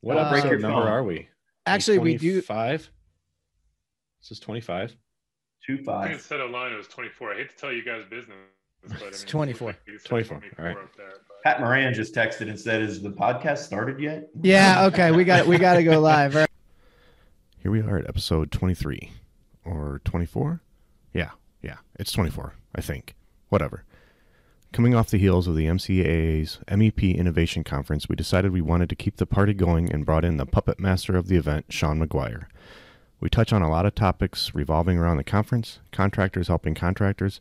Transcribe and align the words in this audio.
What 0.00 0.16
Uh, 0.16 0.20
episode 0.30 0.50
your 0.50 0.58
number 0.60 0.88
are 0.88 1.02
we? 1.04 1.28
Actually, 1.66 1.98
we 1.98 2.16
do. 2.16 2.40
five. 2.42 2.88
This 4.20 4.30
is 4.32 4.38
twenty 4.40 4.60
five. 4.60 4.94
Two 5.66 5.74
I 5.74 5.76
think 5.76 5.86
five. 5.86 6.10
instead 6.12 6.40
of 6.40 6.50
line 6.50 6.72
it 6.72 6.76
was 6.76 6.88
24. 6.88 7.32
I 7.32 7.36
hate 7.38 7.48
to 7.50 7.56
tell 7.56 7.72
you 7.72 7.82
guys 7.82 8.04
business, 8.10 8.36
but 8.82 9.02
I 9.02 9.06
It's 9.06 9.22
mean, 9.24 9.30
24. 9.30 9.70
it 9.70 9.72
looks 9.72 9.78
like 9.80 9.92
you 9.94 9.98
said 9.98 10.08
24, 10.08 10.42
all 10.58 10.64
right. 10.66 10.76
there, 10.96 11.06
Pat 11.42 11.60
Moran 11.60 11.94
just 11.94 12.14
texted 12.14 12.48
and 12.50 12.58
said, 12.60 12.82
"Is 12.82 13.00
the 13.02 13.10
podcast 13.10 13.58
started 13.58 13.98
yet?" 14.00 14.28
Yeah. 14.42 14.84
Okay. 14.86 15.10
We 15.10 15.24
got. 15.24 15.46
We 15.46 15.56
got 15.58 15.74
to 15.76 15.84
go 15.84 16.00
live. 16.00 16.34
Right? 16.34 16.48
Here 17.58 17.70
we 17.70 17.80
are 17.80 17.96
at 17.98 18.08
episode 18.08 18.50
twenty 18.52 18.74
three, 18.74 19.10
or 19.64 20.00
twenty 20.04 20.26
four. 20.26 20.60
Yeah, 21.14 21.30
yeah, 21.62 21.76
it's 21.98 22.12
twenty 22.12 22.30
four. 22.30 22.54
I 22.74 22.80
think. 22.82 23.14
Whatever. 23.48 23.84
Coming 24.74 24.96
off 24.96 25.10
the 25.10 25.18
heels 25.18 25.46
of 25.46 25.54
the 25.54 25.66
MCAA's 25.66 26.58
MEP 26.66 27.16
Innovation 27.16 27.62
Conference, 27.62 28.08
we 28.08 28.16
decided 28.16 28.50
we 28.50 28.60
wanted 28.60 28.88
to 28.88 28.96
keep 28.96 29.18
the 29.18 29.24
party 29.24 29.54
going 29.54 29.92
and 29.92 30.04
brought 30.04 30.24
in 30.24 30.36
the 30.36 30.46
puppet 30.46 30.80
master 30.80 31.16
of 31.16 31.28
the 31.28 31.36
event, 31.36 31.66
Sean 31.68 32.04
McGuire. 32.04 32.46
We 33.20 33.28
touch 33.30 33.52
on 33.52 33.62
a 33.62 33.70
lot 33.70 33.86
of 33.86 33.94
topics 33.94 34.52
revolving 34.52 34.98
around 34.98 35.18
the 35.18 35.22
conference, 35.22 35.78
contractors 35.92 36.48
helping 36.48 36.74
contractors, 36.74 37.40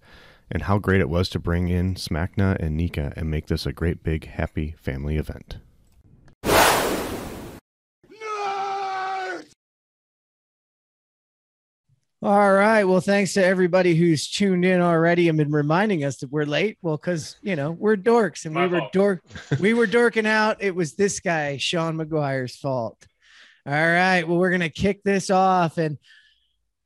and 0.52 0.62
how 0.62 0.78
great 0.78 1.02
it 1.02 1.10
was 1.10 1.28
to 1.30 1.40
bring 1.40 1.70
in 1.70 1.96
SMACNA 1.96 2.58
and 2.60 2.80
NECA 2.80 3.14
and 3.18 3.32
make 3.32 3.48
this 3.48 3.66
a 3.66 3.74
great 3.74 4.04
big 4.04 4.28
happy 4.28 4.76
family 4.78 5.18
event. 5.18 5.58
All 12.24 12.54
right. 12.54 12.86
Well, 12.86 13.02
thanks 13.02 13.34
to 13.34 13.44
everybody 13.44 13.96
who's 13.96 14.30
tuned 14.30 14.64
in 14.64 14.80
already 14.80 15.28
and 15.28 15.38
been 15.38 15.52
reminding 15.52 16.06
us 16.06 16.20
that 16.20 16.32
we're 16.32 16.46
late. 16.46 16.78
Well, 16.82 16.96
because 16.96 17.36
you 17.42 17.58
know 17.58 17.72
we're 17.72 17.98
dorks 17.98 18.46
and 18.46 18.54
My 18.54 18.66
we 18.66 18.72
were 18.72 18.80
fault. 18.80 18.94
dork, 18.94 19.24
we 19.60 19.74
were 19.74 19.88
dorking 19.88 20.26
out. 20.26 20.64
It 20.64 20.74
was 20.74 20.94
this 20.94 21.20
guy, 21.20 21.58
Sean 21.58 21.98
McGuire's 21.98 22.56
fault. 22.56 23.06
All 23.66 23.74
right. 23.74 24.26
Well, 24.26 24.38
we're 24.38 24.52
gonna 24.52 24.70
kick 24.70 25.04
this 25.04 25.30
off 25.30 25.78
and 25.78 25.98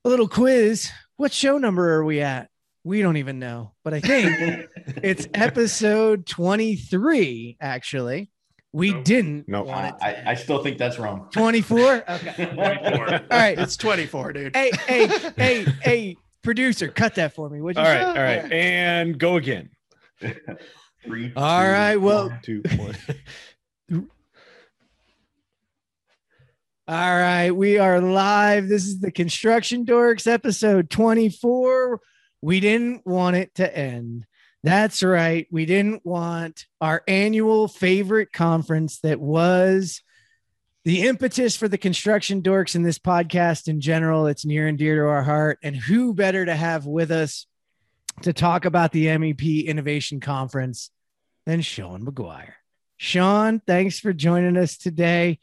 a 0.04 0.10
little 0.10 0.28
quiz. 0.28 0.90
What 1.18 1.32
show 1.32 1.60
number 1.60 1.88
are 1.94 2.04
we 2.04 2.22
at? 2.22 2.50
We 2.84 3.04
don't 3.04 3.18
even 3.18 3.38
know, 3.38 3.74
but 3.84 3.94
I 3.94 4.00
think 4.00 4.68
it's 5.04 5.28
episode 5.36 6.26
twenty-three. 6.26 7.58
Actually, 7.62 8.32
we 8.74 8.92
Nope. 8.92 9.04
didn't 9.06 9.48
Nope. 9.48 9.68
want 9.68 9.86
Uh, 9.86 10.08
it. 10.08 10.24
I, 10.28 10.32
I 10.32 10.34
still 10.36 10.62
think 10.64 10.78
that's 10.78 11.00
wrong. 11.00 11.30
Twenty-four. 11.32 12.04
Okay. 12.10 12.46
24. 12.54 13.10
All 13.14 13.20
right. 13.32 13.58
It's 13.58 13.78
24, 13.78 14.34
dude. 14.34 14.56
hey, 14.56 14.72
hey, 14.88 15.08
hey, 15.38 15.66
hey, 15.82 16.16
producer, 16.44 16.88
cut 16.90 17.16
that 17.16 17.34
for 17.34 17.50
me. 17.50 17.62
Would 17.62 17.76
you? 17.76 17.82
All 17.82 17.88
right, 17.88 18.04
all 18.04 18.14
right, 18.14 18.52
and 18.52 19.18
go 19.18 19.38
again. 19.38 19.70
Three, 21.04 21.32
All 21.36 21.62
two, 21.62 21.68
right, 21.72 21.96
well- 21.98 22.30
one. 22.30 22.40
Two, 22.44 22.62
one. 22.78 24.08
All 26.90 27.18
right, 27.18 27.52
we 27.52 27.78
are 27.80 28.00
live. 28.00 28.70
This 28.70 28.86
is 28.86 29.00
the 29.02 29.12
Construction 29.12 29.86
Dorks 29.86 30.26
episode 30.26 30.90
24. 30.90 32.00
We 32.42 32.60
didn't 32.62 33.06
want 33.06 33.36
it 33.36 33.54
to 33.56 33.78
end. 33.78 34.26
That's 34.64 35.04
right. 35.04 35.48
We 35.52 35.66
didn't 35.66 36.06
want 36.06 36.66
our 36.82 37.04
annual 37.08 37.68
favorite 37.68 38.32
conference 38.34 39.00
that 39.00 39.20
was 39.20 40.02
the 40.84 41.04
impetus 41.04 41.56
for 41.56 41.68
the 41.68 41.78
Construction 41.78 42.42
Dorks 42.42 42.76
in 42.76 42.82
this 42.82 42.98
podcast 42.98 43.68
in 43.68 43.82
general. 43.82 44.28
It's 44.28 44.46
near 44.46 44.68
and 44.68 44.78
dear 44.78 45.04
to 45.04 45.10
our 45.10 45.24
heart. 45.24 45.60
And 45.62 45.76
who 45.76 46.14
better 46.14 46.46
to 46.46 46.56
have 46.56 46.86
with 46.86 47.12
us 47.12 47.46
to 48.24 48.34
talk 48.34 48.66
about 48.66 48.92
the 48.92 49.08
MEP 49.08 49.66
Innovation 49.66 50.20
Conference 50.20 50.90
than 51.46 51.62
Sean 51.62 52.06
McGuire? 52.06 52.54
Sean, 52.98 53.62
thanks 53.68 54.00
for 54.00 54.12
joining 54.12 54.58
us 54.58 54.78
today. 54.78 55.40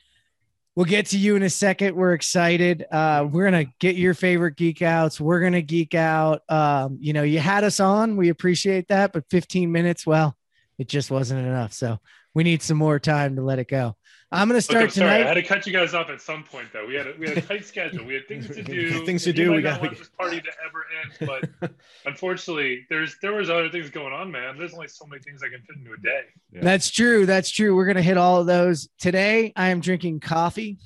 We'll 0.77 0.87
get 0.87 1.07
to 1.07 1.19
you 1.19 1.37
in 1.37 1.45
a 1.45 1.51
second. 1.51 1.95
We're 1.95 2.15
excited. 2.15 2.85
Uh, 2.91 3.29
we're 3.31 3.45
gonna 3.45 3.67
get 3.79 3.95
your 3.95 4.13
favorite 4.13 4.57
geek 4.57 4.83
outs. 4.83 5.21
We're 5.21 5.41
gonna 5.41 5.63
geek 5.63 5.95
out. 5.95 6.43
Um, 6.49 6.99
you 7.01 7.13
know, 7.13 7.23
you 7.23 7.39
had 7.39 7.63
us 7.63 7.79
on. 7.79 8.17
We 8.17 8.29
appreciate 8.29 8.89
that, 8.89 9.13
but 9.13 9.25
15 9.31 9.71
minutes, 9.71 10.05
well, 10.05 10.37
it 10.79 10.89
just 10.89 11.13
wasn't 11.13 11.47
enough. 11.47 11.73
So 11.73 11.99
we 12.35 12.43
need 12.43 12.61
some 12.61 12.77
more 12.77 12.99
time 12.99 13.37
to 13.37 13.43
let 13.43 13.61
it 13.61 13.69
go. 13.69 13.97
I'm 14.35 14.49
gonna 14.49 14.55
Look, 14.57 14.65
start 14.65 14.85
I'm 14.85 14.91
sorry. 14.91 15.11
I 15.23 15.27
had 15.29 15.35
to 15.35 15.43
cut 15.43 15.67
you 15.67 15.73
guys 15.73 15.95
off 15.95 16.11
at 16.11 16.21
some 16.21 16.43
point, 16.45 16.69
though. 16.73 16.87
We 16.87 16.95
had 16.95 17.07
a, 17.07 17.15
we 17.19 17.29
had 17.29 17.39
a 17.39 17.41
tight 17.43 17.65
schedule. 17.65 18.05
We 18.05 18.15
had 18.15 18.27
things 18.29 18.49
to 18.49 18.63
do. 18.63 19.05
Things 19.07 19.23
to 19.25 19.31
and 19.31 19.39
you 19.39 19.45
do, 19.45 19.51
might 19.53 19.57
we 19.57 19.63
not 19.63 19.71
gotta- 19.71 19.83
want 19.87 19.99
this 19.99 20.09
party 20.09 20.41
to 20.41 20.51
ever 20.67 20.87
end, 21.03 21.49
but 21.61 21.71
unfortunately, 22.05 22.87
there's 22.91 23.17
there 23.23 23.33
was 23.33 23.49
other 23.51 23.69
things 23.71 23.91
going 23.91 24.13
on, 24.13 24.31
man. 24.31 24.59
There's 24.59 24.75
only 24.75 24.89
so 24.89 25.07
many 25.07 25.23
things 25.23 25.43
I 25.43 25.49
can 25.49 25.61
fit 25.63 25.77
into 25.77 25.93
a 25.93 25.97
day. 25.99 26.23
That's 26.53 26.91
true. 26.91 27.27
That's 27.27 27.51
true. 27.51 27.75
We're 27.77 27.87
gonna 27.87 28.03
hit 28.03 28.17
all 28.19 28.41
of 28.41 28.47
those 28.47 28.89
today. 28.99 29.53
I 29.57 29.69
am 29.69 29.81
drinking 29.81 30.21
coffee 30.21 30.79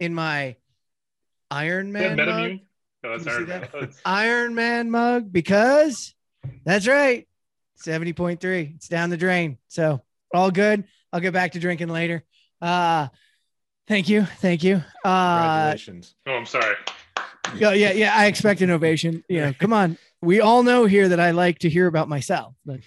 in 0.00 0.12
my 0.14 0.56
Iron 1.50 1.92
Man 1.92 2.16
that 2.16 2.26
mug. 2.26 2.40
Metamune? 2.50 2.60
No, 3.04 3.16
that's 3.18 3.26
Iron 3.28 3.46
Man. 3.48 3.68
that? 3.72 3.90
Iron 4.04 4.54
Man 4.54 4.90
mug 4.90 5.32
because 5.32 6.14
that's 6.64 6.86
right. 6.88 7.26
70.3. 7.84 8.74
It's 8.76 8.88
down 8.88 9.10
the 9.10 9.16
drain. 9.16 9.58
So 9.68 10.02
all 10.34 10.50
good. 10.50 10.84
I'll 11.12 11.20
get 11.20 11.32
back 11.32 11.52
to 11.52 11.60
drinking 11.60 11.88
later. 11.88 12.24
Uh 12.60 13.08
thank 13.88 14.08
you. 14.08 14.24
Thank 14.24 14.62
you. 14.64 14.82
Uh 15.04 15.38
Congratulations. 15.42 16.14
Oh, 16.26 16.32
I'm 16.32 16.46
sorry. 16.46 16.76
yeah, 17.56 17.72
yeah, 17.72 17.92
yeah. 17.92 18.12
I 18.16 18.26
expect 18.26 18.60
an 18.60 18.70
ovation. 18.70 19.22
You 19.28 19.40
know, 19.42 19.52
come 19.58 19.72
on. 19.72 19.98
We 20.22 20.40
all 20.40 20.62
know 20.62 20.86
here 20.86 21.08
that 21.08 21.20
I 21.20 21.30
like 21.32 21.58
to 21.60 21.68
hear 21.70 21.86
about 21.86 22.08
myself. 22.08 22.54
But 22.64 22.80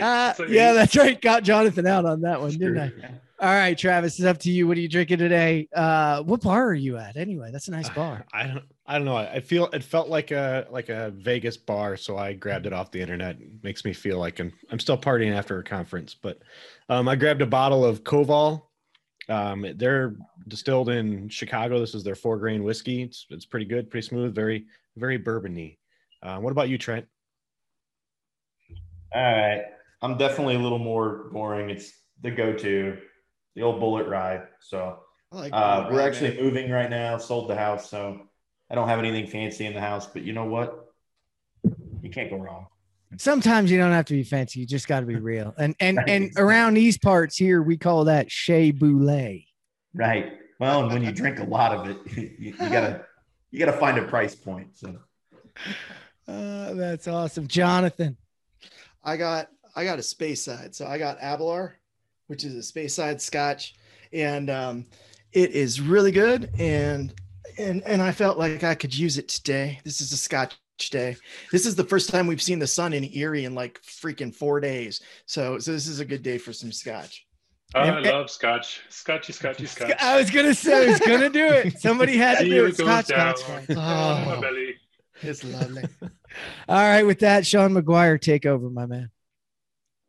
uh, 0.00 0.32
So- 0.34 0.44
yeah, 0.44 0.72
that's 0.72 0.96
right. 0.96 1.20
Got 1.20 1.44
Jonathan 1.44 1.86
out 1.86 2.04
on 2.06 2.22
that 2.22 2.40
one, 2.40 2.50
didn't 2.52 2.78
I? 2.78 2.92
Yeah. 3.42 3.48
All 3.48 3.54
right, 3.54 3.76
Travis, 3.76 4.18
it's 4.18 4.26
up 4.26 4.38
to 4.38 4.50
you. 4.50 4.68
What 4.68 4.76
are 4.76 4.80
you 4.80 4.88
drinking 4.88 5.18
today? 5.18 5.68
Uh, 5.74 6.22
what 6.22 6.42
bar 6.42 6.66
are 6.66 6.74
you 6.74 6.96
at 6.96 7.16
anyway? 7.16 7.50
That's 7.50 7.68
a 7.68 7.72
nice 7.72 7.88
bar. 7.94 8.24
I 8.32 8.46
don't 8.46 8.64
I 8.86 8.98
don't 8.98 9.04
know. 9.04 9.16
I 9.16 9.40
feel 9.40 9.66
it 9.66 9.82
felt 9.82 10.08
like 10.08 10.30
a 10.30 10.66
like 10.70 10.88
a 10.88 11.10
Vegas 11.10 11.56
bar, 11.56 11.96
so 11.96 12.16
I 12.16 12.32
grabbed 12.32 12.66
it 12.66 12.72
off 12.72 12.90
the 12.90 13.00
internet. 13.00 13.40
It 13.40 13.62
makes 13.62 13.84
me 13.84 13.92
feel 13.92 14.18
like 14.18 14.38
I'm 14.40 14.52
I'm 14.70 14.78
still 14.78 14.98
partying 14.98 15.34
after 15.34 15.58
a 15.58 15.64
conference, 15.64 16.14
but 16.14 16.38
um, 16.88 17.08
I 17.08 17.16
grabbed 17.16 17.42
a 17.42 17.46
bottle 17.46 17.84
of 17.84 18.04
Koval. 18.04 18.62
Um, 19.28 19.66
they're 19.76 20.16
distilled 20.48 20.88
in 20.88 21.28
Chicago. 21.28 21.78
This 21.78 21.94
is 21.94 22.02
their 22.04 22.14
four 22.16 22.38
grain 22.38 22.62
whiskey. 22.64 23.02
It's 23.02 23.26
it's 23.30 23.46
pretty 23.46 23.66
good, 23.66 23.90
pretty 23.90 24.06
smooth, 24.06 24.34
very 24.34 24.66
very 24.96 25.18
bourbony. 25.18 25.78
Uh, 26.22 26.38
what 26.38 26.50
about 26.50 26.68
you, 26.68 26.78
Trent? 26.78 27.06
All 29.14 29.22
right. 29.22 29.64
I'm 30.00 30.16
definitely 30.18 30.56
a 30.56 30.58
little 30.58 30.78
more 30.78 31.30
boring. 31.32 31.70
It's 31.70 31.92
the 32.22 32.30
go-to, 32.30 32.98
the 33.54 33.62
old 33.62 33.80
Bulleit 33.80 34.08
ride. 34.08 34.48
So 34.60 35.00
like 35.30 35.52
uh, 35.52 35.86
Bulleit 35.86 35.90
we're 35.90 35.98
Rye, 35.98 36.06
actually 36.06 36.34
man. 36.34 36.44
moving 36.44 36.70
right 36.70 36.90
now. 36.90 37.18
Sold 37.18 37.48
the 37.48 37.56
house, 37.56 37.88
so 37.90 38.20
I 38.70 38.74
don't 38.74 38.88
have 38.88 38.98
anything 38.98 39.26
fancy 39.26 39.66
in 39.66 39.74
the 39.74 39.80
house. 39.80 40.06
But 40.06 40.22
you 40.22 40.32
know 40.32 40.44
what? 40.46 40.86
You 42.02 42.10
can't 42.10 42.30
go 42.30 42.36
wrong. 42.36 42.66
Sometimes 43.18 43.70
you 43.70 43.78
don't 43.78 43.92
have 43.92 44.06
to 44.06 44.14
be 44.14 44.22
fancy. 44.24 44.60
You 44.60 44.66
just 44.66 44.88
got 44.88 45.00
to 45.00 45.06
be 45.06 45.16
real. 45.16 45.54
And 45.58 45.76
and 45.80 46.00
and 46.08 46.30
around 46.36 46.74
these 46.74 46.96
parts 46.98 47.36
here, 47.36 47.62
we 47.62 47.76
call 47.76 48.04
that 48.06 48.30
Shea 48.30 48.72
Boulet. 48.72 49.44
Right. 49.94 50.32
Well, 50.58 50.84
and 50.84 50.92
when 50.92 51.02
you 51.02 51.12
drink 51.12 51.38
a 51.38 51.44
lot 51.44 51.72
of 51.72 51.88
it, 51.90 51.98
you, 52.16 52.32
you 52.38 52.52
gotta 52.54 53.04
you 53.50 53.58
gotta 53.58 53.76
find 53.78 53.98
a 53.98 54.02
price 54.04 54.34
point. 54.34 54.78
So 54.78 54.96
Uh, 56.26 56.72
that's 56.74 57.06
awesome, 57.06 57.46
Jonathan. 57.48 58.16
I 59.04 59.16
got 59.18 59.48
I 59.76 59.84
got 59.84 59.98
a 59.98 60.02
Speyside. 60.02 60.74
So 60.74 60.86
I 60.86 60.96
got 60.98 61.18
Aberlour, 61.20 61.72
which 62.26 62.44
is 62.44 62.54
a 62.54 62.72
Speyside 62.72 63.20
scotch, 63.20 63.74
and 64.12 64.48
um, 64.50 64.86
it 65.32 65.50
is 65.52 65.80
really 65.80 66.12
good. 66.12 66.50
And 66.58 67.12
and 67.58 67.82
and 67.84 68.00
I 68.02 68.12
felt 68.12 68.38
like 68.38 68.64
I 68.64 68.74
could 68.74 68.94
use 68.96 69.18
it 69.18 69.28
today. 69.28 69.80
This 69.84 70.00
is 70.00 70.12
a 70.12 70.16
scotch 70.16 70.54
day. 70.90 71.16
This 71.52 71.66
is 71.66 71.74
the 71.76 71.84
first 71.84 72.10
time 72.10 72.26
we've 72.26 72.42
seen 72.42 72.58
the 72.58 72.66
sun 72.66 72.92
in 72.92 73.04
Erie 73.14 73.44
in 73.44 73.54
like 73.54 73.80
freaking 73.82 74.34
four 74.34 74.58
days. 74.60 75.00
So 75.26 75.58
so 75.58 75.72
this 75.72 75.86
is 75.86 76.00
a 76.00 76.04
good 76.04 76.22
day 76.22 76.38
for 76.38 76.52
some 76.52 76.72
scotch. 76.72 77.26
I 77.74 77.86
And- 77.88 78.04
love 78.04 78.30
scotch. 78.30 78.80
Scotchy, 78.90 79.32
scotchy, 79.32 79.66
scotch. 79.66 79.92
I 80.00 80.16
was 80.18 80.30
gonna 80.30 80.54
say 80.54 80.88
I 80.88 80.90
was 80.90 81.00
gonna 81.00 81.30
do 81.30 81.46
it. 81.46 81.78
Somebody 81.80 82.16
had 82.16 82.38
to 82.38 82.44
do 82.44 82.66
it. 82.66 82.76
goes 82.76 82.86
Scotch, 82.86 83.08
down. 83.08 83.36
Scotch, 83.36 83.64
Scotch. 83.64 83.76
My 83.76 84.36
Oh. 84.36 84.40
belly. 84.40 84.74
It's 85.22 85.44
lovely. 85.54 85.84
All 86.68 86.76
right, 86.76 87.04
with 87.04 87.20
that, 87.20 87.46
Sean 87.46 87.72
McGuire, 87.74 88.20
take 88.20 88.44
over, 88.44 88.68
my 88.70 88.86
man. 88.86 89.10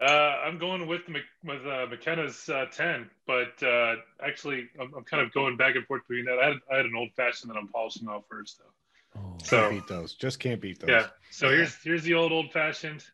Uh, 0.01 0.05
I'm 0.45 0.57
going 0.57 0.85
with 0.87 1.07
Mc, 1.07 1.23
with 1.45 1.65
uh, 1.65 1.85
McKenna's 1.89 2.49
uh, 2.49 2.65
10, 2.71 3.09
but 3.25 3.61
uh, 3.63 3.95
actually, 4.25 4.67
I'm, 4.79 4.91
I'm 4.97 5.03
kind 5.03 5.23
of 5.25 5.31
going 5.33 5.55
back 5.55 5.75
and 5.75 5.85
forth 5.85 6.01
between 6.07 6.25
that. 6.25 6.39
I 6.39 6.47
had, 6.47 6.57
I 6.71 6.77
had 6.77 6.85
an 6.85 6.93
old 6.97 7.09
fashioned 7.15 7.49
that 7.51 7.57
I'm 7.57 7.67
polishing 7.69 8.07
off 8.09 8.23
first, 8.29 8.59
though. 8.59 9.19
Oh, 9.21 9.37
So- 9.43 9.59
can't 9.61 9.71
beat 9.71 9.87
those. 9.87 10.13
Just 10.15 10.39
can't 10.39 10.59
beat 10.59 10.79
those. 10.79 10.89
Yeah. 10.89 11.07
So 11.31 11.49
Yeah. 11.49 11.57
here's 11.57 11.83
here's 11.83 12.03
the 12.03 12.15
old 12.15 12.31
old 12.31 12.51
fashioned. 12.51 13.05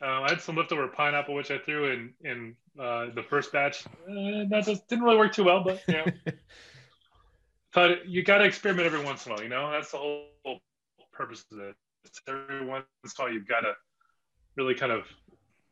Um, 0.00 0.24
I 0.24 0.30
had 0.30 0.40
some 0.40 0.56
leftover 0.56 0.88
pineapple, 0.88 1.34
which 1.34 1.50
I 1.52 1.58
threw 1.58 1.92
in 1.92 2.14
in 2.24 2.56
uh, 2.80 3.10
the 3.14 3.22
first 3.22 3.52
batch. 3.52 3.86
Uh, 3.86 4.48
that 4.48 4.62
just 4.66 4.88
didn't 4.88 5.04
really 5.04 5.18
work 5.18 5.32
too 5.32 5.44
well, 5.44 5.62
but 5.62 5.80
you 5.86 5.94
know, 5.94 6.04
thought 7.72 8.06
you 8.08 8.22
got 8.24 8.38
to 8.38 8.44
experiment 8.44 8.86
every 8.86 9.04
once 9.04 9.26
in 9.26 9.32
a 9.32 9.34
while. 9.34 9.42
You 9.44 9.48
know, 9.50 9.70
that's 9.70 9.92
the 9.92 9.98
whole, 9.98 10.26
whole 10.44 10.60
purpose 11.12 11.44
of 11.52 11.58
it. 11.60 11.76
Every 12.26 12.64
once 12.66 12.84
in 13.04 13.10
a 13.10 13.22
while, 13.22 13.32
you've 13.32 13.46
got 13.46 13.60
to 13.60 13.74
really 14.56 14.74
kind 14.74 14.90
of 14.92 15.06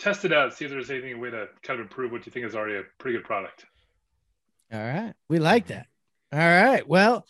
test 0.00 0.24
it 0.24 0.32
out, 0.32 0.54
see 0.54 0.64
if 0.64 0.70
there's 0.70 0.90
anything 0.90 1.20
way 1.20 1.30
to 1.30 1.48
kind 1.62 1.78
of 1.78 1.84
improve 1.84 2.10
what 2.10 2.26
you 2.26 2.32
think 2.32 2.46
is 2.46 2.56
already 2.56 2.76
a 2.76 2.82
pretty 2.98 3.18
good 3.18 3.26
product. 3.26 3.66
All 4.72 4.80
right. 4.80 5.14
We 5.28 5.38
like 5.38 5.66
that. 5.68 5.86
All 6.32 6.38
right. 6.38 6.86
Well, 6.88 7.26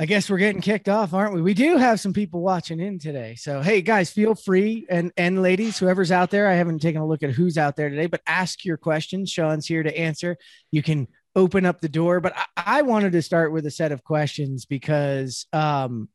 I 0.00 0.06
guess 0.06 0.30
we're 0.30 0.38
getting 0.38 0.60
kicked 0.60 0.88
off, 0.88 1.12
aren't 1.12 1.34
we? 1.34 1.42
We 1.42 1.54
do 1.54 1.76
have 1.76 1.98
some 1.98 2.12
people 2.12 2.40
watching 2.40 2.78
in 2.78 3.00
today. 3.00 3.34
So, 3.34 3.60
hey 3.60 3.82
guys, 3.82 4.10
feel 4.10 4.36
free 4.36 4.86
and 4.88 5.12
and 5.16 5.42
ladies, 5.42 5.76
whoever's 5.78 6.12
out 6.12 6.30
there. 6.30 6.46
I 6.46 6.54
haven't 6.54 6.78
taken 6.78 7.00
a 7.00 7.06
look 7.06 7.24
at 7.24 7.30
who's 7.30 7.58
out 7.58 7.74
there 7.74 7.90
today, 7.90 8.06
but 8.06 8.22
ask 8.24 8.64
your 8.64 8.76
questions. 8.76 9.30
Sean's 9.30 9.66
here 9.66 9.82
to 9.82 9.98
answer. 9.98 10.36
You 10.70 10.84
can 10.84 11.08
open 11.34 11.66
up 11.66 11.80
the 11.80 11.88
door, 11.88 12.20
but 12.20 12.32
I, 12.36 12.78
I 12.78 12.82
wanted 12.82 13.12
to 13.12 13.22
start 13.22 13.52
with 13.52 13.66
a 13.66 13.72
set 13.72 13.90
of 13.90 14.04
questions 14.04 14.66
because 14.66 15.46
um 15.52 16.08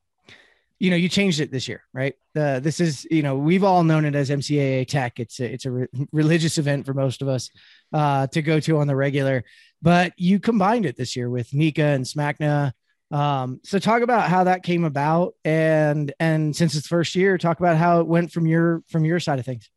you 0.80 0.90
know, 0.90 0.96
you 0.96 1.08
changed 1.08 1.40
it 1.40 1.52
this 1.52 1.68
year, 1.68 1.84
right? 1.94 2.16
Uh, 2.36 2.60
this 2.60 2.80
is, 2.80 3.08
you 3.10 3.22
know, 3.22 3.38
we've 3.38 3.64
all 3.64 3.84
known 3.84 4.06
it 4.06 4.16
as 4.16 4.30
MCAA 4.30 4.88
Tech. 4.88 5.20
It's 5.20 5.40
a, 5.40 5.54
it's 5.54 5.66
a 5.66 5.72
re- 5.72 5.88
religious 6.12 6.58
event 6.58 6.86
for 6.86 6.94
most 6.94 7.22
of 7.22 7.28
us 7.28 7.50
uh, 7.94 8.28
to 8.28 8.42
go 8.42 8.60
to 8.60 8.78
on 8.80 8.88
the 8.88 8.96
regular, 8.96 9.44
but 9.82 10.14
you 10.18 10.40
combined 10.40 10.86
it 10.86 10.98
this 10.98 11.16
year 11.16 11.30
with 11.30 11.52
NECA 11.52 11.96
and 11.96 12.06
SMACNA. 12.06 12.74
Um, 13.12 13.60
so 13.64 13.78
talk 13.78 14.02
about 14.02 14.30
how 14.30 14.46
that 14.46 14.64
came 14.64 14.86
about, 14.86 15.36
and 15.46 16.12
and 16.20 16.56
since 16.56 16.76
it's 16.76 16.88
first 16.88 17.14
year, 17.14 17.38
talk 17.38 17.60
about 17.60 17.78
how 17.78 18.00
it 18.00 18.08
went 18.08 18.32
from 18.32 18.48
your 18.48 18.82
from 18.90 19.06
your 19.06 19.20
side 19.20 19.38
of 19.38 19.46
things. 19.46 19.70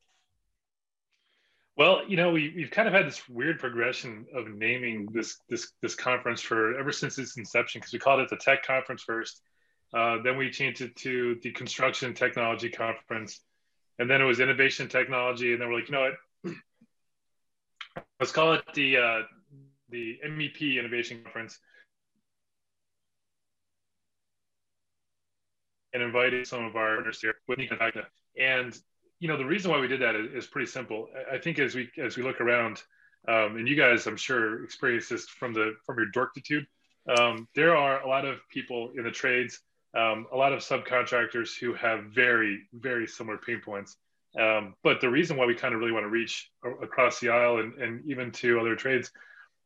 Well, 1.77 2.01
you 2.09 2.17
know, 2.17 2.31
we, 2.31 2.55
we've 2.57 2.71
kind 2.71 2.89
of 2.89 2.95
had 2.95 3.07
this 3.07 3.29
weird 3.29 3.59
progression 3.59 4.25
of 4.35 4.49
naming 4.49 5.09
this 5.13 5.39
this 5.51 5.73
this 5.83 5.95
conference 5.95 6.41
for 6.41 6.79
ever 6.79 6.91
since 6.91 7.19
its 7.19 7.37
inception 7.37 7.81
because 7.81 7.93
we 7.93 7.99
called 7.99 8.21
it 8.21 8.31
the 8.31 8.37
Tech 8.37 8.65
Conference 8.65 9.03
first, 9.03 9.43
uh, 9.95 10.23
then 10.23 10.37
we 10.37 10.51
changed 10.51 10.81
it 10.81 10.97
to 10.97 11.39
the 11.43 11.53
Construction 11.53 12.15
Technology 12.15 12.71
Conference, 12.71 13.41
and 13.99 14.11
then 14.11 14.21
it 14.21 14.25
was 14.25 14.41
Innovation 14.41 14.89
Technology, 14.89 15.53
and 15.53 15.61
then 15.61 15.69
we're 15.69 15.77
like, 15.77 15.89
you 15.89 15.95
know 15.95 16.11
what? 16.43 16.55
Let's 18.21 18.33
call 18.33 18.55
it 18.55 18.65
the 18.75 18.97
uh, 18.97 19.23
the 19.91 20.19
MEP 20.27 20.79
Innovation 20.79 21.23
Conference, 21.23 21.59
and 25.93 26.03
invited 26.03 26.47
some 26.47 26.65
of 26.65 26.77
our 26.77 26.97
partners 26.97 27.21
here 27.21 27.35
with 27.49 27.59
NECA 27.59 28.05
And 28.39 28.79
you 29.19 29.29
know, 29.29 29.39
the 29.39 29.47
reason 29.47 29.71
why 29.71 29.81
we 29.81 29.89
did 29.89 30.03
that 30.03 30.15
is, 30.15 30.45
is 30.45 30.47
pretty 30.47 30.67
simple. 30.67 31.09
I 31.33 31.39
think 31.39 31.59
as 31.59 31.75
we 31.75 31.89
as 31.99 32.17
we 32.17 32.23
look 32.23 32.41
around, 32.41 32.83
um, 33.29 33.57
and 33.57 33.67
you 33.69 33.77
guys, 33.77 34.07
I'm 34.07 34.17
sure, 34.17 34.65
experience 34.65 35.09
this 35.09 35.29
from 35.29 35.55
the 35.55 35.75
from 35.85 35.97
your 35.99 36.11
dorkitude. 36.13 36.67
Um, 37.19 37.49
there 37.55 37.77
are 37.77 38.03
a 38.03 38.09
lot 38.09 38.25
of 38.25 38.41
people 38.51 38.91
in 38.97 39.05
the 39.05 39.11
trades 39.11 39.61
um, 39.97 40.27
a 40.33 40.37
lot 40.37 40.53
of 40.53 40.61
subcontractors 40.61 41.59
who 41.59 41.73
have 41.75 42.05
very, 42.05 42.63
very 42.75 43.07
similar 43.07 43.39
pain 43.39 43.61
points. 43.65 43.97
Um, 44.39 44.75
but 44.83 45.01
the 45.01 45.09
reason 45.09 45.37
why 45.37 45.47
we 45.47 45.55
kind 45.55 45.75
of 45.75 45.81
really 45.81 45.93
want 45.93 46.05
to 46.05 46.11
reach 46.11 46.51
across 46.83 47.21
the 47.21 47.31
aisle 47.31 47.59
and, 47.59 47.73
and 47.75 48.05
even 48.07 48.31
to 48.33 48.61
other 48.61 48.77
trades 48.77 49.11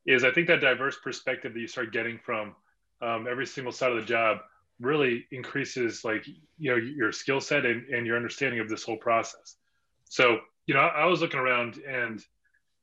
is 0.05 0.23
I 0.23 0.31
think 0.31 0.47
that 0.47 0.61
diverse 0.61 0.97
perspective 1.03 1.53
that 1.53 1.59
you 1.59 1.67
start 1.67 1.91
getting 1.91 2.17
from 2.17 2.55
um, 3.01 3.27
every 3.29 3.45
single 3.45 3.73
side 3.73 3.91
of 3.91 3.97
the 3.97 4.05
job 4.05 4.37
really 4.79 5.27
increases 5.31 6.03
like 6.03 6.25
you 6.57 6.71
know 6.71 6.77
your 6.77 7.11
skill 7.11 7.41
set 7.41 7.65
and, 7.65 7.85
and 7.89 8.07
your 8.07 8.15
understanding 8.15 8.59
of 8.59 8.69
this 8.69 8.83
whole 8.83 8.97
process. 8.97 9.57
So 10.05 10.39
you 10.65 10.73
know 10.73 10.79
I, 10.79 11.03
I 11.03 11.05
was 11.05 11.21
looking 11.21 11.39
around 11.39 11.77
and 11.77 12.23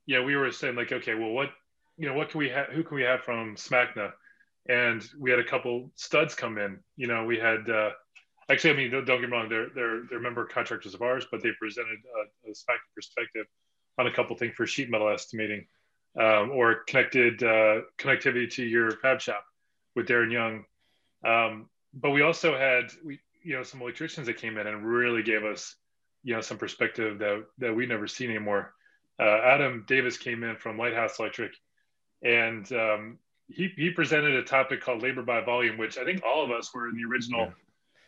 you 0.06 0.16
know 0.16 0.22
we 0.22 0.36
were 0.36 0.52
saying 0.52 0.76
like 0.76 0.92
okay 0.92 1.14
well 1.14 1.30
what 1.30 1.50
you 1.96 2.06
know 2.06 2.14
what 2.14 2.30
can 2.30 2.38
we 2.38 2.50
have 2.50 2.66
who 2.66 2.84
can 2.84 2.96
we 2.96 3.02
have 3.02 3.22
from 3.22 3.56
SMACNA 3.56 4.12
and 4.68 5.08
we 5.18 5.30
had 5.30 5.40
a 5.40 5.44
couple 5.44 5.90
studs 5.94 6.34
come 6.34 6.58
in. 6.58 6.78
You 6.96 7.06
know, 7.06 7.24
we 7.24 7.38
had 7.38 7.68
uh, 7.68 7.90
actually, 8.50 8.74
I 8.74 8.76
mean, 8.76 8.90
don't, 8.90 9.04
don't, 9.04 9.20
get 9.20 9.30
me 9.30 9.36
wrong, 9.36 9.48
they're 9.48 9.68
they're 9.74 10.02
they're 10.08 10.20
member 10.20 10.44
contractors 10.44 10.94
of 10.94 11.02
ours, 11.02 11.26
but 11.30 11.42
they 11.42 11.50
presented 11.58 11.98
a, 12.46 12.50
a 12.50 12.54
perspective 12.94 13.46
on 13.98 14.06
a 14.06 14.12
couple 14.12 14.36
things 14.36 14.54
for 14.54 14.66
sheet 14.66 14.90
metal 14.90 15.08
estimating 15.08 15.66
um, 16.18 16.50
or 16.50 16.84
connected 16.86 17.42
uh, 17.42 17.82
connectivity 17.98 18.50
to 18.50 18.64
your 18.64 18.92
fab 18.92 19.20
shop 19.20 19.44
with 19.94 20.06
Darren 20.06 20.32
Young. 20.32 20.64
Um, 21.24 21.68
but 21.94 22.10
we 22.10 22.22
also 22.22 22.56
had 22.56 22.92
we 23.04 23.20
you 23.42 23.56
know 23.56 23.62
some 23.62 23.80
electricians 23.80 24.26
that 24.26 24.36
came 24.36 24.58
in 24.58 24.66
and 24.66 24.86
really 24.86 25.22
gave 25.22 25.44
us 25.44 25.76
you 26.22 26.34
know 26.34 26.40
some 26.40 26.58
perspective 26.58 27.18
that 27.18 27.44
that 27.58 27.74
we 27.74 27.86
never 27.86 28.06
seen 28.06 28.30
anymore. 28.30 28.74
Uh, 29.20 29.40
Adam 29.42 29.84
Davis 29.88 30.16
came 30.16 30.44
in 30.44 30.56
from 30.56 30.78
Lighthouse 30.78 31.18
Electric, 31.18 31.52
and 32.22 32.70
um, 32.72 33.18
he, 33.48 33.72
he 33.76 33.90
presented 33.90 34.34
a 34.34 34.42
topic 34.42 34.80
called 34.80 35.02
labor 35.02 35.22
by 35.22 35.40
volume, 35.40 35.78
which 35.78 35.98
I 35.98 36.04
think 36.04 36.22
all 36.24 36.44
of 36.44 36.50
us 36.50 36.72
were 36.74 36.88
in 36.88 36.96
the 36.96 37.04
original 37.04 37.52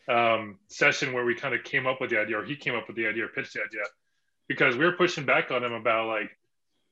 yeah. 0.08 0.34
um, 0.34 0.58
session 0.68 1.12
where 1.12 1.24
we 1.24 1.34
kind 1.34 1.54
of 1.54 1.64
came 1.64 1.86
up 1.86 2.00
with 2.00 2.10
the 2.10 2.18
idea, 2.18 2.38
or 2.38 2.44
he 2.44 2.56
came 2.56 2.74
up 2.74 2.86
with 2.86 2.96
the 2.96 3.06
idea, 3.06 3.24
or 3.24 3.28
pitched 3.28 3.54
the 3.54 3.60
idea, 3.60 3.82
because 4.48 4.76
we 4.76 4.84
were 4.84 4.92
pushing 4.92 5.24
back 5.24 5.50
on 5.50 5.64
him 5.64 5.72
about 5.72 6.08
like, 6.08 6.30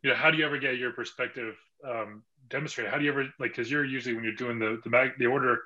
you 0.02 0.10
know, 0.10 0.16
how 0.16 0.30
do 0.30 0.38
you 0.38 0.46
ever 0.46 0.58
get 0.58 0.78
your 0.78 0.92
perspective 0.92 1.56
um, 1.86 2.22
demonstrated? 2.48 2.90
How 2.90 2.98
do 2.98 3.04
you 3.04 3.10
ever 3.10 3.24
like? 3.38 3.50
Because 3.50 3.70
you're 3.70 3.84
usually 3.84 4.14
when 4.14 4.24
you're 4.24 4.34
doing 4.34 4.58
the 4.58 4.80
the 4.82 4.90
mag, 4.90 5.10
the 5.18 5.26
order 5.26 5.60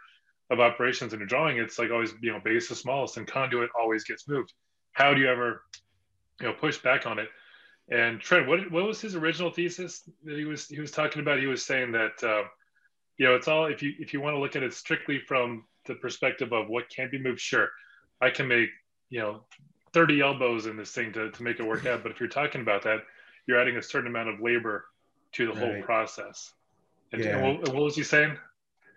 of 0.50 0.58
operations 0.58 1.12
in 1.12 1.22
a 1.22 1.26
drawing, 1.26 1.58
it's 1.58 1.78
like 1.78 1.90
always 1.90 2.12
you 2.20 2.32
know 2.32 2.40
biggest 2.42 2.68
to 2.68 2.74
smallest, 2.74 3.16
and 3.16 3.26
conduit 3.26 3.70
always 3.78 4.04
gets 4.04 4.26
moved. 4.26 4.52
How 4.92 5.14
do 5.14 5.20
you 5.20 5.28
ever 5.28 5.62
you 6.40 6.48
know 6.48 6.54
push 6.54 6.78
back 6.78 7.06
on 7.06 7.20
it? 7.20 7.28
And 7.90 8.20
Trent, 8.20 8.48
what 8.48 8.72
what 8.72 8.86
was 8.86 9.00
his 9.00 9.14
original 9.14 9.50
thesis 9.50 10.02
that 10.24 10.36
he 10.36 10.46
was 10.46 10.66
he 10.66 10.80
was 10.80 10.90
talking 10.90 11.22
about? 11.22 11.38
He 11.38 11.46
was 11.46 11.64
saying 11.64 11.92
that. 11.92 12.24
Uh, 12.24 12.42
you 13.22 13.28
know, 13.28 13.36
it's 13.36 13.46
all 13.46 13.66
if 13.66 13.84
you 13.84 13.92
if 14.00 14.12
you 14.12 14.20
want 14.20 14.34
to 14.34 14.40
look 14.40 14.56
at 14.56 14.64
it 14.64 14.74
strictly 14.74 15.20
from 15.20 15.62
the 15.86 15.94
perspective 15.94 16.52
of 16.52 16.68
what 16.68 16.88
can 16.88 17.08
be 17.08 17.22
moved, 17.22 17.38
sure, 17.38 17.68
I 18.20 18.30
can 18.30 18.48
make 18.48 18.70
you 19.10 19.20
know 19.20 19.44
30 19.92 20.20
elbows 20.20 20.66
in 20.66 20.76
this 20.76 20.90
thing 20.90 21.12
to, 21.12 21.30
to 21.30 21.42
make 21.44 21.60
it 21.60 21.62
work 21.62 21.86
out. 21.86 22.02
But 22.02 22.10
if 22.10 22.18
you're 22.18 22.28
talking 22.28 22.62
about 22.62 22.82
that, 22.82 22.98
you're 23.46 23.60
adding 23.60 23.76
a 23.76 23.82
certain 23.82 24.08
amount 24.08 24.28
of 24.28 24.40
labor 24.40 24.86
to 25.34 25.46
the 25.46 25.52
right. 25.52 25.60
whole 25.60 25.82
process. 25.82 26.52
And, 27.12 27.22
yeah. 27.22 27.36
and 27.36 27.58
what, 27.60 27.68
what, 27.72 27.84
was 27.84 27.94
he 27.94 28.02
saying? 28.02 28.36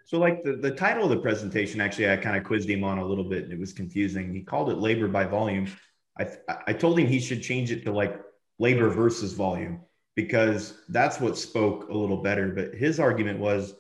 So, 0.06 0.18
like 0.18 0.42
the, 0.42 0.54
the 0.54 0.72
title 0.72 1.04
of 1.04 1.12
the 1.12 1.18
presentation, 1.18 1.80
actually, 1.80 2.10
I 2.10 2.18
kind 2.18 2.36
of 2.36 2.44
quizzed 2.44 2.68
him 2.68 2.84
on 2.84 2.98
a 2.98 3.06
little 3.06 3.26
bit. 3.26 3.44
And 3.44 3.54
it 3.54 3.60
was 3.60 3.74
confusing. 3.74 4.34
He 4.34 4.42
called 4.42 4.72
it 4.72 4.80
labor 4.80 5.08
by 5.08 5.26
volume. 5.26 5.68
I, 6.20 6.28
I 6.66 6.74
told 6.74 6.98
him 6.98 7.06
he 7.06 7.20
should 7.20 7.44
change 7.44 7.72
it 7.72 7.86
to 7.86 7.92
like 7.92 8.20
labor 8.58 8.90
versus 8.90 9.34
volume 9.34 9.82
because 10.16 10.80
that's 10.90 11.20
what 11.20 11.38
spoke 11.38 11.90
a 11.90 11.94
little 11.94 12.24
better. 12.24 12.48
But 12.48 12.74
his 12.74 13.00
argument 13.00 13.38
was 13.38 13.76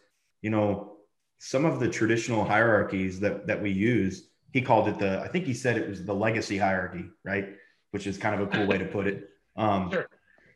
you 0.46 0.52
know, 0.52 0.98
some 1.40 1.66
of 1.66 1.80
the 1.80 1.90
traditional 1.90 2.46
hierarchies 2.46 3.20
that 3.22 3.48
that 3.48 3.60
we 3.66 3.72
use, 3.72 4.30
he 4.54 4.62
called 4.62 4.88
it 4.88 5.00
the, 5.00 5.20
I 5.26 5.28
think 5.28 5.46
he 5.46 5.56
said 5.56 5.76
it 5.76 5.90
was 5.90 6.06
the 6.06 6.14
legacy 6.14 6.58
hierarchy, 6.60 7.06
right? 7.24 7.48
Which 7.90 8.06
is 8.06 8.16
kind 8.20 8.40
of 8.40 8.42
a 8.48 8.52
cool 8.52 8.68
way 8.68 8.78
to 8.78 8.86
put 8.86 9.08
it. 9.08 9.28
Um, 9.58 9.92
sure. 9.92 10.08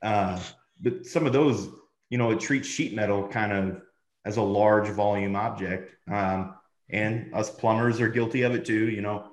Uh, 0.03 0.39
but 0.79 1.07
some 1.07 1.25
of 1.25 1.33
those, 1.33 1.69
you 2.11 2.19
know, 2.19 2.29
it 2.29 2.39
treats 2.39 2.67
sheet 2.67 2.93
metal 2.93 3.27
kind 3.27 3.51
of 3.51 3.81
as 4.25 4.37
a 4.37 4.43
large 4.43 4.89
volume 4.89 5.35
object. 5.35 5.95
Um, 6.07 6.53
and 6.91 7.33
us 7.33 7.49
plumbers 7.49 7.99
are 7.99 8.09
guilty 8.09 8.43
of 8.43 8.53
it 8.53 8.65
too. 8.65 8.89
You 8.89 9.01
know, 9.01 9.31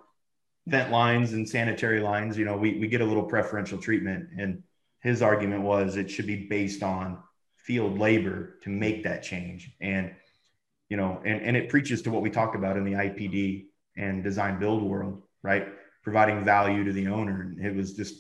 vent 0.66 0.90
lines 0.90 1.35
and 1.35 1.47
sanitary 1.47 2.00
lines, 2.00 2.38
you 2.38 2.47
know, 2.47 2.57
we, 2.57 2.78
we 2.78 2.88
get 2.88 3.02
a 3.02 3.11
little 3.11 3.25
preferential 3.25 3.78
treatment. 3.78 4.31
And 4.38 4.62
his 5.02 5.21
argument 5.21 5.64
was 5.64 5.97
it 5.97 6.11
should 6.11 6.26
be 6.26 6.47
based 6.47 6.83
on 6.83 7.19
field 7.57 7.99
labor 7.99 8.59
to 8.62 8.71
make 8.71 9.04
that 9.04 9.23
change. 9.23 9.76
And 9.83 10.14
you 10.88 10.97
know, 10.97 11.21
and, 11.25 11.43
and 11.43 11.57
it 11.57 11.69
preaches 11.69 12.02
to 12.02 12.11
what 12.11 12.23
we 12.23 12.31
talk 12.31 12.55
about 12.55 12.76
in 12.76 12.85
the 12.85 12.93
IPD 12.93 13.66
and 13.97 14.23
design 14.23 14.59
build 14.59 14.83
world, 14.83 15.23
right? 15.43 15.69
Providing 16.02 16.45
value 16.45 16.85
to 16.85 16.93
the 16.93 17.09
owner. 17.09 17.43
And 17.43 17.64
it 17.64 17.75
was 17.75 17.95
just, 17.95 18.14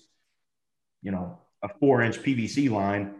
you 1.02 1.10
know, 1.10 1.38
a 1.62 1.68
four 1.80 2.02
inch 2.02 2.18
PVC 2.22 2.70
line 2.70 3.14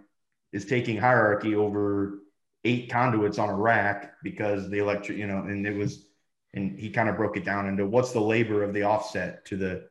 is 0.52 0.64
taking 0.64 0.96
hierarchy 0.96 1.54
over 1.54 2.18
eight 2.64 2.90
conduits 2.90 3.38
on 3.38 3.48
a 3.48 3.54
rack 3.54 4.14
because 4.22 4.68
the 4.68 4.78
electric, 4.78 5.18
you 5.18 5.26
know, 5.26 5.38
and 5.38 5.66
it 5.66 5.76
was, 5.76 6.06
and 6.54 6.78
he 6.78 6.90
kind 6.90 7.08
of 7.08 7.16
broke 7.16 7.36
it 7.36 7.44
down 7.44 7.68
into 7.68 7.86
what's 7.86 8.12
the 8.12 8.20
labor 8.20 8.62
of 8.64 8.72
the 8.72 8.82
offset 8.82 9.44
to 9.46 9.56
the, 9.56 9.88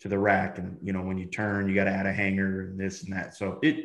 to 0.00 0.08
the 0.08 0.18
rack. 0.18 0.58
And, 0.58 0.78
you 0.82 0.92
know, 0.92 1.02
when 1.02 1.18
you 1.18 1.26
turn, 1.26 1.68
you 1.68 1.74
got 1.74 1.84
to 1.84 1.90
add 1.90 2.06
a 2.06 2.12
hanger 2.12 2.62
and 2.62 2.80
this 2.80 3.04
and 3.04 3.12
that. 3.12 3.34
So 3.34 3.58
it, 3.62 3.84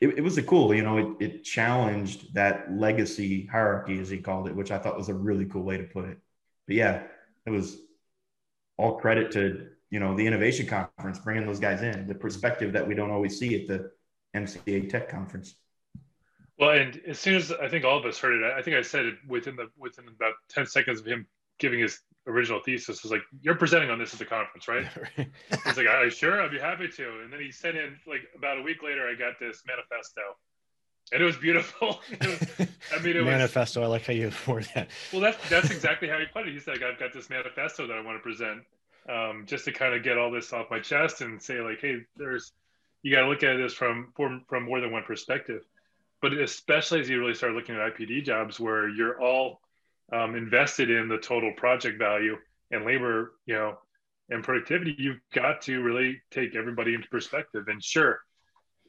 it, 0.00 0.18
it 0.18 0.20
was 0.20 0.36
a 0.36 0.42
cool, 0.42 0.74
you 0.74 0.82
know, 0.82 0.98
it, 0.98 1.24
it 1.24 1.44
challenged 1.44 2.34
that 2.34 2.72
legacy 2.72 3.46
hierarchy, 3.46 3.98
as 3.98 4.10
he 4.10 4.18
called 4.18 4.48
it, 4.48 4.54
which 4.54 4.70
I 4.70 4.78
thought 4.78 4.96
was 4.96 5.08
a 5.08 5.14
really 5.14 5.46
cool 5.46 5.62
way 5.62 5.78
to 5.78 5.84
put 5.84 6.04
it. 6.06 6.18
But 6.66 6.76
yeah, 6.76 7.02
it 7.46 7.50
was 7.50 7.78
all 8.76 8.98
credit 8.98 9.32
to, 9.32 9.68
you 9.90 10.00
know, 10.00 10.14
the 10.16 10.26
innovation 10.26 10.66
conference, 10.66 11.18
bringing 11.18 11.46
those 11.46 11.60
guys 11.60 11.82
in, 11.82 12.06
the 12.06 12.14
perspective 12.14 12.72
that 12.74 12.86
we 12.86 12.94
don't 12.94 13.10
always 13.10 13.38
see 13.38 13.60
at 13.60 13.68
the 13.68 13.90
MCA 14.34 14.90
Tech 14.90 15.08
conference. 15.08 15.54
Well, 16.58 16.70
and 16.70 17.00
as 17.06 17.18
soon 17.18 17.36
as 17.36 17.52
I 17.52 17.68
think 17.68 17.84
all 17.84 17.98
of 17.98 18.04
us 18.04 18.18
heard 18.18 18.34
it, 18.34 18.52
I 18.52 18.62
think 18.62 18.76
I 18.76 18.82
said 18.82 19.06
it 19.06 19.14
within 19.28 19.56
the 19.56 19.68
within 19.78 20.08
about 20.08 20.34
ten 20.48 20.66
seconds 20.66 21.00
of 21.00 21.06
him 21.06 21.26
giving 21.58 21.80
his 21.80 22.00
original 22.26 22.60
thesis 22.60 23.02
was 23.02 23.12
like, 23.12 23.22
"You're 23.42 23.54
presenting 23.54 23.90
on 23.90 23.98
this 23.98 24.12
at 24.12 24.18
the 24.18 24.24
conference, 24.24 24.68
right?" 24.68 24.86
He's 25.64 25.76
like, 25.76 25.86
"I 25.86 26.08
sure, 26.08 26.42
I'd 26.42 26.50
be 26.50 26.58
happy 26.58 26.88
to." 26.88 27.20
And 27.22 27.32
then 27.32 27.40
he 27.40 27.50
sent 27.52 27.76
in 27.76 27.98
like 28.06 28.22
about 28.36 28.58
a 28.58 28.62
week 28.62 28.82
later, 28.82 29.08
I 29.08 29.14
got 29.14 29.38
this 29.38 29.62
manifesto, 29.66 30.22
and 31.12 31.22
it 31.22 31.24
was 31.24 31.36
beautiful. 31.36 32.00
It 32.10 32.26
was, 32.58 32.68
I 32.94 33.02
mean, 33.02 33.16
it 33.16 33.24
manifesto. 33.24 33.80
Was, 33.80 33.86
I 33.86 33.90
like 33.90 34.06
how 34.06 34.12
you 34.12 34.30
word 34.46 34.68
that. 34.74 34.88
Well, 35.12 35.20
that's 35.22 35.48
that's 35.48 35.70
exactly 35.70 36.08
how 36.08 36.18
he 36.18 36.26
put 36.26 36.46
it. 36.48 36.52
He's 36.52 36.66
like, 36.66 36.82
"I've 36.82 36.98
got 36.98 37.12
this 37.12 37.28
manifesto 37.30 37.86
that 37.86 37.96
I 37.96 38.00
want 38.02 38.18
to 38.18 38.22
present, 38.22 38.62
um, 39.08 39.44
just 39.46 39.64
to 39.66 39.72
kind 39.72 39.94
of 39.94 40.02
get 40.02 40.18
all 40.18 40.30
this 40.30 40.52
off 40.52 40.66
my 40.70 40.80
chest 40.80 41.20
and 41.20 41.40
say 41.42 41.60
like, 41.60 41.80
hey, 41.80 41.98
there's." 42.16 42.52
You 43.02 43.14
got 43.14 43.20
to 43.22 43.28
look 43.28 43.44
at 43.44 43.56
this 43.56 43.72
from, 43.72 44.12
from 44.16 44.44
from 44.48 44.64
more 44.64 44.80
than 44.80 44.90
one 44.90 45.04
perspective. 45.04 45.62
but 46.20 46.32
especially 46.32 47.00
as 47.00 47.08
you 47.08 47.20
really 47.20 47.34
start 47.34 47.52
looking 47.52 47.76
at 47.76 47.94
IPD 47.94 48.24
jobs 48.24 48.58
where 48.58 48.88
you're 48.88 49.20
all 49.20 49.60
um, 50.12 50.34
invested 50.34 50.90
in 50.90 51.08
the 51.08 51.18
total 51.18 51.52
project 51.56 51.98
value 51.98 52.36
and 52.70 52.84
labor, 52.84 53.32
you 53.46 53.54
know, 53.54 53.78
and 54.28 54.42
productivity, 54.42 54.94
you've 54.98 55.20
got 55.32 55.62
to 55.62 55.82
really 55.82 56.20
take 56.30 56.56
everybody 56.56 56.94
into 56.94 57.08
perspective. 57.08 57.64
And 57.68 57.82
sure, 57.82 58.20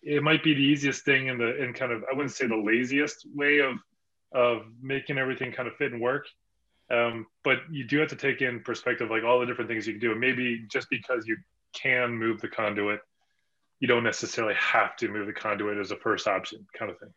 it 0.02 0.24
might 0.24 0.44
be 0.44 0.54
the 0.54 0.62
easiest 0.62 1.06
thing 1.06 1.28
in 1.28 1.38
the 1.38 1.64
in 1.64 1.74
kind 1.74 1.92
of 1.92 2.04
I 2.12 2.16
wouldn't 2.16 2.34
say 2.34 2.48
the 2.48 2.56
laziest 2.56 3.28
way 3.36 3.60
of 3.60 3.76
of 4.34 4.64
making 4.82 5.18
everything 5.18 5.52
kind 5.52 5.68
of 5.68 5.76
fit 5.76 5.94
and 5.94 6.02
work. 6.02 6.26
Um, 6.90 7.28
but 7.44 7.60
you 7.70 7.84
do 7.84 8.00
have 8.00 8.10
to 8.10 8.16
take 8.16 8.42
in 8.42 8.62
perspective 8.62 9.10
like 9.10 9.24
all 9.24 9.40
the 9.40 9.46
different 9.46 9.70
things 9.70 9.86
you 9.86 9.94
can 9.94 10.00
do. 10.00 10.12
And 10.12 10.20
maybe 10.20 10.66
just 10.72 10.90
because 10.90 11.28
you 11.28 11.38
can 11.74 12.14
move 12.14 12.40
the 12.42 12.48
conduit, 12.48 13.02
you 13.80 13.88
don't 13.88 14.04
necessarily 14.04 14.56
have 14.56 14.96
to 14.98 15.10
move 15.10 15.28
the 15.28 15.34
conduit 15.34 15.78
as 15.78 15.92
a 15.92 15.98
first 15.98 16.28
option 16.28 16.66
kind 16.78 16.90
of 16.90 16.98
thing. 17.00 17.14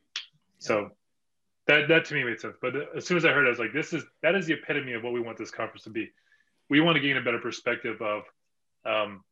So 0.58 0.90
that 1.70 1.88
that 1.88 2.04
to 2.06 2.14
me 2.14 2.24
made 2.24 2.40
sense. 2.40 2.56
But 2.60 2.74
as 2.96 3.06
soon 3.06 3.16
as 3.16 3.24
I 3.24 3.30
heard 3.30 3.44
it, 3.44 3.48
I 3.48 3.50
was 3.50 3.58
like, 3.58 3.72
this 3.72 3.92
is 3.92 4.04
that 4.22 4.34
is 4.34 4.46
the 4.46 4.54
epitome 4.54 4.94
of 4.94 5.02
what 5.04 5.12
we 5.12 5.20
want 5.20 5.38
this 5.38 5.50
conference 5.50 5.84
to 5.84 5.90
be. 5.90 6.10
We 6.68 6.80
want 6.80 6.96
to 6.96 7.00
gain 7.00 7.16
a 7.16 7.22
better 7.22 7.38
perspective 7.38 8.00
of 8.02 8.22
um, 8.84 9.24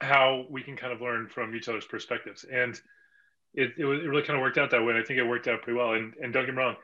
how 0.00 0.46
we 0.50 0.62
can 0.62 0.76
kind 0.76 0.92
of 0.92 1.00
learn 1.00 1.28
from 1.28 1.54
each 1.54 1.68
other's 1.68 1.84
perspectives. 1.84 2.44
And 2.44 2.80
it, 3.54 3.72
it, 3.78 3.84
was, 3.84 4.00
it 4.00 4.06
really 4.06 4.22
kind 4.22 4.36
of 4.36 4.42
worked 4.42 4.58
out 4.58 4.70
that 4.70 4.82
way. 4.82 4.90
And 4.90 4.98
I 4.98 5.04
think 5.04 5.18
it 5.18 5.24
worked 5.24 5.48
out 5.48 5.62
pretty 5.62 5.76
well. 5.78 5.94
And, 5.94 6.14
and 6.22 6.32
don't 6.32 6.46
get 6.46 6.54
me 6.54 6.62
wrong, 6.62 6.76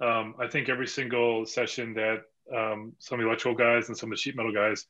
um, 0.00 0.34
I 0.38 0.46
think 0.46 0.68
every 0.68 0.86
single 0.86 1.46
session 1.46 1.94
that 1.94 2.22
um, 2.54 2.92
some 2.98 3.18
of 3.18 3.24
the 3.24 3.28
electrical 3.28 3.56
guys 3.56 3.88
and 3.88 3.96
some 3.96 4.10
of 4.10 4.16
the 4.16 4.20
sheet 4.20 4.36
metal 4.36 4.52
guys 4.52 4.86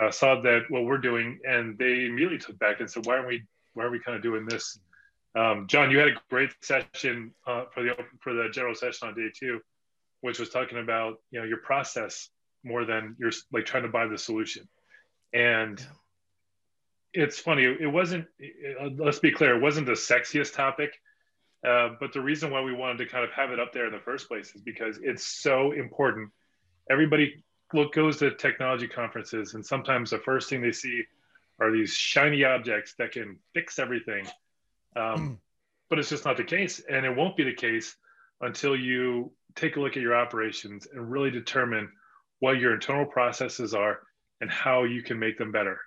uh, 0.00 0.10
saw 0.10 0.40
that 0.40 0.62
what 0.68 0.84
we're 0.84 0.98
doing, 0.98 1.38
and 1.44 1.78
they 1.78 2.06
immediately 2.06 2.38
took 2.38 2.58
back 2.58 2.80
and 2.80 2.90
said, 2.90 3.04
"Why 3.06 3.16
aren't 3.16 3.28
we? 3.28 3.42
Why 3.74 3.84
are 3.84 3.90
we 3.90 3.98
kind 3.98 4.16
of 4.16 4.22
doing 4.22 4.46
this?" 4.46 4.78
Um, 5.34 5.66
John, 5.66 5.90
you 5.90 5.98
had 5.98 6.08
a 6.08 6.14
great 6.28 6.50
session 6.60 7.32
uh, 7.46 7.64
for 7.72 7.82
the 7.82 7.92
for 8.20 8.34
the 8.34 8.48
general 8.52 8.74
session 8.74 9.08
on 9.08 9.14
day 9.14 9.30
two, 9.34 9.60
which 10.20 10.38
was 10.38 10.50
talking 10.50 10.78
about 10.78 11.20
you 11.30 11.40
know 11.40 11.46
your 11.46 11.58
process 11.58 12.28
more 12.64 12.84
than 12.84 13.16
you're 13.18 13.32
like 13.52 13.64
trying 13.64 13.84
to 13.84 13.88
buy 13.88 14.06
the 14.06 14.18
solution, 14.18 14.68
and. 15.32 15.84
It's 17.14 17.38
funny. 17.38 17.64
It 17.64 17.92
wasn't. 17.92 18.24
It, 18.38 18.98
let's 18.98 19.18
be 19.18 19.32
clear. 19.32 19.54
It 19.54 19.60
wasn't 19.60 19.84
the 19.84 19.92
sexiest 19.92 20.54
topic, 20.54 20.98
uh, 21.66 21.90
but 22.00 22.12
the 22.14 22.22
reason 22.22 22.50
why 22.50 22.62
we 22.62 22.72
wanted 22.72 22.98
to 22.98 23.06
kind 23.06 23.22
of 23.22 23.30
have 23.32 23.50
it 23.50 23.60
up 23.60 23.72
there 23.72 23.86
in 23.86 23.92
the 23.92 23.98
first 23.98 24.28
place 24.28 24.54
is 24.54 24.62
because 24.62 24.98
it's 25.02 25.26
so 25.26 25.72
important. 25.72 26.30
Everybody 26.90 27.44
look 27.74 27.92
goes 27.92 28.18
to 28.18 28.34
technology 28.34 28.88
conferences, 28.88 29.52
and 29.52 29.64
sometimes 29.64 30.10
the 30.10 30.20
first 30.20 30.48
thing 30.48 30.62
they 30.62 30.72
see 30.72 31.02
are 31.60 31.70
these 31.70 31.92
shiny 31.92 32.44
objects 32.44 32.94
that 32.98 33.12
can 33.12 33.38
fix 33.54 33.78
everything. 33.78 34.26
Um. 34.96 35.38
But 35.90 35.98
it's 35.98 36.08
just 36.08 36.24
not 36.24 36.38
the 36.38 36.44
case, 36.44 36.80
and 36.90 37.04
it 37.04 37.14
won't 37.14 37.36
be 37.36 37.44
the 37.44 37.52
case 37.52 37.96
until 38.40 38.74
you 38.74 39.30
take 39.54 39.76
a 39.76 39.80
look 39.80 39.94
at 39.94 40.02
your 40.02 40.16
operations 40.16 40.86
and 40.90 41.10
really 41.10 41.30
determine 41.30 41.90
what 42.38 42.58
your 42.58 42.72
internal 42.72 43.04
processes 43.04 43.74
are 43.74 44.00
and 44.40 44.50
how 44.50 44.84
you 44.84 45.02
can 45.02 45.18
make 45.18 45.36
them 45.38 45.52
better. 45.52 45.78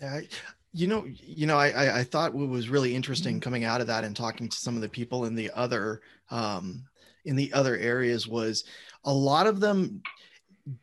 Yeah, 0.00 0.20
you 0.72 0.86
know, 0.86 1.06
you 1.06 1.46
know, 1.46 1.58
I 1.58 2.00
I 2.00 2.04
thought 2.04 2.34
what 2.34 2.48
was 2.48 2.68
really 2.68 2.94
interesting 2.94 3.34
mm-hmm. 3.34 3.40
coming 3.40 3.64
out 3.64 3.80
of 3.80 3.86
that 3.88 4.04
and 4.04 4.16
talking 4.16 4.48
to 4.48 4.56
some 4.56 4.74
of 4.74 4.82
the 4.82 4.88
people 4.88 5.26
in 5.26 5.34
the 5.34 5.50
other 5.54 6.00
um, 6.30 6.84
in 7.24 7.36
the 7.36 7.52
other 7.52 7.76
areas 7.76 8.26
was 8.26 8.64
a 9.04 9.12
lot 9.12 9.46
of 9.46 9.60
them 9.60 10.02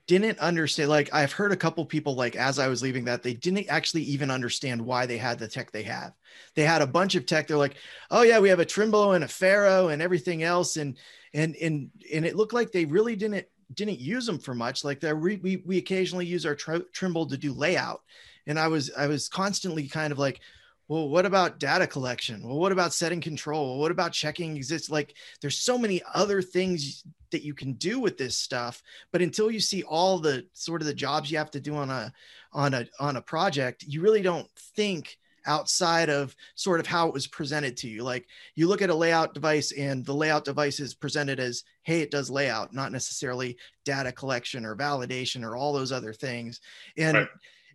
didn't 0.08 0.39
understand 0.39 0.89
like 0.89 1.13
i've 1.13 1.32
heard 1.32 1.51
a 1.51 1.58
couple 1.58 1.86
people 1.86 2.15
like 2.15 2.36
as 2.36 2.60
i 2.60 2.67
was 2.67 2.82
leaving 2.82 3.06
that 3.06 3.24
they 3.24 3.34
didn't 3.34 3.67
actually 3.70 4.03
even 4.03 4.32
understand 4.32 4.82
why 4.82 5.06
they 5.06 5.17
had 5.17 5.38
the 5.39 5.48
tech 5.48 5.72
they 5.72 5.84
have. 5.84 6.13
They 6.56 6.63
had 6.63 6.82
a 6.82 6.88
bunch 6.88 7.15
of 7.15 7.25
tech 7.25 7.48
they're 7.48 7.58
like 7.58 7.77
oh 8.12 8.24
yeah 8.24 8.39
we 8.39 8.50
have 8.50 8.60
a 8.60 8.65
trimble 8.65 9.13
and 9.13 9.24
a 9.24 9.27
faro 9.27 9.89
and 9.89 10.01
everything 10.01 10.44
else 10.44 10.77
and 10.77 10.98
and 11.34 11.56
and 11.58 11.89
and 12.13 12.25
it 12.25 12.36
looked 12.36 12.53
like 12.53 12.72
they 12.72 12.86
really 12.86 13.15
didn't 13.15 13.46
didn't 13.74 14.00
use 14.00 14.25
them 14.25 14.39
for 14.39 14.53
much 14.53 14.84
like 14.84 15.01
we, 15.01 15.38
we, 15.38 15.63
we 15.65 15.77
occasionally 15.77 16.25
use 16.25 16.46
our 16.46 16.56
tr- 16.56 16.88
trimble 16.94 17.25
to 17.27 17.38
do 17.38 17.53
layout. 17.53 18.01
And 18.48 18.58
i 18.58 18.67
was 18.67 18.91
i 18.98 19.08
was 19.08 19.27
constantly 19.27 19.88
kind 19.88 20.12
of 20.12 20.20
like 20.20 20.39
well 20.88 21.10
what 21.10 21.25
about 21.25 21.60
data 21.60 21.88
collection? 21.88 22.48
Well 22.48 22.58
what 22.58 22.72
about 22.72 22.94
setting 22.94 23.22
control? 23.22 23.79
What 23.79 23.91
about 23.91 24.13
checking 24.13 24.56
exists 24.56 24.89
like 24.89 25.15
there's 25.41 25.58
so 25.58 25.77
many 25.77 26.01
other 26.13 26.41
things 26.41 27.03
that 27.32 27.44
you 27.44 27.53
can 27.53 27.74
do 27.74 28.00
with 28.00 28.17
this 28.17 28.38
stuff 28.38 28.82
but 29.12 29.22
until 29.22 29.51
you 29.51 29.60
see 29.60 29.84
all 29.84 30.20
the 30.20 30.46
sort 30.53 30.82
of 30.82 30.88
the 30.88 30.94
jobs 30.94 31.29
you 31.29 31.38
have 31.38 31.51
to 31.51 31.60
do 31.60 31.75
on 31.75 31.89
a 31.89 32.12
on 32.53 32.74
a 32.74 32.86
on 33.00 33.17
a 33.17 33.22
project 33.22 33.84
you 33.88 34.01
really 34.01 34.22
don't 34.22 34.50
think 34.75 35.17
outside 35.46 36.10
of 36.10 36.36
sort 36.56 36.79
of 36.79 36.86
how 36.86 37.08
it 37.08 37.13
was 37.13 37.25
presented 37.25 37.77
to 37.77 37.88
you. 37.88 38.03
Like 38.03 38.27
you 38.56 38.67
look 38.67 38.82
at 38.82 38.89
a 38.89 38.96
layout 38.96 39.34
device 39.34 39.72
and 39.72 40.06
the 40.06 40.13
layout 40.13 40.44
device 40.44 40.82
is 40.82 40.94
presented 40.94 41.39
as 41.39 41.63
hey 41.84 42.01
it 42.01 42.12
does 42.12 42.29
layout 42.29 42.74
not 42.74 42.91
necessarily 42.91 43.58
data 43.86 44.12
collection 44.12 44.65
or 44.65 44.75
validation 44.75 45.44
or 45.44 45.56
all 45.56 45.72
those 45.72 45.94
other 45.94 46.13
things. 46.13 46.60
And 46.98 47.17
right 47.17 47.27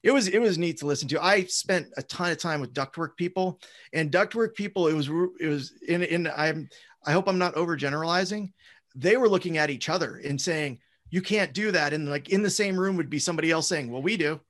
it 0.02 0.10
was 0.10 0.28
it 0.28 0.40
was 0.40 0.58
neat 0.58 0.78
to 0.78 0.86
listen 0.86 1.08
to. 1.08 1.22
I 1.22 1.44
spent 1.44 1.88
a 1.96 2.02
ton 2.02 2.30
of 2.30 2.38
time 2.38 2.60
with 2.60 2.74
ductwork 2.74 3.16
people, 3.16 3.60
and 3.92 4.10
ductwork 4.10 4.54
people. 4.54 4.88
It 4.88 4.94
was 4.94 5.08
it 5.40 5.48
was 5.48 5.72
in 5.86 6.02
in 6.02 6.30
I'm 6.36 6.68
I 7.04 7.12
hope 7.12 7.28
I'm 7.28 7.38
not 7.38 7.54
overgeneralizing. 7.54 8.52
They 8.94 9.16
were 9.16 9.28
looking 9.28 9.58
at 9.58 9.70
each 9.70 9.88
other 9.88 10.20
and 10.24 10.40
saying, 10.40 10.80
"You 11.10 11.22
can't 11.22 11.54
do 11.54 11.70
that." 11.70 11.92
And 11.92 12.08
like 12.08 12.30
in 12.30 12.42
the 12.42 12.50
same 12.50 12.78
room 12.78 12.96
would 12.96 13.10
be 13.10 13.18
somebody 13.18 13.50
else 13.50 13.68
saying, 13.68 13.90
"Well, 13.90 14.02
we 14.02 14.16
do." 14.16 14.40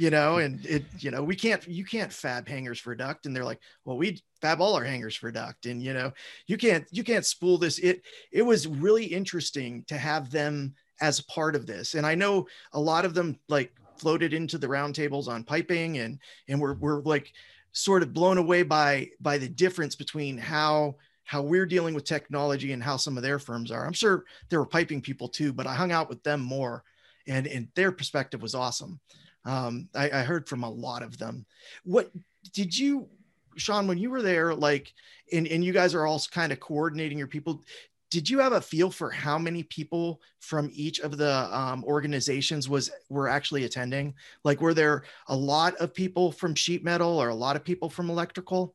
You 0.00 0.10
know, 0.10 0.38
and 0.38 0.64
it, 0.64 0.84
you 1.00 1.10
know, 1.10 1.24
we 1.24 1.34
can't, 1.34 1.66
you 1.66 1.84
can't 1.84 2.12
fab 2.12 2.46
hangers 2.46 2.78
for 2.78 2.94
duct. 2.94 3.26
And 3.26 3.34
they're 3.34 3.44
like, 3.44 3.58
well, 3.84 3.96
we 3.96 4.22
fab 4.40 4.60
all 4.60 4.76
our 4.76 4.84
hangers 4.84 5.16
for 5.16 5.32
duct. 5.32 5.66
And, 5.66 5.82
you 5.82 5.92
know, 5.92 6.12
you 6.46 6.56
can't, 6.56 6.86
you 6.92 7.02
can't 7.02 7.26
spool 7.26 7.58
this. 7.58 7.80
It, 7.80 8.02
it 8.30 8.42
was 8.42 8.68
really 8.68 9.06
interesting 9.06 9.82
to 9.88 9.98
have 9.98 10.30
them 10.30 10.76
as 11.00 11.20
part 11.22 11.56
of 11.56 11.66
this. 11.66 11.94
And 11.94 12.06
I 12.06 12.14
know 12.14 12.46
a 12.72 12.80
lot 12.80 13.04
of 13.04 13.12
them 13.12 13.40
like 13.48 13.72
floated 13.98 14.32
into 14.32 14.58
the 14.58 14.66
roundtables 14.66 15.28
on 15.28 15.44
piping 15.44 15.98
and 15.98 16.18
and 16.48 16.60
we're, 16.60 16.74
we're 16.74 17.00
like 17.02 17.32
sort 17.72 18.02
of 18.02 18.12
blown 18.12 18.38
away 18.38 18.62
by 18.62 19.08
by 19.20 19.38
the 19.38 19.48
difference 19.48 19.94
between 19.94 20.38
how 20.38 20.96
how 21.24 21.42
we're 21.42 21.66
dealing 21.66 21.94
with 21.94 22.04
technology 22.04 22.72
and 22.72 22.82
how 22.82 22.96
some 22.96 23.16
of 23.18 23.22
their 23.22 23.38
firms 23.38 23.70
are. 23.70 23.86
I'm 23.86 23.92
sure 23.92 24.24
there 24.48 24.58
were 24.58 24.66
piping 24.66 25.00
people 25.00 25.28
too 25.28 25.52
but 25.52 25.66
i 25.66 25.74
hung 25.74 25.92
out 25.92 26.08
with 26.08 26.22
them 26.22 26.40
more 26.40 26.84
and 27.26 27.46
and 27.46 27.68
their 27.74 27.92
perspective 27.92 28.42
was 28.42 28.54
awesome. 28.54 29.00
Um, 29.44 29.88
I, 29.94 30.10
I 30.10 30.22
heard 30.22 30.48
from 30.48 30.64
a 30.64 30.70
lot 30.70 31.02
of 31.02 31.18
them. 31.18 31.46
What 31.84 32.10
did 32.52 32.76
you 32.76 33.08
sean 33.56 33.86
when 33.86 33.98
you 33.98 34.10
were 34.10 34.22
there 34.22 34.54
like 34.54 34.92
and, 35.32 35.46
and 35.46 35.64
you 35.64 35.72
guys 35.72 35.94
are 35.94 36.06
all 36.06 36.22
kind 36.30 36.52
of 36.52 36.60
coordinating 36.60 37.18
your 37.18 37.26
people 37.26 37.62
did 38.10 38.28
you 38.28 38.38
have 38.38 38.52
a 38.52 38.60
feel 38.60 38.90
for 38.90 39.10
how 39.10 39.38
many 39.38 39.62
people 39.62 40.20
from 40.40 40.70
each 40.72 41.00
of 41.00 41.16
the 41.18 41.56
um, 41.56 41.84
organizations 41.84 42.68
was 42.68 42.90
were 43.08 43.28
actually 43.28 43.64
attending? 43.64 44.14
Like 44.44 44.60
were 44.60 44.74
there 44.74 45.04
a 45.28 45.36
lot 45.36 45.76
of 45.76 45.92
people 45.92 46.32
from 46.32 46.54
sheet 46.54 46.82
metal 46.82 47.20
or 47.20 47.28
a 47.28 47.34
lot 47.34 47.56
of 47.56 47.64
people 47.64 47.90
from 47.90 48.08
electrical? 48.08 48.74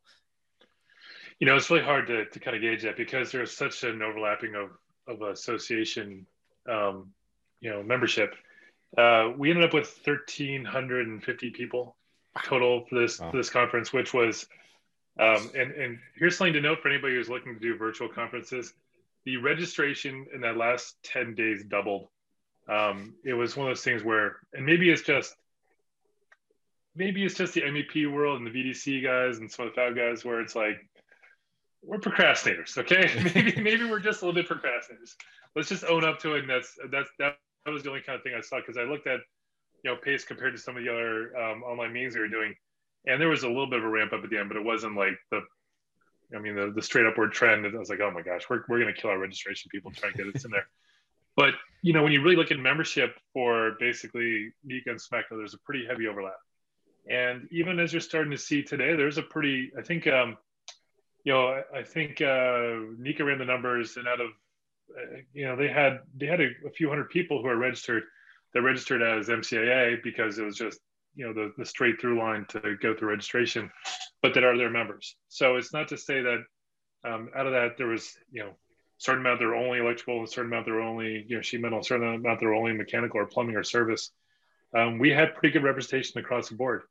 You 1.40 1.48
know 1.48 1.56
it's 1.56 1.70
really 1.70 1.84
hard 1.84 2.08
to, 2.08 2.26
to 2.26 2.40
kind 2.40 2.56
of 2.56 2.62
gauge 2.62 2.84
that 2.84 2.96
because 2.96 3.32
there's 3.32 3.52
such 3.52 3.84
an 3.84 4.02
overlapping 4.02 4.56
of 4.56 4.70
of 5.08 5.22
association 5.22 6.28
um, 6.70 7.10
you 7.60 7.72
know 7.72 7.82
membership. 7.82 8.36
Uh, 8.96 9.32
we 9.36 9.50
ended 9.50 9.66
up 9.66 9.74
with 9.74 9.88
1350 10.06 11.50
people 11.50 11.96
total 12.44 12.86
for 12.88 13.00
this 13.00 13.20
wow. 13.20 13.32
for 13.32 13.38
this 13.38 13.50
conference 13.50 13.92
which 13.92 14.14
was 14.14 14.48
um, 15.20 15.52
and 15.56 15.72
and 15.72 16.00
here's 16.16 16.38
something 16.38 16.54
to 16.54 16.62
note 16.62 16.80
for 16.82 16.90
anybody 16.90 17.16
who's 17.16 17.30
looking 17.30 17.54
to 17.54 17.60
do 17.60 17.78
virtual 17.78 18.08
conferences 18.08 18.74
the 19.26 19.38
registration 19.38 20.26
in 20.34 20.42
that 20.42 20.58
last 20.58 20.96
10 21.04 21.36
days 21.36 21.64
doubled. 21.64 22.10
Um, 22.70 23.16
it 23.24 23.34
was 23.34 23.56
one 23.56 23.68
of 23.68 23.72
those 23.72 23.84
things 23.84 24.04
where, 24.04 24.38
and 24.54 24.66
maybe 24.66 24.90
it's 24.90 25.02
just, 25.02 25.36
maybe 26.96 27.24
it's 27.24 27.36
just 27.36 27.54
the 27.54 27.62
MEP 27.62 28.12
world 28.12 28.42
and 28.42 28.48
the 28.48 28.52
VDC 28.52 29.04
guys 29.04 29.40
and 29.40 29.52
some 29.52 29.68
of 29.68 29.72
the 29.72 29.76
fab 29.76 29.96
guys 29.96 30.24
where 30.24 30.42
it's 30.42 30.56
like, 30.56 30.78
we're 31.84 32.00
procrastinators, 32.00 32.78
okay? 32.78 33.10
maybe 33.36 33.62
maybe 33.62 33.84
we're 33.84 34.00
just 34.00 34.22
a 34.22 34.26
little 34.26 34.42
bit 34.42 34.50
procrastinators. 34.50 35.16
Let's 35.56 35.70
just 35.70 35.84
own 35.84 36.04
up 36.04 36.20
to 36.20 36.36
it. 36.36 36.42
And 36.42 36.50
that's 36.50 36.76
that's 36.92 37.10
that, 37.20 37.36
that 37.66 37.72
was 37.72 37.84
the 37.84 37.90
only 37.90 38.02
kind 38.02 38.16
of 38.16 38.24
thing 38.24 38.34
I 38.38 38.42
saw 38.42 38.60
because 38.60 38.78
I 38.78 38.84
looked 38.84 39.08
at 39.08 39.20
you 39.84 39.92
know 39.92 39.98
pace 39.98 40.24
compared 40.24 40.56
to 40.56 40.62
some 40.62 40.78
of 40.78 40.84
the 40.84 40.90
other 40.90 41.38
um, 41.38 41.64
online 41.64 41.94
meetings 41.94 42.16
we 42.16 42.22
were 42.22 42.28
doing, 42.28 42.56
and 43.06 43.20
there 43.20 43.30
was 43.30 43.44
a 43.44 43.48
little 43.48 43.70
bit 43.70 43.80
of 43.80 43.86
a 43.86 43.90
ramp 43.90 44.14
up 44.14 44.24
at 44.24 44.30
the 44.30 44.38
end, 44.38 44.50
but 44.50 44.58
it 44.58 44.64
wasn't 44.64 44.96
like 44.96 45.18
the 45.30 45.42
I 46.36 46.40
mean, 46.40 46.56
the, 46.56 46.72
the 46.74 46.82
straight 46.82 47.06
upward 47.06 47.32
trend. 47.34 47.66
I 47.66 47.78
was 47.78 47.90
like, 47.90 48.00
oh 48.02 48.12
my 48.12 48.22
gosh, 48.22 48.44
we're, 48.50 48.64
we're 48.68 48.80
going 48.80 48.94
to 48.94 49.00
kill 49.00 49.10
our 49.12 49.20
registration 49.20 49.70
people 49.70 49.92
trying 49.92 50.14
to 50.14 50.24
get 50.24 50.34
this 50.34 50.46
in 50.46 50.52
there. 50.52 50.68
But 51.36 51.56
you 51.82 51.94
know, 51.94 52.04
when 52.04 52.12
you 52.12 52.22
really 52.22 52.36
look 52.36 52.52
at 52.52 52.60
membership 52.60 53.18
for 53.34 53.76
basically 53.80 54.54
NECA 54.70 54.92
and 54.92 55.00
SMACNA, 55.00 55.32
there's 55.32 55.56
a 55.56 55.60
pretty 55.66 55.84
heavy 55.84 56.08
overlap. 56.08 56.38
And 57.10 57.48
even 57.52 57.80
as 57.80 57.92
you're 57.92 58.02
starting 58.02 58.30
to 58.30 58.38
see 58.38 58.62
today, 58.62 58.96
there's 58.96 59.18
a 59.18 59.24
pretty, 59.24 59.72
I 59.76 59.82
think, 59.82 60.06
um, 60.06 60.38
you 61.24 61.34
know, 61.34 61.48
I, 61.48 61.80
I 61.80 61.84
think 61.84 62.22
uh, 62.22 62.86
NECA 63.02 63.26
ran 63.26 63.40
the 63.40 63.46
numbers, 63.46 63.98
and 63.98 64.08
out 64.08 64.22
of, 64.22 64.28
uh, 64.96 65.18
you 65.34 65.46
know, 65.46 65.56
they 65.56 65.70
had 65.70 66.02
they 66.16 66.28
had 66.28 66.40
a, 66.40 66.50
a 66.68 66.70
few 66.70 66.88
hundred 66.88 67.10
people 67.10 67.42
who 67.42 67.48
are 67.48 67.58
registered 67.58 68.04
that 68.54 68.62
registered 68.62 69.02
as 69.02 69.28
MCAA 69.28 70.04
because 70.04 70.38
it 70.38 70.44
was 70.44 70.56
just 70.56 70.80
you 71.16 71.26
know 71.26 71.34
the, 71.34 71.52
the 71.58 71.66
straight 71.66 72.00
through 72.00 72.20
line 72.20 72.46
to 72.50 72.76
go 72.82 72.96
through 72.96 73.10
registration 73.10 73.72
but 74.24 74.34
that 74.34 74.44
are 74.44 74.58
their 74.58 74.72
members 74.72 75.16
so 75.28 75.58
it's 75.58 75.72
not 75.72 75.90
to 75.90 75.98
say 75.98 76.22
that 76.24 76.40
Um, 77.06 77.30
out 77.36 77.48
of 77.48 77.52
that, 77.52 77.76
there 77.76 77.92
was 77.92 78.18
you 78.32 78.44
know 78.44 78.54
certain 78.98 79.20
amount 79.20 79.40
that 79.40 79.48
were 79.48 79.64
only 79.66 79.80
electrical, 79.80 80.20
and 80.20 80.30
certain 80.30 80.52
amount 80.52 80.66
that 80.66 80.72
were 80.72 80.90
only 80.92 81.26
you 81.28 81.36
know 81.36 81.42
sheet 81.44 81.60
metal, 81.60 81.80
a 81.80 81.84
certain 81.84 82.08
amount 82.08 82.40
that 82.40 82.46
were 82.46 82.56
only 82.56 82.72
mechanical 82.72 83.20
or 83.20 83.28
plumbing 83.28 83.58
or 83.58 83.64
service. 83.64 84.14
Um, 84.72 85.00
we 85.04 85.10
had 85.12 85.36
pretty 85.36 85.52
good 85.52 85.68
representation 85.68 86.16
across 86.24 86.48
the 86.48 86.56
board, 86.56 86.84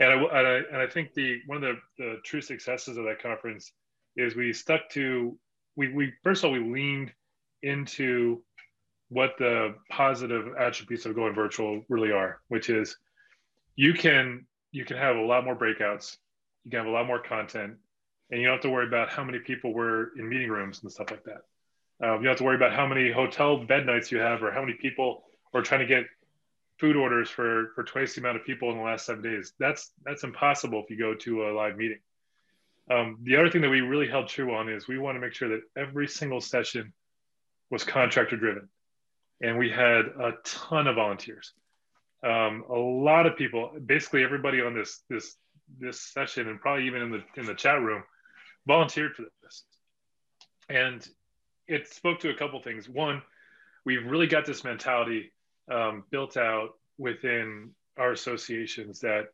and 0.00 0.08
I, 0.10 0.16
and 0.38 0.46
I, 0.52 0.56
and 0.72 0.80
I 0.82 0.88
think 0.94 1.14
the 1.14 1.28
one 1.46 1.62
of 1.62 1.62
the, 1.62 1.74
the 1.98 2.10
true 2.24 2.42
successes 2.42 2.96
of 2.98 3.04
that 3.04 3.22
conference 3.22 3.72
is 4.16 4.34
we 4.34 4.52
stuck 4.52 4.90
to 4.98 5.38
we 5.78 5.94
we 5.94 6.12
first 6.24 6.42
of 6.42 6.50
all 6.50 6.58
we 6.58 6.72
leaned 6.78 7.14
into 7.62 8.42
what 9.10 9.38
the 9.38 9.76
positive 9.88 10.44
attributes 10.58 11.06
of 11.06 11.14
going 11.14 11.34
virtual 11.34 11.84
really 11.88 12.10
are, 12.10 12.40
which 12.48 12.68
is 12.68 12.98
you 13.76 13.94
can 13.94 14.44
you 14.72 14.84
can 14.84 14.96
have 14.96 15.16
a 15.16 15.26
lot 15.32 15.44
more 15.44 15.54
breakouts, 15.54 16.18
you 16.64 16.70
can 16.70 16.78
have 16.78 16.86
a 16.86 16.90
lot 16.90 17.06
more 17.06 17.20
content, 17.20 17.74
and 18.30 18.40
you 18.40 18.46
don't 18.46 18.56
have 18.56 18.62
to 18.62 18.70
worry 18.70 18.86
about 18.86 19.10
how 19.10 19.24
many 19.24 19.38
people 19.38 19.72
were 19.72 20.12
in 20.18 20.28
meeting 20.28 20.48
rooms 20.48 20.82
and 20.82 20.92
stuff 20.92 21.10
like 21.10 21.24
that. 21.24 21.42
Um, 22.02 22.16
you 22.16 22.24
don't 22.24 22.32
have 22.32 22.38
to 22.38 22.44
worry 22.44 22.56
about 22.56 22.72
how 22.72 22.86
many 22.86 23.12
hotel 23.12 23.64
bed 23.64 23.86
nights 23.86 24.10
you 24.10 24.18
have 24.18 24.42
or 24.42 24.50
how 24.50 24.60
many 24.60 24.74
people 24.74 25.24
are 25.54 25.62
trying 25.62 25.80
to 25.80 25.86
get 25.86 26.04
food 26.78 26.96
orders 26.96 27.30
for 27.30 27.70
for 27.74 27.84
twice 27.84 28.14
the 28.14 28.20
amount 28.20 28.36
of 28.36 28.44
people 28.44 28.70
in 28.72 28.76
the 28.78 28.82
last 28.82 29.06
seven 29.06 29.22
days. 29.22 29.52
That's 29.58 29.92
that's 30.04 30.24
impossible 30.24 30.82
if 30.82 30.90
you 30.90 30.98
go 30.98 31.14
to 31.14 31.44
a 31.44 31.52
live 31.52 31.76
meeting. 31.76 32.00
Um, 32.90 33.18
the 33.22 33.36
other 33.36 33.50
thing 33.50 33.62
that 33.62 33.70
we 33.70 33.80
really 33.80 34.08
held 34.08 34.28
true 34.28 34.54
on 34.54 34.68
is 34.68 34.88
we 34.88 34.98
want 34.98 35.16
to 35.16 35.20
make 35.20 35.34
sure 35.34 35.50
that 35.50 35.62
every 35.76 36.08
single 36.08 36.40
session 36.40 36.92
was 37.70 37.84
contractor 37.84 38.36
driven, 38.36 38.68
and 39.40 39.58
we 39.58 39.70
had 39.70 40.06
a 40.06 40.32
ton 40.44 40.88
of 40.88 40.96
volunteers. 40.96 41.52
Um, 42.24 42.64
a 42.68 42.74
lot 42.74 43.26
of 43.26 43.36
people, 43.36 43.72
basically 43.84 44.24
everybody 44.24 44.60
on 44.60 44.74
this 44.74 45.02
this 45.08 45.36
this 45.78 46.00
session, 46.00 46.48
and 46.48 46.60
probably 46.60 46.86
even 46.86 47.02
in 47.02 47.10
the 47.10 47.22
in 47.36 47.46
the 47.46 47.54
chat 47.54 47.80
room, 47.80 48.02
volunteered 48.66 49.14
for 49.14 49.24
this, 49.42 49.64
and 50.68 51.06
it 51.66 51.88
spoke 51.88 52.20
to 52.20 52.30
a 52.30 52.34
couple 52.34 52.60
things. 52.62 52.88
One, 52.88 53.22
we've 53.84 54.04
really 54.04 54.26
got 54.26 54.46
this 54.46 54.64
mentality 54.64 55.32
um, 55.70 56.04
built 56.10 56.36
out 56.36 56.70
within 56.98 57.70
our 57.96 58.12
associations 58.12 59.00
that 59.00 59.28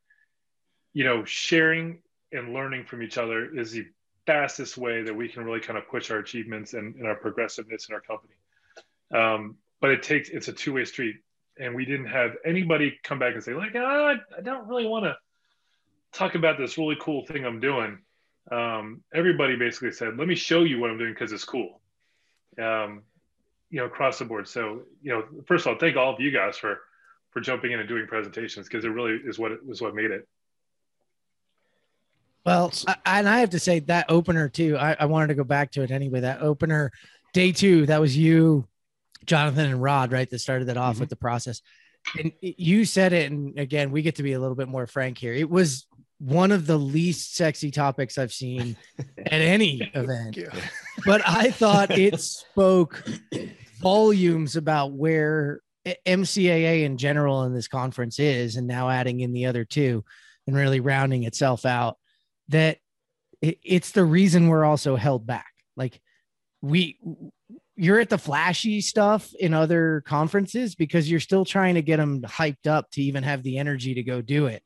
you 0.93 1.05
know 1.05 1.25
sharing 1.25 1.99
and 2.33 2.53
learning 2.53 2.85
from 2.85 3.03
each 3.03 3.19
other 3.19 3.55
is 3.59 3.73
the 3.73 3.87
fastest 4.27 4.77
way 4.77 5.03
that 5.03 5.15
we 5.15 5.29
can 5.29 5.43
really 5.45 5.61
kind 5.61 5.79
of 5.79 5.89
push 5.89 6.11
our 6.11 6.19
achievements 6.19 6.75
and, 6.75 6.95
and 6.97 7.07
our 7.07 7.15
progressiveness 7.15 7.89
in 7.89 7.95
our 7.95 8.01
company. 8.03 8.35
Um, 9.15 9.57
but 9.81 9.91
it 9.91 10.03
takes 10.03 10.29
it's 10.29 10.49
a 10.49 10.53
two-way 10.53 10.85
street. 10.85 11.17
And 11.61 11.75
we 11.75 11.85
didn't 11.85 12.07
have 12.07 12.37
anybody 12.45 13.01
come 13.03 13.19
back 13.19 13.35
and 13.35 13.43
say 13.43 13.53
like 13.53 13.75
oh, 13.75 14.17
i 14.37 14.41
don't 14.43 14.69
really 14.69 14.87
want 14.87 15.07
to 15.07 15.17
talk 16.19 16.35
about 16.35 16.59
this 16.59 16.77
really 16.79 16.97
cool 17.01 17.25
thing 17.27 17.45
i'm 17.45 17.61
doing 17.61 17.99
um, 18.51 19.03
everybody 19.15 19.57
basically 19.57 19.93
said 19.93 20.17
let 20.17 20.27
me 20.27 20.35
show 20.35 20.65
you 20.65 20.79
what 20.81 20.91
i'm 20.91 20.99
doing 20.99 21.13
because 21.13 21.33
it's 21.33 21.45
cool 21.45 21.81
um, 22.59 23.03
you 23.71 23.81
know, 23.81 23.87
across 23.87 24.19
the 24.19 24.25
board. 24.25 24.49
So, 24.49 24.83
you 25.03 25.13
know, 25.13 25.25
first 25.47 25.67
of 25.67 25.73
all, 25.73 25.79
thank 25.79 25.97
all 25.97 26.15
of 26.15 26.21
you 26.21 26.31
guys 26.31 26.57
for 26.57 26.81
for 27.31 27.41
jumping 27.41 27.73
in 27.73 27.81
and 27.81 27.89
doing 27.89 28.07
presentations 28.07 28.67
because 28.67 28.85
it 28.85 28.89
really 28.89 29.19
is 29.25 29.39
what 29.39 29.53
it 29.53 29.65
was 29.67 29.83
what 29.83 29.95
made 29.95 30.11
it. 30.11 30.27
Well, 32.47 32.73
I, 32.87 32.97
and 33.05 33.29
I 33.29 33.41
have 33.41 33.51
to 33.51 33.59
say 33.59 33.81
that 33.81 34.07
opener 34.09 34.49
too. 34.49 34.77
I, 34.79 34.97
I 34.99 35.05
wanted 35.05 35.29
to 35.29 35.35
go 35.35 35.45
back 35.45 35.73
to 35.73 35.83
it 35.83 35.91
anyway. 35.91 36.21
That 36.21 36.41
opener, 36.41 36.91
day 37.35 37.53
two, 37.53 37.85
that 37.87 38.01
was 38.01 38.17
you, 38.17 38.67
Jonathan, 39.27 39.67
and 39.67 39.83
Rod, 39.83 40.13
right? 40.13 40.29
That 40.31 40.39
started 40.39 40.69
that 40.69 40.79
off 40.79 40.95
mm-hmm. 40.95 41.01
with 41.01 41.11
the 41.11 41.17
process. 41.17 41.61
And 42.19 42.33
you 42.41 42.87
said 42.87 43.13
it, 43.13 43.31
and 43.31 43.59
again, 43.59 43.91
we 43.91 44.01
get 44.01 44.15
to 44.15 44.23
be 44.23 44.33
a 44.33 44.41
little 44.41 44.55
bit 44.55 44.69
more 44.69 44.87
frank 44.87 45.19
here. 45.19 45.35
It 45.35 45.51
was 45.51 45.87
one 46.19 46.51
of 46.51 46.67
the 46.67 46.77
least 46.77 47.37
sexy 47.37 47.71
topics 47.71 48.19
I've 48.19 48.33
seen 48.33 48.77
at 49.19 49.41
any 49.41 49.91
event. 49.95 50.39
but 51.05 51.23
I 51.27 51.51
thought 51.53 51.91
it 51.91 52.21
spoke 52.21 53.05
volumes 53.81 54.57
about 54.57 54.93
where 54.93 55.61
MCAA 56.07 56.85
in 56.85 56.99
general 56.99 57.45
in 57.45 57.55
this 57.55 57.69
conference 57.69 58.19
is, 58.19 58.57
and 58.57 58.67
now 58.67 58.91
adding 58.91 59.21
in 59.21 59.33
the 59.33 59.47
other 59.47 59.65
two 59.65 60.05
and 60.47 60.57
really 60.57 60.81
rounding 60.81 61.25
itself 61.25 61.65
out. 61.65 61.97
That 62.49 62.79
it's 63.41 63.93
the 63.93 64.05
reason 64.05 64.49
we're 64.49 64.65
also 64.65 64.97
held 64.97 65.27
back. 65.27 65.53
Like 65.77 66.01
we, 66.61 66.99
you're 67.77 68.01
at 68.01 68.09
the 68.09 68.19
flashy 68.19 68.81
stuff 68.81 69.33
in 69.39 69.55
other 69.55 70.03
conferences 70.07 70.75
because 70.75 71.09
you're 71.09 71.21
still 71.21 71.45
trying 71.45 71.77
to 71.77 71.83
get 71.83 71.99
them 71.99 72.23
hyped 72.23 72.67
up 72.67 72.91
to 72.93 73.03
even 73.03 73.23
have 73.23 73.43
the 73.43 73.59
energy 73.59 73.95
to 73.95 74.03
go 74.03 74.21
do 74.21 74.47
it. 74.47 74.63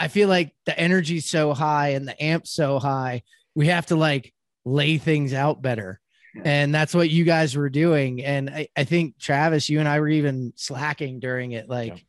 I 0.00 0.08
feel 0.08 0.30
like 0.30 0.54
the 0.64 0.76
energy's 0.78 1.26
so 1.26 1.52
high 1.52 1.90
and 1.90 2.08
the 2.08 2.20
amp's 2.20 2.50
so 2.50 2.78
high. 2.78 3.22
We 3.54 3.66
have 3.66 3.86
to 3.86 3.96
like 3.96 4.32
lay 4.64 4.96
things 4.96 5.34
out 5.34 5.60
better. 5.60 6.00
And 6.42 6.74
that's 6.74 6.94
what 6.94 7.10
you 7.10 7.24
guys 7.24 7.54
were 7.54 7.68
doing. 7.68 8.24
And 8.24 8.48
I, 8.48 8.68
I 8.74 8.84
think 8.84 9.18
Travis, 9.18 9.68
you 9.68 9.78
and 9.78 9.88
I 9.88 10.00
were 10.00 10.08
even 10.08 10.54
slacking 10.56 11.20
during 11.20 11.52
it. 11.52 11.68
Like, 11.68 11.88
yeah. 11.88 12.02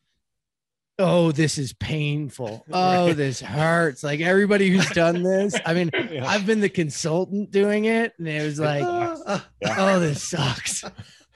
oh, 0.99 1.32
this 1.34 1.58
is 1.58 1.73
painful. 1.73 2.65
Oh, 2.71 3.12
this 3.12 3.41
hurts. 3.41 4.04
Like 4.04 4.21
everybody 4.21 4.69
who's 4.69 4.89
done 4.91 5.21
this. 5.21 5.60
I 5.65 5.73
mean, 5.73 5.89
yeah. 6.12 6.25
I've 6.25 6.45
been 6.45 6.62
the 6.62 6.69
consultant 6.69 7.51
doing 7.51 7.86
it, 7.86 8.13
and 8.17 8.27
it 8.27 8.45
was 8.45 8.60
like, 8.60 8.84
yeah. 9.62 9.75
oh, 9.77 9.99
this 9.99 10.23
sucks. 10.23 10.86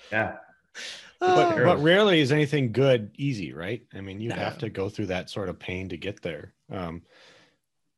Yeah 0.09 0.37
but, 1.19 1.56
but 1.56 1.82
rarely 1.82 2.19
is 2.19 2.32
anything 2.32 2.71
good 2.71 3.12
easy, 3.17 3.54
right? 3.54 3.82
I 3.93 4.01
mean, 4.01 4.19
you 4.19 4.32
have 4.32 4.58
to 4.60 4.69
go 4.69 4.89
through 4.89 5.08
that 5.08 5.30
sort 5.30 5.49
of 5.49 5.60
pain 5.60 5.89
to 5.89 5.97
get 5.97 6.21
there. 6.21 6.54
Um, 6.71 7.04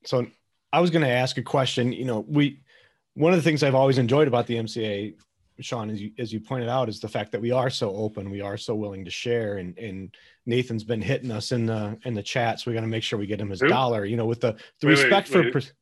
so 0.06 0.28
I 0.72 0.80
was 0.80 0.90
going 0.90 1.04
to 1.04 1.12
ask 1.12 1.38
a 1.38 1.44
question. 1.44 1.92
You 1.92 2.06
know, 2.06 2.26
we 2.28 2.62
one 3.16 3.34
of 3.34 3.40
the 3.40 3.44
things 3.44 3.64
I've 3.64 3.76
always 3.76 3.98
enjoyed 3.98 4.28
about 4.28 4.46
the 4.46 4.56
MCA, 4.56 5.16
Sean, 5.60 5.90
as 5.90 6.02
you 6.02 6.12
as 6.20 6.32
you 6.32 6.40
pointed 6.40 6.70
out, 6.70 6.90
is 6.90 7.00
the 7.00 7.08
fact 7.08 7.32
that 7.32 7.42
we 7.42 7.52
are 7.52 7.70
so 7.70 7.90
open, 7.96 8.30
we 8.30 8.42
are 8.42 8.58
so 8.58 8.76
willing 8.76 9.04
to 9.06 9.12
share, 9.12 9.58
and 9.58 9.78
and 9.78 10.16
Nathan's 10.46 10.84
been 10.84 11.02
hitting 11.02 11.32
us 11.32 11.52
in 11.52 11.66
the 11.66 11.98
in 12.06 12.14
the 12.14 12.24
chat, 12.24 12.60
so 12.60 12.70
we 12.70 12.76
got 12.76 12.82
to 12.82 12.88
make 12.88 13.04
sure 13.04 13.18
we 13.18 13.28
get 13.28 13.42
him 13.42 13.50
his 13.50 13.62
who? 13.62 13.68
dollar. 13.68 14.06
You 14.06 14.18
know, 14.18 14.26
with 14.26 14.42
the 14.42 14.56
the 14.82 14.88
wait, 14.88 15.00
respect 15.00 15.30
wait, 15.32 15.52
for. 15.52 15.58
Wait. 15.60 15.74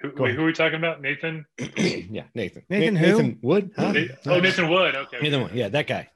Who, 0.00 0.12
wait, 0.22 0.34
who 0.34 0.42
are 0.42 0.46
we 0.46 0.52
talking 0.52 0.76
about? 0.76 1.00
Nathan? 1.00 1.46
yeah, 1.76 2.24
Nathan. 2.34 2.62
Nathan, 2.68 2.94
Na- 2.94 3.00
who? 3.00 3.06
Nathan 3.06 3.38
Wood. 3.40 3.70
Huh? 3.76 3.94
Oh, 4.26 4.40
Nathan 4.40 4.68
Wood. 4.68 4.94
Okay. 4.94 5.20
Nathan 5.22 5.42
Wood. 5.42 5.52
Yeah, 5.54 5.68
that 5.70 5.86
guy. 5.86 6.10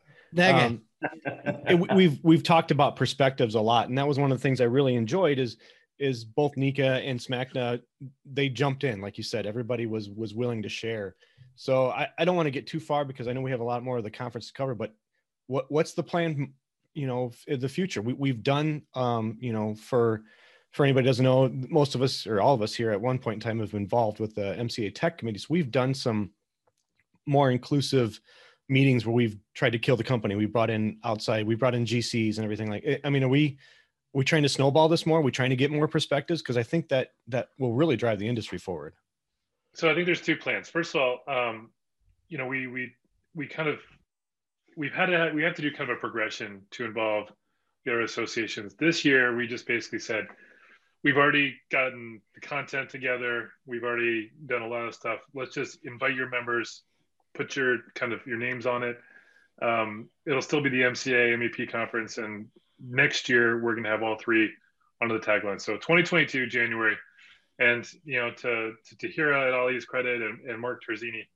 Um, 0.65 0.83
it, 1.69 1.95
we've 1.95 2.19
we've 2.23 2.43
talked 2.43 2.71
about 2.71 2.97
perspectives 2.97 3.55
a 3.55 3.61
lot, 3.61 3.89
and 3.89 3.99
that 3.99 4.07
was 4.07 4.19
one 4.19 4.31
of 4.31 4.39
the 4.39 4.43
things 4.43 4.61
I 4.61 4.65
really 4.65 4.95
enjoyed. 4.95 5.39
Is 5.39 5.57
is 5.99 6.25
both 6.25 6.55
NECA 6.57 7.07
and 7.07 7.21
SMACNA 7.21 7.81
they 8.25 8.49
jumped 8.49 8.85
in, 8.85 9.01
like 9.01 9.19
you 9.19 9.25
said, 9.25 9.47
everybody 9.47 9.87
was 9.87 10.09
was 10.11 10.35
willing 10.35 10.63
to 10.63 10.69
share. 10.69 11.15
So 11.57 11.91
I, 11.91 12.09
I 12.19 12.25
don't 12.25 12.37
want 12.37 12.47
to 12.47 12.51
get 12.51 12.67
too 12.67 12.81
far 12.81 13.05
because 13.05 13.29
I 13.29 13.33
know 13.33 13.43
we 13.43 13.51
have 13.51 13.61
a 13.61 13.65
lot 13.65 13.83
more 13.83 13.99
of 13.99 14.05
the 14.05 14.11
conference 14.11 14.47
to 14.49 14.53
cover. 14.55 14.75
But 14.75 14.95
what 15.47 15.71
what's 15.71 15.93
the 15.93 16.03
plan? 16.03 16.55
You 16.95 17.07
know, 17.07 17.33
the 17.47 17.69
future, 17.69 18.03
we 18.03 18.15
we've 18.15 18.43
done 18.43 18.83
um, 18.95 19.37
you 19.41 19.53
know 19.53 19.75
for 19.75 20.23
for 20.73 20.85
anybody 20.85 21.07
doesn't 21.07 21.25
know, 21.25 21.51
most 21.69 21.95
of 21.95 22.03
us 22.03 22.27
or 22.27 22.41
all 22.41 22.55
of 22.55 22.63
us 22.63 22.75
here 22.75 22.93
at 22.93 23.01
one 23.01 23.19
point 23.19 23.35
in 23.35 23.41
time 23.41 23.59
have 23.59 23.73
been 23.73 23.83
involved 23.83 24.21
with 24.21 24.35
the 24.35 24.55
MCA 24.59 24.95
tech 24.95 25.19
committees. 25.19 25.51
We've 25.51 25.71
done 25.71 25.95
some 25.95 26.31
more 27.27 27.51
inclusive 27.51 28.21
meetings 28.71 29.05
where 29.05 29.15
we've 29.15 29.37
tried 29.55 29.73
to 29.73 29.79
kill 29.79 29.97
the 29.97 30.05
company. 30.05 30.37
We 30.37 30.47
brought 30.47 30.71
in 30.71 30.99
outside, 31.05 31.47
we 31.47 31.57
brought 31.57 31.75
in 31.75 31.85
GCs 31.85 32.37
and 32.37 32.45
everything 32.45 32.71
like. 32.71 33.01
I 33.05 33.11
mean, 33.11 33.25
are 33.25 33.29
we 33.29 33.59
we 34.13 34.25
trying 34.25 34.43
to 34.43 34.49
snowball 34.49 34.89
this 34.89 35.05
more? 35.05 35.19
Are 35.19 35.23
we 35.23 35.31
trying 35.31 35.51
to 35.51 35.57
get 35.57 35.71
more 35.71 35.89
perspectives? 35.89 36.41
Because 36.43 36.57
I 36.57 36.63
think 36.63 36.89
that 36.89 37.13
that 37.29 37.49
will 37.59 37.75
really 37.75 37.97
drive 37.97 38.19
the 38.19 38.29
industry 38.29 38.59
forward. 38.59 38.95
So 39.75 39.91
I 39.91 39.95
think 39.95 40.07
there's 40.07 40.21
two 40.21 40.37
plans. 40.37 40.69
First 40.69 40.95
of 40.95 41.01
all, 41.01 41.19
um, 41.29 41.71
you 42.29 42.39
know, 42.39 42.47
we 42.47 42.67
we 42.67 42.93
we 43.35 43.47
kind 43.47 43.69
of 43.69 43.79
we've 44.77 44.95
had 44.95 45.07
to 45.07 45.33
we 45.35 45.43
have 45.43 45.55
to 45.57 45.63
do 45.63 45.71
kind 45.71 45.91
of 45.91 45.97
a 45.97 46.01
progression 46.01 46.63
to 46.73 46.85
involve 46.85 47.29
the 47.85 47.93
other 47.93 48.03
associations. 48.03 48.75
This 48.75 49.05
year, 49.05 49.35
we 49.37 49.47
just 49.47 49.67
basically 49.67 50.01
said 50.01 50.27
we've 51.05 51.17
already 51.17 51.57
gotten 51.71 52.21
the 52.35 52.41
content 52.41 52.91
together. 52.91 53.51
We've 53.67 53.85
already 53.85 54.31
done 54.47 54.63
a 54.63 54.69
lot 54.69 54.87
of 54.87 54.95
stuff. 54.95 55.21
Let's 55.35 55.55
just 55.55 55.79
invite 55.85 56.15
your 56.15 56.29
members 56.29 56.83
put 57.35 57.57
your 57.57 57.79
kind 57.95 58.13
of 58.13 58.27
your 58.27 58.39
names 58.39 58.67
on 58.67 58.83
it. 58.83 58.99
Um, 59.63 60.09
it'll 60.27 60.43
still 60.43 60.63
be 60.63 60.71
the 60.71 60.83
MCA 60.83 61.37
MEP 61.37 61.71
conference, 61.71 62.19
and 62.19 62.47
next 62.83 63.29
year 63.29 63.61
we're 63.61 63.75
going 63.75 63.85
to 63.85 63.91
have 63.91 64.03
all 64.03 64.17
three 64.19 64.51
under 65.01 65.19
the 65.19 65.25
tagline. 65.25 65.61
So 65.61 65.75
2022 65.75 66.47
January, 66.47 66.97
and 67.59 67.87
you 68.05 68.21
know 68.21 68.31
to 68.33 68.73
to, 68.99 69.09
Hira 69.09 69.49
at 69.49 69.55
Ali's 69.55 69.85
credit 69.85 70.23
and, 70.23 70.41
and 70.49 70.61
Mark 70.61 70.83
Terzini, 70.89 71.27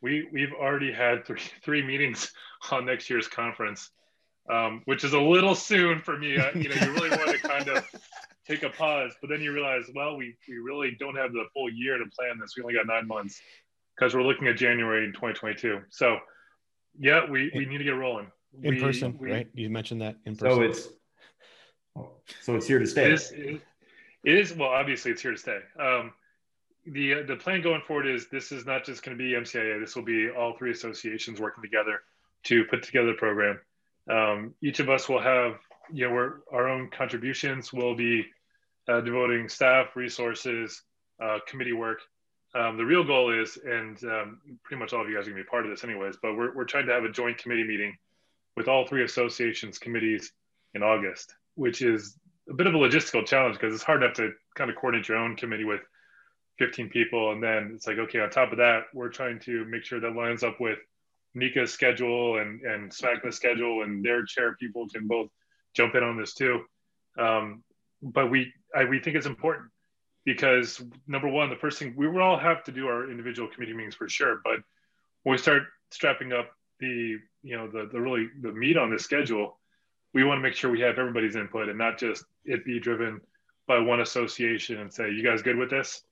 we 0.00 0.28
we've 0.32 0.52
already 0.52 0.92
had 0.92 1.26
three 1.26 1.42
three 1.62 1.82
meetings 1.82 2.32
on 2.70 2.86
next 2.86 3.10
year's 3.10 3.28
conference, 3.28 3.90
um, 4.50 4.82
which 4.86 5.04
is 5.04 5.12
a 5.12 5.20
little 5.20 5.54
soon 5.54 6.00
for 6.00 6.18
me. 6.18 6.38
I, 6.38 6.50
you 6.52 6.68
know, 6.68 6.76
you 6.76 6.92
really 6.92 7.10
want 7.10 7.30
to 7.30 7.38
kind 7.38 7.68
of 7.68 7.86
take 8.46 8.62
a 8.62 8.70
pause, 8.70 9.12
but 9.20 9.28
then 9.28 9.42
you 9.42 9.52
realize, 9.52 9.84
well, 9.94 10.16
we 10.16 10.34
we 10.48 10.56
really 10.56 10.96
don't 10.98 11.16
have 11.16 11.32
the 11.32 11.44
full 11.52 11.70
year 11.70 11.98
to 11.98 12.04
plan 12.06 12.38
this. 12.40 12.54
We 12.56 12.62
only 12.62 12.74
got 12.74 12.86
nine 12.86 13.06
months 13.06 13.40
because 13.98 14.14
we're 14.14 14.22
looking 14.22 14.46
at 14.46 14.56
January 14.56 15.04
in 15.04 15.12
2022. 15.12 15.80
So, 15.90 16.18
yeah, 16.98 17.28
we, 17.28 17.50
we 17.54 17.66
need 17.66 17.78
to 17.78 17.84
get 17.84 17.90
rolling. 17.90 18.30
In 18.62 18.74
we, 18.74 18.80
person, 18.80 19.16
we, 19.18 19.32
right? 19.32 19.48
You 19.54 19.70
mentioned 19.70 20.00
that 20.02 20.16
in 20.24 20.36
person. 20.36 20.56
So 20.56 20.62
it's 20.62 20.88
so 22.40 22.56
it's 22.56 22.66
here 22.66 22.78
to 22.78 22.86
stay. 22.86 23.06
It 23.06 23.12
is, 23.12 23.32
it 23.32 23.60
is 24.24 24.54
well, 24.54 24.70
obviously 24.70 25.10
it's 25.10 25.22
here 25.22 25.32
to 25.32 25.36
stay. 25.36 25.58
Um, 25.78 26.12
the 26.86 27.22
the 27.22 27.36
plan 27.36 27.60
going 27.60 27.82
forward 27.86 28.06
is 28.06 28.28
this 28.28 28.52
is 28.52 28.64
not 28.64 28.84
just 28.84 29.02
going 29.02 29.16
to 29.16 29.22
be 29.22 29.32
MCIA. 29.32 29.80
This 29.80 29.94
will 29.94 30.04
be 30.04 30.30
all 30.30 30.56
three 30.56 30.70
associations 30.70 31.40
working 31.40 31.62
together 31.62 32.00
to 32.44 32.64
put 32.64 32.82
together 32.82 33.08
the 33.08 33.14
program. 33.14 33.60
Um, 34.10 34.54
each 34.62 34.80
of 34.80 34.88
us 34.88 35.08
will 35.08 35.20
have 35.20 35.58
you 35.92 36.08
know 36.08 36.14
we're, 36.14 36.32
our 36.50 36.68
own 36.68 36.88
contributions. 36.90 37.72
We'll 37.72 37.96
be 37.96 38.24
uh, 38.88 39.02
devoting 39.02 39.48
staff, 39.48 39.94
resources, 39.94 40.82
uh, 41.22 41.38
committee 41.46 41.74
work. 41.74 42.00
Um, 42.54 42.76
the 42.76 42.84
real 42.84 43.04
goal 43.04 43.30
is, 43.38 43.58
and 43.62 44.02
um, 44.04 44.40
pretty 44.64 44.80
much 44.80 44.92
all 44.92 45.02
of 45.02 45.08
you 45.08 45.16
guys 45.16 45.26
are 45.26 45.30
going 45.30 45.42
to 45.42 45.44
be 45.44 45.50
part 45.50 45.66
of 45.66 45.70
this 45.70 45.84
anyways, 45.84 46.16
but 46.22 46.34
we're, 46.34 46.54
we're 46.54 46.64
trying 46.64 46.86
to 46.86 46.92
have 46.92 47.04
a 47.04 47.10
joint 47.10 47.38
committee 47.38 47.64
meeting 47.64 47.94
with 48.56 48.68
all 48.68 48.86
three 48.86 49.04
associations 49.04 49.78
committees 49.78 50.32
in 50.74 50.82
August, 50.82 51.34
which 51.54 51.82
is 51.82 52.16
a 52.48 52.54
bit 52.54 52.66
of 52.66 52.74
a 52.74 52.78
logistical 52.78 53.24
challenge 53.26 53.56
because 53.56 53.74
it's 53.74 53.84
hard 53.84 54.02
enough 54.02 54.16
to 54.16 54.32
kind 54.54 54.70
of 54.70 54.76
coordinate 54.76 55.08
your 55.08 55.18
own 55.18 55.36
committee 55.36 55.64
with 55.64 55.80
15 56.58 56.88
people. 56.88 57.32
And 57.32 57.42
then 57.42 57.72
it's 57.74 57.86
like, 57.86 57.98
okay, 57.98 58.20
on 58.20 58.30
top 58.30 58.50
of 58.50 58.58
that, 58.58 58.84
we're 58.94 59.10
trying 59.10 59.38
to 59.40 59.64
make 59.66 59.84
sure 59.84 60.00
that 60.00 60.16
lines 60.16 60.42
up 60.42 60.58
with 60.58 60.78
NECA's 61.36 61.72
schedule 61.72 62.38
and, 62.38 62.62
and 62.62 62.90
SMACNA's 62.90 63.36
schedule 63.36 63.82
and 63.82 64.02
their 64.02 64.24
chair 64.24 64.56
people 64.58 64.88
can 64.88 65.06
both 65.06 65.28
jump 65.74 65.94
in 65.94 66.02
on 66.02 66.18
this 66.18 66.34
too. 66.34 66.62
Um, 67.18 67.62
but 68.02 68.30
we, 68.30 68.52
I, 68.74 68.84
we 68.84 69.00
think 69.00 69.16
it's 69.16 69.26
important 69.26 69.70
because 70.24 70.82
number 71.06 71.28
one, 71.28 71.50
the 71.50 71.56
first 71.56 71.78
thing 71.78 71.94
we 71.96 72.08
will 72.08 72.22
all 72.22 72.38
have 72.38 72.64
to 72.64 72.72
do 72.72 72.86
our 72.88 73.10
individual 73.10 73.48
committee 73.48 73.72
meetings 73.72 73.94
for 73.94 74.08
sure. 74.08 74.40
But 74.44 74.60
when 75.22 75.32
we 75.32 75.38
start 75.38 75.62
strapping 75.90 76.32
up 76.32 76.50
the, 76.80 77.16
you 77.42 77.56
know, 77.56 77.68
the, 77.68 77.88
the 77.90 78.00
really 78.00 78.28
the 78.40 78.52
meat 78.52 78.76
on 78.76 78.90
the 78.90 78.98
schedule, 78.98 79.58
we 80.14 80.24
want 80.24 80.38
to 80.38 80.42
make 80.42 80.54
sure 80.54 80.70
we 80.70 80.80
have 80.80 80.98
everybody's 80.98 81.36
input 81.36 81.68
and 81.68 81.78
not 81.78 81.98
just 81.98 82.24
it 82.44 82.64
be 82.64 82.80
driven 82.80 83.20
by 83.66 83.78
one 83.78 84.00
association 84.00 84.80
and 84.80 84.92
say, 84.92 85.10
you 85.10 85.22
guys 85.22 85.42
good 85.42 85.56
with 85.56 85.70
this? 85.70 86.02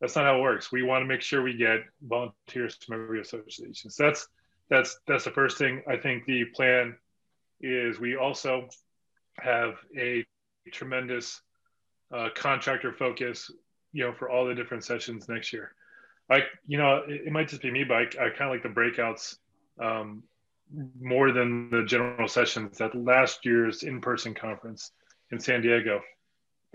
That's 0.00 0.16
not 0.16 0.24
how 0.24 0.38
it 0.38 0.42
works. 0.42 0.72
We 0.72 0.82
want 0.82 1.02
to 1.02 1.06
make 1.06 1.20
sure 1.20 1.42
we 1.42 1.56
get 1.56 1.80
volunteers 2.02 2.76
from 2.84 3.02
every 3.02 3.20
association. 3.20 3.90
So 3.90 4.04
that's 4.04 4.28
that's 4.68 4.98
that's 5.06 5.24
the 5.24 5.30
first 5.30 5.58
thing. 5.58 5.82
I 5.88 5.96
think 5.96 6.24
the 6.24 6.44
plan 6.46 6.96
is 7.60 7.98
we 7.98 8.16
also 8.16 8.68
have 9.38 9.76
a 9.96 10.24
tremendous 10.72 11.40
uh, 12.14 12.28
contractor 12.34 12.92
focus, 12.92 13.50
you 13.92 14.04
know, 14.04 14.12
for 14.12 14.30
all 14.30 14.46
the 14.46 14.54
different 14.54 14.84
sessions 14.84 15.28
next 15.28 15.52
year. 15.52 15.72
I, 16.30 16.44
you 16.66 16.78
know, 16.78 17.02
it, 17.08 17.22
it 17.26 17.32
might 17.32 17.48
just 17.48 17.62
be 17.62 17.70
me, 17.70 17.84
but 17.84 17.96
I, 17.96 18.26
I 18.26 18.30
kind 18.30 18.42
of 18.42 18.50
like 18.50 18.62
the 18.62 18.68
breakouts 18.68 19.36
um, 19.80 20.22
more 21.00 21.32
than 21.32 21.70
the 21.70 21.84
general 21.84 22.28
sessions 22.28 22.80
at 22.80 22.94
last 22.94 23.44
year's 23.44 23.82
in-person 23.82 24.34
conference 24.34 24.92
in 25.30 25.40
San 25.40 25.60
Diego. 25.60 26.00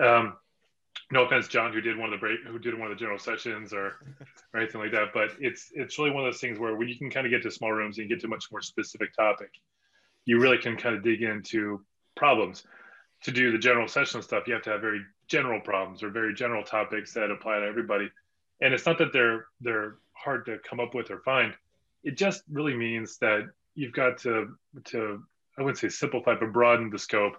um, 0.00 0.36
no 1.12 1.24
offense, 1.24 1.48
John, 1.48 1.72
who 1.72 1.80
did 1.80 1.96
one 1.96 2.12
of 2.12 2.12
the 2.12 2.24
break, 2.24 2.40
who 2.46 2.58
did 2.58 2.78
one 2.78 2.90
of 2.90 2.96
the 2.96 3.00
general 3.00 3.18
sessions 3.18 3.72
or, 3.72 3.96
or 4.54 4.60
anything 4.60 4.80
like 4.80 4.92
that, 4.92 5.08
but 5.12 5.30
it's 5.40 5.70
it's 5.74 5.98
really 5.98 6.10
one 6.10 6.24
of 6.24 6.32
those 6.32 6.40
things 6.40 6.58
where 6.58 6.76
when 6.76 6.88
you 6.88 6.96
can 6.96 7.10
kind 7.10 7.26
of 7.26 7.30
get 7.30 7.42
to 7.42 7.50
small 7.50 7.72
rooms 7.72 7.98
and 7.98 8.08
get 8.08 8.20
to 8.20 8.28
much 8.28 8.46
more 8.50 8.62
specific 8.62 9.14
topic, 9.14 9.50
you 10.24 10.38
really 10.40 10.58
can 10.58 10.76
kind 10.76 10.94
of 10.94 11.02
dig 11.02 11.22
into 11.22 11.84
problems. 12.16 12.64
To 13.24 13.30
do 13.30 13.52
the 13.52 13.58
general 13.58 13.86
session 13.86 14.22
stuff, 14.22 14.44
you 14.46 14.54
have 14.54 14.62
to 14.62 14.70
have 14.70 14.80
very 14.80 15.02
general 15.28 15.60
problems 15.60 16.02
or 16.02 16.08
very 16.10 16.32
general 16.34 16.62
topics 16.62 17.12
that 17.14 17.30
apply 17.30 17.58
to 17.58 17.66
everybody. 17.66 18.10
And 18.62 18.72
it's 18.72 18.86
not 18.86 18.98
that 18.98 19.12
they're 19.12 19.46
they're 19.60 19.96
hard 20.12 20.46
to 20.46 20.58
come 20.58 20.80
up 20.80 20.94
with 20.94 21.10
or 21.10 21.20
find. 21.20 21.54
It 22.02 22.16
just 22.16 22.42
really 22.50 22.74
means 22.74 23.18
that 23.18 23.48
you've 23.74 23.92
got 23.92 24.18
to 24.18 24.56
to 24.86 25.22
I 25.58 25.62
wouldn't 25.62 25.78
say 25.78 25.88
simplify, 25.90 26.34
but 26.34 26.52
broaden 26.52 26.88
the 26.88 26.98
scope 26.98 27.36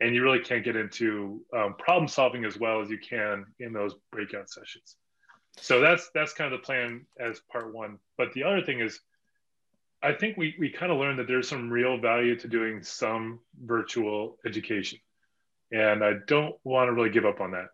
and 0.00 0.14
you 0.14 0.22
really 0.22 0.40
can't 0.40 0.64
get 0.64 0.76
into 0.76 1.40
um, 1.56 1.74
problem 1.74 2.08
solving 2.08 2.44
as 2.44 2.58
well 2.58 2.80
as 2.80 2.90
you 2.90 2.98
can 2.98 3.46
in 3.60 3.72
those 3.72 3.94
breakout 4.10 4.50
sessions 4.50 4.96
so 5.56 5.80
that's 5.80 6.10
that's 6.14 6.32
kind 6.32 6.52
of 6.52 6.60
the 6.60 6.64
plan 6.64 7.06
as 7.18 7.40
part 7.52 7.72
one 7.72 7.98
but 8.18 8.32
the 8.32 8.42
other 8.42 8.60
thing 8.60 8.80
is 8.80 9.00
i 10.02 10.12
think 10.12 10.36
we, 10.36 10.54
we 10.58 10.68
kind 10.68 10.90
of 10.90 10.98
learned 10.98 11.18
that 11.18 11.26
there's 11.26 11.48
some 11.48 11.70
real 11.70 11.98
value 11.98 12.36
to 12.36 12.48
doing 12.48 12.82
some 12.82 13.38
virtual 13.64 14.38
education 14.44 14.98
and 15.74 16.04
i 16.04 16.12
don't 16.26 16.54
want 16.64 16.88
to 16.88 16.92
really 16.92 17.10
give 17.10 17.26
up 17.26 17.40
on 17.40 17.52
that 17.52 17.68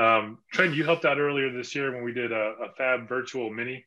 um, 0.00 0.38
trent 0.52 0.74
you 0.74 0.84
helped 0.84 1.04
out 1.04 1.18
earlier 1.18 1.52
this 1.52 1.74
year 1.74 1.92
when 1.92 2.04
we 2.04 2.12
did 2.12 2.30
a, 2.30 2.54
a 2.64 2.72
fab 2.76 3.08
virtual 3.08 3.50
mini 3.50 3.84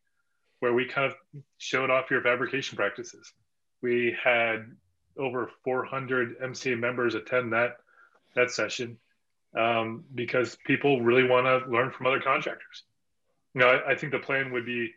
where 0.59 0.73
we 0.73 0.85
kind 0.85 1.09
of 1.09 1.41
showed 1.57 1.89
off 1.89 2.11
your 2.11 2.21
fabrication 2.21 2.75
practices 2.75 3.31
we 3.81 4.15
had 4.21 4.65
over 5.17 5.51
400 5.63 6.39
MCA 6.39 6.79
members 6.79 7.15
attend 7.15 7.53
that 7.53 7.77
that 8.35 8.49
session 8.49 8.97
um, 9.55 10.03
because 10.15 10.57
people 10.65 11.01
really 11.01 11.23
want 11.23 11.45
to 11.45 11.69
learn 11.69 11.91
from 11.91 12.07
other 12.07 12.19
contractors. 12.19 12.83
You 13.53 13.61
know, 13.61 13.67
I, 13.67 13.91
I, 13.91 13.95
think 13.95 14.11
the 14.11 14.19
plan 14.19 14.51
would 14.53 14.65
be, 14.65 14.91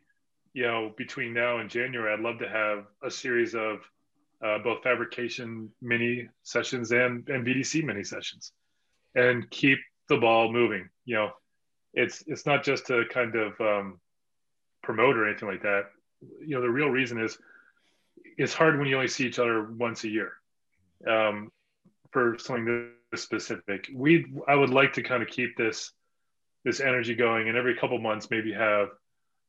you 0.54 0.62
know, 0.62 0.94
between 0.96 1.34
now 1.34 1.58
and 1.58 1.68
January, 1.68 2.14
I'd 2.14 2.20
love 2.20 2.38
to 2.38 2.48
have 2.48 2.86
a 3.02 3.10
series 3.10 3.54
of 3.54 3.80
uh, 4.44 4.59
both 4.59 4.83
fabrication 4.83 5.70
mini 5.81 6.29
sessions 6.42 6.92
and 6.92 7.29
and 7.29 7.46
VDC 7.46 7.85
mini 7.85 8.05
sessions, 8.05 8.53
and 9.14 9.49
keep 9.51 9.79
the 10.09 10.16
ball 10.16 10.53
moving. 10.53 10.88
You 11.05 11.16
know, 11.16 11.31
it's 11.94 12.22
it's 12.27 12.46
not 12.46 12.64
just 12.64 12.87
to 12.87 13.05
kind 13.11 13.35
of 13.35 13.61
um, 13.61 14.01
promote 14.83 15.16
or 15.16 15.29
anything 15.29 15.49
like 15.49 15.62
that. 15.62 15.85
You 16.40 16.57
know, 16.57 16.62
the 16.62 16.70
real 16.70 16.88
reason 16.88 17.20
is 17.20 17.38
it's 18.38 18.55
hard 18.55 18.79
when 18.79 18.88
you 18.88 18.96
only 18.96 19.09
see 19.09 19.27
each 19.27 19.38
other 19.38 19.64
once 19.64 20.05
a 20.05 20.09
year 20.09 20.33
um, 21.09 21.51
for 22.11 22.37
something 22.38 22.90
this 23.11 23.22
specific. 23.22 23.88
We 23.94 24.27
I 24.46 24.55
would 24.55 24.70
like 24.70 24.94
to 24.94 25.03
kind 25.03 25.22
of 25.22 25.29
keep 25.29 25.57
this 25.57 25.92
this 26.64 26.81
energy 26.81 27.14
going, 27.14 27.49
and 27.49 27.57
every 27.57 27.77
couple 27.77 27.99
months 27.99 28.31
maybe 28.31 28.53
have 28.53 28.88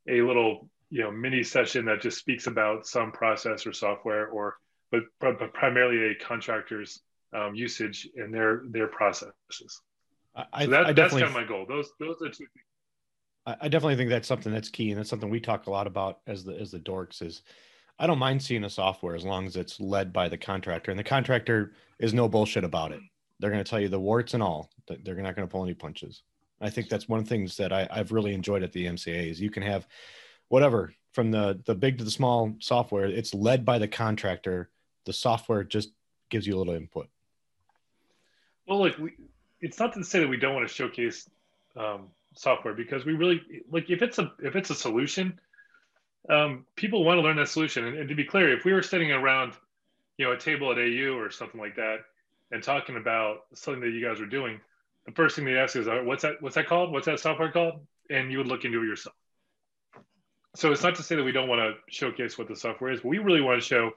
a 0.08 0.22
little 0.22 0.70
you 0.90 1.02
know 1.02 1.12
mini 1.12 1.44
session 1.44 1.86
that 1.86 2.02
just 2.02 2.18
speaks 2.18 2.48
about 2.48 2.88
some 2.88 3.12
process 3.12 3.66
or 3.66 3.74
software, 3.74 4.28
or 4.28 4.58
but 4.92 5.04
but 5.20 5.54
primarily 5.54 6.12
a 6.12 6.16
contractor's 6.16 7.02
um, 7.34 7.56
usage 7.56 8.08
and 8.16 8.34
their 8.34 8.64
their 8.70 8.88
processes. 8.88 9.82
I, 10.54 10.66
so 10.66 10.72
that, 10.72 10.96
that's 10.96 11.14
kind 11.14 11.24
of 11.24 11.34
my 11.34 11.44
goal. 11.44 11.66
Those 11.68 11.90
those 12.00 12.22
are 12.22 12.30
two 12.30 12.46
things. 12.46 12.66
I 13.46 13.70
definitely 13.70 13.96
think 13.96 14.10
that's 14.10 14.28
something 14.28 14.52
that's 14.52 14.70
key, 14.70 14.92
and 14.92 15.00
that's 15.00 15.10
something 15.10 15.30
we 15.30 15.40
talk 15.40 15.68
a 15.68 15.72
lot 15.72 15.88
about 15.88 16.20
as 16.28 16.44
the 16.44 16.54
as 16.54 16.72
the 16.72 16.80
dorks 16.80 17.22
is 17.22 17.44
I 18.00 18.06
don't 18.06 18.20
mind 18.20 18.42
seeing 18.42 18.64
a 18.64 18.70
software 18.70 19.16
as 19.16 19.26
long 19.26 19.46
as 19.46 19.56
it's 19.56 19.80
led 19.80 20.14
by 20.14 20.30
the 20.30 20.38
contractor, 20.38 20.92
and 20.92 21.00
the 21.00 21.04
contractor 21.04 21.74
is 22.00 22.14
no 22.14 22.28
bullshit 22.28 22.64
about 22.64 22.92
it. 22.92 23.00
They're 23.40 23.50
going 23.50 23.64
to 23.64 23.70
tell 23.70 23.80
you 23.80 23.90
the 23.90 24.00
warts 24.00 24.34
and 24.34 24.44
all. 24.44 24.70
They're 24.88 25.16
not 25.16 25.36
going 25.36 25.48
to 25.48 25.52
pull 25.52 25.64
any 25.64 25.74
punches. 25.74 26.24
I 26.60 26.70
think 26.70 26.90
that's 26.90 27.08
one 27.08 27.20
of 27.20 27.26
the 27.26 27.30
things 27.30 27.58
that 27.58 27.72
I, 27.72 27.88
have 27.92 28.12
really 28.12 28.34
enjoyed 28.34 28.64
at 28.64 28.72
the 28.72 28.86
MCA 28.86 29.30
is 29.30 29.40
you 29.40 29.52
can 29.52 29.64
have 29.64 29.88
whatever 30.50 30.94
from 31.14 31.32
the 31.32 31.60
the 31.66 31.76
big 31.76 31.98
to 32.00 32.04
the 32.04 32.12
small 32.12 32.56
software. 32.60 33.06
It's 33.06 33.34
led 33.34 33.66
by 33.66 33.80
the 33.80 33.88
contractor. 33.88 34.70
The 35.08 35.14
software 35.14 35.64
just 35.64 35.90
gives 36.30 36.46
you 36.46 36.56
a 36.56 36.60
little 36.60 36.76
input. 36.76 37.08
Well, 38.68 38.80
like 38.80 38.98
we, 38.98 39.14
it's 39.62 39.80
not 39.80 39.94
to 39.94 40.04
say 40.04 40.20
that 40.20 40.28
we 40.28 40.38
don't 40.38 40.54
want 40.54 40.68
to 40.68 40.74
showcase 40.74 41.30
um, 41.76 42.10
software 42.36 42.74
because 42.74 43.06
we 43.06 43.14
really 43.14 43.42
like 43.72 43.90
if 43.90 44.02
it's 44.02 44.20
a 44.20 44.32
if 44.44 44.56
it's 44.58 44.70
a 44.70 44.76
solution 44.76 45.40
um, 46.30 46.66
people 46.76 47.04
want 47.04 47.18
to 47.18 47.22
learn 47.22 47.38
that 47.38 47.50
solution. 47.50 47.86
And, 47.86 47.98
and, 47.98 48.10
to 48.10 48.16
be 48.16 48.26
clear, 48.26 48.52
if 48.52 48.66
we 48.66 48.74
were 48.74 48.82
sitting 48.82 49.12
around, 49.12 49.54
you 50.18 50.26
know, 50.26 50.34
a 50.34 50.38
table 50.38 50.72
at 50.72 50.78
AU 50.78 51.18
or 51.18 51.32
something 51.32 51.60
like 51.60 51.76
that, 51.76 52.00
and 52.52 52.62
talking 52.62 52.98
about 52.98 53.46
something 53.54 53.82
that 53.82 53.92
you 53.92 54.06
guys 54.06 54.20
are 54.20 54.26
doing, 54.26 54.60
the 55.06 55.12
first 55.14 55.36
thing 55.36 55.46
they 55.46 55.58
ask 55.58 55.76
is, 55.76 55.88
"What's 55.88 56.24
that? 56.24 56.42
What's 56.42 56.56
that 56.56 56.68
called? 56.68 56.92
What's 56.92 57.06
that 57.06 57.20
software 57.20 57.52
called?" 57.52 57.86
And 58.10 58.32
you 58.32 58.40
would 58.40 58.48
look 58.48 58.66
into 58.66 58.82
it 58.84 58.88
yourself. 58.88 59.16
So 60.56 60.72
it's 60.72 60.84
not 60.84 60.96
to 60.96 61.04
say 61.04 61.16
that 61.16 61.24
we 61.24 61.32
don't 61.32 61.48
want 61.48 61.62
to 61.62 61.76
showcase 61.94 62.38
what 62.38 62.48
the 62.48 62.56
software 62.56 62.92
is, 62.92 63.02
but 63.02 63.10
we 63.10 63.20
really 63.20 63.42
want 63.42 63.62
to 63.62 63.66
show 63.66 63.92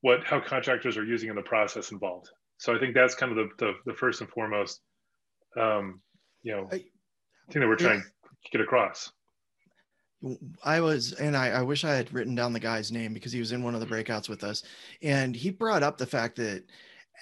what 0.00 0.24
how 0.24 0.40
contractors 0.40 0.96
are 0.96 1.04
using 1.04 1.30
in 1.30 1.36
the 1.36 1.42
process 1.42 1.92
involved. 1.92 2.28
So 2.58 2.74
I 2.74 2.78
think 2.78 2.94
that's 2.94 3.14
kind 3.14 3.32
of 3.32 3.36
the 3.36 3.48
the, 3.58 3.72
the 3.86 3.94
first 3.94 4.20
and 4.20 4.30
foremost, 4.30 4.80
um, 5.56 6.00
you 6.42 6.52
know, 6.52 6.68
I, 6.72 6.84
thing 7.50 7.60
that 7.60 7.68
we're 7.68 7.76
trying 7.76 8.00
to 8.00 8.50
get 8.50 8.60
across. 8.60 9.10
I 10.64 10.80
was, 10.80 11.12
and 11.12 11.36
I, 11.36 11.50
I, 11.50 11.62
wish 11.62 11.84
I 11.84 11.94
had 11.94 12.12
written 12.12 12.34
down 12.34 12.52
the 12.52 12.58
guy's 12.58 12.90
name 12.90 13.14
because 13.14 13.30
he 13.30 13.38
was 13.38 13.52
in 13.52 13.62
one 13.62 13.74
of 13.74 13.80
the 13.80 13.86
breakouts 13.86 14.28
with 14.28 14.42
us, 14.42 14.64
and 15.00 15.36
he 15.36 15.50
brought 15.50 15.84
up 15.84 15.96
the 15.96 16.06
fact 16.06 16.34
that 16.36 16.64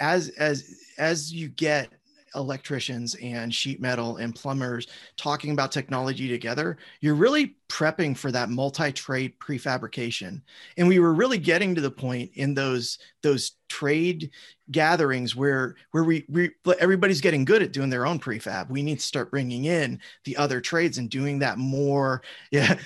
as 0.00 0.30
as 0.30 0.80
as 0.98 1.32
you 1.32 1.48
get 1.48 1.90
electricians 2.36 3.14
and 3.16 3.52
sheet 3.52 3.80
metal 3.80 4.18
and 4.18 4.34
plumbers 4.34 4.86
talking 5.16 5.50
about 5.50 5.72
technology 5.72 6.28
together, 6.28 6.76
you're 7.00 7.14
really 7.14 7.56
prepping 7.68 8.16
for 8.16 8.30
that 8.30 8.48
multi-trade 8.48 9.38
prefabrication. 9.38 10.40
And 10.76 10.86
we 10.86 10.98
were 10.98 11.14
really 11.14 11.38
getting 11.38 11.74
to 11.74 11.80
the 11.80 11.90
point 11.90 12.30
in 12.34 12.54
those 12.54 12.98
those 13.22 13.52
trade 13.68 14.30
gatherings 14.70 15.34
where 15.34 15.74
where 15.90 16.04
we, 16.04 16.24
we 16.28 16.50
everybody's 16.78 17.20
getting 17.20 17.44
good 17.44 17.62
at 17.62 17.72
doing 17.72 17.90
their 17.90 18.06
own 18.06 18.18
prefab. 18.18 18.70
We 18.70 18.82
need 18.82 19.00
to 19.00 19.06
start 19.06 19.30
bringing 19.30 19.64
in 19.64 20.00
the 20.24 20.36
other 20.36 20.60
trades 20.60 20.98
and 20.98 21.10
doing 21.10 21.40
that 21.40 21.58
more. 21.58 22.22
Yeah, 22.52 22.78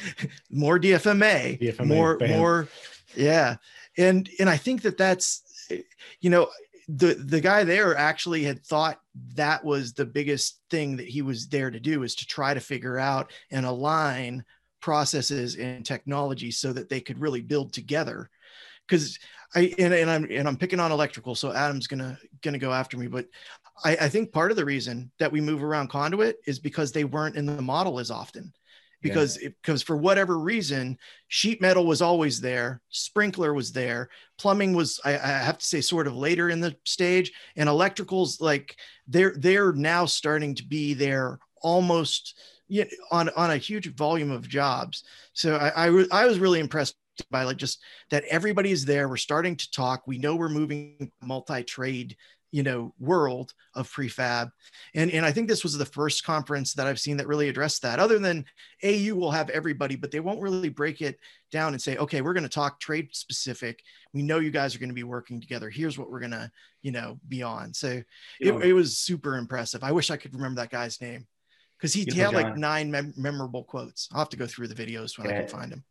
more 0.51 0.79
DFMA, 0.79 1.61
DFMA 1.61 1.87
more 1.87 2.17
bam. 2.17 2.39
more. 2.39 2.69
Yeah, 3.15 3.57
and 3.97 4.29
and 4.39 4.49
I 4.49 4.57
think 4.57 4.83
that 4.83 4.97
that's 4.97 5.43
you 6.21 6.31
know 6.31 6.49
the 6.96 7.14
the 7.14 7.40
guy 7.40 7.64
there 7.64 7.96
actually 7.96 8.42
had 8.42 8.64
thought 8.64 9.00
that 9.35 9.64
was 9.64 9.92
the 9.92 10.05
biggest 10.05 10.61
thing 10.70 10.96
that 10.96 11.09
he 11.09 11.22
was 11.22 11.48
there 11.48 11.70
to 11.70 11.79
do 11.79 12.03
is 12.03 12.14
to 12.16 12.26
try 12.26 12.55
to 12.55 12.61
figure 12.61 12.98
out 12.98 13.33
and 13.50 13.64
align 13.64 14.44
processes 14.81 15.57
and 15.57 15.85
technology 15.85 16.50
so 16.50 16.72
that 16.72 16.88
they 16.88 17.00
could 17.00 17.20
really 17.20 17.42
build 17.42 17.72
together 17.72 18.31
because 18.87 19.18
I 19.55 19.72
and, 19.79 19.92
and 19.92 20.11
I'm 20.11 20.24
and 20.31 20.48
I'm 20.48 20.57
picking 20.57 20.81
on 20.81 20.92
electrical, 20.92 21.35
so 21.35 21.53
Adam's 21.53 21.87
gonna 21.87 22.18
gonna 22.42 22.59
go 22.59 22.72
after 22.72 22.96
me. 22.96 23.07
But 23.09 23.26
I, 23.85 23.96
I 24.03 24.09
think 24.09 24.33
part 24.33 24.50
of 24.50 24.57
the 24.57 24.64
reason 24.64 25.11
that 25.18 25.33
we 25.33 25.40
move 25.40 25.62
around 25.62 25.88
conduit 25.88 26.38
is 26.46 26.59
because 26.59 26.92
they 26.92 27.05
weren't 27.05 27.37
in 27.37 27.46
the 27.46 27.62
model 27.62 27.98
as 27.98 28.11
often. 28.11 28.53
Because 29.03 29.39
because 29.39 29.83
for 29.83 29.97
whatever 29.97 30.39
reason, 30.39 30.99
sheet 31.29 31.61
metal 31.61 31.87
was 31.87 32.03
always 32.03 32.41
there, 32.41 32.83
sprinkler 32.91 33.55
was 33.55 33.73
there, 33.73 34.11
plumbing 34.39 34.75
was 34.75 35.01
I, 35.05 35.15
I 35.15 35.29
have 35.29 35.59
to 35.59 35.67
say 35.67 35.81
sort 35.81 36.07
of 36.07 36.17
later 36.17 36.51
in 36.51 36.61
the 36.61 36.77
stage, 36.85 37.33
and 37.57 37.69
electricals 37.69 38.41
like 38.41 38.77
they're 39.09 39.35
they're 39.39 39.73
now 39.73 40.05
starting 40.05 40.55
to 40.57 40.65
be 40.65 40.95
there 40.95 41.39
almost 41.63 42.39
you 42.69 42.85
know, 42.85 42.91
on 43.11 43.31
on 43.31 43.51
a 43.51 43.57
huge 43.57 43.95
volume 43.95 44.31
of 44.31 44.49
jobs. 44.49 45.05
So 45.33 45.57
I 45.57 45.69
I, 45.69 45.87
re- 45.87 46.09
I 46.13 46.27
was 46.27 46.39
really 46.39 46.61
impressed 46.61 46.97
by 47.31 47.45
like 47.45 47.57
just 47.57 47.83
that 48.11 48.25
everybody 48.25 48.71
is 48.71 48.85
there. 48.85 49.09
We're 49.09 49.17
starting 49.17 49.57
to 49.57 49.71
talk. 49.71 50.07
We 50.07 50.19
know 50.19 50.37
we're 50.37 50.49
moving 50.49 51.11
multi-trade, 51.23 52.17
you 52.53 52.63
know, 52.63 52.93
world 52.99 53.55
of 53.75 53.91
prefab. 53.91 54.51
And, 54.95 55.11
and 55.11 55.25
I 55.25 55.31
think 55.31 55.49
this 55.49 55.63
was 55.63 55.79
the 55.79 55.85
first 55.85 56.25
conference 56.25 56.75
that 56.75 56.87
I've 56.87 56.99
seen 56.99 57.17
that 57.19 57.29
really 57.29 57.49
addressed 57.49 57.83
that. 57.83 57.99
Other 58.01 58.19
than 58.19 58.45
AU 58.83 59.15
will 59.15 59.31
have 59.31 59.51
everybody, 59.51 59.97
but 59.97 60.11
they 60.11 60.21
won't 60.21 60.41
really 60.41 60.69
break 60.69 61.01
it 61.01 61.19
down 61.53 61.73
and 61.73 61.81
say, 61.81 61.97
okay, 61.97 62.21
we're 62.21 62.33
going 62.33 62.45
to 62.45 62.49
talk 62.49 62.81
trade 62.81 63.09
specific. 63.13 63.83
We 64.13 64.23
know 64.23 64.39
you 64.39 64.51
guys 64.51 64.75
are 64.75 64.79
going 64.79 64.91
to 64.91 64.95
be 64.95 65.05
working 65.05 65.41
together. 65.41 65.71
Here's 65.71 65.99
what 65.99 66.11
we're 66.11 66.21
going 66.21 66.33
to, 66.33 66.51
you 66.83 66.93
know, 66.93 67.19
be 67.29 67.43
on. 67.43 67.73
So 67.73 68.03
it, 68.41 68.53
it 68.53 68.73
was 68.73 68.99
super 68.99 69.37
impressive. 69.37 69.85
I 69.85 69.93
wish 69.93 70.11
I 70.11 70.17
could 70.17 70.35
remember 70.35 70.61
that 70.61 70.71
guy's 70.71 71.01
name 71.01 71.27
because 71.79 71.95
he, 71.95 72.05
he 72.05 72.19
had 72.19 72.35
like 72.35 72.57
nine 72.57 72.91
mem- 72.91 73.15
memorable 73.17 73.65
quotes. 73.65 74.09
I'll 74.13 74.19
have 74.19 74.29
to 74.31 74.37
go 74.37 74.47
through 74.47 74.69
the 74.69 74.75
videos 74.75 75.19
when 75.19 75.29
I 75.29 75.33
can 75.33 75.49
find 75.49 75.71
them. 75.73 75.85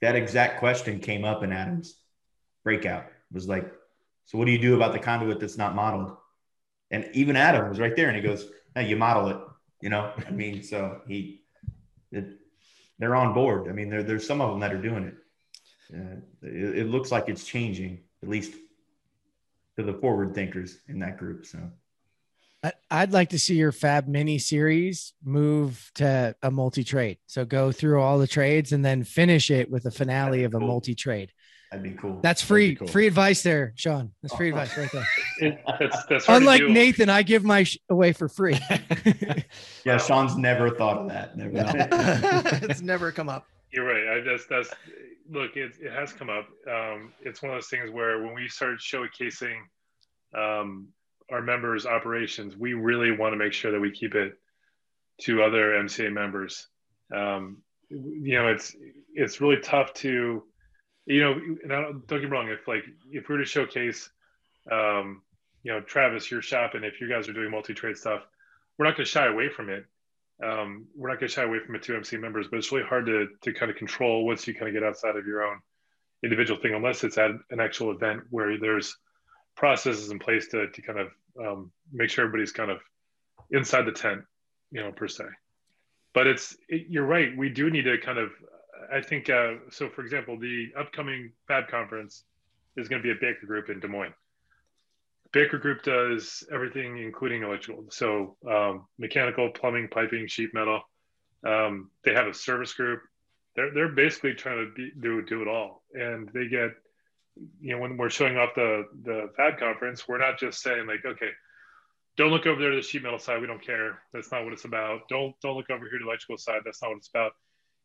that 0.00 0.16
exact 0.16 0.58
question 0.58 0.98
came 0.98 1.24
up 1.24 1.42
in 1.42 1.52
Adam's 1.52 1.96
breakout. 2.64 3.04
It 3.04 3.34
was 3.34 3.48
like, 3.48 3.72
so 4.24 4.38
what 4.38 4.46
do 4.46 4.52
you 4.52 4.58
do 4.58 4.74
about 4.76 4.92
the 4.92 4.98
conduit 4.98 5.40
that's 5.40 5.58
not 5.58 5.74
modeled? 5.74 6.16
And 6.90 7.08
even 7.14 7.36
Adam 7.36 7.68
was 7.68 7.80
right 7.80 7.96
there, 7.96 8.08
and 8.08 8.16
he 8.16 8.22
goes, 8.22 8.46
"Hey, 8.74 8.88
you 8.88 8.96
model 8.96 9.28
it." 9.28 9.38
You 9.80 9.90
know, 9.90 10.12
I 10.26 10.30
mean, 10.30 10.62
so 10.62 11.00
he, 11.08 11.42
it, 12.12 12.38
they're 12.98 13.16
on 13.16 13.34
board. 13.34 13.68
I 13.68 13.72
mean, 13.72 13.90
there, 13.90 14.02
there's 14.02 14.26
some 14.26 14.40
of 14.40 14.50
them 14.50 14.60
that 14.60 14.72
are 14.72 14.80
doing 14.80 15.04
it. 15.04 15.14
Uh, 15.94 16.16
it. 16.42 16.78
It 16.78 16.86
looks 16.86 17.10
like 17.10 17.28
it's 17.28 17.44
changing, 17.44 18.04
at 18.22 18.28
least 18.28 18.52
to 19.76 19.82
the 19.82 19.94
forward 19.94 20.34
thinkers 20.34 20.78
in 20.88 21.00
that 21.00 21.18
group. 21.18 21.46
So 21.46 21.58
I'd 22.90 23.12
like 23.12 23.30
to 23.30 23.38
see 23.38 23.56
your 23.56 23.72
Fab 23.72 24.06
Mini 24.06 24.38
series 24.38 25.14
move 25.24 25.90
to 25.96 26.36
a 26.42 26.50
multi 26.50 26.84
trade. 26.84 27.18
So 27.26 27.44
go 27.44 27.72
through 27.72 28.00
all 28.00 28.18
the 28.18 28.28
trades 28.28 28.72
and 28.72 28.84
then 28.84 29.02
finish 29.02 29.50
it 29.50 29.68
with 29.68 29.84
a 29.86 29.90
finale 29.90 30.44
of 30.44 30.54
a 30.54 30.58
Cool. 30.58 30.68
multi 30.68 30.94
trade. 30.94 31.32
That'd 31.72 31.82
be 31.82 31.98
cool. 31.98 32.20
That's 32.20 32.42
free, 32.42 32.76
cool. 32.76 32.86
free 32.86 33.06
advice 33.06 33.42
there, 33.42 33.72
Sean. 33.76 34.12
That's 34.22 34.34
free 34.34 34.48
advice 34.50 34.76
right 34.76 34.90
there. 34.92 35.06
It, 35.38 35.62
that's 35.78 36.04
that's 36.04 36.28
Unlike. 36.28 36.64
Nathan, 36.68 37.08
I 37.08 37.22
give 37.22 37.44
my 37.44 37.64
sh- 37.64 37.78
away 37.88 38.12
for 38.12 38.28
free. 38.28 38.58
yeah, 39.84 39.96
Sean's 39.96 40.36
never 40.36 40.70
thought 40.70 40.98
of 40.98 41.08
that. 41.08 41.36
Never. 41.36 41.52
it's 42.68 42.82
never 42.82 43.10
come 43.10 43.28
up. 43.28 43.46
You're 43.70 43.86
right. 43.86 44.18
I, 44.18 44.20
that's 44.20 44.46
that's 44.46 44.70
look. 45.30 45.56
It, 45.56 45.72
it 45.80 45.92
has 45.92 46.12
come 46.12 46.28
up. 46.28 46.46
Um, 46.70 47.12
it's 47.22 47.42
one 47.42 47.50
of 47.50 47.56
those 47.56 47.68
things 47.68 47.90
where 47.90 48.22
when 48.22 48.34
we 48.34 48.48
started 48.48 48.78
showcasing 48.78 49.56
um, 50.34 50.88
our 51.30 51.40
members' 51.40 51.86
operations, 51.86 52.56
we 52.56 52.74
really 52.74 53.12
want 53.12 53.32
to 53.32 53.38
make 53.38 53.54
sure 53.54 53.72
that 53.72 53.80
we 53.80 53.90
keep 53.90 54.14
it 54.14 54.34
to 55.22 55.42
other 55.42 55.70
MCA 55.72 56.12
members. 56.12 56.68
Um, 57.14 57.62
you 57.88 58.34
know, 58.34 58.48
it's 58.48 58.76
it's 59.14 59.40
really 59.40 59.60
tough 59.60 59.92
to, 59.94 60.42
you 61.06 61.20
know, 61.20 61.34
don't, 61.68 62.06
don't 62.06 62.20
get 62.20 62.30
me 62.30 62.36
wrong. 62.36 62.48
If 62.48 62.66
like 62.68 62.84
if 63.10 63.28
we 63.28 63.34
were 63.34 63.40
to 63.40 63.46
showcase, 63.46 64.08
um, 64.70 65.22
you 65.62 65.72
know, 65.72 65.80
Travis, 65.80 66.30
your 66.30 66.42
shop, 66.42 66.74
and 66.74 66.84
if 66.84 67.00
you 67.00 67.08
guys 67.08 67.28
are 67.28 67.32
doing 67.32 67.50
multi 67.50 67.74
trade 67.74 67.96
stuff, 67.96 68.22
we're 68.78 68.86
not 68.86 68.96
going 68.96 69.04
to 69.04 69.10
shy 69.10 69.26
away 69.26 69.48
from 69.48 69.68
it 69.70 69.84
um, 70.42 70.86
we're 70.96 71.08
not 71.08 71.20
going 71.20 71.28
to 71.28 71.34
shy 71.34 71.42
away 71.42 71.60
from 71.60 71.74
it 71.76 71.82
to 71.84 71.96
MC 71.96 72.16
members, 72.16 72.48
but 72.48 72.58
it's 72.58 72.72
really 72.72 72.86
hard 72.86 73.06
to 73.06 73.28
to 73.42 73.52
kind 73.52 73.70
of 73.70 73.76
control 73.76 74.26
once 74.26 74.46
you 74.46 74.54
kind 74.54 74.68
of 74.68 74.74
get 74.74 74.82
outside 74.82 75.16
of 75.16 75.26
your 75.26 75.44
own 75.44 75.60
individual 76.22 76.60
thing, 76.60 76.74
unless 76.74 77.04
it's 77.04 77.18
at 77.18 77.30
an 77.50 77.60
actual 77.60 77.92
event 77.92 78.22
where 78.30 78.58
there's 78.58 78.96
processes 79.56 80.10
in 80.10 80.18
place 80.18 80.48
to 80.48 80.68
to 80.68 80.82
kind 80.82 80.98
of 80.98 81.08
um, 81.40 81.72
make 81.92 82.10
sure 82.10 82.24
everybody's 82.24 82.52
kind 82.52 82.70
of 82.70 82.80
inside 83.50 83.82
the 83.82 83.92
tent, 83.92 84.22
you 84.70 84.82
know, 84.82 84.90
per 84.90 85.06
se. 85.06 85.24
But 86.12 86.26
it's 86.26 86.56
it, 86.68 86.86
you're 86.88 87.06
right. 87.06 87.36
We 87.36 87.48
do 87.48 87.70
need 87.70 87.84
to 87.84 87.98
kind 87.98 88.18
of. 88.18 88.30
I 88.92 89.00
think 89.00 89.30
uh, 89.30 89.54
so. 89.70 89.88
For 89.88 90.02
example, 90.02 90.38
the 90.38 90.68
upcoming 90.78 91.32
Fab 91.48 91.68
conference 91.68 92.24
is 92.76 92.88
going 92.88 93.02
to 93.02 93.06
be 93.06 93.10
a 93.12 93.20
Baker 93.20 93.46
Group 93.46 93.70
in 93.70 93.80
Des 93.80 93.88
Moines. 93.88 94.14
Baker 95.32 95.58
Group 95.58 95.82
does 95.82 96.44
everything, 96.52 96.98
including 96.98 97.42
electrical. 97.42 97.86
So 97.90 98.36
um, 98.48 98.86
mechanical, 98.98 99.50
plumbing, 99.50 99.88
piping, 99.88 100.26
sheet 100.26 100.50
metal. 100.52 100.82
Um, 101.44 101.90
they 102.04 102.12
have 102.12 102.26
a 102.26 102.34
service 102.34 102.74
group. 102.74 103.00
They're 103.56 103.72
they're 103.72 103.88
basically 103.88 104.34
trying 104.34 104.66
to 104.66 104.72
be, 104.74 104.92
do 105.00 105.22
do 105.22 105.42
it 105.42 105.48
all, 105.48 105.82
and 105.92 106.28
they 106.32 106.48
get, 106.48 106.70
you 107.60 107.74
know, 107.74 107.78
when 107.78 107.96
we're 107.96 108.10
showing 108.10 108.36
off 108.36 108.50
the 108.54 108.84
the 109.02 109.30
Fab 109.36 109.58
conference, 109.58 110.06
we're 110.06 110.18
not 110.18 110.38
just 110.38 110.62
saying 110.62 110.86
like, 110.86 111.04
okay, 111.04 111.30
don't 112.16 112.30
look 112.30 112.46
over 112.46 112.60
there 112.60 112.70
to 112.70 112.76
the 112.76 112.82
sheet 112.82 113.02
metal 113.02 113.18
side. 113.18 113.40
We 113.40 113.46
don't 113.46 113.64
care. 113.64 114.02
That's 114.12 114.30
not 114.30 114.44
what 114.44 114.52
it's 114.52 114.64
about. 114.64 115.08
Don't 115.08 115.34
don't 115.42 115.56
look 115.56 115.70
over 115.70 115.84
here 115.88 115.98
to 115.98 116.04
the 116.04 116.08
electrical 116.10 116.38
side. 116.38 116.60
That's 116.64 116.80
not 116.82 116.90
what 116.90 116.98
it's 116.98 117.08
about. 117.08 117.32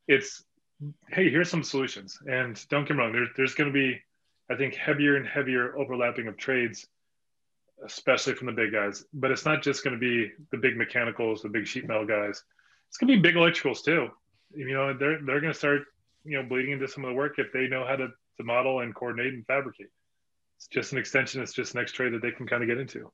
It's 0.08 0.44
hey, 1.10 1.30
here's 1.30 1.50
some 1.50 1.64
solutions. 1.64 2.20
And 2.26 2.60
don't 2.70 2.88
get 2.88 2.96
me 2.96 3.04
wrong. 3.04 3.14
There's 3.14 3.30
there's 3.36 3.54
going 3.56 3.72
to 3.72 3.74
be, 3.74 4.00
I 4.50 4.56
think, 4.56 4.76
heavier 4.76 5.16
and 5.16 5.28
heavier 5.28 5.78
overlapping 5.78 6.28
of 6.28 6.38
trades 6.38 6.88
especially 7.86 8.34
from 8.34 8.48
the 8.48 8.54
big 8.54 8.72
guys. 8.72 9.04
But 9.14 9.32
it's 9.32 9.46
not 9.46 9.62
just 9.62 9.84
going 9.84 9.94
to 9.94 10.00
be 10.00 10.32
the 10.52 10.58
big 10.58 10.78
mechanicals, 10.78 11.42
the 11.42 11.50
big 11.50 11.68
sheet 11.68 11.88
metal 11.88 12.06
guys. 12.06 12.44
It's 12.90 12.98
going 12.98 13.10
to 13.10 13.16
be 13.16 13.22
big 13.22 13.36
electricals 13.36 13.84
too. 13.84 14.10
You 14.56 14.74
know, 14.74 14.94
they're 14.98 15.20
they're 15.24 15.42
going 15.42 15.54
to 15.54 15.58
start, 15.58 15.82
you 16.24 16.38
know, 16.38 16.48
bleeding 16.48 16.72
into 16.72 16.88
some 16.88 17.04
of 17.04 17.10
the 17.10 17.16
work 17.16 17.36
if 17.38 17.52
they 17.52 17.68
know 17.68 17.86
how 17.86 17.96
to, 17.96 18.08
to 18.08 18.44
model 18.44 18.80
and 18.80 18.96
coordinate 18.96 19.34
and 19.34 19.46
fabricate. 19.46 19.90
It's 20.58 20.68
just 20.68 20.92
an 20.94 20.98
extension. 20.98 21.42
It's 21.42 21.54
just 21.54 21.76
an 21.76 21.82
next 21.82 21.94
trade 21.94 22.14
that 22.14 22.22
they 22.22 22.32
can 22.32 22.48
kind 22.48 22.64
of 22.64 22.70
get 22.70 22.80
into. 22.80 23.12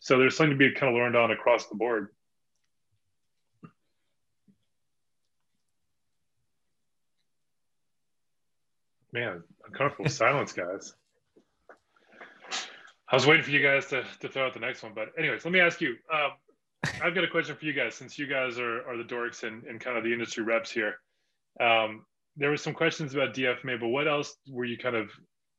So 0.00 0.18
there's 0.18 0.36
something 0.36 0.56
to 0.56 0.68
be 0.70 0.72
kind 0.74 0.94
of 0.94 0.98
learned 0.98 1.16
on 1.16 1.32
across 1.32 1.66
the 1.66 1.74
board. 1.74 2.08
Man, 9.12 9.42
uncomfortable 9.66 10.10
silence, 10.10 10.52
guys. 10.52 10.94
I 13.10 13.16
was 13.16 13.26
waiting 13.26 13.42
for 13.42 13.50
you 13.50 13.62
guys 13.62 13.86
to, 13.86 14.04
to 14.20 14.28
throw 14.28 14.46
out 14.46 14.54
the 14.54 14.60
next 14.60 14.82
one, 14.82 14.92
but 14.94 15.08
anyways, 15.18 15.44
let 15.44 15.52
me 15.52 15.60
ask 15.60 15.80
you. 15.80 15.96
Um, 16.12 16.32
I've 17.02 17.14
got 17.14 17.24
a 17.24 17.28
question 17.28 17.56
for 17.56 17.64
you 17.64 17.72
guys, 17.72 17.94
since 17.94 18.18
you 18.18 18.26
guys 18.26 18.58
are, 18.58 18.86
are 18.86 18.96
the 18.96 19.04
dorks 19.04 19.44
and, 19.44 19.64
and 19.64 19.80
kind 19.80 19.96
of 19.96 20.04
the 20.04 20.12
industry 20.12 20.44
reps 20.44 20.70
here. 20.70 20.96
Um, 21.60 22.04
there 22.36 22.50
were 22.50 22.56
some 22.56 22.74
questions 22.74 23.14
about 23.14 23.34
DFMA, 23.34 23.80
but 23.80 23.88
what 23.88 24.06
else 24.06 24.36
were 24.48 24.64
you 24.64 24.76
kind 24.76 24.94
of 24.94 25.10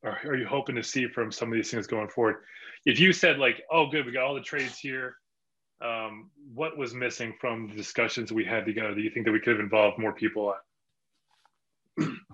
are, 0.03 0.17
are 0.25 0.35
you 0.35 0.47
hoping 0.47 0.75
to 0.75 0.83
see 0.83 1.07
from 1.07 1.31
some 1.31 1.49
of 1.49 1.55
these 1.55 1.71
things 1.71 1.87
going 1.87 2.07
forward? 2.09 2.37
If 2.85 2.99
you 2.99 3.11
said 3.11 3.37
like, 3.37 3.61
oh, 3.71 3.87
good, 3.87 4.05
we 4.05 4.11
got 4.11 4.23
all 4.23 4.35
the 4.35 4.41
trades 4.41 4.77
here. 4.79 5.15
Um, 5.81 6.29
what 6.53 6.77
was 6.77 6.93
missing 6.93 7.33
from 7.39 7.67
the 7.67 7.75
discussions 7.75 8.31
we 8.31 8.45
had 8.45 8.65
together 8.65 8.93
that 8.93 9.01
you 9.01 9.09
think 9.09 9.25
that 9.25 9.31
we 9.31 9.39
could 9.39 9.53
have 9.53 9.59
involved 9.59 9.97
more 9.97 10.13
people? 10.13 10.53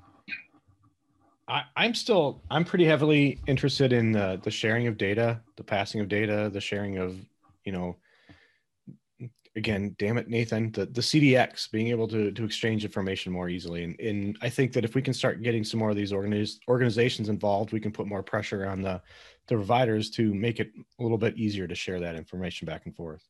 I, 1.47 1.63
I'm 1.75 1.93
still 1.93 2.41
I'm 2.49 2.65
pretty 2.65 2.85
heavily 2.85 3.39
interested 3.47 3.93
in 3.93 4.11
the 4.11 4.39
the 4.43 4.51
sharing 4.51 4.87
of 4.87 4.97
data, 4.97 5.41
the 5.57 5.63
passing 5.63 6.01
of 6.01 6.07
data, 6.07 6.49
the 6.51 6.61
sharing 6.61 6.97
of 6.97 7.17
you 7.63 7.71
know 7.71 7.95
again, 9.55 9.95
damn 9.97 10.17
it, 10.17 10.27
Nathan, 10.27 10.71
the, 10.71 10.85
the 10.85 11.01
CDX 11.01 11.71
being 11.71 11.87
able 11.87 12.07
to 12.09 12.31
to 12.31 12.43
exchange 12.43 12.83
information 12.83 13.31
more 13.31 13.47
easily. 13.49 13.83
And, 13.83 13.99
and 13.99 14.37
I 14.41 14.49
think 14.49 14.73
that 14.73 14.83
if 14.83 14.95
we 14.95 15.01
can 15.01 15.13
start 15.13 15.43
getting 15.43 15.63
some 15.63 15.79
more 15.79 15.91
of 15.91 15.95
these 15.95 16.11
organiz- 16.11 16.59
organizations 16.67 17.29
involved, 17.29 17.71
we 17.71 17.79
can 17.79 17.91
put 17.91 18.07
more 18.07 18.23
pressure 18.23 18.65
on 18.65 18.81
the 18.81 19.01
the 19.47 19.55
providers 19.55 20.09
to 20.11 20.33
make 20.33 20.59
it 20.59 20.71
a 20.99 21.03
little 21.03 21.17
bit 21.17 21.37
easier 21.37 21.67
to 21.67 21.75
share 21.75 21.99
that 21.99 22.15
information 22.15 22.65
back 22.65 22.85
and 22.85 22.95
forth. 22.95 23.23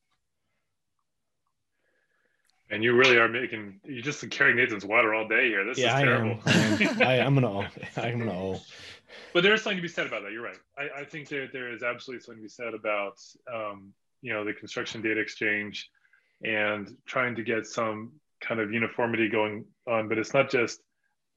And 2.72 2.84
you 2.84 2.96
really 2.96 3.18
are 3.18 3.28
making 3.28 3.80
you 3.84 4.02
just 4.02 4.28
carrying 4.32 4.58
Nathan's 4.58 4.86
water 4.86 5.14
all 5.14 5.28
day 5.28 5.50
here. 5.50 5.64
This 5.66 5.78
yeah, 5.78 5.90
is 5.90 5.94
I 5.94 6.04
terrible. 6.04 6.32
am. 6.32 6.40
I 6.46 6.52
am. 6.54 7.02
I, 7.02 7.16
am 7.18 7.36
gonna. 7.36 7.60
owe- 7.60 7.68
I'm 7.98 8.20
gonna. 8.20 8.32
owe. 8.32 8.62
but 9.34 9.44
there's 9.44 9.62
something 9.62 9.78
to 9.78 9.82
be 9.82 9.88
said 9.88 10.08
about 10.08 10.24
that. 10.24 10.32
You're 10.32 10.44
right. 10.44 10.58
I, 10.78 11.02
I 11.02 11.06
think 11.06 11.30
that 11.30 11.50
there 11.54 11.72
is 11.72 11.84
absolutely 11.84 12.24
something 12.24 12.42
to 12.42 12.46
be 12.46 12.50
said 12.50 12.74
about 12.74 13.20
um, 13.54 13.94
you 14.22 14.34
know 14.34 14.44
the 14.44 14.54
construction 14.54 15.02
data 15.02 15.20
exchange 15.20 15.90
and 16.44 16.96
trying 17.06 17.36
to 17.36 17.44
get 17.44 17.68
some 17.68 18.14
kind 18.42 18.60
of 18.60 18.72
uniformity 18.72 19.30
going 19.30 19.66
on. 19.88 20.10
But 20.10 20.18
it's 20.18 20.34
not 20.34 20.50
just. 20.50 20.80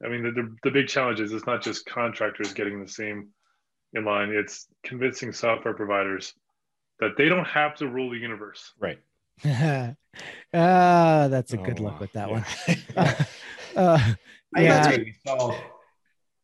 I 0.03 0.07
mean, 0.07 0.23
the, 0.23 0.31
the, 0.31 0.55
the 0.63 0.71
big 0.71 0.87
challenge 0.87 1.19
is 1.19 1.33
it's 1.33 1.45
not 1.45 1.61
just 1.61 1.85
contractors 1.85 2.53
getting 2.53 2.81
the 2.81 2.87
same 2.87 3.31
in 3.93 4.05
line. 4.05 4.29
It's 4.29 4.67
convincing 4.83 5.33
software 5.33 5.73
providers 5.73 6.33
that 6.99 7.17
they 7.17 7.29
don't 7.29 7.45
have 7.45 7.75
to 7.75 7.87
rule 7.87 8.09
the 8.09 8.17
universe. 8.17 8.73
Right. 8.79 8.99
ah, 10.53 11.27
that's 11.27 11.53
a 11.53 11.57
Oh, 11.57 11.63
good 11.63 11.79
wow. 11.79 11.85
look 11.85 11.99
with 11.99 12.13
that 12.13 12.29
Yeah. 12.29 12.43
one. 12.97 13.25
uh, 13.75 14.13
yeah. 14.57 14.97
We 14.97 15.15
saw 15.25 15.55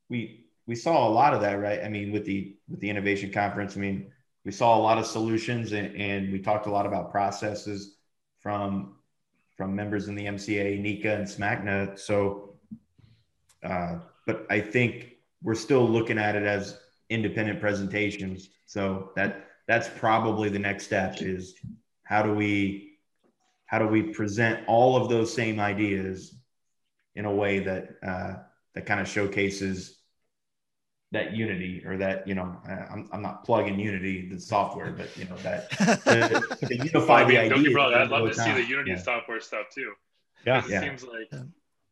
we 0.10 0.46
we 0.68 0.76
saw 0.76 1.08
a 1.08 1.12
lot 1.12 1.34
of 1.34 1.42
that, 1.42 1.54
right? 1.54 1.84
I 1.84 1.90
mean, 1.90 2.12
with 2.12 2.26
the 2.26 2.56
with 2.70 2.80
the 2.80 2.90
innovation 2.90 3.32
conference, 3.32 3.76
I 3.76 3.80
mean, 3.80 4.12
we 4.46 4.52
saw 4.52 4.78
a 4.78 4.82
lot 4.82 4.98
of 4.98 5.06
solutions 5.06 5.72
and, 5.74 5.96
and 5.96 6.32
we 6.32 6.40
talked 6.40 6.68
a 6.68 6.72
lot 6.72 6.86
about 6.86 7.12
processes 7.12 7.96
from 8.40 8.96
from 9.58 9.76
members 9.76 10.08
in 10.08 10.16
the 10.16 10.26
MCA, 10.26 10.80
NECA 10.82 11.16
and 11.16 11.26
SMACNA. 11.28 11.98
So, 11.98 12.56
uh, 13.64 14.00
but 14.28 14.46
I 14.50 14.60
think 14.60 15.14
we're 15.42 15.56
still 15.56 15.88
looking 15.88 16.18
at 16.18 16.36
it 16.36 16.44
as 16.44 16.78
independent 17.10 17.60
presentations. 17.60 18.50
So 18.66 19.12
that 19.16 19.48
that's 19.68 19.90
probably 19.98 20.50
the 20.50 20.60
next 20.60 20.86
step 20.86 21.22
is 21.22 21.56
how 22.06 22.24
do 22.24 22.34
we 22.34 22.94
how 23.66 23.80
do 23.80 23.88
we 23.88 24.02
present 24.04 24.66
all 24.68 24.96
of 24.96 25.10
those 25.10 25.34
same 25.34 25.60
ideas 25.60 26.34
in 27.16 27.26
a 27.26 27.34
way 27.34 27.60
that 27.60 27.90
uh, 28.02 28.36
that 28.74 28.86
kind 28.86 29.00
of 29.02 29.08
showcases 29.08 29.98
that 31.12 31.34
unity 31.34 31.84
or 31.86 31.98
that 31.98 32.28
you 32.28 32.36
know 32.36 32.58
uh, 32.68 32.86
I'm, 32.92 33.10
I'm 33.12 33.22
not 33.22 33.44
plugging 33.46 33.80
unity 33.80 34.30
the 34.30 34.40
software 34.40 34.92
but 34.92 35.16
you 35.18 35.26
know 35.26 35.38
that 35.38 35.70
to, 35.72 36.68
to 36.68 36.76
unify 36.94 37.22
I 37.24 37.26
mean, 37.26 37.28
the 37.28 37.50
don't 37.50 37.50
get 37.50 37.58
idea 37.60 37.70
me 37.70 37.76
wrong, 37.76 37.94
I'd 37.94 38.10
love 38.10 38.28
to 38.30 38.34
see 38.36 38.52
the 38.52 38.64
Unity 38.66 38.92
yeah. 38.92 38.98
software 38.98 39.40
stuff 39.42 39.68
too. 39.74 39.94
Yeah, 40.46 40.64
It 40.66 40.70
Yeah. 40.72 40.82
seems 40.82 41.04
like 41.04 41.28
Yeah. 41.32 41.44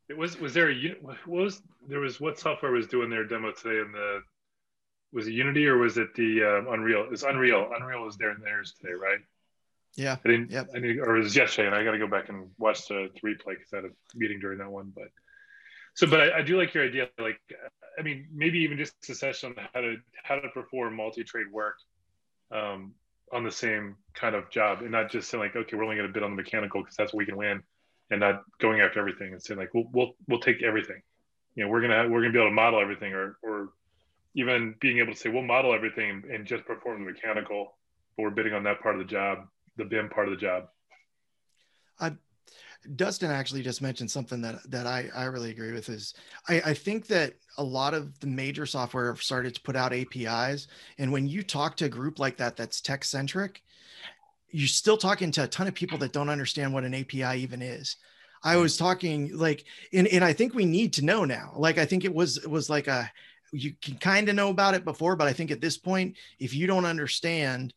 it 0.08 0.16
was. 0.16 0.38
Was 0.38 0.52
there 0.54 0.68
a 0.68 0.74
uni- 0.74 0.98
what 1.00 1.16
was 1.26 1.62
there 1.88 2.00
was 2.00 2.20
what 2.20 2.38
software 2.38 2.72
was 2.72 2.86
doing 2.86 3.08
their 3.10 3.24
demo 3.24 3.50
today 3.52 3.80
in 3.80 3.92
the 3.92 4.22
was 5.12 5.26
it 5.28 5.32
Unity 5.32 5.66
or 5.66 5.78
was 5.78 5.96
it 5.96 6.14
the 6.14 6.42
um, 6.44 6.66
Unreal? 6.72 7.06
It's 7.10 7.22
Unreal. 7.22 7.70
Unreal 7.74 8.04
was 8.04 8.16
there 8.16 8.32
in 8.32 8.40
theirs 8.40 8.74
today, 8.80 8.92
right? 8.94 9.20
Yeah. 9.96 10.16
I 10.24 10.28
didn't. 10.28 10.50
Yep. 10.50 10.70
I 10.74 10.78
need, 10.80 10.98
or 10.98 11.16
it 11.16 11.22
was 11.22 11.36
yesterday, 11.36 11.66
and 11.66 11.74
I 11.76 11.84
got 11.84 11.92
to 11.92 11.98
go 11.98 12.08
back 12.08 12.28
and 12.28 12.50
watch 12.58 12.88
the, 12.88 13.10
the 13.14 13.20
replay 13.20 13.56
because 13.56 13.72
I 13.72 13.76
had 13.76 13.84
a 13.84 13.90
meeting 14.14 14.40
during 14.40 14.58
that 14.58 14.70
one. 14.70 14.92
But 14.94 15.08
so, 15.94 16.06
but 16.06 16.20
I, 16.20 16.38
I 16.38 16.42
do 16.42 16.58
like 16.58 16.74
your 16.74 16.84
idea. 16.84 17.08
Like, 17.18 17.40
I 17.98 18.02
mean, 18.02 18.26
maybe 18.34 18.58
even 18.60 18.78
just 18.78 18.94
a 19.08 19.14
session 19.14 19.54
on 19.56 19.68
how 19.72 19.80
to 19.80 19.96
how 20.22 20.34
to 20.36 20.48
perform 20.48 20.96
multi-trade 20.96 21.46
work 21.52 21.76
um, 22.52 22.94
on 23.32 23.44
the 23.44 23.52
same 23.52 23.96
kind 24.14 24.34
of 24.34 24.50
job, 24.50 24.82
and 24.82 24.90
not 24.90 25.10
just 25.10 25.30
saying 25.30 25.42
like, 25.42 25.54
okay, 25.54 25.76
we're 25.76 25.84
only 25.84 25.96
going 25.96 26.08
to 26.08 26.12
bid 26.12 26.22
on 26.22 26.30
the 26.30 26.36
mechanical 26.36 26.80
because 26.82 26.96
that's 26.96 27.12
what 27.12 27.18
we 27.18 27.26
can 27.26 27.36
win, 27.36 27.62
and 28.10 28.20
not 28.20 28.42
going 28.60 28.80
after 28.80 28.98
everything 28.98 29.32
and 29.32 29.42
saying 29.42 29.58
like, 29.58 29.72
we'll 29.74 29.88
we'll 29.92 30.16
we'll 30.26 30.40
take 30.40 30.62
everything. 30.62 31.00
You 31.54 31.64
know, 31.64 31.70
we're 31.70 31.82
gonna 31.82 32.08
we're 32.08 32.20
gonna 32.20 32.32
be 32.32 32.38
able 32.38 32.50
to 32.50 32.54
model 32.54 32.80
everything, 32.80 33.12
or 33.12 33.36
or 33.42 33.68
even 34.34 34.74
being 34.80 34.98
able 34.98 35.12
to 35.12 35.18
say 35.18 35.30
we'll 35.30 35.42
model 35.42 35.72
everything 35.72 36.10
and, 36.10 36.24
and 36.24 36.46
just 36.46 36.64
perform 36.64 37.04
the 37.04 37.12
mechanical, 37.12 37.78
but 38.16 38.24
we're 38.24 38.30
bidding 38.30 38.52
on 38.52 38.64
that 38.64 38.80
part 38.80 38.96
of 38.96 38.98
the 38.98 39.06
job, 39.06 39.46
the 39.76 39.84
BIM 39.84 40.08
part 40.08 40.28
of 40.28 40.34
the 40.34 40.40
job. 40.40 40.68
Dustin 42.96 43.30
actually 43.30 43.62
just 43.62 43.82
mentioned 43.82 44.10
something 44.10 44.40
that 44.42 44.58
that 44.70 44.86
I, 44.86 45.08
I 45.14 45.24
really 45.24 45.50
agree 45.50 45.72
with 45.72 45.88
is 45.88 46.14
I, 46.48 46.60
I 46.66 46.74
think 46.74 47.06
that 47.06 47.34
a 47.56 47.64
lot 47.64 47.94
of 47.94 48.18
the 48.20 48.26
major 48.26 48.66
software 48.66 49.06
have 49.06 49.22
started 49.22 49.54
to 49.54 49.60
put 49.62 49.76
out 49.76 49.92
APIs. 49.92 50.68
And 50.98 51.12
when 51.12 51.26
you 51.26 51.42
talk 51.42 51.76
to 51.76 51.86
a 51.86 51.88
group 51.88 52.18
like 52.18 52.36
that 52.38 52.56
that's 52.56 52.80
tech 52.80 53.04
centric, 53.04 53.62
you're 54.50 54.68
still 54.68 54.96
talking 54.96 55.30
to 55.32 55.44
a 55.44 55.48
ton 55.48 55.66
of 55.66 55.74
people 55.74 55.98
that 55.98 56.12
don't 56.12 56.28
understand 56.28 56.72
what 56.72 56.84
an 56.84 56.94
API 56.94 57.40
even 57.40 57.62
is. 57.62 57.96
I 58.42 58.54
hmm. 58.54 58.60
was 58.60 58.76
talking 58.76 59.36
like 59.36 59.64
and, 59.92 60.06
and 60.08 60.24
I 60.24 60.32
think 60.32 60.54
we 60.54 60.66
need 60.66 60.92
to 60.94 61.04
know 61.04 61.24
now. 61.24 61.52
Like 61.56 61.78
I 61.78 61.86
think 61.86 62.04
it 62.04 62.14
was 62.14 62.36
it 62.36 62.50
was 62.50 62.68
like 62.68 62.86
a 62.86 63.10
you 63.52 63.72
can 63.80 63.96
kind 63.96 64.28
of 64.28 64.34
know 64.34 64.50
about 64.50 64.74
it 64.74 64.84
before, 64.84 65.16
but 65.16 65.28
I 65.28 65.32
think 65.32 65.52
at 65.52 65.60
this 65.60 65.78
point, 65.78 66.16
if 66.40 66.52
you 66.54 66.66
don't 66.66 66.84
understand 66.84 67.72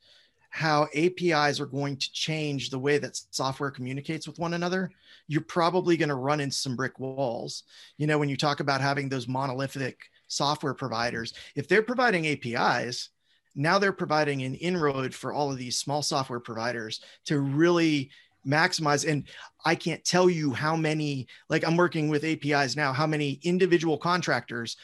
how 0.49 0.87
APIs 0.95 1.59
are 1.59 1.65
going 1.65 1.97
to 1.97 2.11
change 2.11 2.69
the 2.69 2.79
way 2.79 2.97
that 2.97 3.19
software 3.31 3.71
communicates 3.71 4.27
with 4.27 4.39
one 4.39 4.53
another, 4.53 4.89
you're 5.27 5.41
probably 5.41 5.97
going 5.97 6.09
to 6.09 6.15
run 6.15 6.39
into 6.39 6.55
some 6.55 6.75
brick 6.75 6.99
walls. 6.99 7.63
You 7.97 8.07
know, 8.07 8.17
when 8.17 8.29
you 8.29 8.37
talk 8.37 8.59
about 8.59 8.81
having 8.81 9.09
those 9.09 9.27
monolithic 9.27 9.99
software 10.27 10.73
providers, 10.73 11.33
if 11.55 11.67
they're 11.67 11.83
providing 11.83 12.27
APIs, 12.27 13.09
now 13.55 13.79
they're 13.79 13.91
providing 13.91 14.43
an 14.43 14.55
inroad 14.55 15.13
for 15.13 15.33
all 15.33 15.51
of 15.51 15.57
these 15.57 15.77
small 15.77 16.01
software 16.01 16.39
providers 16.39 17.01
to 17.25 17.39
really 17.39 18.11
maximize. 18.47 19.09
And 19.09 19.27
I 19.65 19.75
can't 19.75 20.03
tell 20.05 20.29
you 20.29 20.53
how 20.53 20.75
many, 20.75 21.27
like 21.49 21.65
I'm 21.65 21.75
working 21.75 22.07
with 22.07 22.23
APIs 22.23 22.75
now, 22.75 22.93
how 22.93 23.07
many 23.07 23.39
individual 23.43 23.97
contractors 23.97 24.77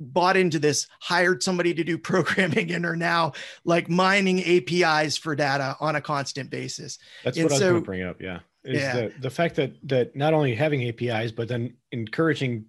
bought 0.00 0.36
into 0.36 0.58
this, 0.58 0.86
hired 1.00 1.42
somebody 1.42 1.74
to 1.74 1.84
do 1.84 1.98
programming, 2.12 2.72
and 2.72 2.84
are 2.84 2.96
now 2.96 3.32
like 3.64 3.88
mining 3.88 4.42
APIs 4.42 5.16
for 5.16 5.34
data 5.34 5.76
on 5.80 5.96
a 5.96 6.00
constant 6.00 6.50
basis. 6.50 6.98
That's 7.24 7.36
And 7.36 7.44
what 7.46 7.52
I 7.52 7.54
was 7.54 7.60
so- 7.60 7.70
going 7.70 7.82
to 7.82 7.86
bring 7.86 8.02
up. 8.02 8.20
Yeah, 8.20 8.40
is 8.64 8.80
Yeah. 8.82 8.94
the 8.94 9.12
the 9.20 9.30
fact 9.30 9.56
that 9.56 9.72
that 9.88 10.14
not 10.16 10.34
only 10.34 10.54
having 10.54 10.82
APIs, 10.88 11.32
but 11.32 11.48
then 11.48 11.74
encouraging 11.92 12.66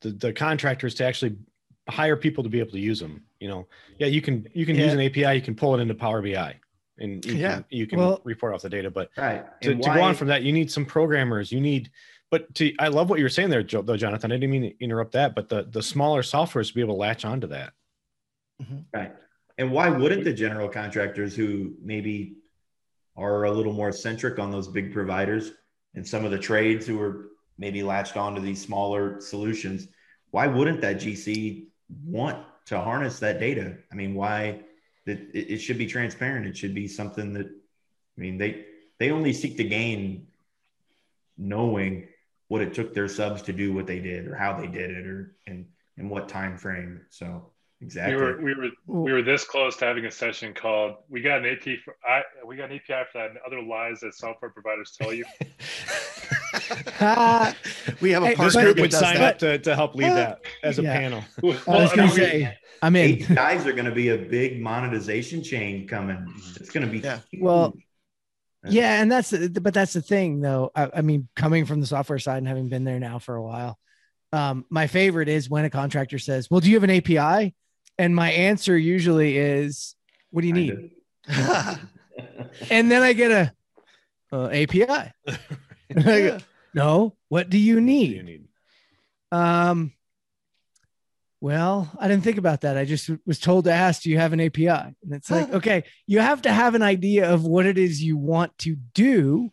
the 0.00 0.10
the 0.10 0.32
contractors 0.32 0.94
to 0.96 1.04
actually 1.04 1.36
hire 1.88 2.16
people 2.16 2.44
to 2.44 2.50
be 2.50 2.60
able 2.60 2.70
to 2.72 2.78
use 2.80 3.00
them. 3.00 3.24
You 3.40 3.48
know, 3.48 3.68
yeah, 3.98 4.06
you 4.06 4.20
can 4.22 4.46
you 4.54 4.66
can 4.66 4.76
use 4.76 4.92
an 4.92 5.00
API, 5.00 5.34
you 5.34 5.42
can 5.42 5.54
pull 5.54 5.74
it 5.74 5.80
into 5.80 5.94
Power 5.94 6.20
BI, 6.22 6.54
and 6.98 7.24
you 7.24 7.34
Yeah. 7.34 7.54
can 7.54 7.64
you 7.70 7.86
can 7.86 7.98
Well- 7.98 8.20
report 8.24 8.54
off 8.54 8.62
the 8.62 8.68
data. 8.70 8.90
But 8.90 9.10
right 9.16 9.44
to, 9.62 9.72
And 9.72 9.82
to 9.82 9.88
go 9.94 10.02
on 10.02 10.14
from 10.14 10.28
that, 10.28 10.42
you 10.42 10.52
need 10.52 10.70
some 10.70 10.84
programmers. 10.84 11.50
You 11.52 11.60
need, 11.60 11.90
but 12.30 12.54
to 12.56 12.72
I 12.78 12.88
love 12.88 13.10
what 13.10 13.18
you 13.18 13.24
were 13.24 13.30
saying 13.30 13.50
there, 13.50 13.62
Joe, 13.62 13.82
though, 13.82 13.96
Jonathan. 13.96 14.32
I 14.32 14.36
didn't 14.36 14.50
mean 14.50 14.62
to 14.62 14.84
interrupt 14.84 15.12
that, 15.12 15.34
but 15.34 15.48
the 15.48 15.64
the 15.70 15.82
smaller 15.82 16.22
softwares 16.22 16.68
to 16.68 16.74
be 16.74 16.80
able 16.80 16.94
to 16.94 17.00
latch 17.00 17.24
onto 17.24 17.48
that. 17.48 17.72
Mm-hmm. 18.62 18.78
Right. 18.94 19.12
And 19.58 19.72
why 19.72 19.90
wouldn't 19.90 20.24
the 20.24 20.32
general 20.32 20.68
contractors 20.68 21.34
who 21.34 21.74
maybe 21.82 22.36
are 23.16 23.44
a 23.44 23.50
little 23.50 23.72
more 23.72 23.92
centric 23.92 24.38
on 24.38 24.50
those 24.50 24.68
big 24.68 24.92
providers 24.92 25.52
and 25.94 26.06
some 26.06 26.24
of 26.24 26.30
the 26.30 26.38
trades 26.38 26.86
who 26.86 27.00
are 27.00 27.30
maybe 27.58 27.82
latched 27.82 28.16
onto 28.16 28.40
these 28.40 28.62
smaller 28.62 29.20
solutions, 29.20 29.88
why 30.30 30.46
wouldn't 30.46 30.80
that 30.80 30.96
GC 30.96 31.66
want 32.04 32.42
to 32.66 32.80
harness 32.80 33.18
that 33.18 33.38
data? 33.40 33.76
I 33.92 33.94
mean, 33.94 34.14
why 34.14 34.60
that 35.04 35.18
it, 35.34 35.50
it 35.50 35.58
should 35.58 35.78
be 35.78 35.86
transparent. 35.86 36.46
It 36.46 36.56
should 36.56 36.74
be 36.74 36.86
something 36.88 37.32
that 37.34 37.46
I 37.46 38.20
mean 38.20 38.38
they 38.38 38.64
they 38.98 39.10
only 39.10 39.32
seek 39.32 39.56
to 39.56 39.64
gain 39.64 40.26
knowing 41.36 42.08
what 42.50 42.60
it 42.60 42.74
took 42.74 42.92
their 42.92 43.06
subs 43.06 43.42
to 43.42 43.52
do 43.52 43.72
what 43.72 43.86
they 43.86 44.00
did 44.00 44.26
or 44.26 44.34
how 44.34 44.60
they 44.60 44.66
did 44.66 44.90
it 44.90 45.06
or 45.06 45.36
and 45.46 45.64
in 45.96 46.08
what 46.08 46.28
time 46.28 46.58
frame. 46.58 47.00
So 47.08 47.46
exactly. 47.80 48.16
We 48.16 48.20
were 48.20 48.42
we 48.42 48.54
were 48.54 48.70
we 49.04 49.12
were 49.12 49.22
this 49.22 49.44
close 49.44 49.76
to 49.76 49.84
having 49.84 50.04
a 50.06 50.10
session 50.10 50.52
called 50.52 50.96
we 51.08 51.20
got 51.20 51.38
an 51.38 51.46
AP 51.46 51.78
for 51.84 51.94
I 52.04 52.22
we 52.44 52.56
got 52.56 52.70
an 52.72 52.76
API 52.76 53.04
for 53.12 53.18
that 53.18 53.30
and 53.30 53.38
other 53.46 53.62
lies 53.62 54.00
that 54.00 54.14
software 54.16 54.50
providers 54.50 54.96
tell 55.00 55.12
you. 55.14 55.24
we 58.00 58.10
have 58.10 58.24
a 58.24 58.26
Hey, 58.26 58.34
partner 58.34 58.62
group 58.64 58.76
that 58.76 58.80
would 58.82 58.92
sign 58.92 59.14
that. 59.18 59.34
up 59.34 59.38
to, 59.38 59.58
to 59.60 59.76
help 59.76 59.94
lead 59.94 60.10
that 60.10 60.40
as 60.64 60.80
a 60.80 60.82
Yeah. 60.82 60.92
panel. 60.98 61.24
Well, 61.42 61.56
I 61.68 61.82
was 61.82 61.92
going 61.92 62.08
mean, 62.08 62.16
to 62.16 62.20
we- 62.22 62.26
say, 62.26 62.58
I'm 62.82 62.96
in. 62.96 63.22
APIs 63.38 63.64
are 63.66 63.72
going 63.72 63.84
to 63.84 63.92
be 63.92 64.08
a 64.08 64.18
big 64.18 64.60
monetization 64.60 65.42
chain 65.44 65.86
coming. 65.86 66.26
It's 66.56 66.70
going 66.70 66.84
to 66.84 66.90
be 66.92 66.98
Yeah. 66.98 67.20
huge. 67.30 67.42
Well, 67.42 67.74
Yeah, 68.68 69.00
and 69.00 69.10
that's 69.10 69.30
the, 69.30 69.48
but 69.60 69.72
that's 69.74 69.92
the 69.94 70.02
thing 70.02 70.40
though. 70.40 70.70
I, 70.74 70.90
I 70.96 71.00
mean, 71.02 71.28
coming 71.34 71.64
from 71.64 71.80
the 71.80 71.86
software 71.86 72.18
side 72.18 72.38
and 72.38 72.48
having 72.48 72.68
been 72.68 72.84
there 72.84 72.98
now 73.00 73.18
for 73.18 73.34
a 73.36 73.42
while, 73.42 73.78
um, 74.32 74.64
my 74.68 74.86
favorite 74.86 75.28
is 75.28 75.48
when 75.48 75.64
a 75.64 75.70
contractor 75.70 76.18
says, 76.18 76.50
"Well, 76.50 76.60
do 76.60 76.68
you 76.68 76.76
have 76.76 76.84
an 76.84 76.90
API?" 76.90 77.54
And 77.98 78.14
my 78.14 78.30
answer 78.32 78.76
usually 78.76 79.36
is, 79.38 79.94
"What 80.30 80.42
do 80.42 80.48
you 80.48 80.52
need?" 80.54 80.90
And 82.70 82.90
then 82.90 83.02
I 83.02 83.12
get 83.14 83.30
a 83.30 83.52
uh, 84.32 84.48
API. 84.48 85.12
Go, 85.94 86.38
no, 86.74 87.16
what 87.28 87.48
do 87.48 87.56
you 87.58 87.76
You 87.76 87.80
need? 87.80 88.24
need- 88.24 88.48
Um, 89.32 89.92
well, 91.40 91.90
I 91.98 92.06
didn't 92.08 92.24
think 92.24 92.36
about 92.36 92.62
that. 92.62 92.76
I 92.76 92.84
just 92.84 93.10
was 93.26 93.38
told 93.38 93.64
to 93.64 93.72
ask, 93.72 94.02
do 94.02 94.10
you 94.10 94.18
have 94.18 94.34
an 94.34 94.40
API? 94.40 94.68
And 94.68 95.12
it's 95.12 95.30
like, 95.30 95.50
okay, 95.54 95.84
you 96.06 96.20
have 96.20 96.42
to 96.42 96.52
have 96.52 96.74
an 96.74 96.82
idea 96.82 97.32
of 97.32 97.44
what 97.44 97.64
it 97.64 97.78
is 97.78 98.02
you 98.02 98.18
want 98.18 98.56
to 98.58 98.76
do. 98.94 99.50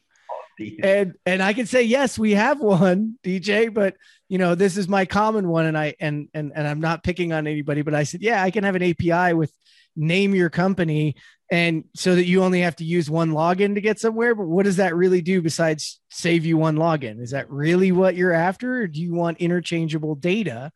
And 0.81 1.13
and 1.25 1.41
I 1.41 1.53
can 1.53 1.65
say, 1.65 1.83
yes, 1.83 2.17
we 2.17 2.31
have 2.31 2.59
one, 2.59 3.17
DJ, 3.23 3.73
but 3.73 3.95
you 4.27 4.37
know, 4.37 4.55
this 4.55 4.75
is 4.75 4.87
my 4.89 5.05
common 5.05 5.47
one. 5.47 5.65
And 5.65 5.77
I 5.77 5.95
and 5.99 6.27
and 6.33 6.51
and 6.53 6.67
I'm 6.67 6.81
not 6.81 7.03
picking 7.03 7.31
on 7.31 7.47
anybody, 7.47 7.83
but 7.83 7.93
I 7.93 8.03
said, 8.03 8.21
yeah, 8.21 8.43
I 8.43 8.51
can 8.51 8.63
have 8.63 8.75
an 8.75 8.83
API 8.83 9.33
with 9.33 9.51
name 9.95 10.35
your 10.35 10.49
company 10.49 11.15
and 11.49 11.85
so 11.95 12.15
that 12.15 12.25
you 12.25 12.43
only 12.43 12.61
have 12.61 12.75
to 12.77 12.83
use 12.83 13.09
one 13.09 13.31
login 13.31 13.75
to 13.75 13.81
get 13.81 13.99
somewhere. 13.99 14.35
But 14.35 14.47
what 14.47 14.65
does 14.65 14.77
that 14.77 14.95
really 14.95 15.21
do 15.21 15.41
besides 15.41 15.99
save 16.09 16.45
you 16.45 16.57
one 16.57 16.75
login? 16.75 17.21
Is 17.21 17.31
that 17.31 17.49
really 17.49 17.91
what 17.91 18.15
you're 18.15 18.33
after? 18.33 18.81
Or 18.81 18.87
do 18.87 19.01
you 19.01 19.13
want 19.13 19.37
interchangeable 19.37 20.15
data? 20.15 20.71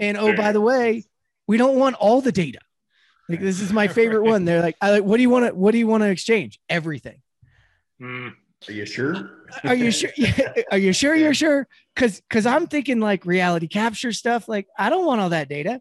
And 0.00 0.16
oh, 0.16 0.34
by 0.34 0.52
the 0.52 0.60
way, 0.60 1.04
we 1.46 1.56
don't 1.56 1.78
want 1.78 1.96
all 1.96 2.20
the 2.20 2.32
data. 2.32 2.58
Like 3.28 3.40
this 3.40 3.60
is 3.60 3.72
my 3.72 3.88
favorite 3.88 4.22
one. 4.28 4.44
They're 4.44 4.62
like, 4.62 4.76
I 4.80 4.90
like, 4.90 5.04
what 5.04 5.16
do 5.16 5.22
you 5.22 5.30
want 5.30 5.46
to 5.46 5.54
what 5.54 5.72
do 5.72 5.78
you 5.78 5.86
want 5.86 6.02
to 6.02 6.10
exchange? 6.10 6.60
Everything. 6.68 7.20
Mm, 8.00 8.32
Are 8.68 8.72
you 8.72 8.86
sure? 8.86 9.30
Are 9.62 9.74
you 9.74 9.90
sure? 9.90 10.10
Are 10.70 10.78
you 10.78 10.92
sure 10.92 11.14
you're 11.14 11.34
sure? 11.34 11.68
Cause 11.96 12.22
cause 12.28 12.46
I'm 12.46 12.66
thinking 12.66 13.00
like 13.00 13.24
reality 13.24 13.68
capture 13.68 14.12
stuff. 14.12 14.48
Like, 14.48 14.66
I 14.78 14.90
don't 14.90 15.06
want 15.06 15.20
all 15.20 15.30
that 15.30 15.48
data. 15.48 15.80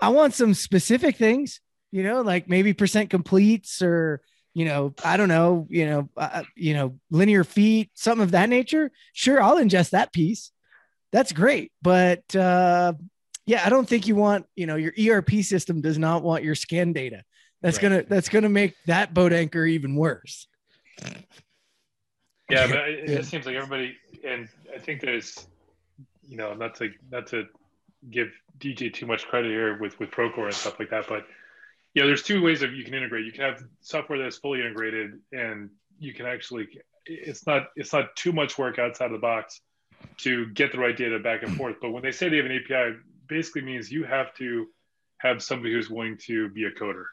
I 0.00 0.10
want 0.10 0.34
some 0.34 0.54
specific 0.54 1.16
things, 1.16 1.60
you 1.90 2.04
know, 2.04 2.20
like 2.20 2.48
maybe 2.48 2.72
percent 2.72 3.10
completes 3.10 3.82
or 3.82 4.22
you 4.54 4.64
know, 4.64 4.92
I 5.04 5.16
don't 5.16 5.28
know, 5.28 5.68
you 5.70 5.86
know, 5.86 6.08
uh, 6.16 6.42
you 6.56 6.74
know, 6.74 6.98
linear 7.12 7.44
feet, 7.44 7.90
something 7.94 8.24
of 8.24 8.32
that 8.32 8.48
nature. 8.48 8.90
Sure, 9.12 9.40
I'll 9.40 9.58
ingest 9.58 9.90
that 9.90 10.12
piece. 10.12 10.50
That's 11.12 11.30
great, 11.30 11.70
but 11.80 12.34
uh, 12.34 12.94
yeah, 13.48 13.62
I 13.64 13.70
don't 13.70 13.88
think 13.88 14.06
you 14.06 14.14
want, 14.14 14.44
you 14.56 14.66
know, 14.66 14.76
your 14.76 14.92
ERP 14.98 15.42
system 15.42 15.80
does 15.80 15.98
not 15.98 16.22
want 16.22 16.44
your 16.44 16.54
scan 16.54 16.92
data. 16.92 17.22
That's 17.62 17.78
Right. 17.78 17.82
gonna 17.82 18.02
that's 18.02 18.28
gonna 18.28 18.50
make 18.50 18.74
that 18.86 19.14
boat 19.14 19.32
anchor 19.32 19.64
even 19.64 19.96
worse. 19.96 20.46
Yeah, 22.50 22.66
but 22.66 22.88
it, 22.88 23.10
it 23.10 23.24
seems 23.24 23.46
like 23.46 23.56
everybody, 23.56 23.96
and 24.24 24.48
I 24.74 24.78
think 24.78 25.00
there's, 25.00 25.46
you 26.26 26.36
know, 26.36 26.54
not 26.54 26.74
to 26.76 26.92
not 27.10 27.26
to 27.28 27.46
give 28.10 28.28
DJ 28.58 28.92
too 28.92 29.06
much 29.06 29.26
credit 29.26 29.50
here 29.50 29.78
with 29.78 29.98
with 29.98 30.10
Procore 30.10 30.44
and 30.44 30.54
stuff 30.54 30.78
like 30.78 30.90
that, 30.90 31.06
but 31.08 31.26
yeah, 31.94 32.04
there's 32.04 32.22
two 32.22 32.42
ways 32.42 32.60
that 32.60 32.72
you 32.72 32.84
can 32.84 32.94
integrate. 32.94 33.24
You 33.24 33.32
can 33.32 33.44
have 33.44 33.64
software 33.80 34.18
that's 34.18 34.36
fully 34.36 34.60
integrated, 34.60 35.20
and 35.32 35.70
you 35.98 36.12
can 36.12 36.26
actually, 36.26 36.68
it's 37.06 37.46
not 37.46 37.68
it's 37.76 37.92
not 37.94 38.14
too 38.14 38.32
much 38.32 38.58
work 38.58 38.78
outside 38.78 39.06
of 39.06 39.12
the 39.12 39.18
box 39.18 39.60
to 40.18 40.46
get 40.50 40.70
the 40.70 40.78
right 40.78 40.96
data 40.96 41.18
back 41.18 41.42
and 41.42 41.56
forth. 41.56 41.76
But 41.80 41.90
when 41.90 42.02
they 42.02 42.12
say 42.12 42.28
they 42.28 42.36
have 42.36 42.46
an 42.46 42.52
API, 42.52 42.98
basically 43.28 43.62
means 43.62 43.90
you 43.90 44.04
have 44.04 44.34
to 44.34 44.66
have 45.18 45.42
somebody 45.42 45.72
who's 45.72 45.90
willing 45.90 46.16
to 46.26 46.48
be 46.50 46.64
a 46.64 46.70
coder 46.70 47.04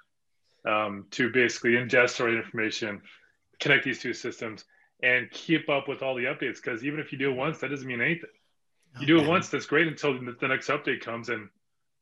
um, 0.68 1.05
to 1.11 1.30
basically 1.30 1.72
ingest 1.72 2.18
the 2.18 2.26
right 2.26 2.34
information, 2.36 3.01
connect 3.59 3.84
these 3.84 3.99
two 3.99 4.13
systems 4.13 4.66
and 5.03 5.30
keep 5.32 5.70
up 5.70 5.88
with 5.88 6.01
all 6.01 6.16
the 6.16 6.26
updates. 6.26 6.55
Because 6.55 6.84
even 6.84 6.99
if 6.99 7.11
you 7.11 7.18
do 7.18 7.32
it 7.32 7.36
once, 7.36 7.59
that 7.59 7.70
doesn't 7.70 7.88
mean 7.88 8.01
anything. 8.01 8.30
You 8.99 9.07
do 9.07 9.20
it 9.20 9.28
once, 9.28 9.49
that's 9.49 9.66
great 9.66 9.88
until 9.88 10.13
the 10.13 10.38
the 10.39 10.47
next 10.47 10.70
update 10.70 11.01
comes, 11.01 11.28
and 11.28 11.49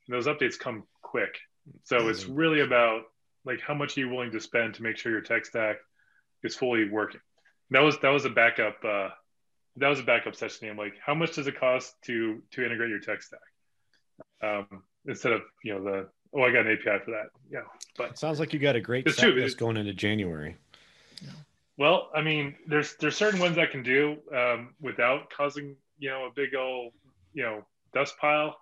those 0.07 0.27
updates 0.27 0.59
come 0.59 0.83
quick. 1.01 1.39
So 1.83 2.07
it's 2.07 2.25
really 2.25 2.59
about 2.59 3.03
like 3.45 3.61
how 3.61 3.73
much 3.73 3.97
are 3.97 4.01
you 4.01 4.09
willing 4.09 4.31
to 4.31 4.39
spend 4.39 4.75
to 4.75 4.83
make 4.83 4.97
sure 4.97 5.11
your 5.11 5.21
tech 5.21 5.45
stack 5.45 5.77
is 6.43 6.55
fully 6.55 6.87
working. 6.87 7.21
That 7.71 7.81
was 7.81 7.97
that 8.01 8.09
was 8.09 8.25
a 8.25 8.29
backup. 8.29 8.77
Uh, 8.83 9.09
that 9.77 9.87
was 9.87 9.99
a 9.99 10.03
backup 10.03 10.35
session. 10.35 10.69
I'm 10.69 10.77
like, 10.77 10.93
how 11.03 11.15
much 11.15 11.35
does 11.35 11.47
it 11.47 11.59
cost 11.59 11.95
to 12.03 12.43
to 12.51 12.63
integrate 12.63 12.91
your 12.91 12.99
tech 12.99 13.23
stack? 13.23 13.39
Um, 14.43 14.83
instead 15.07 15.33
of 15.33 15.41
you 15.63 15.73
know 15.73 15.83
the 15.83 16.09
oh 16.33 16.43
I 16.43 16.51
got 16.51 16.65
an 16.65 16.73
API 16.73 17.03
for 17.03 17.11
that. 17.11 17.27
Yeah, 17.49 17.61
but 17.97 18.11
It 18.11 18.19
sounds 18.19 18.39
like 18.39 18.53
you 18.53 18.59
got 18.59 18.75
a 18.75 18.81
great 18.81 19.09
set 19.09 19.31
true. 19.31 19.41
list 19.41 19.57
going 19.57 19.77
into 19.77 19.93
January. 19.93 20.55
Well, 21.77 22.09
I 22.13 22.21
mean, 22.21 22.55
there's 22.67 22.95
there's 22.99 23.17
certain 23.17 23.39
ones 23.39 23.57
I 23.57 23.65
can 23.65 23.83
do 23.83 24.17
um, 24.35 24.75
without 24.79 25.29
causing 25.31 25.75
you 25.97 26.09
know 26.09 26.25
a 26.25 26.31
big 26.33 26.55
old 26.55 26.93
you 27.33 27.43
know 27.43 27.65
dust 27.93 28.17
pile, 28.19 28.57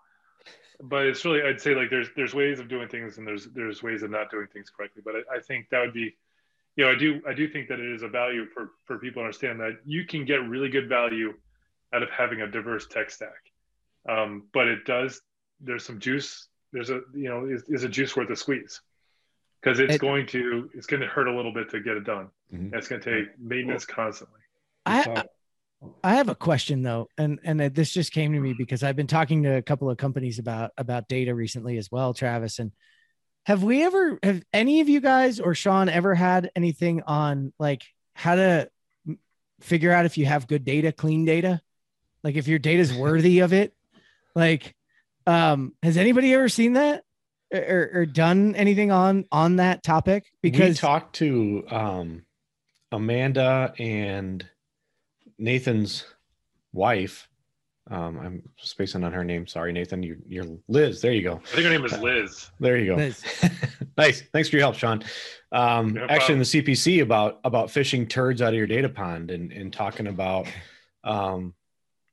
but 0.81 1.05
it's 1.05 1.23
really 1.25 1.41
I'd 1.43 1.61
say 1.61 1.75
like 1.75 1.89
there's 1.89 2.09
there's 2.15 2.33
ways 2.33 2.59
of 2.59 2.69
doing 2.69 2.87
things 2.87 3.17
and 3.17 3.27
there's 3.27 3.47
there's 3.47 3.83
ways 3.83 4.03
of 4.03 4.11
not 4.11 4.31
doing 4.31 4.47
things 4.47 4.69
correctly. 4.69 5.01
But 5.03 5.15
I, 5.15 5.37
I 5.37 5.39
think 5.41 5.69
that 5.69 5.81
would 5.81 5.93
be, 5.93 6.15
you 6.75 6.85
know, 6.85 6.91
I 6.91 6.95
do 6.95 7.21
I 7.27 7.33
do 7.33 7.49
think 7.49 7.67
that 7.67 7.79
it 7.79 7.91
is 7.91 8.03
a 8.03 8.07
value 8.07 8.45
for 8.45 8.71
for 8.85 8.97
people 8.97 9.21
to 9.21 9.25
understand 9.25 9.59
that 9.59 9.79
you 9.85 10.05
can 10.05 10.23
get 10.23 10.47
really 10.47 10.69
good 10.69 10.87
value 10.87 11.33
out 11.93 12.03
of 12.03 12.09
having 12.09 12.41
a 12.41 12.47
diverse 12.47 12.87
tech 12.87 13.11
stack, 13.11 13.51
um, 14.07 14.43
but 14.53 14.67
it 14.67 14.85
does 14.85 15.21
there's 15.63 15.85
some 15.85 15.99
juice 15.99 16.47
there's 16.73 16.89
a 16.89 17.01
you 17.13 17.29
know 17.29 17.45
is, 17.45 17.63
is 17.67 17.83
a 17.83 17.89
juice 17.89 18.15
worth 18.15 18.29
a 18.29 18.35
squeeze 18.35 18.81
because 19.61 19.79
it's 19.79 19.95
It- 19.95 20.01
going 20.01 20.25
to 20.27 20.69
it's 20.73 20.87
going 20.87 21.01
to 21.01 21.07
hurt 21.07 21.27
a 21.27 21.35
little 21.35 21.53
bit 21.53 21.69
to 21.71 21.79
get 21.81 21.97
it 21.97 22.03
done. 22.05 22.29
Mhm. 22.53 22.73
It's 22.73 22.87
going 22.87 23.01
to 23.01 23.17
take 23.23 23.39
maintenance 23.39 23.85
constantly. 23.85 24.39
I 24.85 25.23
I 26.03 26.15
have 26.15 26.29
a 26.29 26.35
question 26.35 26.81
though, 26.83 27.07
and 27.17 27.39
and 27.43 27.59
this 27.59 27.91
just 27.91 28.11
came 28.11 28.33
to 28.33 28.39
me 28.39 28.53
because 28.53 28.83
I've 28.83 28.95
been 28.95 29.07
talking 29.07 29.43
to 29.43 29.55
a 29.57 29.61
couple 29.61 29.89
of 29.89 29.97
companies 29.97 30.39
about 30.39 30.71
about 30.77 31.07
data 31.07 31.33
recently 31.35 31.77
as 31.77 31.91
well, 31.91 32.13
Travis. 32.13 32.59
And 32.59 32.71
have 33.45 33.63
we 33.63 33.83
ever 33.83 34.19
have 34.23 34.43
any 34.53 34.81
of 34.81 34.89
you 34.89 35.01
guys 35.01 35.39
or 35.39 35.55
Sean 35.55 35.89
ever 35.89 36.13
had 36.15 36.51
anything 36.55 37.01
on 37.03 37.51
like 37.59 37.83
how 38.13 38.35
to 38.35 38.69
figure 39.59 39.91
out 39.91 40.05
if 40.05 40.17
you 40.17 40.25
have 40.25 40.47
good 40.47 40.63
data, 40.63 40.91
clean 40.91 41.25
data, 41.25 41.61
like 42.23 42.35
if 42.35 42.47
your 42.47 42.59
data 42.59 42.81
is 42.81 42.93
worthy 42.93 43.39
of 43.39 43.51
it? 43.53 43.73
Like, 44.35 44.75
um, 45.27 45.73
has 45.83 45.97
anybody 45.97 46.33
ever 46.33 46.49
seen 46.49 46.73
that 46.73 47.03
or, 47.53 47.91
or 47.93 48.05
done 48.05 48.55
anything 48.55 48.91
on 48.91 49.25
on 49.31 49.57
that 49.57 49.83
topic? 49.83 50.31
Because 50.41 50.69
we 50.69 50.75
talked 50.75 51.15
to 51.17 51.63
um, 51.69 52.25
Amanda 52.91 53.73
and 53.79 54.45
Nathan's 55.37 56.05
wife. 56.73 57.27
Um, 57.89 58.19
I'm 58.19 58.43
spacing 58.57 59.03
on 59.03 59.11
her 59.11 59.23
name. 59.23 59.47
Sorry, 59.47 59.73
Nathan. 59.73 60.03
You, 60.03 60.17
you're 60.27 60.45
Liz. 60.67 61.01
There 61.01 61.11
you 61.11 61.23
go. 61.23 61.41
I 61.43 61.47
think 61.47 61.63
her 61.63 61.69
name 61.69 61.83
is 61.83 61.97
Liz. 61.97 62.49
There 62.59 62.77
you 62.77 62.91
go. 62.91 62.95
Liz. 62.95 63.23
nice. 63.97 64.21
Thanks 64.31 64.49
for 64.49 64.55
your 64.55 64.63
help, 64.63 64.75
Sean. 64.75 65.03
Um, 65.51 65.93
No 65.93 66.05
actually, 66.07 66.33
in 66.33 66.39
the 66.39 66.45
CPC 66.45 67.01
about 67.01 67.39
about 67.43 67.71
fishing 67.71 68.07
turds 68.07 68.41
out 68.41 68.49
of 68.49 68.55
your 68.55 68.67
data 68.67 68.87
pond 68.87 69.31
and 69.31 69.51
and 69.51 69.73
talking 69.73 70.07
about, 70.07 70.47
um, 71.03 71.53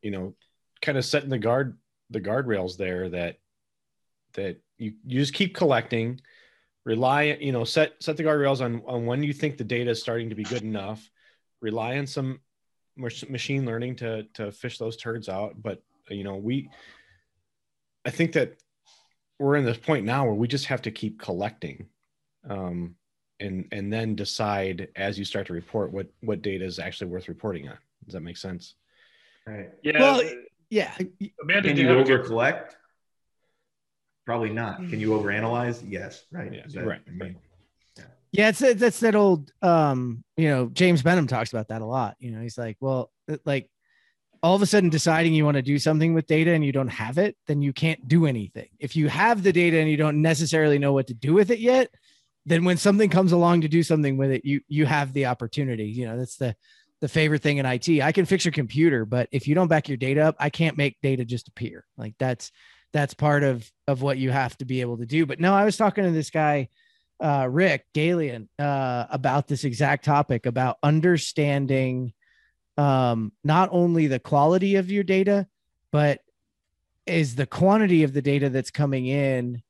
you 0.03 0.11
know, 0.11 0.35
kind 0.83 0.99
of 0.99 1.05
setting 1.05 1.29
the 1.29 1.39
guard 1.39 1.77
the 2.11 2.21
guardrails 2.21 2.77
there 2.77 3.09
that 3.11 3.39
that 4.35 4.61
you 4.77 4.95
you 5.05 5.21
just 5.21 5.35
keep 5.35 5.55
collecting, 5.55 6.21
rely 6.85 7.37
you 7.41 7.53
know 7.53 7.65
set 7.65 7.95
set 8.01 8.17
the 8.17 8.25
guardrails 8.25 8.61
on 8.61 8.83
on 8.87 9.07
when 9.07 9.23
you 9.23 9.33
think 9.33 9.57
the 9.57 9.65
data 9.65 9.91
is 9.91 10.01
starting 10.01 10.29
to 10.29 10.35
be 10.35 10.45
good 10.45 10.63
enough, 10.63 11.11
rely 11.61 11.99
on 11.99 12.07
some 12.07 12.41
machine 12.97 13.65
learning 13.65 13.97
to 13.97 14.25
to 14.35 14.53
fish 14.53 14.79
those 14.79 14.97
turds 14.97 15.29
out. 15.29 15.61
But 15.61 15.83
you 16.09 16.25
know 16.25 16.37
we, 16.37 16.71
I 18.05 18.11
think 18.11 18.33
that 18.33 18.57
we're 19.39 19.57
in 19.57 19.65
this 19.65 19.79
point 19.79 20.05
now 20.05 20.25
where 20.25 20.35
we 20.35 20.49
just 20.49 20.67
have 20.67 20.83
to 20.83 20.91
keep 20.91 21.21
collecting 21.21 21.87
um, 22.49 22.97
and 23.41 23.67
and 23.73 23.93
then 23.93 24.15
decide 24.15 24.89
as 24.97 25.19
you 25.19 25.25
start 25.25 25.47
to 25.47 25.53
report 25.53 25.93
what 25.93 26.09
what 26.21 26.43
data 26.43 26.65
is 26.65 26.79
actually 26.79 27.11
worth 27.11 27.29
reporting 27.29 27.69
on 27.69 27.79
does 28.05 28.15
that 28.15 28.21
make 28.21 28.37
sense 28.37 28.75
Right. 29.49 29.71
Yeah. 29.83 29.99
Well, 29.99 30.23
yeah, 30.71 30.93
Amanda 31.43 31.69
Can 31.69 31.77
did 31.77 31.79
you 31.79 31.89
have 31.89 31.97
a 31.97 32.01
over 32.01 32.19
good. 32.19 32.27
collect? 32.27 32.77
Probably 34.27 34.51
not. 34.51 34.79
Can 34.89 35.01
you 35.01 35.11
overanalyze? 35.11 35.83
Yes. 35.89 36.25
Right. 36.31 36.53
Yeah, 36.53 36.62
that- 36.75 36.87
right, 36.87 37.01
I 37.07 37.11
mean, 37.11 37.37
Yeah, 38.33 38.51
it's 38.51 38.59
that's 38.59 39.01
that 39.01 39.14
old 39.14 39.51
um, 39.62 40.23
you 40.37 40.49
know, 40.51 40.66
James 40.73 41.03
Benham 41.03 41.27
talks 41.27 41.51
about 41.53 41.69
that 41.69 41.81
a 41.81 41.87
lot. 41.87 42.16
You 42.19 42.33
know, 42.33 42.41
he's 42.43 42.59
like, 42.59 42.77
well, 42.81 43.11
like 43.47 43.71
all 44.43 44.55
of 44.55 44.61
a 44.62 44.66
sudden 44.66 44.91
deciding 44.91 45.33
you 45.35 45.45
want 45.47 45.57
to 45.57 45.62
do 45.62 45.79
something 45.79 46.12
with 46.14 46.27
data 46.27 46.53
and 46.53 46.64
you 46.64 46.73
don't 46.73 46.89
have 46.89 47.16
it, 47.19 47.37
then 47.47 47.62
you 47.62 47.73
can't 47.73 48.07
do 48.07 48.27
anything. 48.27 48.69
If 48.79 48.95
you 48.95 49.09
have 49.09 49.43
the 49.43 49.53
data 49.53 49.79
and 49.79 49.91
you 49.91 49.97
don't 49.97 50.21
necessarily 50.23 50.79
know 50.79 50.93
what 50.93 51.07
to 51.09 51.14
do 51.14 51.33
with 51.33 51.51
it 51.51 51.59
yet, 51.59 51.91
then 52.47 52.64
when 52.64 52.77
something 52.77 53.11
comes 53.11 53.33
along 53.33 53.62
to 53.62 53.69
do 53.69 53.83
something 53.83 54.16
with 54.19 54.31
it, 54.31 54.45
you 54.45 54.61
you 54.69 54.85
have 54.87 55.12
the 55.14 55.27
opportunity. 55.27 55.87
You 55.87 56.07
know, 56.07 56.19
that's 56.19 56.37
the 56.37 56.55
the 57.01 57.09
favorite 57.09 57.43
thing 57.43 57.59
in 57.59 57.67
IT. 57.67 58.03
I 58.03 58.13
can 58.13 58.27
fix 58.27 58.45
your 58.45 58.53
computer, 58.53 59.05
but 59.05 59.29
if 59.31 59.47
you 59.47 59.55
don't 59.55 59.69
back 59.69 59.89
your 59.89 59.97
data 59.97 60.23
up, 60.23 60.37
I 60.39 60.51
can't 60.51 60.77
make 60.77 60.97
data 61.03 61.25
just 61.25 61.49
appear. 61.49 61.85
Like 61.97 62.15
that's 62.19 62.51
that's 62.93 63.15
part 63.15 63.45
of 63.45 63.71
of 63.87 64.03
what 64.03 64.19
you 64.19 64.31
have 64.31 64.57
to 64.59 64.65
be 64.65 64.81
able 64.81 64.99
to 64.99 65.07
do. 65.07 65.27
But 65.27 65.41
no, 65.41 65.55
I 65.55 65.65
was 65.65 65.77
talking 65.77 66.05
to 66.05 66.11
this 66.11 66.31
guy 66.31 66.69
uh, 67.21 67.49
Rick 67.51 67.87
Galian 67.95 68.49
uh, 68.59 69.07
about 69.11 69.49
this 69.49 69.65
exact 69.65 70.05
topic 70.05 70.47
about 70.47 70.79
understanding 70.83 72.13
um, 72.77 73.33
not 73.43 73.69
only 73.73 74.07
the 74.07 74.21
quality 74.21 74.77
of 74.77 74.91
your 74.91 75.03
data, 75.03 75.47
but 75.91 76.21
is 77.07 77.35
the 77.35 77.47
quantity 77.47 78.05
of 78.05 78.13
the 78.13 78.23
data 78.23 78.51
that's 78.51 78.71
coming 78.71 79.07
in, 79.07 79.63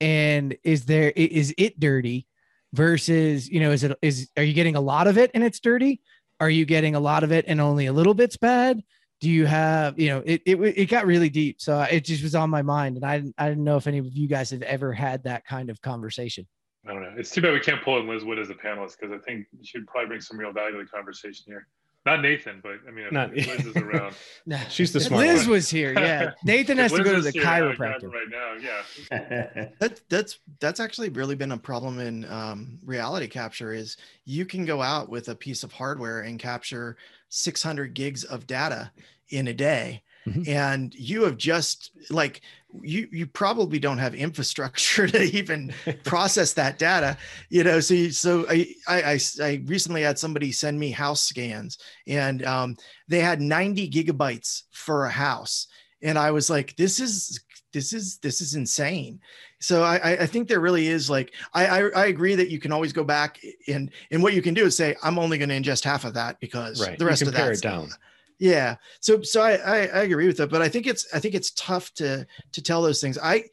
and 0.00 0.56
is 0.62 0.84
there 0.84 1.10
is 1.16 1.54
it 1.58 1.80
dirty 1.80 2.26
versus 2.72 3.48
you 3.48 3.60
know 3.60 3.70
is 3.70 3.84
it 3.84 3.96
is 4.02 4.28
are 4.36 4.42
you 4.42 4.52
getting 4.52 4.76
a 4.76 4.80
lot 4.80 5.06
of 5.06 5.18
it 5.18 5.30
and 5.34 5.42
it's 5.42 5.60
dirty? 5.60 6.00
Are 6.40 6.50
you 6.50 6.64
getting 6.64 6.94
a 6.94 7.00
lot 7.00 7.24
of 7.24 7.32
it 7.32 7.44
and 7.48 7.60
only 7.60 7.86
a 7.86 7.92
little 7.92 8.14
bit's 8.14 8.36
bad? 8.36 8.82
Do 9.20 9.30
you 9.30 9.46
have 9.46 9.98
you 9.98 10.08
know 10.08 10.22
it 10.24 10.42
it, 10.44 10.56
it 10.56 10.90
got 10.90 11.06
really 11.06 11.28
deep, 11.28 11.60
so 11.60 11.80
it 11.82 12.04
just 12.04 12.22
was 12.22 12.34
on 12.34 12.50
my 12.50 12.62
mind, 12.62 12.96
and 12.96 13.04
I 13.04 13.22
I 13.38 13.48
didn't 13.48 13.64
know 13.64 13.76
if 13.76 13.86
any 13.86 13.98
of 13.98 14.06
you 14.12 14.28
guys 14.28 14.50
have 14.50 14.62
ever 14.62 14.92
had 14.92 15.24
that 15.24 15.46
kind 15.46 15.70
of 15.70 15.80
conversation. 15.80 16.46
I 16.86 16.92
don't 16.92 17.02
know. 17.02 17.14
It's 17.16 17.30
too 17.30 17.40
bad 17.40 17.54
we 17.54 17.60
can't 17.60 17.82
pull 17.82 17.98
in 17.98 18.08
Liz 18.08 18.24
Wood 18.24 18.38
as 18.38 18.50
a 18.50 18.54
panelist 18.54 18.98
because 19.00 19.12
I 19.12 19.18
think 19.24 19.46
she 19.62 19.78
would 19.78 19.86
probably 19.86 20.08
bring 20.08 20.20
some 20.20 20.38
real 20.38 20.52
value 20.52 20.76
to 20.76 20.84
the 20.84 20.90
conversation 20.90 21.44
here. 21.46 21.66
Not 22.06 22.20
Nathan, 22.20 22.60
but 22.62 22.80
I 22.86 22.90
mean, 22.90 23.06
if 23.06 23.12
Not- 23.12 23.34
Liz 23.34 23.46
is 23.66 23.76
around. 23.76 24.14
she's 24.68 24.92
the 24.92 24.98
If 24.98 25.06
smart 25.06 25.26
Liz 25.26 25.42
one. 25.44 25.50
was 25.52 25.70
here. 25.70 25.94
Yeah, 25.94 26.32
Nathan 26.44 26.76
has 26.76 26.92
to 26.92 27.02
go 27.02 27.14
to 27.14 27.22
the 27.22 27.30
here, 27.30 27.42
yeah, 27.42 27.74
grab 27.74 27.78
her 27.78 27.98
chiropractor. 28.00 28.12
right 28.12 28.28
now. 28.30 28.54
Yeah. 28.60 29.66
That, 29.80 30.00
that's 30.10 30.38
that's 30.60 30.80
actually 30.80 31.08
really 31.10 31.34
been 31.34 31.52
a 31.52 31.58
problem 31.58 31.98
in 31.98 32.24
um, 32.30 32.78
reality 32.84 33.26
capture 33.26 33.72
is 33.72 33.96
you 34.24 34.44
can 34.44 34.64
go 34.64 34.82
out 34.82 35.08
with 35.08 35.28
a 35.28 35.34
piece 35.34 35.62
of 35.62 35.72
hardware 35.72 36.20
and 36.20 36.38
capture 36.38 36.96
600 37.30 37.94
gigs 37.94 38.24
of 38.24 38.46
data 38.46 38.90
in 39.30 39.48
a 39.48 39.54
day 39.54 40.02
Mhm. 40.26 40.48
and 40.48 40.94
you 40.94 41.24
have 41.24 41.36
just 41.36 41.90
like 42.10 42.40
you 42.82 43.08
you 43.12 43.26
probably 43.26 43.78
don't 43.78 43.98
have 43.98 44.14
infrastructure 44.14 45.06
to 45.14 45.22
even 45.22 45.72
process 46.04 46.54
that 46.54 46.78
data 46.78 47.16
you 47.50 47.62
know 47.62 47.78
so 47.78 47.94
you, 47.94 48.10
so 48.10 48.46
I, 48.48 48.66
I 48.88 49.20
i 49.42 49.62
recently 49.66 50.02
had 50.02 50.18
somebody 50.18 50.50
send 50.50 50.80
me 50.80 50.90
house 50.90 51.20
scans 51.22 51.78
and 52.06 52.44
um, 52.46 52.76
they 53.06 53.20
had 53.20 53.40
90 53.40 53.90
gigabytes 53.90 54.62
for 54.72 55.04
a 55.04 55.10
house 55.10 55.66
and 56.02 56.18
i 56.18 56.30
was 56.30 56.48
like 56.48 56.74
this 56.76 57.00
is 57.00 57.40
this 57.72 57.92
is 57.92 58.18
this 58.18 58.40
is 58.40 58.54
insane 58.54 59.20
so 59.60 59.82
i 59.82 59.96
i 60.22 60.26
think 60.26 60.48
there 60.48 60.60
really 60.60 60.86
is 60.88 61.10
like 61.10 61.34
i 61.52 61.66
i, 61.66 61.88
I 61.90 62.06
agree 62.06 62.34
that 62.34 62.48
you 62.50 62.58
can 62.58 62.72
always 62.72 62.92
go 62.92 63.04
back 63.04 63.40
and 63.68 63.90
and 64.10 64.22
what 64.22 64.32
you 64.32 64.40
can 64.42 64.54
do 64.54 64.64
is 64.64 64.76
say 64.76 64.96
i'm 65.02 65.18
only 65.18 65.38
going 65.38 65.48
to 65.50 65.60
ingest 65.60 65.84
half 65.84 66.04
of 66.04 66.14
that 66.14 66.40
because 66.40 66.80
Right. 66.80 66.98
the 66.98 67.04
rest 67.04 67.22
of 67.22 67.32
that 67.32 67.60
down. 67.60 67.90
Yeah. 68.38 68.76
So 69.00 69.22
so 69.22 69.40
I, 69.42 69.52
I 69.52 69.76
i 69.76 70.02
agree 70.02 70.26
with 70.26 70.36
that 70.38 70.50
but 70.50 70.62
i 70.62 70.68
think 70.68 70.86
it's 70.86 71.06
i 71.14 71.18
think 71.18 71.34
it's 71.34 71.52
tough 71.52 71.92
to 71.94 72.26
to 72.52 72.62
tell 72.62 72.82
those 72.82 73.00
things. 73.00 73.18
I 73.18 73.44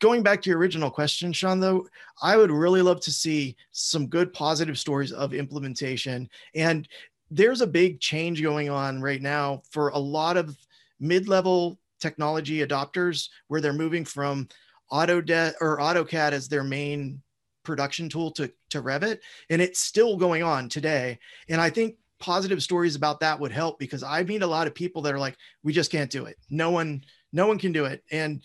going 0.00 0.22
back 0.22 0.42
to 0.42 0.50
your 0.50 0.58
original 0.58 0.90
question 0.90 1.32
sean 1.32 1.60
though 1.60 1.86
i 2.22 2.36
would 2.36 2.50
really 2.50 2.82
love 2.82 3.00
to 3.00 3.12
see 3.12 3.54
some 3.70 4.08
good 4.08 4.32
positive 4.32 4.78
stories 4.78 5.12
of 5.12 5.32
implementation. 5.32 6.28
And 6.54 6.88
there's 7.30 7.60
a 7.60 7.66
big 7.66 8.00
change 8.00 8.42
going 8.42 8.68
on 8.68 9.00
right 9.00 9.22
now 9.22 9.62
for 9.70 9.90
a 9.90 9.98
lot 9.98 10.36
of 10.36 10.56
mid-level 10.98 11.78
technology 12.00 12.66
adopters 12.66 13.28
where 13.46 13.60
they're 13.60 13.72
moving 13.72 14.04
from 14.04 14.48
autodesk 14.90 15.54
or 15.60 15.78
autocad 15.78 16.32
as 16.32 16.48
their 16.48 16.64
main 16.64 17.22
production 17.62 18.08
tool 18.08 18.32
to 18.32 18.50
to 18.70 18.82
revit 18.82 19.20
and 19.50 19.62
it's 19.62 19.80
still 19.80 20.16
going 20.16 20.42
on 20.42 20.68
today. 20.68 21.18
And 21.48 21.60
i 21.60 21.70
think 21.70 21.94
positive 22.20 22.62
stories 22.62 22.94
about 22.94 23.20
that 23.20 23.40
would 23.40 23.52
help 23.52 23.78
because 23.78 24.02
I 24.02 24.22
meet 24.22 24.42
a 24.42 24.46
lot 24.46 24.66
of 24.66 24.74
people 24.74 25.02
that 25.02 25.14
are 25.14 25.18
like, 25.18 25.36
we 25.62 25.72
just 25.72 25.90
can't 25.90 26.10
do 26.10 26.26
it. 26.26 26.36
No 26.50 26.70
one, 26.70 27.02
no 27.32 27.46
one 27.46 27.58
can 27.58 27.72
do 27.72 27.86
it. 27.86 28.04
And 28.10 28.42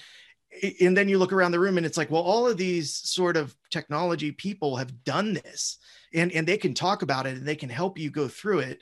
and 0.79 0.95
then 0.95 1.09
you 1.09 1.17
look 1.17 1.33
around 1.33 1.51
the 1.51 1.59
room 1.59 1.77
and 1.77 1.85
it's 1.85 1.97
like, 1.97 2.09
well, 2.09 2.21
all 2.21 2.47
of 2.47 2.57
these 2.57 2.93
sort 2.93 3.35
of 3.35 3.55
technology 3.71 4.31
people 4.31 4.77
have 4.77 5.03
done 5.03 5.33
this 5.33 5.79
and, 6.13 6.31
and 6.31 6.47
they 6.47 6.57
can 6.57 6.73
talk 6.73 7.01
about 7.01 7.25
it 7.25 7.35
and 7.35 7.45
they 7.45 7.55
can 7.55 7.69
help 7.69 7.97
you 7.97 8.09
go 8.09 8.27
through 8.27 8.59
it. 8.59 8.79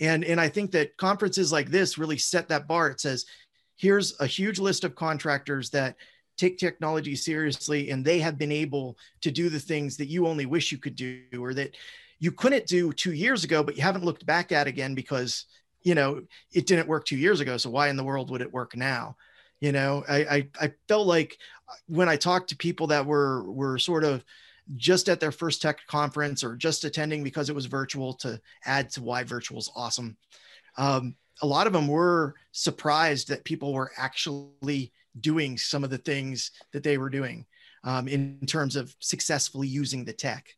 And, 0.00 0.24
and 0.24 0.40
I 0.40 0.48
think 0.48 0.72
that 0.72 0.96
conferences 0.96 1.52
like 1.52 1.70
this 1.70 1.98
really 1.98 2.18
set 2.18 2.48
that 2.48 2.68
bar. 2.68 2.90
It 2.90 3.00
says, 3.00 3.24
here's 3.76 4.18
a 4.20 4.26
huge 4.26 4.58
list 4.58 4.84
of 4.84 4.94
contractors 4.94 5.70
that 5.70 5.96
take 6.36 6.58
technology 6.58 7.14
seriously 7.14 7.90
and 7.90 8.04
they 8.04 8.18
have 8.18 8.36
been 8.36 8.52
able 8.52 8.98
to 9.22 9.30
do 9.30 9.48
the 9.48 9.60
things 9.60 9.96
that 9.96 10.08
you 10.08 10.26
only 10.26 10.46
wish 10.46 10.72
you 10.72 10.78
could 10.78 10.96
do 10.96 11.22
or 11.38 11.54
that 11.54 11.76
you 12.18 12.32
couldn't 12.32 12.66
do 12.66 12.92
two 12.92 13.12
years 13.12 13.44
ago, 13.44 13.62
but 13.62 13.76
you 13.76 13.82
haven't 13.82 14.04
looked 14.04 14.26
back 14.26 14.52
at 14.52 14.66
again 14.66 14.94
because 14.94 15.46
you 15.82 15.94
know 15.94 16.22
it 16.52 16.66
didn't 16.66 16.88
work 16.88 17.04
two 17.04 17.16
years 17.16 17.40
ago. 17.40 17.56
So 17.56 17.70
why 17.70 17.88
in 17.88 17.96
the 17.96 18.04
world 18.04 18.30
would 18.30 18.42
it 18.42 18.52
work 18.52 18.76
now? 18.76 19.16
You 19.60 19.72
know, 19.72 20.04
I 20.08 20.16
I, 20.16 20.48
I 20.60 20.72
felt 20.88 21.06
like 21.06 21.38
when 21.86 22.08
I 22.08 22.16
talked 22.16 22.48
to 22.50 22.56
people 22.56 22.88
that 22.88 23.06
were 23.06 23.50
were 23.50 23.78
sort 23.78 24.04
of 24.04 24.24
just 24.76 25.08
at 25.08 25.20
their 25.20 25.32
first 25.32 25.60
tech 25.60 25.86
conference 25.86 26.42
or 26.42 26.56
just 26.56 26.84
attending 26.84 27.22
because 27.22 27.48
it 27.48 27.54
was 27.54 27.66
virtual 27.66 28.14
to 28.14 28.40
add 28.64 28.90
to 28.90 29.02
why 29.02 29.22
virtual 29.22 29.58
is 29.58 29.70
awesome. 29.76 30.16
Um, 30.78 31.16
a 31.42 31.46
lot 31.46 31.66
of 31.66 31.72
them 31.72 31.88
were 31.88 32.34
surprised 32.52 33.28
that 33.28 33.44
people 33.44 33.74
were 33.74 33.92
actually 33.98 34.92
doing 35.20 35.58
some 35.58 35.84
of 35.84 35.90
the 35.90 35.98
things 35.98 36.50
that 36.72 36.82
they 36.82 36.98
were 36.98 37.10
doing 37.10 37.44
um, 37.84 38.08
in 38.08 38.38
terms 38.46 38.76
of 38.76 38.94
successfully 39.00 39.68
using 39.68 40.04
the 40.04 40.12
tech. 40.12 40.56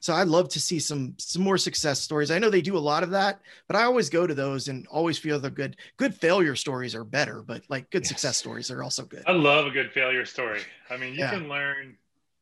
So 0.00 0.14
I'd 0.14 0.28
love 0.28 0.48
to 0.50 0.60
see 0.60 0.78
some 0.78 1.14
some 1.18 1.42
more 1.42 1.58
success 1.58 2.00
stories. 2.00 2.30
I 2.30 2.38
know 2.38 2.50
they 2.50 2.62
do 2.62 2.76
a 2.76 2.78
lot 2.78 3.02
of 3.02 3.10
that, 3.10 3.40
but 3.66 3.76
I 3.76 3.84
always 3.84 4.08
go 4.08 4.26
to 4.26 4.34
those 4.34 4.68
and 4.68 4.86
always 4.88 5.18
feel 5.18 5.38
they're 5.38 5.50
good. 5.50 5.76
Good 5.96 6.14
failure 6.14 6.56
stories 6.56 6.94
are 6.94 7.04
better, 7.04 7.42
but 7.42 7.62
like 7.68 7.90
good 7.90 8.02
Yes. 8.02 8.08
success 8.08 8.36
stories 8.36 8.70
are 8.70 8.82
also 8.82 9.04
good. 9.04 9.24
I 9.26 9.32
love 9.32 9.66
a 9.66 9.70
good 9.70 9.92
failure 9.92 10.24
story. 10.24 10.62
I 10.90 10.96
mean, 10.96 11.14
you 11.14 11.20
Yeah. 11.20 11.30
can 11.30 11.48
learn, 11.48 11.96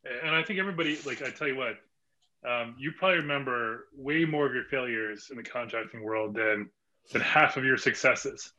and 0.05 0.35
I 0.35 0.43
think 0.43 0.59
everybody, 0.59 0.99
like 1.05 1.23
I 1.23 1.31
tell 1.31 1.49
you 1.49 1.57
what, 1.57 1.77
um, 2.49 2.75
you 2.79 2.93
probably 2.93 3.19
remember 3.19 3.89
way 3.95 4.25
more 4.25 4.47
of 4.47 4.55
your 4.55 4.65
failures 4.65 5.29
in 5.31 5.37
the 5.37 5.43
contracting 5.43 6.03
world 6.03 6.35
than 6.35 6.71
than 7.13 7.23
half 7.23 7.57
of 7.57 7.65
your 7.65 7.77
successes. 7.77 8.53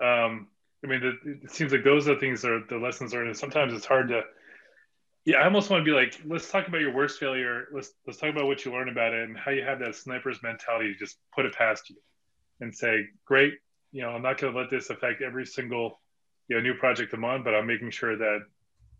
Um, 0.00 0.48
I 0.84 0.86
mean, 0.86 1.00
the, 1.00 1.18
it 1.44 1.50
seems 1.50 1.72
like 1.72 1.84
those 1.84 2.08
are 2.08 2.14
the 2.14 2.20
things 2.20 2.42
that 2.42 2.50
are 2.50 2.64
the 2.68 2.76
lessons 2.76 3.12
learned, 3.12 3.28
and 3.28 3.36
sometimes 3.36 3.72
it's 3.72 3.86
hard 3.86 4.08
to. 4.08 4.22
Yeah, 5.26 5.36
I 5.38 5.44
almost 5.44 5.68
want 5.68 5.84
to 5.84 5.84
be 5.84 5.94
like, 5.94 6.18
let's 6.26 6.50
talk 6.50 6.66
about 6.66 6.80
your 6.80 6.94
worst 6.94 7.20
failure. 7.20 7.66
Let's 7.72 7.92
let's 8.06 8.18
talk 8.18 8.30
about 8.30 8.46
what 8.46 8.64
you 8.64 8.72
learned 8.72 8.90
about 8.90 9.12
it 9.12 9.28
and 9.28 9.36
how 9.36 9.50
you 9.50 9.62
have 9.62 9.78
that 9.80 9.94
sniper's 9.94 10.42
mentality 10.42 10.92
to 10.92 10.98
just 10.98 11.18
put 11.34 11.44
it 11.44 11.54
past 11.54 11.90
you, 11.90 11.96
and 12.60 12.74
say, 12.74 13.04
great, 13.26 13.54
you 13.92 14.02
know, 14.02 14.10
I'm 14.10 14.22
not 14.22 14.38
going 14.38 14.52
to 14.52 14.58
let 14.58 14.70
this 14.70 14.90
affect 14.90 15.22
every 15.22 15.44
single 15.46 16.00
you 16.48 16.56
know 16.56 16.62
new 16.62 16.74
project 16.74 17.12
I'm 17.12 17.24
on, 17.24 17.42
but 17.44 17.54
I'm 17.54 17.66
making 17.66 17.90
sure 17.90 18.16
that 18.16 18.40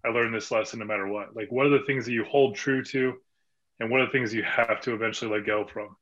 I 0.04 0.08
learn 0.08 0.32
this 0.32 0.50
lesson 0.50 0.78
no 0.78 0.84
matter 0.84 1.08
what. 1.08 1.34
Like, 1.34 1.50
what 1.50 1.66
are 1.66 1.78
the 1.78 1.84
things 1.86 2.04
that 2.06 2.12
you 2.12 2.24
hold 2.24 2.54
true 2.54 2.84
to, 2.84 3.14
and 3.80 3.90
what 3.90 4.00
are 4.00 4.06
the 4.06 4.12
things 4.12 4.34
you 4.34 4.42
have 4.42 4.80
to 4.82 4.94
eventually 4.94 5.30
let 5.30 5.46
go 5.46 5.66
from? 5.66 5.96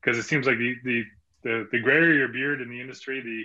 Because 0.00 0.18
it 0.18 0.24
seems 0.24 0.46
like 0.46 0.58
the 0.58 0.74
the 0.84 1.04
the 1.42 1.68
the 1.72 1.80
grayer 1.80 2.12
your 2.12 2.28
beard 2.28 2.60
in 2.60 2.68
the 2.68 2.80
industry, 2.80 3.20
the 3.20 3.44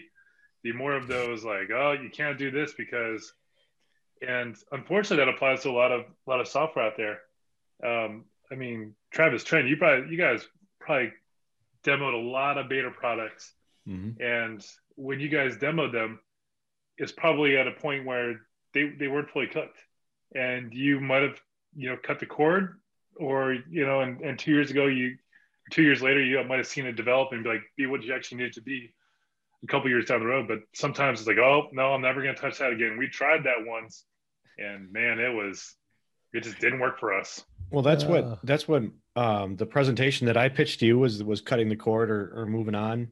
the 0.70 0.78
more 0.78 0.94
of 0.94 1.08
those 1.08 1.46
like, 1.46 1.70
oh, 1.74 1.94
you 1.94 2.10
can't 2.10 2.38
do 2.38 2.52
this 2.52 2.74
because, 2.74 3.34
and 4.22 4.56
unfortunately, 4.72 5.26
that 5.26 5.34
applies 5.34 5.64
to 5.64 5.70
a 5.70 5.72
lot 5.72 5.92
of 5.92 6.02
a 6.02 6.30
lot 6.30 6.40
of 6.40 6.48
software 6.48 6.86
out 6.86 6.98
there. 6.98 7.20
Um, 7.84 8.26
I 8.52 8.56
mean, 8.56 8.96
Travis 9.12 9.44
Trent, 9.44 9.68
you 9.68 9.78
probably 9.78 10.12
you 10.12 10.18
guys 10.18 10.48
probably 10.80 11.12
demoed 11.84 12.14
a 12.14 12.18
lot 12.30 12.58
of 12.58 12.70
beta 12.70 12.90
products 12.92 13.54
Mhm. 13.88 14.20
and 14.20 14.66
when 14.96 15.20
you 15.20 15.30
guys 15.30 15.58
demoed 15.58 15.92
them 15.92 16.20
it's 16.98 17.12
probably 17.12 17.58
at 17.58 17.68
a 17.68 17.72
point 17.72 18.06
where 18.06 18.42
they, 18.74 18.90
they 18.90 19.08
weren't 19.08 19.30
fully 19.30 19.46
cooked 19.46 19.78
and 20.34 20.74
you 20.74 21.00
might 21.00 21.22
have 21.22 21.40
you 21.76 21.90
know 21.90 21.98
cut 22.02 22.20
the 22.20 22.26
cord 22.26 22.80
or 23.18 23.54
you 23.70 23.86
know 23.86 24.02
and, 24.02 24.22
and 24.22 24.40
two 24.40 24.50
years 24.52 24.72
ago 24.72 24.88
you 24.88 25.18
two 25.70 25.84
years 25.84 26.02
later 26.02 26.20
you 26.24 26.44
might 26.46 26.58
have 26.58 26.66
seen 26.68 26.88
it 26.88 26.96
develop 26.96 27.32
and 27.32 27.44
be 27.44 27.50
like 27.50 27.62
be 27.78 27.86
what 27.86 28.02
you 28.02 28.14
actually 28.16 28.40
need 28.40 28.48
it 28.48 28.54
to 28.54 28.62
be 28.62 28.92
a 29.64 29.68
couple 29.68 29.90
years 29.90 30.06
down 30.06 30.20
the 30.20 30.26
road 30.26 30.48
but 30.48 30.60
sometimes 30.74 31.20
it's 31.20 31.28
like 31.28 31.38
oh 31.38 31.68
no 31.74 31.94
i'm 31.94 32.02
never 32.02 32.22
going 32.22 32.36
to 32.36 32.42
touch 32.42 32.60
that 32.60 32.72
again 32.72 32.98
we 32.98 33.08
tried 33.08 33.44
that 33.44 33.66
once 33.66 34.06
and 34.58 34.92
man 34.92 35.20
it 35.20 35.34
was 35.34 35.76
it 36.34 36.44
just 36.44 36.60
didn't 36.60 36.80
work 36.80 37.00
for 37.00 37.14
us 37.14 37.44
Well, 37.72 37.82
that's 37.84 38.04
Uh. 38.04 38.08
what 38.08 38.46
that's 38.46 38.68
what 38.68 38.84
um, 39.16 39.56
the 39.56 39.66
presentation 39.66 40.28
that 40.28 40.36
I 40.38 40.50
pitched 40.50 40.82
to 40.82 40.86
you 40.86 41.00
was 41.00 41.24
was 41.24 41.40
cutting 41.42 41.70
the 41.70 41.76
cord 41.78 42.12
or, 42.12 42.32
or 42.42 42.46
moving 42.46 42.76
on, 42.76 43.08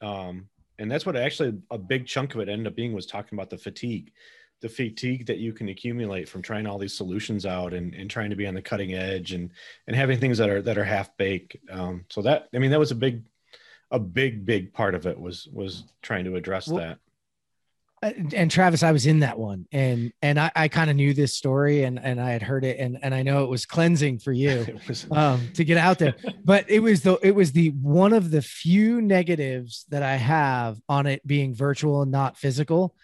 um, 0.00 0.48
and 0.78 0.90
that's 0.90 1.04
what 1.04 1.16
actually 1.16 1.58
a 1.70 1.78
big 1.78 2.06
chunk 2.06 2.34
of 2.34 2.40
it 2.40 2.48
ended 2.48 2.66
up 2.68 2.76
being 2.76 2.92
was 2.92 3.06
talking 3.06 3.36
about 3.36 3.50
the 3.50 3.58
fatigue, 3.58 4.12
the 4.60 4.68
fatigue 4.68 5.26
that 5.26 5.38
you 5.38 5.52
can 5.52 5.68
accumulate 5.68 6.28
from 6.28 6.42
trying 6.42 6.66
all 6.66 6.78
these 6.78 6.96
solutions 6.96 7.44
out 7.44 7.74
and, 7.74 7.92
and 7.94 8.08
trying 8.08 8.30
to 8.30 8.36
be 8.36 8.46
on 8.46 8.54
the 8.54 8.62
cutting 8.62 8.94
edge 8.94 9.32
and 9.32 9.50
and 9.88 9.96
having 9.96 10.18
things 10.20 10.38
that 10.38 10.48
are 10.48 10.62
that 10.62 10.78
are 10.78 10.84
half 10.84 11.16
baked. 11.16 11.56
Um, 11.70 12.04
so 12.08 12.22
that 12.22 12.48
I 12.54 12.58
mean 12.58 12.70
that 12.70 12.78
was 12.78 12.92
a 12.92 12.96
big 12.96 13.24
a 13.92 13.98
big 13.98 14.44
big 14.44 14.72
part 14.72 14.94
of 14.94 15.06
it 15.06 15.20
was 15.20 15.48
was 15.52 15.84
trying 16.00 16.24
to 16.24 16.34
address 16.36 16.66
Well, 16.66 16.78
that. 16.80 16.98
and 18.34 18.50
Travis, 18.50 18.82
I 18.82 18.90
was 18.90 19.06
in 19.06 19.20
that 19.20 19.38
one, 19.38 19.66
and 19.70 20.12
and 20.22 20.40
I, 20.40 20.50
I 20.56 20.68
kind 20.68 20.90
of 20.90 20.96
knew 20.96 21.14
this 21.14 21.34
story, 21.34 21.84
and 21.84 22.00
and 22.00 22.20
I 22.20 22.30
had 22.30 22.42
heard 22.42 22.64
it, 22.64 22.80
and 22.80 22.98
and 23.02 23.14
I 23.14 23.22
know 23.22 23.44
it 23.44 23.50
was 23.50 23.64
cleansing 23.66 24.18
for 24.18 24.32
you 24.32 24.66
was 24.88 25.06
um, 25.12 25.48
to 25.54 25.64
get 25.64 25.76
out 25.76 25.98
there. 26.00 26.16
But 26.44 26.68
it 26.68 26.80
was 26.80 27.02
the 27.02 27.18
it 27.22 27.34
was 27.36 27.52
the 27.52 27.68
one 27.70 28.12
of 28.12 28.32
the 28.32 28.42
few 28.42 29.00
negatives 29.00 29.84
that 29.90 30.02
I 30.02 30.16
have 30.16 30.80
on 30.88 31.06
it 31.06 31.24
being 31.24 31.54
virtual 31.54 32.02
and 32.02 32.10
not 32.10 32.36
physical, 32.36 32.96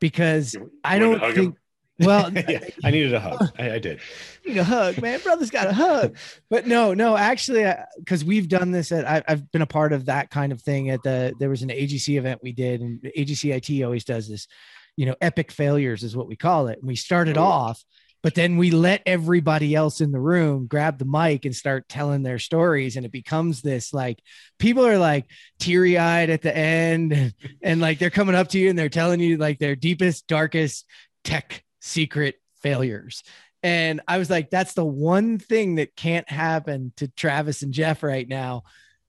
because 0.00 0.54
I 0.84 0.98
don't 0.98 1.20
think, 1.20 1.36
him? 1.36 1.56
Well, 1.98 2.32
yeah, 2.48 2.60
I 2.84 2.90
needed 2.90 3.14
a 3.14 3.20
hug. 3.20 3.50
I, 3.58 3.72
I 3.74 3.78
did. 3.78 4.00
need 4.46 4.56
a 4.58 4.64
hug, 4.64 5.00
man. 5.00 5.20
Brother's 5.20 5.50
got 5.50 5.68
a 5.68 5.72
hug. 5.72 6.16
But 6.50 6.66
no, 6.66 6.94
no, 6.94 7.16
actually, 7.16 7.64
uh, 7.64 7.76
because 7.98 8.24
we've 8.24 8.48
done 8.48 8.72
this 8.72 8.90
at, 8.92 9.08
I, 9.08 9.22
I've 9.28 9.50
been 9.52 9.62
a 9.62 9.66
part 9.66 9.92
of 9.92 10.06
that 10.06 10.30
kind 10.30 10.52
of 10.52 10.60
thing 10.62 10.90
at 10.90 11.02
the, 11.02 11.34
there 11.38 11.50
was 11.50 11.62
an 11.62 11.68
AGC 11.68 12.16
event 12.18 12.40
we 12.42 12.52
did, 12.52 12.80
and 12.80 13.00
AGC 13.16 13.54
IT 13.54 13.84
always 13.84 14.04
does 14.04 14.28
this, 14.28 14.48
you 14.96 15.06
know, 15.06 15.14
epic 15.20 15.52
failures 15.52 16.02
is 16.02 16.16
what 16.16 16.28
we 16.28 16.36
call 16.36 16.68
it. 16.68 16.78
And 16.78 16.88
we 16.88 16.96
started 16.96 17.36
Oh. 17.38 17.42
off, 17.42 17.84
but 18.22 18.34
then 18.34 18.56
we 18.56 18.70
let 18.70 19.02
everybody 19.04 19.74
else 19.74 20.00
in 20.00 20.12
the 20.12 20.20
room 20.20 20.66
grab 20.66 20.98
the 20.98 21.04
mic 21.04 21.44
and 21.44 21.54
start 21.54 21.88
telling 21.88 22.22
their 22.22 22.38
stories. 22.38 22.96
And 22.96 23.04
it 23.04 23.12
becomes 23.12 23.62
this 23.62 23.92
like, 23.92 24.18
people 24.58 24.86
are 24.86 24.98
like 24.98 25.26
teary 25.60 25.98
eyed 25.98 26.30
at 26.30 26.42
the 26.42 26.56
end, 26.56 27.12
and, 27.12 27.34
and 27.62 27.80
like 27.80 27.98
they're 27.98 28.10
coming 28.10 28.34
up 28.34 28.48
to 28.48 28.58
you 28.58 28.70
and 28.70 28.78
they're 28.78 28.88
telling 28.88 29.20
you 29.20 29.36
like 29.36 29.58
their 29.58 29.76
deepest, 29.76 30.26
darkest 30.26 30.86
tech 31.24 31.62
secret 31.82 32.36
failures. 32.62 33.22
And 33.64 34.00
I 34.08 34.18
was 34.18 34.30
like, 34.30 34.50
that's 34.50 34.74
the 34.74 34.84
one 34.84 35.38
thing 35.38 35.76
that 35.76 35.94
can't 35.96 36.28
happen 36.30 36.92
to 36.96 37.08
Travis 37.08 37.62
and 37.62 37.72
Jeff 37.72 38.02
right 38.02 38.26
now 38.26 38.62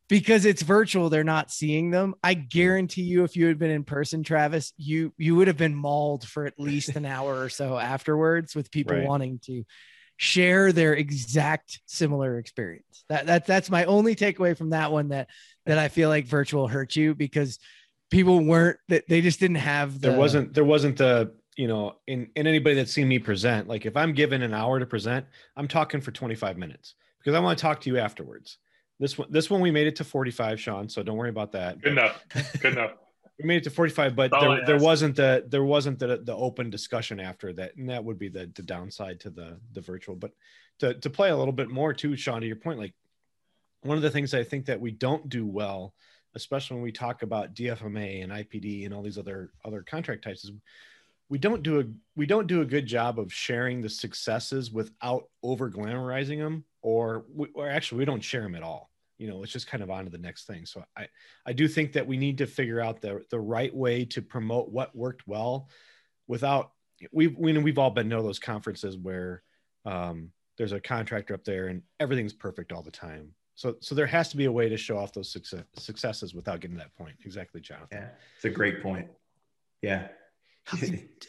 because 0.10 0.46
it's 0.46 0.62
virtual. 0.62 1.10
They're 1.10 1.24
not 1.24 1.52
seeing 1.52 1.92
them. 1.92 2.14
I 2.24 2.34
guarantee 2.34 3.04
you, 3.04 3.24
if 3.24 3.36
you 3.36 3.48
had 3.48 3.58
been 3.58 3.72
in 3.72 3.84
person, 3.84 4.24
Travis, 4.24 4.74
you 4.78 5.14
you 5.18 5.36
would 5.36 5.48
have 5.48 5.58
been 5.58 5.76
mauled 5.76 6.28
for 6.28 6.46
at 6.46 6.60
least 6.60 6.96
an 6.96 7.06
hour 7.06 7.40
or 7.42 7.50
so 7.50 7.78
afterwards 7.78 8.56
with 8.56 8.70
people 8.70 8.96
Right. 8.96 9.08
wanting 9.08 9.40
to 9.46 9.64
share 10.18 10.72
their 10.72 10.94
exact 10.94 11.82
similar 11.86 12.38
experience. 12.38 13.06
That 13.10 13.26
that 13.28 13.46
that's 13.48 13.70
my 13.72 13.86
only 13.86 14.16
takeaway 14.16 14.56
from 14.58 14.72
that 14.72 14.92
one 14.92 15.10
that 15.10 15.30
that 15.66 15.80
I 15.80 15.88
feel 15.88 16.10
like 16.10 16.26
virtual 16.26 16.68
hurt 16.68 16.96
you 16.96 17.16
because 17.16 17.58
people 18.12 18.40
weren't 18.46 18.78
that 18.90 19.06
they 19.08 19.22
just 19.22 19.40
didn't 19.40 19.56
have 19.56 19.94
the 20.00 20.10
there 20.10 20.18
wasn't 20.18 20.54
there 20.54 20.66
wasn't 20.66 20.98
the 20.98 21.34
you 21.58 21.68
know 21.68 21.96
in 22.08 22.30
in 22.36 22.48
anybody 22.48 22.76
that's 22.76 22.92
seen 22.92 23.08
me 23.08 23.20
present 23.20 23.68
like 23.68 23.86
if 23.86 23.96
i'm 23.96 24.14
given 24.14 24.42
an 24.42 24.54
hour 24.54 24.80
to 24.80 24.86
present 24.86 25.26
i'm 25.56 25.68
talking 25.68 26.02
for 26.02 26.12
25 26.12 26.58
minutes 26.58 26.96
because 27.20 27.36
i 27.36 27.40
want 27.40 27.58
to 27.58 27.62
talk 27.62 27.82
to 27.82 27.90
you 27.90 27.98
afterwards. 27.98 28.58
This 29.00 29.18
one 29.18 29.28
this 29.32 29.50
one 29.50 29.60
we 29.60 29.72
made 29.72 29.88
it 29.88 29.96
to 29.98 30.04
45 30.04 30.60
sean 30.60 30.88
so 30.88 31.04
don't 31.04 31.18
worry 31.18 31.30
about 31.30 31.52
that 31.54 31.82
good 31.82 31.94
enough. 31.94 32.24
Good 32.60 32.74
enough. 32.74 32.92
We 33.40 33.48
made 33.48 33.58
it 33.58 33.64
to 33.64 33.72
45, 33.72 34.16
but 34.16 34.30
there, 34.30 34.64
there 34.64 34.78
wasn't 34.78 35.16
the 35.16 35.44
there 35.48 35.64
wasn't 35.64 35.98
the 35.98 36.22
the 36.24 36.36
open 36.36 36.70
discussion 36.70 37.20
after 37.20 37.52
that, 37.54 37.76
and 37.76 37.90
that 37.90 38.04
would 38.04 38.20
be 38.20 38.30
the 38.30 38.52
the 38.54 38.62
downside 38.62 39.20
to 39.22 39.32
the 39.32 39.60
the 39.72 39.82
virtual. 39.82 40.16
But 40.16 40.34
to 40.80 40.94
to 40.94 41.10
play 41.10 41.32
a 41.32 41.36
little 41.36 41.52
bit 41.52 41.70
more 41.70 41.94
too, 41.94 42.16
Sean, 42.16 42.42
to 42.42 42.48
your 42.48 42.58
point, 42.58 42.78
like 42.78 42.94
one 43.82 43.98
of 43.98 44.04
the 44.04 44.12
things 44.12 44.34
I 44.34 44.44
think 44.44 44.68
that 44.68 44.80
we 44.80 44.92
don't 44.92 45.30
do 45.30 45.48
well, 45.48 45.96
especially 46.36 46.76
when 46.76 46.84
we 46.84 46.92
talk 46.92 47.24
about 47.24 47.56
DFMA 47.56 48.24
and 48.24 48.32
IPD 48.32 48.86
and 48.86 48.94
all 48.94 49.02
these 49.02 49.18
other 49.18 49.52
other 49.66 49.82
contract 49.82 50.24
types, 50.24 50.44
is 50.44 50.52
we 51.34 51.40
don't 51.40 51.64
do 51.64 51.80
a 51.80 51.84
we 52.16 52.28
don't 52.28 52.46
do 52.46 52.62
a 52.62 52.66
good 52.66 52.86
job 52.86 53.18
of 53.18 53.34
sharing 53.34 53.82
the 53.82 53.90
successes 53.90 54.72
without 54.72 55.24
over 55.42 55.68
glamorizing 55.68 56.38
them, 56.38 56.64
or 56.84 57.26
we, 57.34 57.48
or 57.56 57.68
actually 57.68 57.98
we 57.98 58.06
don't 58.06 58.24
share 58.24 58.44
them 58.44 58.54
at 58.54 58.62
all. 58.62 58.92
You 59.18 59.30
know, 59.30 59.42
it's 59.42 59.52
just 59.52 59.66
kind 59.66 59.82
of 59.82 59.90
on 59.90 60.06
to 60.06 60.12
the 60.12 60.20
next 60.20 60.46
thing. 60.46 60.68
So 60.68 60.84
I 60.96 61.08
I 61.44 61.54
do 61.54 61.68
think 61.68 61.94
that 61.94 62.06
we 62.06 62.18
need 62.18 62.38
to 62.38 62.46
figure 62.46 62.80
out 62.80 63.02
the 63.02 63.24
the 63.32 63.40
right 63.40 63.76
way 63.76 64.06
to 64.06 64.22
promote 64.22 64.70
what 64.70 64.96
worked 64.96 65.24
well 65.26 65.70
without 66.28 66.70
we've 67.12 67.36
we, 67.36 67.58
we've 67.58 67.80
all 67.80 67.90
been 67.90 68.12
to 68.12 68.22
those 68.22 68.38
conferences 68.38 68.96
where 68.96 69.42
um, 69.86 70.30
there's 70.60 70.72
a 70.72 70.80
contractor 70.80 71.34
up 71.34 71.44
there 71.46 71.66
and 71.70 71.82
everything's 72.00 72.34
perfect 72.34 72.72
all 72.72 72.84
the 72.84 72.92
time. 72.92 73.34
So 73.56 73.78
so 73.80 73.96
there 73.96 74.06
has 74.06 74.30
to 74.30 74.38
be 74.38 74.46
a 74.46 74.52
way 74.52 74.70
to 74.70 74.78
show 74.78 75.00
off 75.00 75.14
those 75.14 75.32
success, 75.32 75.64
successes 75.78 76.36
without 76.36 76.60
getting 76.60 76.78
to 76.78 76.84
that 76.84 76.96
point. 76.96 77.16
Exactly, 77.26 77.60
Jonathan. 77.60 77.88
Yeah, 78.04 78.10
it's 78.36 78.46
a 78.46 78.52
great 78.52 78.84
point. 78.84 79.08
Yeah. 79.82 80.10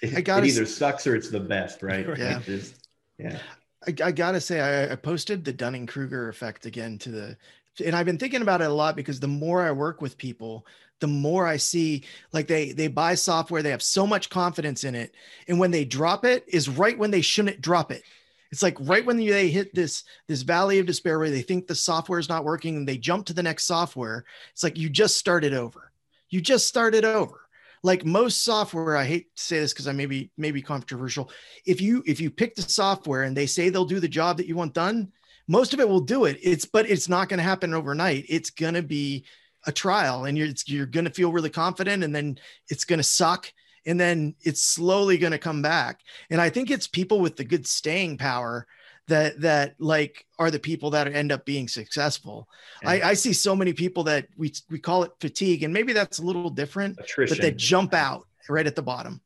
I 0.02 0.20
gotta 0.20 0.46
it 0.46 0.48
either 0.50 0.66
sucks 0.66 1.06
or 1.06 1.14
it's 1.16 1.30
the 1.30 1.40
best, 1.40 1.82
right? 1.82 2.06
Yeah. 2.18 2.36
Like, 2.36 2.44
there's- 2.44 2.74
yeah. 3.18 3.38
I, 3.86 3.94
I 4.08 4.12
gotta 4.12 4.40
say, 4.40 4.60
I, 4.60 4.92
I 4.92 4.96
posted 4.96 5.44
the 5.44 5.52
Dunning 5.52 5.86
Kruger 5.86 6.28
effect 6.28 6.64
again 6.66 6.98
to 7.00 7.10
the, 7.10 7.36
and 7.84 7.94
I've 7.94 8.06
been 8.06 8.18
thinking 8.18 8.42
about 8.42 8.60
it 8.62 8.70
a 8.70 8.72
lot 8.72 8.96
because 8.96 9.20
the 9.20 9.28
more 9.28 9.62
I 9.62 9.72
work 9.72 10.00
with 10.00 10.16
people, 10.16 10.66
the 11.00 11.06
more 11.06 11.46
I 11.46 11.56
see 11.58 12.04
like 12.32 12.46
they 12.46 12.72
they 12.72 12.86
buy 12.88 13.14
software, 13.14 13.62
they 13.62 13.70
have 13.70 13.82
so 13.82 14.06
much 14.06 14.30
confidence 14.30 14.84
in 14.84 14.94
it, 14.94 15.14
and 15.48 15.58
when 15.58 15.70
they 15.70 15.84
drop 15.84 16.24
it, 16.24 16.44
is 16.48 16.68
right 16.68 16.96
when 16.96 17.10
they 17.10 17.20
shouldn't 17.20 17.60
drop 17.60 17.90
it. 17.92 18.04
It's 18.52 18.62
like 18.62 18.76
right 18.80 19.04
when 19.04 19.16
they 19.16 19.48
hit 19.50 19.74
this 19.74 20.04
this 20.28 20.42
valley 20.42 20.78
of 20.78 20.86
despair 20.86 21.18
where 21.18 21.30
they 21.30 21.42
think 21.42 21.66
the 21.66 21.74
software 21.74 22.20
is 22.20 22.28
not 22.28 22.44
working 22.44 22.76
and 22.76 22.88
they 22.88 22.96
jump 22.96 23.26
to 23.26 23.32
the 23.34 23.42
next 23.42 23.64
software. 23.64 24.24
It's 24.52 24.62
like 24.62 24.78
you 24.78 24.88
just 24.88 25.18
started 25.18 25.52
over. 25.52 25.90
You 26.30 26.40
just 26.40 26.68
started 26.68 27.04
over. 27.04 27.43
Like 27.84 28.04
most 28.04 28.44
software, 28.44 28.96
I 28.96 29.04
hate 29.04 29.36
to 29.36 29.42
say 29.42 29.60
this 29.60 29.72
because 29.72 29.86
I 29.86 29.92
may 29.92 30.06
be 30.06 30.32
maybe 30.38 30.62
controversial. 30.62 31.30
If 31.66 31.80
you 31.80 32.02
if 32.06 32.18
you 32.18 32.30
pick 32.30 32.56
the 32.56 32.62
software 32.62 33.22
and 33.24 33.36
they 33.36 33.46
say 33.46 33.68
they'll 33.68 33.84
do 33.84 34.00
the 34.00 34.08
job 34.08 34.38
that 34.38 34.46
you 34.46 34.56
want 34.56 34.72
done, 34.72 35.12
most 35.48 35.74
of 35.74 35.80
it 35.80 35.88
will 35.88 36.00
do 36.00 36.24
it. 36.24 36.38
It's 36.42 36.64
but 36.64 36.88
it's 36.88 37.10
not 37.10 37.28
going 37.28 37.38
to 37.38 37.44
happen 37.44 37.74
overnight. 37.74 38.24
It's 38.26 38.48
going 38.48 38.74
to 38.74 38.82
be 38.82 39.26
a 39.66 39.72
trial, 39.72 40.24
and 40.24 40.36
you're 40.36 40.48
you're 40.66 40.86
going 40.86 41.04
to 41.04 41.12
feel 41.12 41.30
really 41.30 41.50
confident, 41.50 42.02
and 42.02 42.14
then 42.14 42.38
it's 42.70 42.84
going 42.86 43.00
to 43.00 43.04
suck, 43.04 43.52
and 43.86 44.00
then 44.00 44.34
it's 44.40 44.62
slowly 44.62 45.18
going 45.18 45.32
to 45.32 45.38
come 45.38 45.60
back. 45.60 46.00
And 46.30 46.40
I 46.40 46.48
think 46.48 46.70
it's 46.70 46.86
people 46.86 47.20
with 47.20 47.36
the 47.36 47.44
good 47.44 47.66
staying 47.66 48.16
power 48.16 48.66
that 49.08 49.40
that 49.42 49.74
like 49.78 50.26
are 50.38 50.50
the 50.50 50.58
people 50.58 50.90
that 50.90 51.06
end 51.08 51.30
up 51.32 51.44
being 51.44 51.68
successful. 51.68 52.48
I, 52.84 53.00
I 53.02 53.14
see 53.14 53.32
so 53.32 53.54
many 53.54 53.72
people 53.72 54.04
that 54.04 54.28
we 54.36 54.52
we 54.70 54.78
call 54.78 55.02
it 55.04 55.12
fatigue, 55.20 55.62
and 55.62 55.72
maybe 55.74 55.92
that's 55.92 56.18
a 56.18 56.22
little 56.22 56.50
different, 56.50 56.98
Attrition. 56.98 57.36
but 57.36 57.42
they 57.42 57.52
jump 57.52 57.92
out 57.94 58.26
right 58.48 58.66
at 58.66 58.76
the 58.76 58.82
bottom. 58.82 59.20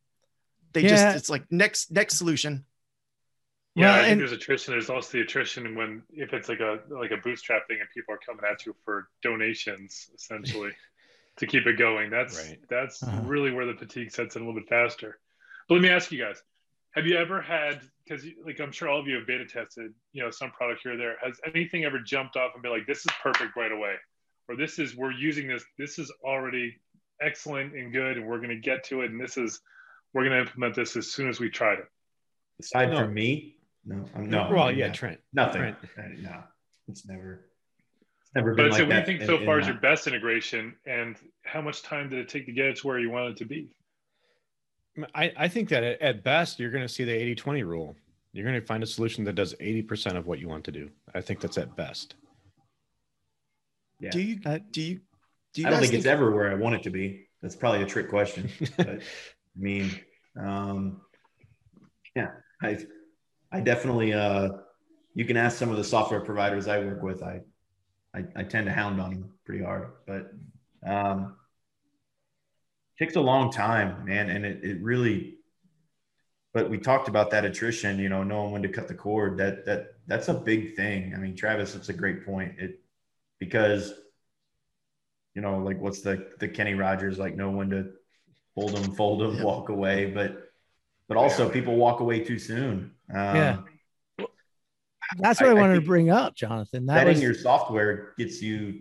They 0.72 0.83
Yeah. 0.83 0.89
just 0.89 1.16
it's 1.16 1.31
like 1.31 1.45
next 1.51 1.91
next 1.93 2.18
solution. 2.18 2.64
Yeah, 3.74 3.87
Well, 3.87 3.95
I 3.95 3.99
think 4.01 4.12
and- 4.12 4.20
there's 4.20 4.33
attrition. 4.33 4.72
There's 4.72 4.91
also 4.91 5.12
the 5.18 5.20
attrition 5.22 5.74
when 5.76 6.03
if 6.11 6.33
it's 6.33 6.49
like 6.49 6.61
a 6.61 6.81
like 6.91 7.12
a 7.12 7.16
bootstrap 7.18 7.68
thing 7.68 7.79
and 7.81 7.89
people 7.95 8.14
are 8.14 8.18
coming 8.18 8.45
at 8.51 8.66
you 8.66 8.74
for 8.85 9.09
donations 9.22 10.11
essentially 10.14 10.72
to 11.37 11.47
keep 11.47 11.66
it 11.66 11.79
going. 11.79 12.11
That's 12.11 12.37
Right. 12.37 12.59
that's 12.68 13.03
Uh-huh. 13.03 13.22
really 13.24 13.53
where 13.53 13.66
the 13.66 13.74
fatigue 13.74 14.11
sets 14.11 14.35
in 14.35 14.43
a 14.43 14.45
little 14.45 14.61
bit 14.61 14.68
faster. 14.68 15.20
But 15.68 15.74
let 15.76 15.83
me 15.83 15.91
ask 15.91 16.11
you 16.11 16.18
guys: 16.18 16.43
Have 16.97 17.07
you 17.07 17.16
ever 17.16 17.41
had? 17.41 17.81
Because 18.09 18.24
like 18.44 18.61
I'm 18.61 18.72
sure 18.72 18.88
all 18.88 19.00
of 19.00 19.06
you 19.06 19.16
have 19.16 19.26
beta 19.26 19.44
tested, 19.44 19.92
you 20.12 20.22
know, 20.22 20.30
some 20.30 20.50
product 20.52 20.80
here 20.82 20.94
or 20.94 20.96
there. 20.96 21.16
Has 21.22 21.38
anything 21.52 21.84
ever 21.84 21.98
jumped 21.98 22.36
off 22.36 22.52
and 22.54 22.62
been 22.62 22.72
like, 22.72 22.86
"This 22.86 22.98
is 23.00 23.11
perfect 23.22 23.56
right 23.56 23.72
away," 23.72 23.94
or 24.48 24.56
"This 24.56 24.78
is 24.78 24.96
we're 24.96 25.12
using 25.12 25.46
this. 25.48 25.64
This 25.78 25.98
is 25.98 26.12
already 26.24 26.76
excellent 27.20 27.74
and 27.74 27.92
good, 27.92 28.16
and 28.16 28.26
we're 28.26 28.38
going 28.38 28.50
to 28.50 28.61
get 28.61 28.84
to 28.84 29.02
it, 29.02 29.11
and 29.11 29.20
this 29.20 29.36
is 29.36 29.61
we're 30.14 30.22
going 30.24 30.32
to 30.32 30.40
implement 30.40 30.74
this 30.74 30.96
as 30.96 31.11
soon 31.12 31.28
as 31.28 31.38
we 31.40 31.50
tried 31.50 31.80
it." 31.80 31.86
Aside 32.61 32.90
No. 32.90 33.00
from 33.02 33.14
me, 33.14 33.59
no, 33.84 34.04
I'm 34.14 34.30
no. 34.30 34.48
well, 34.50 34.64
I'm 34.68 34.76
yeah. 34.76 34.90
Trent. 34.92 35.20
nothing. 35.32 35.61
Trent. 35.94 36.18
No, 36.20 36.42
it's 36.88 37.06
never. 37.06 37.44
It's 38.22 38.34
never 38.34 38.50
But 38.54 38.56
been 38.56 38.64
I'd 38.66 38.70
like 38.72 38.78
say, 38.78 38.84
what 38.84 38.90
do 38.92 38.98
you 39.00 39.06
think 39.06 39.20
in- 39.22 39.26
so 39.26 39.38
in 39.38 39.44
far 39.46 39.59
is 39.59 39.66
that. 39.66 39.72
your 39.72 39.80
best 39.80 40.06
integration, 40.06 40.76
and 40.86 41.16
how 41.44 41.61
much 41.61 41.82
time 41.82 42.09
did 42.09 42.18
it 42.20 42.28
take 42.28 42.46
to 42.46 42.52
get 42.52 42.66
it 42.66 42.76
to 42.78 42.86
where 42.86 42.98
you 42.98 43.11
wanted 43.11 43.32
it 43.32 43.36
to 43.38 43.44
be? 43.44 43.68
I, 45.14 45.32
I 45.36 45.49
think 45.49 45.68
that 45.70 45.82
at, 45.82 46.01
at 46.03 46.24
best 46.24 46.59
you're 46.59 46.70
going 46.70 46.86
to 46.86 46.88
see 46.88 47.05
the 47.05 47.12
80 47.12 47.34
20 47.36 47.62
rule. 47.62 47.96
You're 48.32 48.44
going 48.44 48.61
to 48.61 48.66
find 48.66 48.82
a 48.82 48.86
solution 48.86 49.24
that 49.24 49.34
does 49.34 49.55
80% 49.55 50.16
of 50.16 50.26
what 50.26 50.38
you 50.38 50.49
want 50.49 50.64
to 50.64 50.72
do. 50.72 50.90
I 51.14 51.20
think 51.20 51.40
that's 51.40 51.59
at 51.59 51.74
best. 51.76 52.14
Yeah. 54.01 54.11
Do 54.11 54.20
you 54.20 54.38
Uh, 54.44 54.59
do 54.70 54.80
you 54.82 55.01
do 55.55 55.62
you 55.62 55.66
I 55.66 55.70
don't 55.70 55.80
guys 55.80 55.88
think 55.88 55.99
it's 55.99 56.07
ever 56.07 56.30
where 56.30 56.51
I 56.51 56.55
want 56.55 56.76
it 56.76 56.82
to 56.84 56.90
be. 56.90 57.26
That's 57.42 57.57
probably 57.57 57.82
a 57.82 57.86
trick 57.86 58.09
question. 58.09 58.49
but 58.76 58.88
I 58.88 59.01
mean, 59.57 59.90
um, 60.38 61.01
yeah, 62.14 62.30
I, 62.62 62.78
I 63.51 63.61
definitely, 63.61 64.12
uh, 64.12 64.51
you 65.14 65.24
can 65.24 65.36
ask 65.36 65.57
some 65.57 65.70
of 65.70 65.76
the 65.76 65.84
software 65.84 66.20
providers 66.20 66.68
I 66.68 66.78
work 66.78 67.03
with. 67.03 67.22
I, 67.22 67.40
I, 68.14 68.24
I 68.36 68.42
tend 68.44 68.66
to 68.66 68.72
hound 68.72 69.01
on 69.01 69.11
them 69.11 69.30
pretty 69.44 69.64
hard, 69.64 69.88
but, 70.07 70.30
um, 70.86 71.36
takes 72.99 73.16
a 73.16 73.20
long 73.20 73.51
time, 73.53 74.05
man. 74.05 74.28
And 74.30 74.44
it, 74.44 74.64
it 74.64 74.82
really, 74.82 75.36
but 76.53 76.68
we 76.70 76.78
talked 76.78 77.09
about 77.09 77.30
that 77.30 77.44
attrition, 77.44 77.99
you 77.99 78.09
know, 78.09 78.22
knowing 78.22 78.53
when 78.53 78.62
to 78.62 78.68
cut 78.68 78.88
the 78.88 78.94
cord 78.94 79.38
that, 79.38 79.64
that, 79.66 79.94
that's 80.07 80.28
a 80.28 80.34
big 80.34 80.74
thing. 80.74 81.14
I 81.14 81.18
mean, 81.18 81.36
Travis, 81.36 81.74
it's 81.74 81.88
a 81.90 81.92
great 81.92 82.24
point. 82.24 82.55
It, 82.59 82.80
because 83.38 83.92
you 85.34 85.42
know, 85.42 85.59
like 85.59 85.78
what's 85.80 86.01
the 86.01 86.32
the 86.40 86.49
Kenny 86.49 86.74
Rogers 86.74 87.16
like 87.18 87.36
know 87.36 87.51
when 87.51 87.70
to 87.70 87.90
hold 88.57 88.74
them, 88.74 88.92
fold 88.94 89.20
them, 89.20 89.40
walk 89.40 89.68
away, 89.68 90.07
but 90.07 90.51
but 91.07 91.16
also 91.16 91.49
people 91.49 91.76
walk 91.76 92.01
away 92.01 92.24
too 92.24 92.38
soon. 92.40 92.92
Um, 93.14 93.16
Yeah. 93.36 93.59
That's 95.18 95.40
what 95.40 95.46
I, 95.46 95.53
I- 95.53 95.53
I 95.53 95.61
wanted 95.61 95.74
to 95.76 95.80
bring 95.82 96.11
up, 96.11 96.34
Jonathan. 96.34 96.86
That 96.86 97.07
was 97.07 97.22
your 97.22 97.34
software 97.34 98.14
gets 98.18 98.42
you 98.42 98.80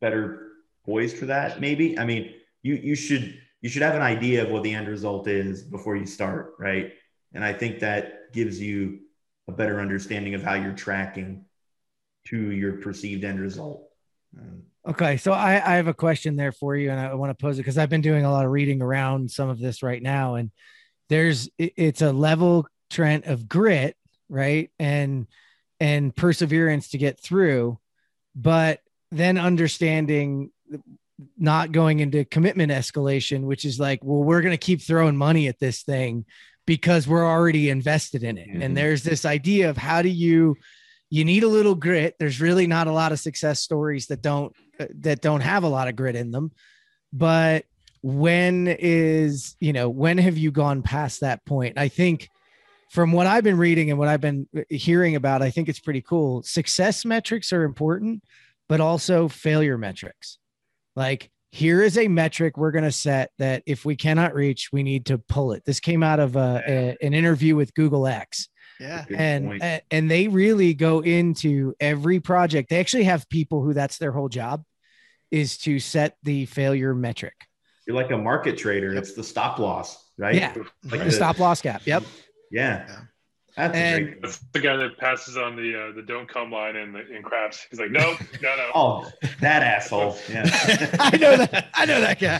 better 0.00 0.52
poised 0.84 1.16
for 1.16 1.26
that. 1.26 1.60
Maybe 1.60 1.98
I 1.98 2.04
mean 2.04 2.32
you 2.66 2.74
you 2.74 2.94
should 2.96 3.40
you 3.62 3.68
should 3.68 3.82
have 3.82 3.94
an 3.94 4.02
idea 4.02 4.44
of 4.44 4.50
what 4.50 4.62
the 4.62 4.74
end 4.74 4.88
result 4.88 5.28
is 5.28 5.62
before 5.62 5.96
you 5.96 6.06
start, 6.06 6.54
right? 6.58 6.92
And 7.32 7.44
I 7.44 7.52
think 7.52 7.80
that 7.80 8.32
gives 8.32 8.60
you 8.60 9.00
a 9.48 9.52
better 9.52 9.80
understanding 9.80 10.34
of 10.34 10.42
how 10.42 10.54
you're 10.54 10.72
tracking 10.72 11.44
to 12.26 12.50
your 12.50 12.78
perceived 12.78 13.24
end 13.24 13.40
result. 13.40 13.88
Okay, 14.86 15.16
so 15.16 15.32
I, 15.32 15.54
I 15.54 15.76
have 15.76 15.86
a 15.86 15.94
question 15.94 16.36
there 16.36 16.52
for 16.52 16.76
you, 16.76 16.90
and 16.90 17.00
I 17.00 17.14
want 17.14 17.36
to 17.36 17.42
pose 17.42 17.56
it 17.56 17.62
because 17.62 17.78
I've 17.78 17.88
been 17.88 18.02
doing 18.02 18.24
a 18.24 18.30
lot 18.30 18.44
of 18.44 18.50
reading 18.50 18.82
around 18.82 19.30
some 19.30 19.48
of 19.48 19.58
this 19.58 19.82
right 19.82 20.02
now, 20.02 20.34
and 20.34 20.50
there's 21.08 21.48
it's 21.58 22.02
a 22.02 22.12
level 22.12 22.66
trend 22.90 23.26
of 23.26 23.48
grit, 23.48 23.96
right, 24.28 24.70
and 24.78 25.26
and 25.78 26.14
perseverance 26.14 26.88
to 26.88 26.98
get 26.98 27.20
through, 27.20 27.78
but 28.34 28.80
then 29.10 29.38
understanding 29.38 30.50
not 31.38 31.72
going 31.72 32.00
into 32.00 32.24
commitment 32.24 32.70
escalation, 32.72 33.42
which 33.42 33.64
is 33.64 33.80
like, 33.80 34.00
well, 34.02 34.22
we're 34.22 34.42
going 34.42 34.52
to 34.52 34.58
keep 34.58 34.82
throwing 34.82 35.16
money 35.16 35.48
at 35.48 35.58
this 35.58 35.82
thing 35.82 36.24
because 36.66 37.06
we're 37.08 37.26
already 37.26 37.70
invested 37.70 38.22
in 38.22 38.36
it, 38.38 38.48
Mhm. 38.48 38.62
and 38.62 38.76
there's 38.76 39.02
this 39.02 39.24
idea 39.24 39.70
of 39.70 39.76
how 39.76 40.02
do 40.02 40.08
you 40.08 40.56
you 41.08 41.24
need 41.24 41.44
a 41.44 41.48
little 41.48 41.76
grit. 41.76 42.16
There's 42.18 42.40
really 42.40 42.66
not 42.66 42.88
a 42.88 42.92
lot 42.92 43.12
of 43.12 43.20
success 43.20 43.60
stories 43.60 44.08
that 44.08 44.22
don't 44.22 44.52
that 45.02 45.22
don't 45.22 45.40
have 45.40 45.62
a 45.62 45.68
lot 45.68 45.86
of 45.86 45.94
grit 45.94 46.16
in 46.16 46.32
them. 46.32 46.50
But 47.12 47.64
when 48.02 48.66
is 48.66 49.54
you 49.60 49.72
know 49.72 49.88
when 49.88 50.18
have 50.18 50.36
you 50.36 50.50
gone 50.50 50.82
past 50.82 51.20
that 51.20 51.44
point? 51.44 51.78
I 51.78 51.88
think 51.88 52.28
from 52.90 53.10
what 53.12 53.26
i've 53.26 53.42
been 53.42 53.56
reading 53.58 53.90
and 53.90 53.98
what 53.98 54.06
i've 54.08 54.20
been 54.20 54.46
hearing 54.70 55.16
about 55.16 55.42
i 55.42 55.50
think 55.50 55.68
it's 55.68 55.80
pretty 55.80 56.00
cool. 56.02 56.42
Success 56.44 57.04
metrics 57.04 57.52
are 57.52 57.62
important 57.64 58.22
but 58.68 58.80
also 58.80 59.26
failure 59.28 59.76
metrics 59.78 60.38
like 60.96 61.30
here 61.52 61.80
is 61.82 61.96
a 61.96 62.08
metric 62.08 62.56
we're 62.58 62.72
going 62.72 62.84
to 62.84 62.90
set 62.92 63.30
that 63.38 63.62
if 63.66 63.84
we 63.84 63.94
cannot 63.94 64.34
reach 64.34 64.70
we 64.72 64.82
need 64.82 65.06
to 65.06 65.18
pull 65.18 65.52
it 65.52 65.62
this 65.64 65.78
came 65.80 66.02
out 66.02 66.18
of 66.18 66.36
uh, 66.36 66.60
a, 66.66 66.72
a- 66.72 66.96
an 67.06 67.14
interview 67.14 67.54
with 67.54 67.72
google 67.74 68.06
x 68.06 68.48
yeah. 68.78 69.06
And 69.16 69.62
a- 69.62 69.80
and 69.90 70.10
they 70.10 70.28
really 70.28 70.74
go 70.74 71.00
into 71.00 71.74
every 71.80 72.20
project 72.20 72.68
they 72.68 72.78
actually 72.80 73.04
have 73.04 73.26
people 73.30 73.62
who 73.62 73.72
that's 73.72 73.96
their 73.98 74.12
whole 74.12 74.28
job 74.28 74.64
is 75.30 75.56
to 75.58 75.78
set 75.78 76.16
the 76.24 76.44
failure 76.46 76.94
metric 76.94 77.34
You're 77.86 77.96
like 77.96 78.10
a 78.10 78.18
market 78.18 78.58
trader. 78.58 78.94
It's 78.94 79.14
the 79.14 79.24
stop 79.24 79.58
loss, 79.58 80.10
right? 80.18 80.34
Yeah. 80.34 80.54
Like 80.84 81.04
the 81.04 81.10
stop 81.12 81.38
loss 81.38 81.62
gap 81.62 81.82
yep 81.86 82.02
Yeah. 82.50 82.86
Yeah. 83.56 83.68
That's 83.68 83.76
And- 83.78 84.04
great. 84.06 84.22
That's 84.22 84.38
the 84.52 84.60
guy 84.60 84.76
that 84.76 84.98
passes 84.98 85.36
on 85.36 85.56
the 85.56 85.74
uh, 85.74 85.92
the 85.94 86.02
don't 86.02 86.28
come 86.28 86.50
line 86.50 86.76
in 86.76 86.92
the 86.92 87.10
in 87.14 87.22
craps. 87.22 87.66
He's 87.70 87.80
like, 87.80 87.90
no, 87.90 88.14
no, 88.42 88.56
no. 88.56 88.70
Oh, 88.74 89.10
that 89.40 89.62
asshole. 89.62 90.16
Yeah. 90.30 90.42
i 91.00 91.16
know 91.16 91.36
that 91.36 91.68
i 91.74 91.86
know 91.86 92.00
that 92.00 92.18
guy 92.20 92.36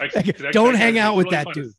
Actually, 0.00 0.20
it's 0.20 0.28
actually- 0.30 0.52
Don't 0.52 0.74
hang 0.74 0.98
out 0.98 1.16
with 1.16 1.26
really 1.26 1.36
that 1.36 1.44
fun. 1.44 1.54
dude. 1.54 1.72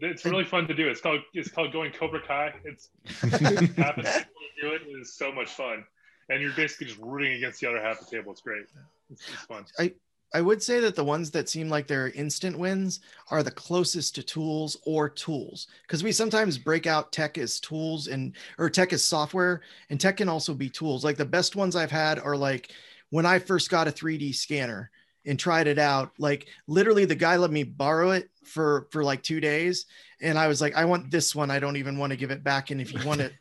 It's 0.00 0.24
really 0.24 0.44
fun 0.44 0.66
to 0.68 0.74
do. 0.74 0.88
It's 0.88 1.00
called 1.00 1.20
it's 1.34 1.50
called 1.50 1.72
going 1.72 1.92
Cobra 1.92 2.20
Kai. 2.26 2.54
It's 2.64 2.88
half 3.20 3.30
the 3.30 3.38
people 3.38 4.42
who 4.62 4.68
do 4.70 4.74
it 4.74 4.82
is 5.00 5.14
so 5.14 5.30
much 5.32 5.50
fun, 5.50 5.84
and 6.30 6.40
you're 6.40 6.52
basically 6.52 6.86
just 6.86 6.98
rooting 7.00 7.32
against 7.34 7.60
the 7.60 7.68
other 7.68 7.80
half 7.82 8.00
of 8.00 8.08
the 8.08 8.16
table. 8.16 8.32
It's 8.32 8.40
great. 8.40 8.62
It's, 9.10 9.28
it's 9.28 9.42
fun. 9.42 9.64
I 9.78 9.92
would 10.40 10.62
say 10.62 10.80
that 10.80 10.94
the 10.94 11.04
ones 11.04 11.30
that 11.32 11.48
seem 11.48 11.68
like 11.68 11.86
they're 11.86 12.08
instant 12.10 12.58
wins 12.58 13.00
are 13.30 13.42
the 13.42 13.50
closest 13.50 14.14
to 14.14 14.22
tools 14.22 14.78
or 14.86 15.08
tools 15.08 15.66
because 15.82 16.02
we 16.02 16.12
sometimes 16.12 16.56
break 16.56 16.86
out 16.86 17.12
tech 17.12 17.36
as 17.36 17.60
tools 17.60 18.06
and 18.06 18.34
or 18.58 18.70
tech 18.70 18.92
as 18.92 19.04
software 19.04 19.60
and 19.90 20.00
tech 20.00 20.16
can 20.16 20.30
also 20.30 20.54
be 20.54 20.70
tools. 20.70 21.04
Like 21.04 21.16
the 21.18 21.24
best 21.24 21.54
ones 21.54 21.76
I've 21.76 21.90
had 21.90 22.18
are 22.18 22.36
like 22.36 22.72
when 23.10 23.26
I 23.26 23.38
first 23.38 23.68
got 23.68 23.88
a 23.88 23.92
3D 23.92 24.34
scanner 24.34 24.90
and 25.26 25.38
tried 25.38 25.66
it 25.66 25.78
out 25.78 26.12
like 26.18 26.48
literally 26.66 27.04
the 27.04 27.14
guy 27.14 27.36
let 27.36 27.50
me 27.50 27.62
borrow 27.62 28.10
it 28.10 28.28
for 28.44 28.88
for 28.90 29.04
like 29.04 29.22
2 29.22 29.40
days 29.40 29.86
and 30.20 30.38
I 30.38 30.48
was 30.48 30.60
like 30.60 30.74
I 30.74 30.84
want 30.84 31.10
this 31.10 31.34
one 31.34 31.50
I 31.50 31.60
don't 31.60 31.76
even 31.76 31.98
want 31.98 32.10
to 32.10 32.16
give 32.16 32.30
it 32.30 32.42
back 32.42 32.70
and 32.70 32.80
if 32.80 32.92
you 32.92 33.06
want 33.06 33.20
it 33.20 33.32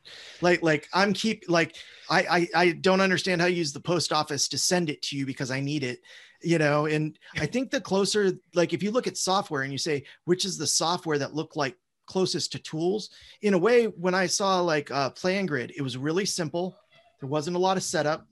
like 0.41 0.61
like 0.61 0.87
I'm 0.93 1.13
keep 1.13 1.45
like 1.47 1.75
I, 2.09 2.47
I 2.53 2.61
I 2.63 2.71
don't 2.73 3.01
understand 3.01 3.41
how 3.41 3.47
you 3.47 3.55
use 3.57 3.73
the 3.73 3.79
post 3.79 4.11
office 4.11 4.47
to 4.49 4.57
send 4.57 4.89
it 4.89 5.01
to 5.03 5.17
you 5.17 5.25
because 5.25 5.49
I 5.49 5.59
need 5.59 5.83
it 5.83 6.01
you 6.43 6.57
know 6.57 6.85
and 6.85 7.17
i 7.39 7.45
think 7.45 7.69
the 7.69 7.79
closer 7.79 8.31
like 8.55 8.73
if 8.73 8.81
you 8.81 8.91
look 8.91 9.07
at 9.07 9.17
software 9.17 9.61
and 9.63 9.71
you 9.71 9.77
say 9.77 10.03
which 10.25 10.45
is 10.45 10.57
the 10.57 10.67
software 10.67 11.17
that 11.17 11.35
looked 11.35 11.55
like 11.55 11.75
closest 12.11 12.51
to 12.51 12.59
tools? 12.59 13.09
In 13.41 13.53
a 13.53 13.57
way 13.57 13.85
when 13.85 14.13
i 14.13 14.27
saw 14.27 14.59
like 14.59 14.91
uh, 14.91 15.11
PlanGrid 15.11 15.71
it 15.75 15.81
was 15.81 15.97
really 15.97 16.25
simple. 16.25 16.75
There 17.19 17.29
wasn't 17.29 17.55
a 17.55 17.59
lot 17.59 17.77
of 17.77 17.83
setup 17.83 18.27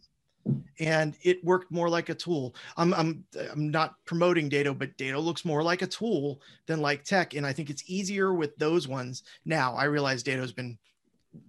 and 0.79 1.15
it 1.21 1.43
worked 1.43 1.71
more 1.71 1.89
like 1.89 2.09
a 2.09 2.15
tool. 2.15 2.55
I'm 2.75 2.93
i'm 2.93 3.23
i'm 3.53 3.71
not 3.71 3.95
promoting 4.05 4.49
data 4.49 4.73
but 4.73 4.97
data 4.97 5.17
looks 5.17 5.45
more 5.45 5.63
like 5.63 5.81
a 5.81 5.87
tool 5.87 6.41
than 6.65 6.81
like 6.81 7.03
tech 7.05 7.35
and 7.35 7.45
i 7.45 7.53
think 7.53 7.69
it's 7.69 7.83
easier 7.87 8.33
with 8.33 8.55
those 8.57 8.87
ones 8.87 9.23
now. 9.45 9.75
I 9.75 9.85
realize 9.85 10.23
data 10.23 10.41
has 10.41 10.53
been 10.53 10.77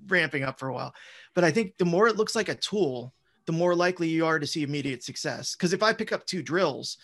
ramping 0.06 0.44
up 0.44 0.58
for 0.60 0.68
a 0.68 0.74
while. 0.74 0.94
But 1.34 1.42
i 1.42 1.50
think 1.50 1.78
the 1.78 1.84
more 1.84 2.06
it 2.06 2.16
looks 2.16 2.36
like 2.36 2.48
a 2.48 2.54
tool 2.54 3.12
the 3.50 3.56
more 3.56 3.74
likely 3.74 4.08
you 4.08 4.24
are 4.24 4.38
to 4.38 4.46
see 4.46 4.62
immediate 4.62 5.02
success. 5.02 5.56
Because 5.56 5.72
if 5.72 5.82
I 5.82 5.92
pick 5.92 6.12
up 6.12 6.24
two 6.24 6.40
drills 6.40 6.98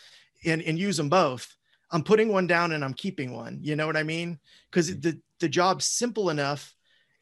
and, 0.44 0.62
and 0.62 0.78
use 0.78 0.97
them 0.97 1.09
both, 1.09 1.53
I'm 1.90 2.05
putting 2.05 2.28
one 2.28 2.47
down 2.47 2.70
and 2.70 2.84
I'm 2.84 2.94
keeping 2.94 3.32
one. 3.32 3.59
You 3.61 3.74
know 3.74 3.84
what 3.84 3.97
I 3.97 4.05
mean? 4.05 4.38
Because 4.70 4.92
mm. 4.92 5.03
the, 5.03 5.20
the 5.40 5.49
job's 5.49 5.86
simple 5.86 6.30
enough 6.30 6.72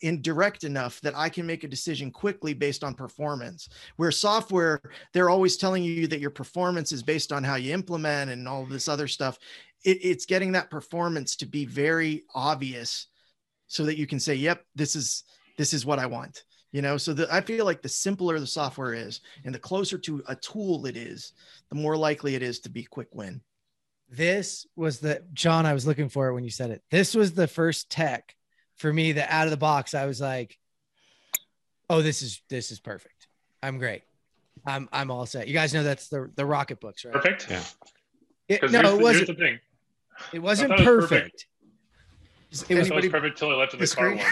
and 0.03 0.21
direct 0.21 0.63
enough 0.63 1.01
that 1.01 1.17
I 1.17 1.31
can 1.31 1.47
make 1.47 1.65
a 1.65 1.69
decision 1.69 2.11
quickly 2.11 2.53
based 2.53 2.85
on 2.85 2.93
performance. 2.93 3.71
Where 3.97 4.11
software, 4.11 4.83
they're 5.15 5.31
always 5.31 5.57
telling 5.57 5.83
you 5.83 6.07
that 6.09 6.21
your 6.21 6.29
performance 6.29 6.93
is 6.93 7.03
based 7.03 7.33
on 7.33 7.43
how 7.43 7.55
you 7.55 7.73
implement 7.73 8.31
and 8.31 8.47
all 8.47 8.67
this 8.67 8.89
other 8.89 9.09
stuff. 9.09 9.39
It, 9.87 10.01
it's 10.03 10.27
getting 10.27 10.53
that 10.53 10.69
performance 10.69 11.35
to 11.37 11.47
be 11.47 11.65
very 11.65 12.25
obvious 12.35 13.07
so 13.69 13.87
that 13.87 13.97
you 13.97 14.07
can 14.07 14.21
say, 14.21 14.35
yep, 14.35 14.67
this 14.75 14.95
is 14.95 15.25
this 15.57 15.73
is 15.73 15.87
what 15.87 15.99
I 15.99 16.05
want 16.05 16.45
you 16.75 16.83
know 16.83 16.97
so 16.99 17.15
the, 17.15 17.33
i 17.33 17.41
feel 17.41 17.65
like 17.65 17.81
the 17.81 17.89
simpler 17.89 18.39
the 18.41 18.47
software 18.47 18.93
is 18.93 19.21
and 19.45 19.55
the 19.55 19.59
closer 19.59 19.97
to 19.97 20.23
a 20.29 20.35
tool 20.35 20.85
it 20.87 20.97
is 20.97 21.33
the 21.71 21.77
more 21.77 21.97
likely 21.97 22.35
it 22.35 22.43
is 22.43 22.59
to 22.59 22.69
be 22.69 22.83
quick 22.85 23.09
win 23.15 23.41
This 24.11 24.67
was 24.77 24.99
the 24.99 25.23
John 25.33 25.65
I 25.67 25.73
was 25.73 25.87
looking 25.87 26.09
for 26.11 26.33
when 26.35 26.45
you 26.45 26.51
said 26.51 26.71
it. 26.71 26.83
This 26.91 27.15
was 27.15 27.33
the 27.33 27.47
first 27.49 27.91
tech 27.91 28.35
for 28.77 28.93
me 28.93 29.13
that 29.13 29.33
out 29.33 29.47
of 29.47 29.51
the 29.51 29.57
box 29.57 29.95
I 29.95 30.07
was 30.07 30.21
like, 30.21 30.59
"Oh, 31.89 32.03
this 32.03 32.21
is 32.23 32.43
this 32.51 32.71
is 32.71 32.81
perfect. 32.81 33.29
I'm 33.63 33.79
great. 33.79 34.03
I'm 34.67 34.89
I'm 34.93 35.11
all 35.11 35.27
set." 35.27 35.49
You 35.49 35.55
guys 35.55 35.73
know 35.73 35.83
that's 35.83 36.09
the 36.09 36.31
the 36.37 36.45
Rocketbooks, 36.45 37.05
right? 37.07 37.15
Perfect. 37.15 37.47
Yeah. 37.51 37.65
It, 38.49 38.71
no, 38.71 38.83
here's, 38.83 38.93
it 38.99 39.03
wasn't. 39.03 39.27
the 39.27 39.35
thing. 39.35 39.59
It 40.33 40.39
wasn't 40.41 40.69
thought 40.71 40.81
it 40.81 40.87
was 40.91 41.09
perfect. 41.09 41.47
perfect. 42.51 42.71
It 42.71 42.75
was 42.77 42.89
It 42.91 42.95
was 42.95 43.09
perfect 43.09 43.39
till 43.39 43.51
I 43.51 43.55
left 43.55 43.75
in 43.75 43.81
the 43.81 43.87
car 43.87 44.11
disagree? 44.15 44.25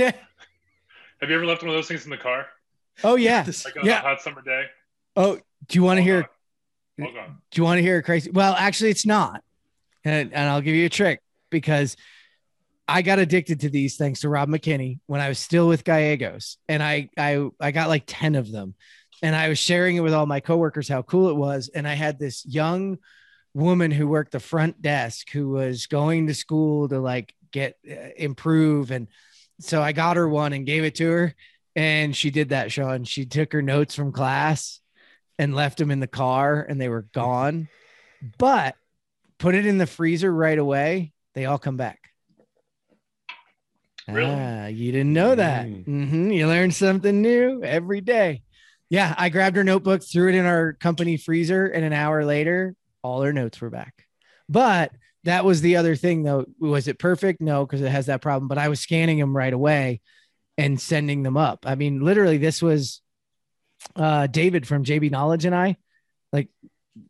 once. 0.00 0.16
Have 1.20 1.30
you 1.30 1.36
ever 1.36 1.46
left 1.46 1.62
one 1.62 1.70
of 1.70 1.74
those 1.74 1.88
things 1.88 2.04
in 2.04 2.10
the 2.10 2.16
car, 2.16 2.46
oh 3.04 3.16
yeah. 3.16 3.44
Like 3.64 3.76
on 3.76 3.84
Yeah. 3.86 3.98
a 4.00 4.02
hot 4.02 4.20
summer 4.22 4.42
day? 4.42 4.64
Oh, 5.16 5.38
do 5.68 5.78
you 5.78 5.82
want 5.82 5.98
to 5.98 6.02
hear? 6.02 6.28
on. 6.98 7.04
Hold 7.04 7.16
on. 7.16 7.36
Do 7.50 7.60
you 7.60 7.64
want 7.64 7.78
to 7.78 7.82
hear 7.82 7.98
a 7.98 8.02
crazy? 8.02 8.30
Well, 8.30 8.54
actually, 8.54 8.90
it's 8.90 9.06
not. 9.06 9.42
And, 10.04 10.32
and 10.32 10.48
I'll 10.48 10.60
give 10.60 10.74
you 10.74 10.86
a 10.86 10.90
trick 10.90 11.20
because 11.50 11.96
I 12.88 13.02
got 13.02 13.18
addicted 13.18 13.60
to 13.60 13.68
these 13.70 13.96
thanks 13.96 14.20
to 14.20 14.28
Rob 14.28 14.48
McKinney 14.48 15.00
when 15.06 15.20
I 15.20 15.28
was 15.28 15.38
still 15.38 15.66
with 15.68 15.84
Gallegos, 15.84 16.58
and 16.68 16.82
I 16.82 17.08
I 17.18 17.48
I 17.60 17.70
got 17.72 17.88
like 17.88 18.04
ten 18.06 18.34
of 18.36 18.50
them, 18.52 18.74
and 19.22 19.34
I 19.34 19.48
was 19.48 19.58
sharing 19.58 19.96
it 19.96 20.00
with 20.00 20.12
all 20.14 20.26
my 20.26 20.40
coworkers 20.40 20.88
how 20.88 21.02
cool 21.02 21.28
it 21.30 21.36
was, 21.36 21.68
and 21.74 21.88
I 21.88 21.94
had 21.94 22.18
this 22.18 22.44
young 22.46 22.98
woman 23.54 23.90
who 23.90 24.06
worked 24.06 24.32
the 24.32 24.40
front 24.40 24.80
desk 24.82 25.30
who 25.30 25.48
was 25.48 25.86
going 25.86 26.26
to 26.28 26.34
school 26.34 26.88
to 26.90 27.00
like 27.00 27.34
get 27.50 27.76
uh, 27.90 27.94
improve, 28.16 28.90
and 28.92 29.08
so 29.60 29.82
I 29.82 29.92
got 29.92 30.16
her 30.16 30.28
one 30.28 30.52
and 30.52 30.66
gave 30.66 30.84
it 30.84 30.96
to 30.96 31.10
her, 31.10 31.34
and 31.74 32.14
she 32.16 32.30
did 32.30 32.50
that, 32.50 32.72
Sean. 32.72 33.04
She 33.04 33.26
took 33.26 33.52
her 33.52 33.62
notes 33.62 33.94
from 33.94 34.12
class 34.12 34.80
and 35.38 35.54
left 35.54 35.78
them 35.78 35.90
in 35.90 36.00
the 36.00 36.06
car, 36.06 36.64
and 36.68 36.80
they 36.80 36.88
were 36.88 37.06
gone, 37.12 37.68
but 38.38 38.74
put 39.38 39.54
it 39.54 39.66
in 39.66 39.78
the 39.78 39.86
freezer 39.86 40.32
right 40.32 40.58
away. 40.58 41.12
They 41.34 41.44
all 41.44 41.58
come 41.58 41.76
back. 41.76 42.00
Really? 44.08 44.30
Ah, 44.34 44.66
you 44.66 44.92
didn't 44.92 45.12
know 45.12 45.34
that. 45.34 45.66
Mm. 45.66 45.84
Mhm, 45.86 46.34
You 46.34 46.46
learn 46.46 46.70
something 46.70 47.20
new 47.20 47.62
every 47.62 48.00
day. 48.00 48.42
Yeah, 48.88 49.14
I 49.18 49.30
grabbed 49.30 49.56
her 49.56 49.64
notebook, 49.64 50.02
threw 50.02 50.28
it 50.28 50.36
in 50.36 50.46
our 50.46 50.72
company 50.74 51.16
freezer, 51.16 51.66
and 51.66 51.84
an 51.84 51.92
hour 51.92 52.24
later, 52.24 52.76
all 53.02 53.20
her 53.22 53.32
notes 53.32 53.60
were 53.60 53.70
back. 53.70 54.06
But 54.48 54.92
that 55.26 55.44
was 55.44 55.60
the 55.60 55.76
other 55.76 55.96
thing, 55.96 56.22
though. 56.22 56.46
Was 56.58 56.88
it 56.88 56.98
perfect? 56.98 57.40
No, 57.40 57.66
because 57.66 57.82
it 57.82 57.90
has 57.90 58.06
that 58.06 58.22
problem. 58.22 58.48
But 58.48 58.58
I 58.58 58.68
was 58.68 58.80
scanning 58.80 59.18
them 59.18 59.36
right 59.36 59.52
away 59.52 60.00
and 60.56 60.80
sending 60.80 61.22
them 61.22 61.36
up. 61.36 61.64
I 61.66 61.74
mean, 61.74 62.00
literally, 62.00 62.38
this 62.38 62.62
was 62.62 63.02
uh, 63.96 64.28
David 64.28 64.66
from 64.66 64.84
JB 64.84 65.10
Knowledge 65.10 65.44
and 65.44 65.54
I. 65.54 65.76
Like, 66.32 66.48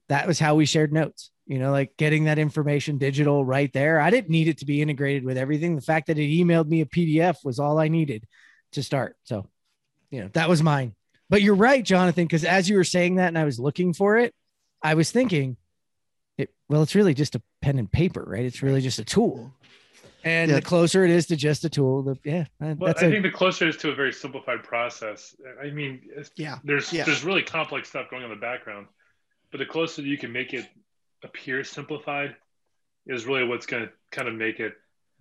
that 0.09 0.27
was 0.27 0.39
how 0.39 0.55
we 0.55 0.65
shared 0.65 0.93
notes. 0.93 1.31
You 1.47 1.61
know, 1.61 1.71
like 1.71 1.97
getting 1.97 2.25
that 2.25 2.41
information 2.41 2.99
digital 2.99 3.45
right 3.45 3.73
there. 3.73 4.01
I 4.01 4.11
didn't 4.11 4.31
need 4.31 4.49
it 4.49 4.59
to 4.59 4.67
be 4.67 4.83
integrated 4.83 5.25
with 5.25 5.39
everything. 5.39 5.77
The 5.77 5.83
fact 5.83 6.09
that 6.09 6.19
it 6.19 6.29
emailed 6.29 6.67
me 6.67 6.81
a 6.81 6.87
PDF 6.87 7.37
was 7.45 7.61
all 7.61 7.79
I 7.79 7.87
needed 7.87 8.27
to 8.73 8.83
start. 8.83 9.17
So, 9.23 9.47
you 10.11 10.23
know, 10.23 10.31
that 10.33 10.49
was 10.49 10.61
mine. 10.61 10.97
But 11.29 11.43
you're 11.43 11.55
right, 11.55 11.85
Jonathan, 11.85 12.25
because 12.25 12.45
as 12.45 12.69
you 12.69 12.77
were 12.77 12.85
saying 12.85 13.17
that 13.17 13.29
and 13.29 13.39
I 13.39 13.45
was 13.45 13.61
looking 13.61 13.93
for 13.93 14.17
it, 14.17 14.35
I 14.83 14.95
was 14.95 15.13
thinking, 15.13 15.57
it, 16.39 16.51
well, 16.69 16.83
it's 16.83 16.95
really 16.95 17.15
just 17.15 17.35
a 17.35 17.43
pen 17.63 17.79
and 17.79 17.91
paper, 17.91 18.25
right? 18.27 18.45
It's 18.45 18.63
really 18.63 18.81
just 18.81 18.99
a 18.99 19.05
tool. 19.05 19.53
And 20.25 20.51
Yeah. 20.51 20.57
the 20.57 20.63
closer 20.63 21.05
it 21.05 21.11
is 21.11 21.27
to 21.27 21.37
just 21.37 21.65
a 21.65 21.69
tool, 21.71 22.03
the 22.03 22.19
yeah, 22.25 22.47
that- 22.61 22.79
Well, 22.79 22.89
I 22.89 22.93
a 22.93 23.11
think 23.11 23.23
the 23.23 23.31
closer 23.31 23.67
it 23.67 23.71
is 23.71 23.77
to 23.79 23.91
a 23.91 23.95
very 23.95 24.13
simplified 24.13 24.65
process. 24.65 25.37
I 25.63 25.71
mean, 25.71 26.03
yeah 26.35 26.59
there's 26.65 26.93
Yeah. 26.93 27.05
there's 27.05 27.25
really 27.25 27.43
complex 27.43 27.89
stuff 27.89 28.11
going 28.11 28.25
on 28.25 28.31
in 28.33 28.37
the 28.37 28.41
background, 28.41 28.89
but 29.51 29.59
the 29.59 29.67
closer 29.67 30.03
you 30.03 30.19
can 30.19 30.33
make 30.33 30.53
it 30.53 30.67
appear 31.23 31.63
simplified 31.65 32.37
is 33.07 33.25
really 33.25 33.45
what's 33.45 33.67
going 33.67 33.85
to 33.87 33.93
kind 34.11 34.29
of 34.29 34.35
make 34.35 34.59
it 34.59 34.75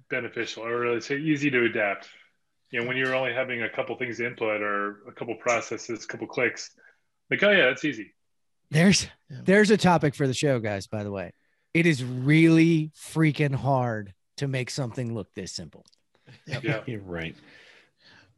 beneficial 0.09 0.63
or 0.66 0.80
really 0.80 1.01
say 1.01 1.18
easy 1.18 1.49
to 1.51 1.63
adapt. 1.66 2.09
You 2.72 2.82
know, 2.82 2.88
when 2.88 2.97
you're 2.97 3.16
only 3.16 3.32
having 3.32 3.61
a 3.61 3.70
couple 3.70 3.95
things 3.95 4.18
to 4.18 4.26
input 4.26 4.61
or 4.61 5.07
a 5.07 5.11
couple 5.11 5.36
processes, 5.36 6.03
a 6.03 6.07
couple 6.07 6.26
clicks, 6.28 6.72
like 7.30 7.43
oh 7.43 7.51
yeah, 7.51 7.68
that's 7.68 7.86
easy. 7.86 8.13
There's 8.72 9.07
Yeah. 9.30 9.38
there's 9.43 9.72
a 9.72 9.78
topic 9.78 10.16
for 10.16 10.28
the 10.28 10.34
show, 10.34 10.59
guys. 10.59 10.88
By 10.88 11.03
the 11.03 11.11
way, 11.11 11.32
it 11.74 11.86
is 11.86 12.03
really 12.03 12.91
freaking 12.95 13.55
hard 13.55 14.13
to 14.38 14.47
make 14.47 14.70
something 14.70 15.13
look 15.13 15.34
this 15.34 15.51
simple. 15.53 15.86
Yeah. 16.45 16.82
You're 16.86 16.99
right. 17.01 17.36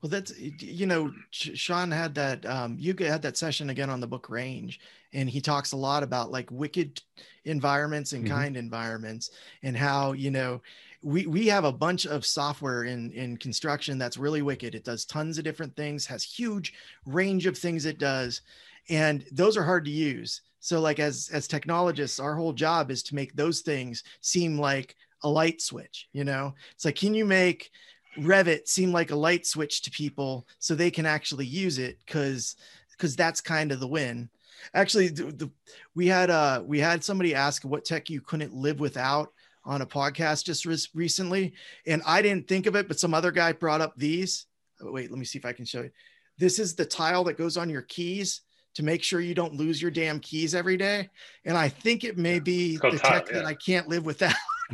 Well, 0.02 0.10
that's 0.12 0.38
you 0.40 0.86
know, 0.86 1.12
Sean 1.32 1.90
had 1.90 2.14
that. 2.16 2.46
Um, 2.46 2.78
you 2.80 2.96
had 3.00 3.24
that 3.24 3.36
session 3.36 3.72
again 3.72 3.90
on 3.90 4.00
the 4.00 4.08
book 4.08 4.30
Range, 4.30 4.80
and 5.14 5.28
he 5.28 5.42
talks 5.42 5.72
a 5.72 5.78
lot 5.78 6.04
about 6.04 6.30
like 6.32 6.52
wicked 6.52 7.02
environments 7.46 8.14
and 8.14 8.24
Mhm. 8.26 8.30
kind 8.30 8.58
environments, 8.58 9.32
and 9.64 9.76
how 9.76 10.12
you 10.12 10.30
know 10.30 10.62
we 11.02 11.26
we 11.26 11.48
have 11.48 11.64
a 11.64 11.72
bunch 11.72 12.06
of 12.06 12.28
software 12.28 12.84
in 12.84 13.12
in 13.12 13.38
construction 13.38 13.98
that's 13.98 14.18
really 14.18 14.44
wicked. 14.44 14.76
It 14.76 14.84
does 14.84 15.04
tons 15.04 15.40
of 15.40 15.44
different 15.44 15.76
things, 15.76 16.06
has 16.06 16.24
huge 16.24 16.74
range 17.08 17.48
of 17.48 17.58
things 17.58 17.86
it 17.86 17.98
does, 17.98 18.42
and 18.90 19.26
those 19.32 19.58
are 19.58 19.64
hard 19.64 19.86
to 19.86 19.92
use. 19.92 20.42
So 20.60 20.80
like 20.80 21.00
as 21.00 21.30
as 21.32 21.48
technologists, 21.48 22.20
our 22.20 22.36
whole 22.36 22.54
job 22.54 22.92
is 22.92 23.04
to 23.04 23.16
make 23.16 23.34
those 23.36 23.62
things 23.62 24.04
seem 24.22 24.60
like 24.60 24.96
a 25.24 25.30
light 25.30 25.62
switch. 25.62 26.08
You 26.14 26.24
know, 26.24 26.54
it's 26.74 26.86
like 26.86 26.96
can 26.96 27.14
you 27.14 27.26
make 27.26 27.72
Revit 28.18 28.68
seem 28.68 28.92
like 28.92 29.12
a 29.12 29.16
light 29.16 29.46
switch 29.46 29.82
to 29.84 29.92
people 29.92 30.48
so 30.60 30.74
they 30.74 30.92
can 30.92 31.06
actually 31.06 31.46
use 31.46 31.78
it 31.78 32.00
because 32.06 32.56
because 32.92 33.16
that's 33.16 33.42
kind 33.42 33.72
of 33.72 33.80
the 33.80 33.88
win. 33.88 34.30
Actually, 34.74 35.10
the, 35.10 35.26
the, 35.26 35.52
we 35.96 36.08
had 36.08 36.30
uh 36.30 36.64
we 36.66 36.80
had 36.80 37.04
somebody 37.04 37.36
ask 37.36 37.64
what 37.64 37.86
tech 37.86 38.10
you 38.10 38.22
couldn't 38.22 38.54
live 38.54 38.80
without 38.80 39.32
on 39.64 39.82
a 39.82 39.86
podcast 39.86 40.46
just 40.46 40.66
res- 40.66 40.90
recently, 40.96 41.54
and 41.86 42.02
I 42.06 42.22
didn't 42.22 42.48
think 42.48 42.66
of 42.66 42.76
it, 42.76 42.88
but 42.88 43.00
some 43.00 43.14
other 43.14 43.32
guy 43.32 43.52
brought 43.52 43.82
up 43.82 43.94
these. 43.98 44.48
Oh, 44.82 44.92
wait, 44.92 45.12
let 45.12 45.20
me 45.20 45.26
see 45.26 45.38
if 45.38 45.46
I 45.46 45.54
can 45.54 45.66
show 45.66 45.82
you. 45.84 45.92
This 46.38 46.58
is 46.58 46.76
the 46.76 46.86
tile 46.86 47.24
that 47.26 47.38
goes 47.38 47.58
on 47.58 47.70
your 47.70 47.82
keys 47.84 48.42
to 48.78 48.84
make 48.84 49.02
sure 49.02 49.20
you 49.20 49.34
don't 49.34 49.56
lose 49.56 49.82
your 49.82 49.90
damn 49.90 50.20
keys 50.20 50.54
every 50.54 50.78
day. 50.78 51.10
And 51.46 51.58
I 51.58 51.68
think 51.68 52.04
it 52.04 52.16
may 52.16 52.40
be 52.40 52.78
the 52.78 52.92
tech 53.04 53.26
that 53.26 53.42
yeah. 53.42 53.48
I 53.48 53.56
can't 53.56 53.88
live 53.88 54.06
without. 54.06 54.36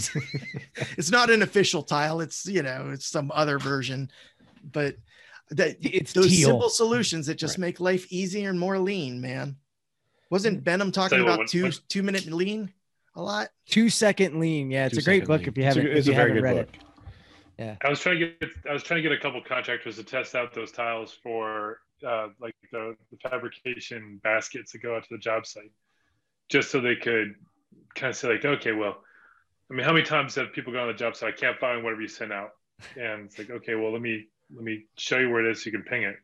it's 0.97 1.09
not 1.09 1.29
an 1.29 1.41
official 1.41 1.83
tile. 1.83 2.19
It's 2.19 2.45
you 2.45 2.63
know 2.63 2.89
it's 2.91 3.07
some 3.07 3.31
other 3.33 3.57
version, 3.59 4.11
but 4.73 4.97
that 5.51 5.77
It's 5.79 6.11
those 6.11 6.27
teal. 6.31 6.49
simple 6.49 6.69
solutions 6.69 7.27
that 7.27 7.35
just 7.35 7.53
Right. 7.57 7.67
make 7.67 7.79
life 7.79 8.11
easier 8.11 8.49
and 8.49 8.59
more 8.59 8.77
lean, 8.77 9.21
man. 9.21 9.55
Wasn't 10.29 10.57
mm-hmm. 10.57 10.63
Benham 10.65 10.91
talking 10.91 11.17
Tell 11.17 11.19
you 11.19 11.23
what, 11.25 11.29
about 11.29 11.39
when- 11.39 11.47
two 11.47 11.63
when- 11.63 11.73
two 11.87 12.03
minute 12.03 12.25
lean 12.25 12.73
a 13.15 13.21
lot? 13.21 13.47
Two 13.69 13.89
second 13.89 14.37
lean. 14.37 14.69
Yeah, 14.69 14.87
it's 14.87 14.95
Two 14.95 14.99
a 14.99 15.03
great 15.03 15.25
book 15.27 15.41
lean. 15.41 15.47
if 15.49 15.57
you 15.57 15.63
haven't, 15.63 15.87
it's 15.87 15.99
if 15.99 16.05
a 16.07 16.09
you 16.09 16.15
very 16.17 16.29
haven't 16.31 16.43
good 16.43 16.57
read 16.57 16.65
book. 16.67 16.75
it. 17.59 17.77
I 17.81 17.89
was 17.89 18.01
trying 18.01 18.19
to 18.19 18.25
get 18.27 18.49
I 18.69 18.73
was 18.73 18.83
trying 18.83 19.01
to 19.01 19.07
get 19.07 19.17
a 19.17 19.21
couple 19.21 19.41
contractors 19.41 19.95
to 19.95 20.03
test 20.03 20.35
out 20.35 20.53
those 20.53 20.73
tiles 20.73 21.17
for 21.23 21.79
uh, 22.05 22.27
like 22.39 22.55
the, 22.71 22.95
the 23.11 23.17
fabrication 23.29 24.19
baskets 24.23 24.71
that 24.71 24.81
go 24.81 24.95
out 24.95 25.03
to 25.03 25.09
the 25.11 25.17
job 25.17 25.45
site, 25.45 25.71
just 26.49 26.71
so 26.71 26.79
they 26.79 26.95
could 26.95 27.35
kind 27.95 28.11
of 28.11 28.15
say 28.15 28.29
like, 28.29 28.45
okay, 28.45 28.71
well, 28.71 28.97
I 29.69 29.73
mean, 29.73 29.85
how 29.85 29.93
many 29.93 30.05
times 30.05 30.35
have 30.35 30.53
people 30.53 30.73
gone 30.73 30.83
on 30.83 30.87
the 30.89 30.93
job 30.93 31.15
site? 31.15 31.33
I 31.33 31.37
can't 31.37 31.57
find 31.59 31.83
whatever 31.83 32.01
you 32.01 32.07
sent 32.07 32.31
out, 32.31 32.51
and 32.95 33.25
it's 33.25 33.37
like, 33.37 33.49
okay, 33.49 33.75
well, 33.75 33.91
let 33.91 34.01
me 34.01 34.27
let 34.53 34.63
me 34.63 34.85
show 34.97 35.17
you 35.17 35.29
where 35.29 35.45
it 35.45 35.51
is 35.51 35.63
so 35.63 35.67
you 35.67 35.71
can 35.71 35.83
ping 35.83 36.03
it. 36.03 36.15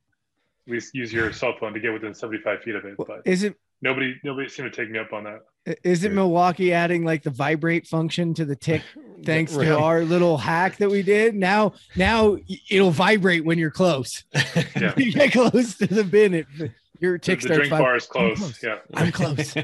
At 0.67 0.73
least 0.73 0.93
use 0.93 1.11
your 1.11 1.31
cell 1.33 1.55
phone 1.59 1.73
to 1.73 1.79
get 1.79 1.93
within 1.93 2.13
seventy 2.13 2.41
five 2.41 2.61
feet 2.61 2.75
of 2.75 2.85
it. 2.85 2.95
But 2.97 3.21
Isn't 3.25 3.55
nobody 3.81 4.15
nobody 4.23 4.47
seemed 4.49 4.71
to 4.71 4.81
take 4.81 4.89
me 4.91 4.99
up 4.99 5.13
on 5.13 5.23
that. 5.25 5.77
isn't 5.83 6.13
Milwaukee 6.15 6.73
adding 6.73 7.03
like 7.05 7.23
the 7.23 7.29
vibrate 7.29 7.87
function 7.87 8.33
to 8.35 8.45
the 8.45 8.55
tick 8.55 8.81
thanks 9.25 9.53
Right. 9.53 9.65
to 9.65 9.77
our 9.77 10.03
little 10.03 10.37
hack 10.37 10.77
that 10.77 10.89
we 10.89 11.01
did? 11.03 11.35
Now 11.35 11.73
now 11.95 12.37
it'll 12.69 12.91
vibrate 12.91 13.45
when 13.45 13.57
you're 13.57 13.71
close. 13.71 14.23
Yeah. 14.79 14.93
you 14.97 15.11
get 15.11 15.31
close 15.33 15.77
to 15.77 15.87
the 15.87 16.03
bin, 16.03 16.33
it, 16.33 16.45
your 16.99 17.13
The, 17.13 17.19
tick 17.19 17.41
the 17.41 17.47
starts 17.47 17.57
drink 17.69 17.73
vib- 17.73 17.79
bar 17.79 17.95
is 17.97 18.05
closed. 18.05 18.39
close. 18.39 18.63
Yeah. 18.63 18.77
I'm 18.93 19.11
close. 19.11 19.55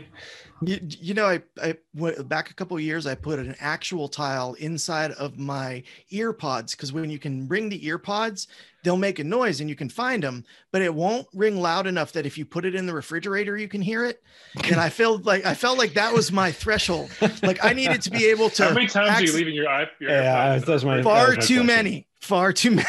You, 0.62 0.80
you 0.82 1.14
know, 1.14 1.26
I, 1.26 1.42
I 1.62 1.76
went 1.94 2.28
back 2.30 2.50
a 2.50 2.54
couple 2.54 2.78
of 2.78 2.84
years. 2.84 3.06
I 3.06 3.14
put 3.16 3.40
an 3.40 3.56
actual 3.60 4.08
tile 4.08 4.54
inside 4.54 5.12
of 5.12 5.38
my 5.38 5.84
ear 6.12 6.32
pods 6.34 6.74
because 6.76 6.94
when 6.94 7.10
you 7.10 7.20
can 7.20 7.46
bring 7.46 7.68
the 7.70 7.86
ear 7.86 7.98
pods, 7.98 8.48
they'll 8.86 8.96
make 8.96 9.20
a 9.20 9.24
noise 9.26 9.60
and 9.60 9.70
you 9.70 9.76
can 9.76 9.90
find 9.90 10.24
them, 10.24 10.46
but 10.72 10.82
it 10.82 10.94
won't 10.94 11.28
ring 11.34 11.60
loud 11.60 11.88
enough 11.88 12.14
that 12.14 12.26
if 12.26 12.38
you 12.38 12.46
put 12.46 12.64
it 12.64 12.74
in 12.76 12.86
the 12.86 12.94
refrigerator, 12.94 13.58
you 13.58 13.68
can 13.68 13.82
hear 13.82 14.06
it. 14.06 14.24
And 14.64 14.76
I 14.78 14.88
felt 14.90 15.26
like 15.26 15.46
I 15.46 15.54
felt 15.56 15.78
like 15.78 15.96
that 15.96 16.14
was 16.14 16.32
my 16.32 16.54
threshold. 16.54 17.12
Like 17.44 17.64
I 17.66 17.74
needed 17.74 18.02
to 18.04 18.12
be 18.12 18.28
able 18.28 18.50
to. 18.52 18.64
How 18.64 18.70
to. 18.70 18.76
many 18.76 18.88
times 18.88 19.20
are 19.20 19.26
you 19.26 19.34
leaving 19.34 19.54
your 19.56 19.68
eye? 19.68 19.88
Your 20.00 20.10
Yeah, 20.12 20.60
that's 20.60 20.86
my- 20.86 21.02
far 21.04 21.32
that 21.32 21.40
my 21.40 21.46
too 21.46 21.64
many 21.66 22.08
far 22.22 22.54
too 22.54 22.72
many 22.80 22.86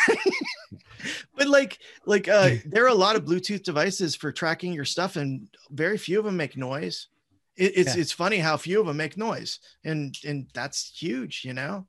but 1.37 1.47
like 1.49 1.79
like 2.07 2.27
uh 2.29 2.51
there 2.67 2.85
are 2.85 2.89
a 2.89 2.95
lot 2.95 3.17
of 3.17 3.25
bluetooth 3.25 3.63
devices 3.63 4.15
for 4.17 4.33
tracking 4.33 4.73
your 4.73 4.85
stuff 4.85 5.17
and 5.17 5.49
very 5.71 5.99
few 5.99 6.19
of 6.19 6.25
them 6.25 6.37
make 6.37 6.57
noise 6.57 7.09
it, 7.57 7.73
it's 7.77 7.95
Yeah. 7.95 8.01
it's 8.01 8.13
funny 8.13 8.39
how 8.39 8.57
few 8.57 8.81
of 8.81 8.87
them 8.87 8.97
make 8.97 9.17
noise 9.17 9.59
and 9.85 10.15
and 10.25 10.47
that's 10.55 10.91
huge 10.99 11.43
you 11.45 11.53
know 11.53 11.87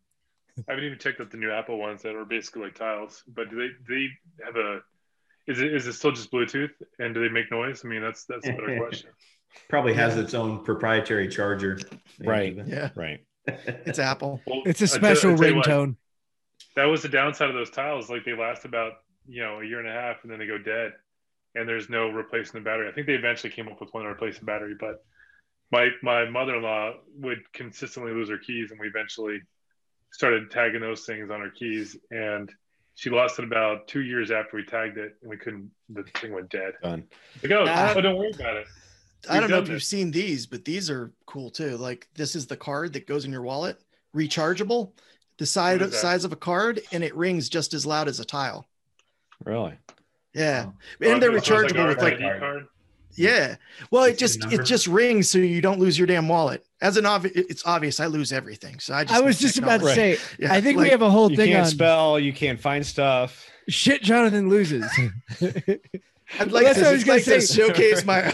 I 0.68 0.72
haven't 0.72 0.86
even 0.86 1.00
checked 1.00 1.20
out 1.22 1.32
the 1.32 1.38
new 1.38 1.52
Apple 1.52 1.78
ones 1.78 2.02
that 2.04 2.16
are 2.16 2.26
basically 2.26 2.64
like 2.64 2.76
tiles. 2.76 3.24
But 3.28 3.50
do 3.50 3.56
they 3.58 3.68
do 3.88 3.96
they 3.96 4.44
have 4.46 4.56
a? 4.56 4.80
Is 5.48 5.60
it 5.60 5.74
is 5.74 5.88
it 5.88 5.94
still 5.94 6.12
just 6.12 6.32
Bluetooth? 6.32 6.72
And 7.00 7.14
do 7.14 7.22
they 7.22 7.30
make 7.30 7.52
noise? 7.52 7.82
I 7.86 7.88
mean, 7.88 8.02
that's 8.02 8.26
that's 8.26 8.48
a 8.48 8.52
better 8.52 8.78
question. 8.82 9.10
Probably 9.70 9.94
has 9.94 10.18
its 10.18 10.34
own 10.34 10.64
proprietary 10.64 11.28
charger. 11.28 11.80
Right. 12.20 12.58
yeah 12.66 12.90
right. 12.96 13.20
it's 13.48 14.00
apple 14.00 14.42
Well, 14.48 14.62
It's 14.66 14.82
a 14.82 14.88
special 14.88 15.34
I 15.34 15.36
tell 15.38 15.48
you 15.50 15.56
what, 15.56 15.66
ringtone. 15.66 15.96
that 16.76 16.86
was 16.86 17.02
the 17.02 17.10
downside 17.10 17.50
of 17.50 17.56
those 17.56 17.70
tiles. 17.70 18.10
Like 18.10 18.26
they 18.26 18.36
last 18.36 18.66
about 18.66 18.94
you 19.28 19.42
know 19.44 19.62
a 19.62 19.66
year 19.66 19.80
and 19.80 19.88
a 19.88 19.92
half, 19.92 20.18
and 20.24 20.32
then 20.32 20.40
they 20.40 20.48
go 20.48 20.58
dead, 20.58 20.92
and 21.56 21.68
there's 21.68 21.90
no 21.90 22.10
replacing 22.10 22.60
the 22.60 22.66
battery. 22.66 22.90
I 22.90 22.92
think 22.92 23.08
they 23.08 23.14
eventually 23.14 23.52
came 23.54 23.68
up 23.68 23.80
with 23.80 23.94
one 23.94 24.04
to 24.04 24.10
replace 24.10 24.38
the 24.40 24.46
battery, 24.46 24.76
but 24.80 25.04
my 25.72 25.90
my 26.02 26.30
mother-in-law 26.30 26.94
would 27.20 27.40
consistently 27.54 28.12
lose 28.12 28.30
her 28.30 28.38
keys, 28.38 28.72
and 28.72 28.80
we 28.80 28.88
eventually 28.88 29.40
started 30.12 30.50
tagging 30.52 30.82
those 30.82 31.06
things 31.06 31.30
on 31.32 31.42
her 31.42 31.50
keys, 31.50 31.98
and 32.12 32.52
she 32.96 33.10
lost 33.10 33.38
it 33.40 33.46
about 33.46 33.88
two 33.88 34.02
years 34.02 34.32
after 34.32 34.58
we 34.58 34.64
tagged 34.66 34.98
it, 34.98 35.16
and 35.22 35.30
we 35.30 35.38
couldn't. 35.38 35.70
The 35.90 36.04
thing 36.20 36.34
went 36.34 36.50
dead. 36.50 36.74
Done. 36.82 37.04
Like, 37.44 37.52
oh, 37.52 37.66
Ah. 37.68 37.94
oh, 37.96 38.02
don't 38.02 38.18
worry 38.18 38.32
about 38.32 38.58
it. 38.58 38.68
i 39.30 39.34
We've 39.34 39.42
don't 39.42 39.50
know 39.50 39.56
done 39.58 39.64
if 39.66 39.70
you've 39.70 39.84
seen 39.84 40.12
these 40.12 40.46
but 40.46 40.64
these 40.64 40.90
are 40.90 41.12
cool 41.26 41.50
too 41.50 41.76
like 41.78 42.08
this 42.16 42.36
is 42.36 42.46
the 42.48 42.56
card 42.56 42.94
that 42.94 43.08
goes 43.08 43.26
in 43.26 43.32
your 43.32 43.42
wallet 43.42 43.82
rechargeable 44.16 44.92
the 45.40 45.46
side 45.46 45.80
What 45.82 45.88
is 45.88 45.92
that? 45.94 45.98
size 46.02 46.24
of 46.24 46.32
a 46.32 46.36
card 46.36 46.82
and 46.92 47.04
it 47.04 47.16
rings 47.16 47.50
just 47.50 47.74
as 47.74 47.84
loud 47.86 48.08
as 48.08 48.20
a 48.20 48.26
tile 48.26 48.68
Really? 49.44 49.74
yeah 50.34 50.68
Oh, 50.68 50.74
and 51.02 51.22
they're 51.22 51.32
so 51.32 51.38
it's 51.38 51.50
like 51.50 51.60
rechargeable 51.72 51.88
with 51.88 51.98
like 52.02 52.18
RFID 52.20 52.40
card. 52.40 52.68
Yeah. 53.18 53.56
Well, 53.92 54.04
it 54.04 54.18
just 54.18 54.44
it 54.52 54.64
just 54.64 54.88
rings 54.88 55.30
so 55.30 55.40
you 55.40 55.60
don't 55.62 55.80
lose 55.80 55.98
your 55.98 56.08
damn 56.08 56.28
wallet. 56.28 56.64
As 56.82 56.96
an 56.98 57.06
obvious, 57.08 57.36
it's 57.36 57.66
obvious 57.66 58.00
I 58.00 58.06
lose 58.06 58.32
everything. 58.32 58.80
So 58.80 58.94
I 58.94 59.04
just 59.04 59.16
I 59.16 59.22
was 59.22 59.40
just 59.40 59.58
about 59.58 59.82
to 59.82 59.88
technology. 59.88 60.16
say, 60.18 60.36
Yeah, 60.40 60.54
I 60.54 60.62
think 60.62 60.78
we 60.78 60.90
have 60.90 61.02
a 61.02 61.10
whole 61.10 61.32
You 61.32 61.38
thing 61.38 61.50
You 61.50 61.56
can't 61.56 61.66
on 61.66 61.72
spell. 61.72 62.20
You 62.20 62.32
can't 62.32 62.60
find 62.60 62.86
stuff. 62.86 63.50
shit 63.68 64.04
Jonathan 64.04 64.50
loses. 64.50 64.86
I'd 66.40 66.52
like 66.52 66.66
That's 66.66 66.80
to, 66.80 66.84
what 66.86 66.90
I 66.90 66.94
was 66.94 67.04
gonna 67.04 67.18
like 67.18 67.26
to 67.26 67.42
say. 67.42 67.56
showcase 67.56 68.06
my. 68.06 68.34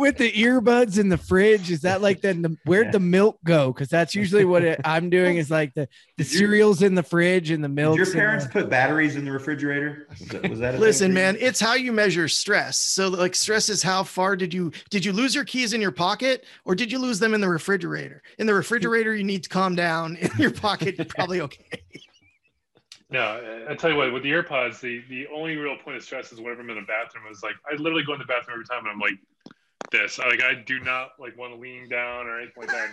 with 0.00 0.18
the 0.18 0.32
earbuds 0.32 0.98
in 0.98 1.08
the 1.08 1.18
fridge 1.18 1.70
is 1.70 1.80
that 1.82 2.00
like 2.00 2.20
then 2.20 2.42
the 2.42 2.56
where'd 2.64 2.92
the 2.92 3.00
milk 3.00 3.38
go 3.44 3.72
because 3.72 3.88
that's 3.88 4.14
usually 4.14 4.44
what 4.44 4.62
it, 4.62 4.80
i'm 4.84 5.10
doing 5.10 5.36
is 5.36 5.50
like 5.50 5.74
the 5.74 5.88
the 6.16 6.24
cereals 6.24 6.82
in 6.82 6.94
the 6.94 7.02
fridge 7.02 7.50
and 7.50 7.62
the 7.62 7.68
milk 7.68 7.96
your 7.96 8.10
parents 8.10 8.46
put 8.46 8.70
batteries 8.70 9.16
in 9.16 9.24
the 9.24 9.32
refrigerator? 9.32 10.06
Was 10.10 10.28
that, 10.28 10.50
was 10.50 10.58
that 10.60 10.74
a 10.74 10.78
Listen, 10.78 11.12
man, 11.12 11.36
it's 11.40 11.58
how 11.60 11.74
you 11.74 11.92
measure 11.92 12.28
stress. 12.28 12.76
So, 12.78 13.08
like, 13.08 13.34
stress 13.34 13.68
is 13.68 13.82
how 13.82 14.02
far 14.02 14.36
did 14.36 14.52
you 14.54 14.72
did 14.90 15.04
you 15.04 15.12
lose 15.12 15.34
your 15.34 15.44
keys 15.44 15.72
in 15.72 15.80
your 15.80 15.90
pocket, 15.92 16.44
or 16.64 16.74
did 16.74 16.90
you 16.92 16.98
lose 16.98 17.18
them 17.18 17.34
in 17.34 17.40
the 17.40 17.48
refrigerator? 17.48 18.22
In 18.38 18.46
the 18.46 18.54
refrigerator, 18.54 19.14
you 19.14 19.24
need 19.24 19.42
to 19.44 19.48
calm 19.48 19.74
down. 19.74 20.16
In 20.16 20.30
your 20.38 20.50
pocket, 20.52 20.96
you're 20.98 21.04
probably 21.06 21.40
okay. 21.42 21.82
No, 23.12 23.66
I 23.68 23.74
tell 23.74 23.90
you 23.90 23.96
what, 23.96 24.12
with 24.12 24.22
the 24.22 24.30
AirPods, 24.32 24.80
the 24.80 25.02
the 25.08 25.26
only 25.28 25.56
real 25.56 25.76
point 25.76 25.96
of 25.96 26.02
stress 26.02 26.32
is 26.32 26.40
whenever 26.40 26.62
I'm 26.62 26.70
in 26.70 26.76
the 26.76 26.82
bathroom 26.82 27.24
is 27.30 27.42
like 27.42 27.54
I 27.70 27.74
literally 27.76 28.04
go 28.04 28.14
in 28.14 28.18
the 28.18 28.24
bathroom 28.24 28.54
every 28.54 28.64
time 28.66 28.80
and 28.86 28.88
I'm 28.88 28.98
like 29.00 29.18
this. 29.90 30.18
Like 30.18 30.42
I 30.42 30.54
do 30.54 30.80
not 30.80 31.10
like 31.18 31.36
want 31.36 31.52
to 31.52 31.58
lean 31.60 31.88
down 31.88 32.26
or 32.26 32.38
anything 32.38 32.54
like 32.62 32.68
that. 32.68 32.90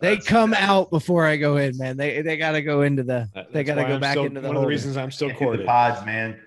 they 0.00 0.08
That's- 0.16 0.26
come 0.26 0.52
out 0.54 0.90
before 0.90 1.24
i 1.26 1.36
go 1.36 1.56
in 1.56 1.74
man 1.78 1.96
they 1.96 2.20
they 2.22 2.36
gotta 2.36 2.60
go 2.62 2.82
into 2.82 3.02
the 3.02 3.28
That- 3.34 3.52
they 3.52 3.64
gotta 3.64 3.82
go 3.84 3.94
I'm 3.94 4.00
back 4.00 4.12
still- 4.12 4.24
into 4.26 4.40
the 4.40 4.48
one 4.48 4.56
of 4.56 4.62
the 4.62 4.68
reasons 4.68 4.96
I'm 4.96 5.10
still 5.10 5.30
Can't 5.30 5.58
the 5.58 5.64
pods, 5.64 6.04
man. 6.06 6.40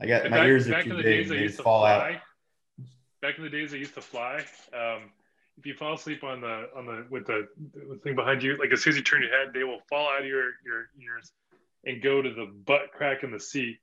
I 0.00 0.06
got 0.06 0.22
And 0.22 0.30
my 0.30 0.38
back, 0.38 0.46
ears 0.48 0.68
are 0.68 0.82
too 0.82 0.90
in 0.90 0.96
the 0.96 1.02
big. 1.02 1.04
days 1.24 1.30
I 1.30 1.34
They 1.36 1.42
used 1.42 1.56
to 1.58 1.62
fall 1.62 1.84
out. 1.84 2.12
Back 3.22 3.38
in 3.38 3.44
the 3.44 3.50
days 3.50 3.72
I 3.72 3.76
used 3.78 3.94
to 3.94 4.02
fly. 4.02 4.44
Um, 4.74 5.10
if 5.56 5.64
you 5.64 5.72
fall 5.74 5.94
asleep 5.94 6.24
on 6.24 6.40
the 6.42 6.68
on 6.76 6.84
the 6.84 7.06
with 7.08 7.26
the, 7.26 7.48
the 7.74 7.96
thing 8.02 8.14
behind 8.16 8.42
you, 8.42 8.56
like 8.56 8.70
as 8.72 8.82
soon 8.82 8.90
as 8.92 8.96
you 8.98 9.04
turn 9.04 9.22
your 9.22 9.30
head, 9.30 9.54
they 9.54 9.64
will 9.64 9.80
fall 9.88 10.08
out 10.10 10.20
of 10.20 10.26
your 10.26 10.52
your 10.66 10.90
ears 11.00 11.32
and 11.86 12.02
go 12.02 12.22
to 12.22 12.30
the 12.30 12.46
butt 12.46 12.92
crack 12.96 13.22
in 13.22 13.30
the 13.30 13.40
seat. 13.40 13.78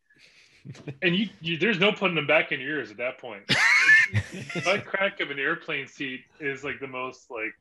And 1.01 1.15
you, 1.15 1.29
you 1.41 1.57
there's 1.57 1.79
no 1.79 1.91
putting 1.91 2.13
them 2.15 2.27
back 2.27 2.51
in 2.51 2.59
your 2.59 2.69
ears 2.77 2.91
at 2.91 2.97
that 2.97 3.17
point. 3.17 3.41
butt 4.63 4.85
crack 4.85 5.19
of 5.19 5.31
an 5.31 5.39
airplane 5.39 5.87
seat 5.87 6.21
is 6.39 6.63
like 6.63 6.79
the 6.79 6.85
most 6.87 7.31
like 7.31 7.53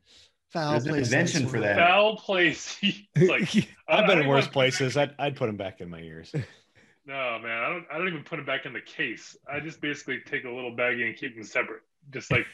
Foul 0.51 0.71
There's 0.73 0.85
place. 0.85 1.05
invention 1.07 1.47
for 1.47 1.59
that. 1.61 1.77
foul 1.77 2.17
place. 2.17 2.77
Like 3.15 3.55
I- 3.55 3.67
I've 3.87 4.07
been 4.07 4.19
in 4.21 4.27
worse 4.27 4.47
places. 4.47 4.97
I'd, 4.97 5.15
I'd 5.17 5.35
put 5.35 5.47
them 5.47 5.57
back 5.57 5.81
in 5.81 5.89
my 5.89 5.99
ears. 5.99 6.31
No, 7.07 7.39
man, 7.41 7.63
I 7.63 7.69
don't. 7.69 7.85
I 7.91 7.97
don't 7.97 8.07
even 8.07 8.23
put 8.23 8.35
them 8.35 8.45
back 8.45 8.65
in 8.67 8.73
the 8.73 8.81
case. 8.81 9.35
I 9.51 9.59
just 9.59 9.81
basically 9.81 10.19
take 10.25 10.43
a 10.43 10.49
little 10.51 10.75
baggie 10.75 11.07
and 11.07 11.15
keep 11.17 11.33
them 11.35 11.43
separate. 11.43 11.81
Just 12.13 12.31
like 12.31 12.45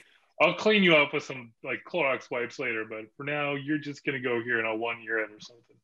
I'll 0.41 0.53
clean 0.55 0.81
you 0.83 0.95
up 0.95 1.13
with 1.13 1.23
some 1.23 1.51
like 1.63 1.79
Clorox 1.85 2.31
wipes 2.31 2.57
later, 2.59 2.85
but 2.89 3.05
for 3.17 3.23
now, 3.25 3.55
you're 3.55 3.77
just 3.79 4.05
gonna 4.05 4.21
go 4.21 4.41
here 4.41 4.59
and 4.59 4.67
I'll 4.67 4.77
one 4.77 5.01
year 5.03 5.19
in 5.25 5.31
or 5.31 5.39
something. 5.41 5.75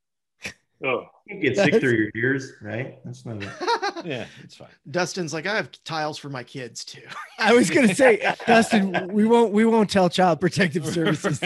Oh, 0.86 1.06
You 1.28 1.40
get 1.40 1.56
sick 1.56 1.80
through 1.80 1.94
your 1.94 2.10
ears, 2.16 2.52
right? 2.62 2.98
That's 3.06 3.26
not. 3.26 3.42
A, 3.44 4.04
Yeah, 4.06 4.26
it's 4.44 4.56
fine. 4.56 4.68
Dustin's 4.92 5.34
like, 5.34 5.46
I 5.46 5.56
have 5.56 5.70
tiles 5.86 6.18
for 6.18 6.30
my 6.30 6.44
kids 6.44 6.84
too. 6.84 7.02
i 7.40 7.54
was 7.54 7.70
gonna 7.70 7.96
say 7.96 8.34
dustin 8.46 9.08
we 9.14 9.24
won't 9.26 9.54
we 9.54 9.64
won't 9.66 9.90
tell 9.90 10.10
child 10.10 10.42
protective 10.42 10.86
services 10.86 11.40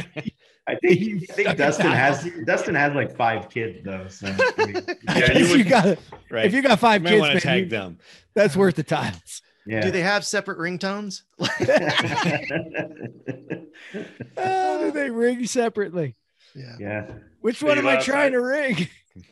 I 0.70 0.76
think 0.76 1.30
I 1.30 1.34
think 1.34 1.56
Dustin 1.58 1.92
has 1.92 2.28
Dustin 2.46 2.74
has 2.76 2.94
like 2.94 3.16
five 3.16 3.50
kids 3.50 3.80
though. 3.86 4.08
So 4.10 4.28
I 4.28 4.66
mean, 4.66 4.76
Yeah, 5.08 5.18
you 5.38 5.46
if 5.46 5.50
you 5.52 5.58
would- 5.60 5.70
got 5.70 5.98
Right. 6.32 6.46
if 6.46 6.54
you 6.54 6.62
got 6.64 6.80
five 6.80 7.02
you 7.02 7.06
might 7.06 7.10
kids 7.12 7.22
want 7.22 7.30
man, 7.34 7.42
to 7.42 7.48
tag 7.48 7.64
you- 7.66 7.70
them. 7.70 8.00
that's 8.34 8.56
worth 8.58 8.76
the 8.76 8.84
tiles 8.84 9.42
yeah. 9.68 9.82
Do 9.82 9.92
they 9.92 10.02
have 10.02 10.26
separate 10.26 10.60
ringtones? 10.60 11.24
oh, 14.38 14.80
do 14.86 14.92
they 14.92 15.10
ring 15.10 15.46
separately 15.46 16.16
Yeah. 16.56 16.76
yeah. 16.80 17.12
which 17.42 17.62
one 17.62 17.78
you 17.78 17.88
am 17.88 17.98
i 17.98 18.02
trying 18.02 18.32
night- 18.34 18.38
to 18.38 18.42
ring 18.42 18.88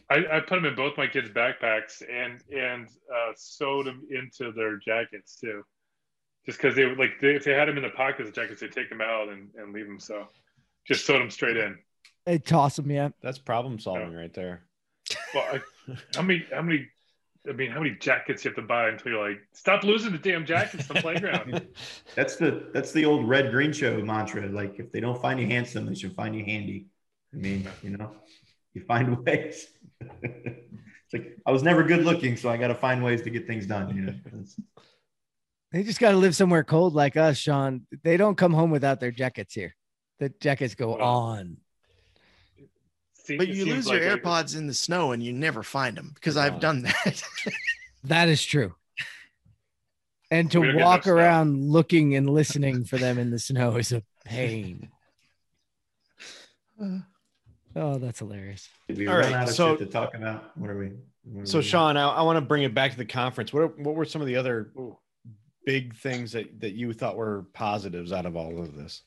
I, 0.09 0.37
I 0.37 0.39
put 0.39 0.55
them 0.55 0.65
in 0.65 0.75
both 0.75 0.97
my 0.97 1.07
kids' 1.07 1.29
backpacks 1.29 2.01
and 2.01 2.41
and 2.55 2.87
uh, 3.13 3.33
sewed 3.35 3.85
them 3.85 4.03
into 4.09 4.51
their 4.51 4.77
jackets 4.77 5.37
too, 5.39 5.63
just 6.45 6.57
because 6.59 6.75
they 6.75 6.85
would 6.85 6.97
like 6.97 7.19
they, 7.21 7.35
if 7.35 7.43
they 7.43 7.53
had 7.53 7.67
them 7.67 7.77
in 7.77 7.83
the 7.83 7.89
pockets 7.89 8.27
of 8.27 8.33
the 8.35 8.41
jackets, 8.41 8.61
they 8.61 8.67
take 8.67 8.89
them 8.89 9.01
out 9.01 9.29
and, 9.29 9.49
and 9.57 9.73
leave 9.73 9.85
them. 9.85 9.99
So 9.99 10.27
just 10.85 11.05
sewed 11.05 11.21
them 11.21 11.29
straight 11.29 11.57
in. 11.57 11.77
they 12.25 12.37
toss 12.37 12.75
them 12.75 12.89
yeah 12.91 13.09
That's 13.21 13.37
problem 13.39 13.79
solving 13.79 14.13
right 14.13 14.33
there. 14.33 14.63
Well, 15.33 15.43
I, 15.87 15.93
how 16.15 16.21
many 16.21 16.45
how 16.51 16.61
many 16.61 16.87
I 17.47 17.53
mean, 17.53 17.71
how 17.71 17.79
many 17.79 17.95
jackets 17.95 18.43
you 18.43 18.49
have 18.49 18.55
to 18.55 18.61
buy 18.61 18.89
until 18.89 19.11
you're 19.11 19.29
like, 19.29 19.39
stop 19.53 19.83
losing 19.83 20.11
the 20.11 20.17
damn 20.17 20.45
jackets 20.45 20.89
on 20.89 20.95
the 20.95 21.01
playground. 21.01 21.67
That's 22.15 22.37
the 22.37 22.69
that's 22.73 22.91
the 22.91 23.05
old 23.05 23.27
red 23.27 23.51
green 23.51 23.71
show 23.71 23.97
mantra. 23.99 24.47
Like 24.47 24.79
if 24.79 24.91
they 24.91 24.99
don't 24.99 25.21
find 25.21 25.39
you 25.39 25.47
handsome, 25.47 25.85
they 25.85 25.95
should 25.95 26.15
find 26.15 26.35
you 26.35 26.43
handy. 26.43 26.87
I 27.33 27.37
mean, 27.37 27.67
you 27.83 27.91
know, 27.91 28.11
you 28.73 28.81
find 28.81 29.17
ways. 29.25 29.67
It's 30.01 31.13
like 31.13 31.37
I 31.45 31.51
was 31.51 31.63
never 31.63 31.83
good 31.83 32.03
looking, 32.03 32.37
so 32.37 32.49
I 32.49 32.57
got 32.57 32.67
to 32.67 32.75
find 32.75 33.03
ways 33.03 33.21
to 33.23 33.29
get 33.29 33.47
things 33.47 33.65
done. 33.65 33.95
You 33.95 34.01
know, 34.03 34.13
They 35.71 35.83
just 35.83 35.99
got 35.99 36.11
to 36.11 36.17
live 36.17 36.35
somewhere 36.35 36.63
cold 36.63 36.93
like 36.93 37.17
us, 37.17 37.37
Sean. 37.37 37.85
They 38.03 38.17
don't 38.17 38.35
come 38.37 38.53
home 38.53 38.71
without 38.71 38.99
their 38.99 39.11
jackets 39.11 39.53
here. 39.53 39.75
The 40.19 40.29
jackets 40.39 40.75
go 40.75 40.95
Well, 40.95 41.01
on. 41.05 41.57
Se- 43.13 43.37
But 43.37 43.47
you 43.49 43.65
seems 43.65 43.67
lose 43.69 43.89
your 43.89 43.99
like- 44.11 44.23
like- 44.23 44.45
AirPods 44.45 44.55
in 44.57 44.67
the 44.67 44.73
snow 44.73 45.11
and 45.11 45.21
you 45.23 45.33
never 45.33 45.63
find 45.63 45.97
them 45.97 46.11
because 46.13 46.37
I've 46.37 46.59
done 46.59 46.83
that. 46.83 47.23
That 48.05 48.29
is 48.29 48.45
true. 48.45 48.75
And 50.29 50.51
to 50.51 50.59
We 50.61 50.67
don't 50.67 50.81
walk 50.81 51.07
no 51.07 51.13
snow. 51.13 51.13
around 51.15 51.71
looking 51.71 52.15
and 52.15 52.29
listening 52.29 52.83
for 52.85 52.97
them 52.99 53.17
in 53.17 53.31
the 53.31 53.39
snow 53.39 53.77
is 53.77 53.91
a 53.91 54.03
pain. 54.25 54.89
Oh, 57.75 57.97
that's 57.97 58.19
hilarious. 58.19 58.69
Did 58.87 58.97
we 58.97 59.07
All 59.07 59.15
run 59.17 59.23
right, 59.25 59.33
out 59.33 59.49
of 59.49 59.55
so- 59.55 59.71
shit 59.77 59.79
to 59.87 59.91
talk 59.91 60.13
about? 60.15 60.57
What 60.57 60.69
are 60.69 60.77
we? 60.77 60.91
what 61.23 61.43
are 61.43 61.45
So 61.45 61.57
we- 61.59 61.63
Sean, 61.63 61.97
I, 61.97 62.07
I 62.07 62.21
want 62.21 62.37
to 62.37 62.41
bring 62.41 62.63
it 62.63 62.73
back 62.73 62.91
to 62.91 62.97
the 62.97 63.05
conference. 63.05 63.51
What 63.51 63.63
are, 63.63 63.67
what 63.67 63.95
were 63.95 64.05
some 64.05 64.21
of 64.21 64.27
the 64.27 64.35
other 64.37 64.71
Ooh. 64.77 64.97
big 65.65 65.95
things 65.95 66.31
that 66.31 66.59
that 66.61 66.71
you 66.73 66.93
thought 66.93 67.17
were 67.17 67.47
positives 67.53 68.11
out 68.13 68.25
of 68.25 68.35
all 68.35 68.59
of 68.61 68.75
this? 68.75 69.01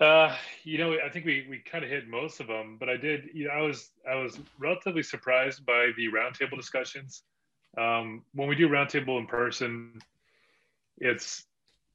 Uh, 0.00 0.34
you 0.64 0.78
know, 0.78 0.96
I 1.04 1.10
think 1.10 1.26
we 1.26 1.46
we 1.50 1.58
kind 1.58 1.84
of 1.84 1.90
hit 1.90 2.08
most 2.08 2.40
of 2.40 2.46
them, 2.46 2.78
but 2.80 2.88
I 2.88 2.96
did. 2.96 3.28
You 3.34 3.48
know, 3.48 3.54
I 3.54 3.60
was 3.60 3.90
I 4.10 4.14
was 4.14 4.38
relatively 4.58 5.02
surprised 5.02 5.66
by 5.66 5.90
the 5.96 6.06
roundtable 6.08 6.56
discussions. 6.56 7.22
Um, 7.76 8.22
when 8.32 8.48
we 8.48 8.56
do 8.56 8.68
roundtable 8.68 9.18
in 9.20 9.26
person, 9.26 10.00
it's 10.98 11.44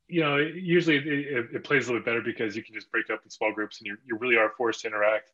you 0.07 0.21
know 0.21 0.37
usually 0.37 0.97
it, 0.97 1.47
it, 1.53 1.63
plays 1.63 1.85
a 1.85 1.91
little 1.91 1.99
bit 1.99 2.05
better 2.05 2.21
because 2.21 2.55
you 2.55 2.63
can 2.63 2.75
just 2.75 2.91
break 2.91 3.09
up 3.09 3.21
in 3.23 3.29
small 3.29 3.51
groups 3.51 3.79
and 3.79 3.87
you 3.87 3.97
you 4.05 4.17
really 4.17 4.37
are 4.37 4.51
forced 4.57 4.81
to 4.81 4.87
interact. 4.87 5.31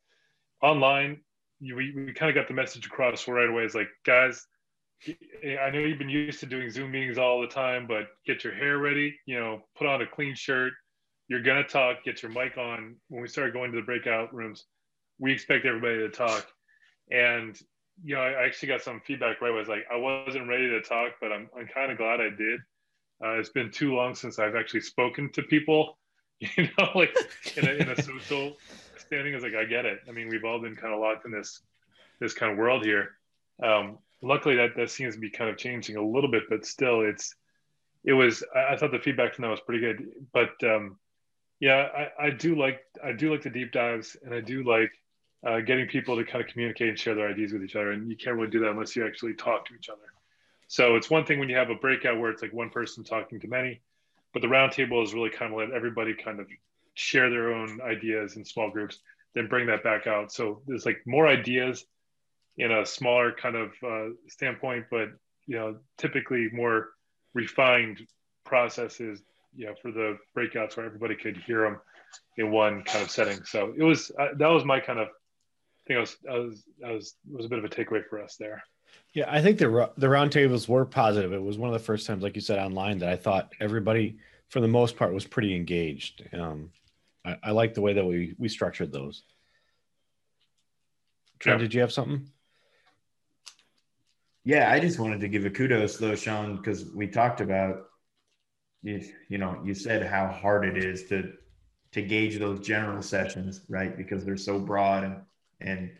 Online, 0.62 1.20
you, 1.60 1.76
we 1.76 1.92
we 1.94 2.12
kind 2.12 2.30
of 2.30 2.34
got 2.34 2.48
the 2.48 2.54
message 2.54 2.86
across 2.86 3.26
right 3.28 3.48
away. 3.48 3.64
It's 3.64 3.74
like 3.74 3.88
guys. 4.04 4.46
I 5.04 5.70
know 5.70 5.80
you've 5.80 5.98
been 5.98 6.08
used 6.08 6.38
to 6.40 6.46
doing 6.46 6.70
Zoom 6.70 6.92
meetings 6.92 7.18
all 7.18 7.40
the 7.40 7.48
time, 7.48 7.88
but 7.88 8.06
get 8.24 8.44
your 8.44 8.54
hair 8.54 8.78
ready. 8.78 9.18
You 9.26 9.40
know, 9.40 9.62
put 9.76 9.88
on 9.88 10.00
a 10.00 10.06
clean 10.06 10.36
shirt, 10.36 10.74
you're 11.26 11.42
gonna 11.42 11.64
talk, 11.64 12.04
get 12.04 12.22
your 12.22 12.30
mic 12.30 12.56
on. 12.56 12.96
When 13.08 13.20
we 13.20 13.28
started 13.28 13.52
going 13.52 13.72
to 13.72 13.76
the 13.76 13.84
breakout 13.84 14.32
rooms, 14.32 14.64
we 15.18 15.32
expect 15.32 15.66
everybody 15.66 15.98
to 15.98 16.08
talk. 16.08 16.46
And 17.10 17.58
you 18.04 18.14
know, 18.14 18.20
I 18.20 18.44
actually 18.44 18.68
got 18.68 18.82
some 18.82 19.00
feedback 19.06 19.40
right 19.40 19.50
away. 19.50 19.56
I 19.56 19.60
was 19.60 19.68
like, 19.68 19.86
I 19.92 19.96
wasn't 19.96 20.48
ready 20.48 20.68
to 20.70 20.80
talk, 20.82 21.12
but 21.20 21.32
I'm 21.32 21.48
I'm 21.58 21.66
kind 21.66 21.90
of 21.90 21.98
glad 21.98 22.20
I 22.20 22.30
did. 22.30 22.60
Uh, 23.22 23.38
it's 23.38 23.50
been 23.50 23.70
too 23.70 23.94
long 23.94 24.14
since 24.14 24.38
I've 24.38 24.56
actually 24.56 24.80
spoken 24.80 25.30
to 25.32 25.42
people, 25.42 25.98
you 26.40 26.68
know, 26.78 26.88
like 26.94 27.14
in 27.56 27.68
a, 27.68 27.72
in 27.72 27.88
a 27.88 28.02
social 28.02 28.56
standing. 28.98 29.34
Is 29.34 29.42
like 29.42 29.54
I 29.54 29.64
get 29.64 29.86
it. 29.86 30.00
I 30.08 30.12
mean, 30.12 30.28
we've 30.28 30.44
all 30.44 30.60
been 30.60 30.76
kind 30.76 30.92
of 30.92 31.00
locked 31.00 31.24
in 31.24 31.30
this 31.32 31.62
this 32.20 32.34
kind 32.34 32.52
of 32.52 32.58
world 32.58 32.84
here. 32.84 33.10
Um, 33.62 33.98
luckily, 34.22 34.56
that 34.56 34.76
that 34.76 34.90
seems 34.90 35.14
to 35.14 35.20
be 35.20 35.30
kind 35.30 35.50
of 35.50 35.56
changing 35.56 35.96
a 35.96 36.02
little 36.02 36.30
bit, 36.30 36.44
but 36.48 36.66
still, 36.66 37.02
it's 37.02 37.34
it 38.04 38.12
was. 38.12 38.42
I, 38.54 38.74
I 38.74 38.76
thought 38.76 38.90
the 38.90 38.98
feedback 38.98 39.34
from 39.34 39.42
that 39.42 39.50
was 39.50 39.60
pretty 39.60 39.80
good, 39.80 40.08
but 40.32 40.52
um, 40.64 40.98
yeah, 41.60 41.88
I, 41.96 42.26
I 42.26 42.30
do 42.30 42.56
like 42.56 42.80
I 43.04 43.12
do 43.12 43.30
like 43.30 43.42
the 43.42 43.50
deep 43.50 43.70
dives, 43.70 44.16
and 44.24 44.34
I 44.34 44.40
do 44.40 44.64
like 44.64 44.90
uh, 45.46 45.60
getting 45.60 45.86
people 45.86 46.16
to 46.16 46.24
kind 46.24 46.42
of 46.44 46.50
communicate 46.50 46.88
and 46.88 46.98
share 46.98 47.14
their 47.14 47.28
ideas 47.28 47.52
with 47.52 47.62
each 47.62 47.76
other. 47.76 47.92
And 47.92 48.10
you 48.10 48.16
can't 48.16 48.36
really 48.36 48.50
do 48.50 48.60
that 48.60 48.70
unless 48.70 48.96
you 48.96 49.06
actually 49.06 49.34
talk 49.34 49.66
to 49.66 49.74
each 49.74 49.88
other. 49.88 50.11
So 50.72 50.96
it's 50.96 51.10
one 51.10 51.26
thing 51.26 51.38
when 51.38 51.50
you 51.50 51.56
have 51.56 51.68
a 51.68 51.74
breakout 51.74 52.18
where 52.18 52.30
it's 52.30 52.40
like 52.40 52.54
one 52.54 52.70
person 52.70 53.04
talking 53.04 53.38
to 53.40 53.46
many, 53.46 53.82
but 54.32 54.40
the 54.40 54.48
roundtable 54.48 55.04
is 55.04 55.12
really 55.12 55.28
kind 55.28 55.52
of 55.52 55.58
let 55.58 55.70
everybody 55.70 56.14
kind 56.14 56.40
of 56.40 56.46
share 56.94 57.28
their 57.28 57.52
own 57.52 57.82
ideas 57.82 58.36
in 58.36 58.44
small 58.46 58.70
groups, 58.70 58.98
then 59.34 59.48
bring 59.48 59.66
that 59.66 59.84
back 59.84 60.06
out. 60.06 60.32
So 60.32 60.62
there's 60.66 60.86
like 60.86 61.02
more 61.04 61.28
ideas 61.28 61.84
in 62.56 62.72
a 62.72 62.86
smaller 62.86 63.32
kind 63.32 63.54
of 63.54 63.72
uh, 63.86 64.14
standpoint, 64.28 64.86
but 64.90 65.10
you 65.44 65.56
know, 65.56 65.76
typically 65.98 66.48
more 66.54 66.88
refined 67.34 68.00
processes 68.46 69.20
you 69.54 69.66
know, 69.66 69.74
for 69.82 69.92
the 69.92 70.16
breakouts 70.34 70.78
where 70.78 70.86
everybody 70.86 71.16
could 71.16 71.36
hear 71.36 71.64
them 71.64 71.80
in 72.38 72.50
one 72.50 72.82
kind 72.84 73.04
of 73.04 73.10
setting. 73.10 73.44
So 73.44 73.74
it 73.76 73.82
was 73.82 74.10
uh, 74.18 74.28
that 74.38 74.48
was 74.48 74.64
my 74.64 74.80
kind 74.80 75.00
of 75.00 75.08
thing. 75.86 75.98
I 75.98 76.00
was 76.00 76.16
I 76.26 76.38
was 76.38 76.64
I 76.82 76.92
was 76.92 77.14
was 77.30 77.44
a 77.44 77.48
bit 77.50 77.58
of 77.58 77.66
a 77.66 77.68
takeaway 77.68 78.08
for 78.08 78.22
us 78.22 78.36
there. 78.40 78.62
Yeah, 79.14 79.26
I 79.28 79.42
think 79.42 79.58
the 79.58 79.90
the 79.96 80.06
roundtables 80.06 80.68
were 80.68 80.86
positive. 80.86 81.32
It 81.32 81.42
was 81.42 81.58
one 81.58 81.68
of 81.68 81.74
the 81.74 81.84
first 81.84 82.06
times, 82.06 82.22
like 82.22 82.34
you 82.34 82.40
said, 82.40 82.58
online 82.58 82.98
that 82.98 83.08
I 83.10 83.16
thought 83.16 83.52
everybody, 83.60 84.16
for 84.48 84.60
the 84.60 84.68
most 84.68 84.96
part, 84.96 85.12
was 85.12 85.26
pretty 85.26 85.54
engaged. 85.54 86.26
Um, 86.32 86.70
I, 87.24 87.36
I 87.42 87.50
like 87.50 87.74
the 87.74 87.82
way 87.82 87.92
that 87.94 88.04
we 88.04 88.34
we 88.38 88.48
structured 88.48 88.90
those. 88.92 89.22
Trent, 91.38 91.60
Yeah. 91.60 91.64
did 91.64 91.74
you 91.74 91.80
have 91.82 91.92
something? 91.92 92.30
Yeah, 94.44 94.70
I 94.72 94.80
just 94.80 94.98
wanted 94.98 95.20
to 95.20 95.28
give 95.28 95.44
a 95.44 95.50
kudos 95.50 95.98
though, 95.98 96.14
Sean, 96.16 96.56
because 96.56 96.90
we 96.94 97.06
talked 97.06 97.40
about 97.40 97.84
you, 98.82 99.00
you 99.28 99.38
know, 99.38 99.60
you 99.64 99.74
said 99.74 100.04
how 100.06 100.26
hard 100.28 100.64
it 100.64 100.76
is 100.82 101.04
to 101.08 101.32
to 101.92 102.02
gauge 102.02 102.38
those 102.38 102.60
general 102.60 103.02
sessions, 103.02 103.60
right? 103.68 103.96
Because 103.96 104.24
they're 104.24 104.36
so 104.36 104.58
broad 104.58 105.04
and 105.04 105.16
and 105.60 105.90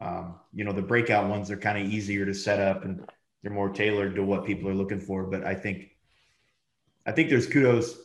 um, 0.00 0.36
you 0.54 0.64
know 0.64 0.72
the 0.72 0.82
breakout 0.82 1.28
ones 1.28 1.50
are 1.50 1.56
kind 1.56 1.78
of 1.78 1.92
easier 1.92 2.24
to 2.26 2.34
set 2.34 2.60
up 2.60 2.84
and 2.84 3.08
they're 3.42 3.52
more 3.52 3.68
tailored 3.70 4.14
to 4.16 4.22
what 4.24 4.44
people 4.44 4.68
are 4.68 4.74
looking 4.74 5.00
for. 5.00 5.24
But 5.24 5.44
I 5.44 5.54
think 5.54 5.90
I 7.06 7.12
think 7.12 7.30
there's 7.30 7.46
kudos 7.46 7.96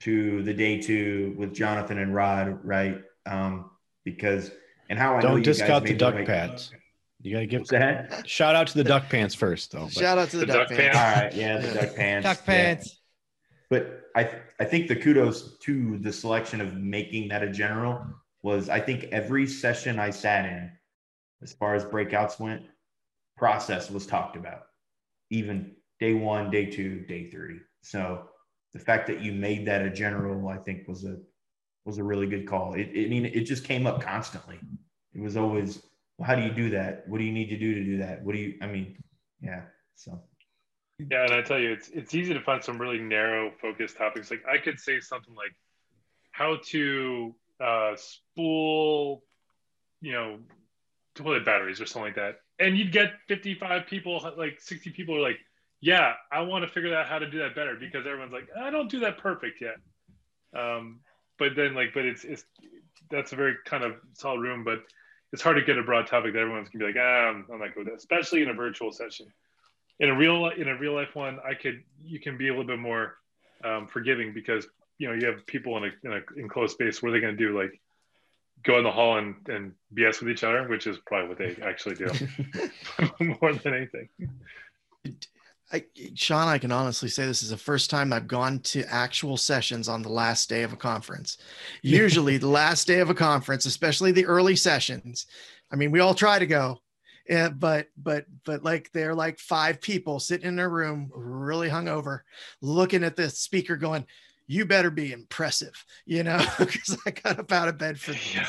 to 0.00 0.42
the 0.42 0.54
day 0.54 0.80
two 0.80 1.34
with 1.38 1.54
Jonathan 1.54 1.98
and 1.98 2.14
Rod, 2.14 2.64
right? 2.64 3.00
Um, 3.26 3.70
because 4.04 4.50
and 4.88 4.98
how 4.98 5.16
I 5.16 5.20
Don't 5.20 5.38
you 5.38 5.44
guys 5.44 5.58
discount 5.58 5.84
the 5.84 5.90
made 5.92 5.98
duck 5.98 6.14
right- 6.14 6.26
pads. 6.26 6.72
You 7.20 7.32
got 7.32 7.40
to 7.40 7.46
give 7.46 7.66
that? 7.68 8.28
shout 8.28 8.54
out 8.54 8.68
to 8.68 8.74
the 8.78 8.84
duck 8.84 9.08
pants 9.08 9.34
first, 9.34 9.72
though. 9.72 9.84
but- 9.86 9.92
Shout 9.92 10.18
out 10.18 10.28
to 10.30 10.36
the, 10.36 10.46
The 10.46 10.52
duck, 10.52 10.68
duck 10.68 10.78
pants. 10.78 10.96
All 10.96 11.22
right, 11.22 11.34
yeah, 11.34 11.58
the 11.58 11.74
duck 11.80 11.96
pants. 11.96 12.24
Duck 12.28 12.38
yeah. 12.38 12.44
pants. 12.54 12.96
But 13.70 14.02
I 14.14 14.30
I 14.60 14.64
think 14.64 14.86
the 14.88 14.94
kudos 14.96 15.58
to 15.58 15.98
the 15.98 16.12
selection 16.12 16.60
of 16.60 16.74
making 16.76 17.28
that 17.28 17.42
a 17.42 17.50
general 17.50 18.06
was 18.42 18.68
I 18.68 18.78
think 18.80 19.04
every 19.10 19.46
session 19.48 19.98
I 19.98 20.10
sat 20.10 20.44
in, 20.46 20.70
as 21.42 21.52
far 21.52 21.74
as 21.74 21.84
breakouts 21.84 22.40
went, 22.40 22.62
process 23.36 23.90
was 23.90 24.06
talked 24.06 24.36
about. 24.36 24.62
Even 25.30 25.74
day 26.00 26.14
one, 26.14 26.50
day 26.50 26.66
two, 26.66 27.00
day 27.00 27.30
three. 27.30 27.60
So 27.82 28.28
the 28.72 28.78
fact 28.78 29.06
that 29.06 29.20
you 29.20 29.32
made 29.32 29.66
that 29.66 29.82
a 29.82 29.90
general, 29.90 30.48
I 30.48 30.58
think 30.58 30.88
was 30.88 31.04
a 31.04 31.16
was 31.84 31.98
a 31.98 32.04
really 32.04 32.26
good 32.26 32.46
call. 32.46 32.74
It, 32.74 32.90
it 32.92 33.06
I 33.06 33.08
mean 33.08 33.24
it 33.24 33.44
just 33.44 33.64
came 33.64 33.86
up 33.86 34.02
constantly. 34.02 34.58
It 35.14 35.20
was 35.20 35.36
always, 35.36 35.82
well, 36.16 36.26
how 36.26 36.34
do 36.34 36.42
you 36.42 36.50
do 36.50 36.70
that? 36.70 37.08
What 37.08 37.18
do 37.18 37.24
you 37.24 37.32
need 37.32 37.48
to 37.48 37.58
do 37.58 37.74
to 37.74 37.84
do 37.84 37.98
that? 37.98 38.22
What 38.22 38.34
do 38.34 38.40
you 38.40 38.54
I 38.60 38.66
mean, 38.66 38.96
yeah. 39.40 39.62
So 39.94 40.20
Yeah, 40.98 41.24
and 41.24 41.32
I 41.32 41.42
tell 41.42 41.58
you, 41.58 41.72
it's 41.72 41.88
it's 41.90 42.14
easy 42.14 42.34
to 42.34 42.40
find 42.40 42.62
some 42.62 42.80
really 42.80 42.98
narrow 42.98 43.52
focused 43.60 43.96
topics. 43.96 44.30
Like 44.30 44.44
I 44.46 44.58
could 44.58 44.78
say 44.78 45.00
something 45.00 45.34
like 45.34 45.54
how 46.32 46.58
to 46.66 47.34
uh, 47.60 47.96
spool, 47.96 49.24
you 50.00 50.12
know, 50.12 50.38
toilet 51.22 51.44
batteries 51.44 51.80
or 51.80 51.86
something 51.86 52.08
like 52.08 52.16
that, 52.16 52.40
and 52.58 52.76
you'd 52.76 52.92
get 52.92 53.12
55 53.28 53.86
people, 53.86 54.34
like 54.36 54.60
60 54.60 54.90
people 54.90 55.16
are 55.16 55.20
like, 55.20 55.38
yeah, 55.80 56.14
I 56.32 56.40
want 56.40 56.64
to 56.64 56.70
figure 56.70 56.94
out 56.94 57.06
how 57.06 57.18
to 57.18 57.30
do 57.30 57.38
that 57.38 57.54
better 57.54 57.76
because 57.78 58.06
everyone's 58.06 58.32
like, 58.32 58.48
I 58.58 58.70
don't 58.70 58.90
do 58.90 59.00
that 59.00 59.18
perfect 59.18 59.60
yet. 59.60 59.76
Um, 60.58 61.00
but 61.38 61.54
then 61.54 61.74
like, 61.74 61.94
but 61.94 62.04
it's 62.04 62.24
it's 62.24 62.44
that's 63.10 63.32
a 63.32 63.36
very 63.36 63.54
kind 63.64 63.84
of 63.84 63.94
solid 64.14 64.40
room, 64.40 64.64
but 64.64 64.80
it's 65.32 65.42
hard 65.42 65.56
to 65.56 65.62
get 65.62 65.78
a 65.78 65.82
broad 65.82 66.06
topic 66.06 66.32
that 66.32 66.40
everyone's 66.40 66.68
gonna 66.68 66.84
be 66.84 66.92
like, 66.92 67.00
ah, 67.00 67.28
I'm, 67.28 67.46
I'm 67.52 67.60
not 67.60 67.74
good 67.74 67.84
with 67.84 67.88
that, 67.88 67.96
especially 67.96 68.42
in 68.42 68.48
a 68.48 68.54
virtual 68.54 68.92
session 68.92 69.26
in 70.00 70.10
a 70.10 70.14
real 70.14 70.48
in 70.48 70.68
a 70.68 70.78
real 70.78 70.94
life 70.94 71.14
one, 71.14 71.38
I 71.44 71.54
could 71.54 71.82
you 72.04 72.20
can 72.20 72.36
be 72.36 72.48
a 72.48 72.50
little 72.50 72.66
bit 72.66 72.78
more 72.78 73.16
um, 73.64 73.88
forgiving 73.88 74.32
because 74.32 74.66
you 74.98 75.08
know 75.08 75.14
you 75.14 75.26
have 75.26 75.46
people 75.46 75.76
in 75.76 75.84
a 75.84 75.90
in 76.04 76.12
a 76.12 76.40
enclosed 76.40 76.72
space. 76.72 77.02
What 77.02 77.10
are 77.10 77.12
they 77.12 77.20
to 77.20 77.32
do? 77.32 77.58
Like 77.58 77.80
go 78.64 78.78
in 78.78 78.84
the 78.84 78.90
hall 78.90 79.18
and 79.18 79.34
and 79.48 79.72
BS 79.94 80.20
with 80.20 80.30
each 80.30 80.44
other, 80.44 80.66
which 80.68 80.86
is 80.86 80.98
probably 81.06 81.28
what 81.28 81.38
they 81.38 81.56
actually 81.62 81.96
do 81.96 82.08
more 83.40 83.52
than 83.54 83.74
anything. 83.74 84.08
I, 85.70 85.84
Sean, 86.14 86.48
I 86.48 86.56
can 86.56 86.72
honestly 86.72 87.10
say 87.10 87.26
this 87.26 87.42
is 87.42 87.50
the 87.50 87.56
first 87.56 87.90
time 87.90 88.12
I've 88.12 88.26
gone 88.26 88.60
to 88.60 88.84
actual 88.84 89.36
sessions 89.36 89.86
on 89.86 90.00
the 90.02 90.08
last 90.08 90.48
day 90.48 90.62
of 90.62 90.72
a 90.72 90.76
conference. 90.76 91.36
Usually, 91.82 92.38
the 92.38 92.48
last 92.48 92.86
day 92.86 93.00
of 93.00 93.10
a 93.10 93.14
conference, 93.14 93.66
especially 93.66 94.12
the 94.12 94.24
early 94.24 94.56
sessions, 94.56 95.26
I 95.70 95.76
mean, 95.76 95.90
we 95.90 96.00
all 96.00 96.14
try 96.14 96.38
to 96.38 96.46
go, 96.46 96.80
yeah, 97.28 97.50
but 97.50 97.88
but 97.98 98.24
but 98.44 98.64
like 98.64 98.90
they're 98.92 99.14
like 99.14 99.38
five 99.38 99.82
people 99.82 100.18
sitting 100.18 100.48
in 100.48 100.58
a 100.58 100.68
room, 100.68 101.10
really 101.14 101.68
hungover, 101.68 102.20
looking 102.62 103.04
at 103.04 103.16
the 103.16 103.28
speaker, 103.28 103.76
going, 103.76 104.06
"You 104.48 104.64
better 104.64 104.90
be 104.90 105.12
impressive," 105.12 105.84
you 106.04 106.24
know, 106.24 106.44
because 106.58 106.98
I 107.06 107.12
got 107.12 107.38
up 107.38 107.52
out 107.52 107.68
of 107.68 107.78
bed 107.78 108.00
for 108.00 108.10
this. 108.12 108.34
Yeah. 108.34 108.48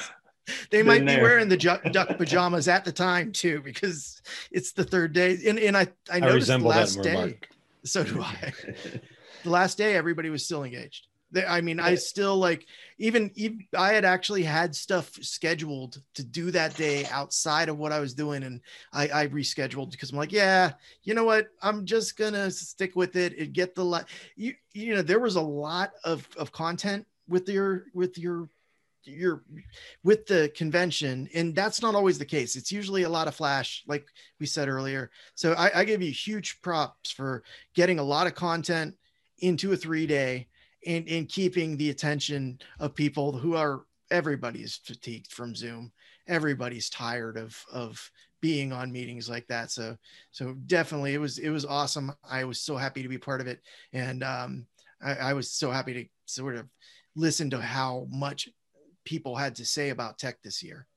they 0.72 0.82
might 0.82 1.06
Been 1.06 1.18
be 1.18 1.22
wearing 1.22 1.48
the 1.50 1.58
ju- 1.58 1.78
duck 1.92 2.18
pajamas 2.18 2.68
at 2.68 2.84
the 2.84 2.92
time 2.92 3.32
too, 3.32 3.62
because 3.64 4.20
it's 4.52 4.72
the 4.72 4.84
third 4.84 5.14
day. 5.14 5.38
And, 5.48 5.60
and 5.60 5.78
I, 5.78 5.88
I 6.12 6.18
I 6.18 6.20
noticed 6.20 6.48
the 6.48 6.58
last 6.58 7.04
day. 7.04 7.12
remark. 7.12 7.50
So 7.86 8.04
do 8.04 8.22
I. 8.22 8.54
the 9.44 9.50
last 9.50 9.78
day, 9.78 9.96
everybody 9.96 10.30
was 10.32 10.44
still 10.44 10.64
engaged. 10.64 11.08
I 11.48 11.62
mean, 11.62 11.80
I 11.80 11.96
still 11.96 12.38
like 12.38 12.66
even, 12.98 13.32
even 13.36 13.66
I 13.78 13.94
had 13.94 14.06
actually 14.06 14.44
had 14.44 14.76
stuff 14.76 15.12
scheduled 15.22 16.02
to 16.16 16.24
do 16.24 16.52
that 16.52 16.76
day 16.76 17.06
outside 17.12 17.70
of 17.70 17.78
what 17.78 17.92
I 17.92 18.00
was 18.00 18.14
doing, 18.14 18.44
and 18.44 18.62
I, 18.92 19.10
I 19.14 19.28
rescheduled 19.28 19.92
because 19.92 20.12
I'm 20.12 20.18
like, 20.18 20.32
yeah, 20.32 20.74
you 21.04 21.14
know 21.14 21.26
what, 21.26 21.50
I'm 21.62 21.86
just 21.86 22.18
gonna 22.18 22.50
stick 22.50 22.96
with 22.96 23.16
it 23.16 23.38
and 23.38 23.54
get 23.54 23.76
the 23.76 23.86
li- 23.86 24.02
you 24.36 24.54
you 24.74 24.96
know 24.96 25.02
there 25.02 25.20
was 25.20 25.36
a 25.36 25.42
lot 25.42 25.92
of 26.04 26.28
of 26.38 26.52
content 26.52 27.06
with 27.28 27.48
your 27.48 27.86
with 27.94 28.18
your 28.18 28.50
your 29.04 29.44
with 30.04 30.26
the 30.26 30.52
convention 30.56 31.30
and 31.34 31.56
that's 31.56 31.82
not 31.82 31.96
always 31.96 32.18
the 32.18 32.26
case. 32.26 32.56
It's 32.56 32.72
usually 32.72 33.04
a 33.04 33.10
lot 33.10 33.28
of 33.28 33.36
flash 33.36 33.84
like 33.88 34.06
we 34.40 34.46
said 34.46 34.68
earlier. 34.68 35.10
So 35.36 35.54
i, 35.54 35.80
I 35.80 35.84
give 35.84 36.02
you 36.02 36.12
huge 36.12 36.62
props 36.62 37.12
for 37.12 37.44
getting 37.76 38.00
a 38.00 38.04
lot 38.04 38.28
of 38.28 38.36
content 38.36 38.96
into 39.40 39.72
a 39.72 39.78
three 39.78 40.06
day 40.06 40.48
and, 40.86 41.08
in 41.08 41.26
keeping 41.26 41.78
the 41.78 41.90
attention 41.90 42.60
of 42.80 42.96
people 42.96 43.32
who 43.32 43.56
are 43.56 43.84
everybody's 44.12 44.80
fatigued 44.84 45.32
from 45.32 45.56
zoom. 45.56 45.92
Everybody's 46.28 46.90
tired 46.90 47.38
of 47.38 47.62
of 47.72 48.12
being 48.42 48.72
on 48.72 48.92
meetings 48.92 49.30
like 49.30 49.48
that. 49.48 49.72
So 49.72 49.98
so 50.32 50.56
definitely 50.66 51.14
it 51.14 51.20
was 51.20 51.38
it 51.38 51.50
was 51.50 51.66
awesome. 51.66 52.14
I 52.30 52.44
was 52.44 52.62
so 52.62 52.78
happy 52.78 53.04
to 53.04 53.10
be 53.10 53.18
part 53.18 53.42
of 53.42 53.48
it. 53.48 53.62
And 53.94 54.24
um 54.24 54.66
i, 55.02 55.16
I 55.16 55.34
was 55.34 55.52
so 55.52 55.72
happy 55.72 55.94
to 55.94 56.06
sort 56.26 56.56
of 56.56 56.68
listen 57.16 57.50
to 57.50 57.62
how 57.62 58.08
much 58.12 58.50
people 59.06 59.36
had 59.36 59.56
to 59.56 59.66
say 59.66 59.90
about 59.90 60.18
tech 60.18 60.42
this 60.44 60.62
year. 60.62 60.88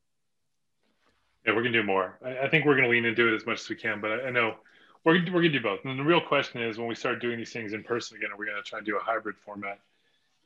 Yeah, 1.45 1.53
we're 1.55 1.63
gonna 1.63 1.73
do 1.73 1.83
more. 1.83 2.19
I, 2.23 2.45
I 2.45 2.49
think 2.49 2.65
we're 2.65 2.75
gonna 2.75 2.89
lean 2.89 3.05
into 3.05 3.27
it 3.27 3.35
as 3.35 3.45
much 3.45 3.61
as 3.61 3.69
we 3.69 3.75
can, 3.75 3.99
but 3.99 4.11
I, 4.11 4.27
I 4.27 4.29
know 4.29 4.55
we're 5.03 5.19
we're 5.31 5.41
gonna 5.41 5.49
do 5.49 5.61
both. 5.61 5.83
And 5.85 5.99
the 5.99 6.03
real 6.03 6.21
question 6.21 6.61
is 6.61 6.77
when 6.77 6.87
we 6.87 6.95
start 6.95 7.21
doing 7.21 7.37
these 7.37 7.51
things 7.51 7.73
in 7.73 7.83
person 7.83 8.17
again, 8.17 8.31
are 8.31 8.37
we 8.37 8.45
gonna 8.45 8.61
try 8.61 8.79
and 8.79 8.85
do 8.85 8.97
a 8.97 9.03
hybrid 9.03 9.35
format? 9.45 9.79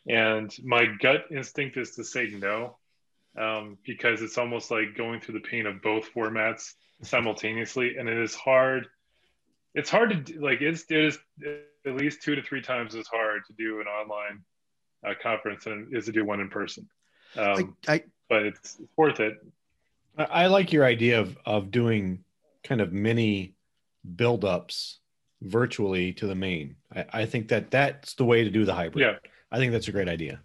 And 0.07 0.53
my 0.63 0.85
gut 0.85 1.25
instinct 1.31 1.77
is 1.77 1.95
to 1.95 2.03
say 2.03 2.29
no, 2.29 2.77
um, 3.37 3.77
because 3.85 4.21
it's 4.21 4.37
almost 4.37 4.71
like 4.71 4.95
going 4.95 5.19
through 5.19 5.39
the 5.39 5.47
pain 5.47 5.65
of 5.65 5.81
both 5.81 6.13
formats 6.13 6.73
simultaneously, 7.03 7.97
and 7.97 8.07
it 8.09 8.17
is 8.17 8.33
hard. 8.33 8.87
It's 9.75 9.89
hard 9.89 10.09
to 10.09 10.15
do, 10.15 10.41
like 10.41 10.61
it's 10.61 10.85
it 10.89 10.97
is 10.97 11.19
at 11.85 11.95
least 11.95 12.23
two 12.23 12.35
to 12.35 12.41
three 12.41 12.61
times 12.61 12.95
as 12.95 13.07
hard 13.07 13.45
to 13.47 13.53
do 13.53 13.79
an 13.79 13.87
online 13.87 14.43
uh, 15.05 15.13
conference 15.21 15.65
than 15.65 15.89
it 15.91 15.97
is 15.97 16.05
to 16.05 16.11
do 16.11 16.25
one 16.25 16.39
in 16.39 16.49
person. 16.49 16.89
Um, 17.35 17.75
I, 17.87 17.93
I 17.93 18.03
but 18.29 18.43
it's, 18.43 18.77
it's 18.79 18.97
worth 18.97 19.19
it. 19.19 19.37
I, 20.17 20.23
I 20.23 20.47
like 20.47 20.73
your 20.73 20.85
idea 20.85 21.19
of 21.19 21.37
of 21.45 21.69
doing 21.69 22.23
kind 22.63 22.81
of 22.81 22.91
mini 22.91 23.53
build-ups 24.15 24.99
virtually 25.41 26.13
to 26.13 26.27
the 26.27 26.35
main. 26.35 26.75
I, 26.95 27.05
I 27.13 27.25
think 27.25 27.49
that 27.49 27.71
that's 27.71 28.13
the 28.13 28.25
way 28.25 28.43
to 28.43 28.49
do 28.49 28.65
the 28.65 28.73
hybrid. 28.73 29.05
Yeah. 29.05 29.29
I 29.51 29.57
think 29.57 29.71
that's 29.71 29.87
a 29.87 29.91
great 29.91 30.09
idea. 30.09 30.41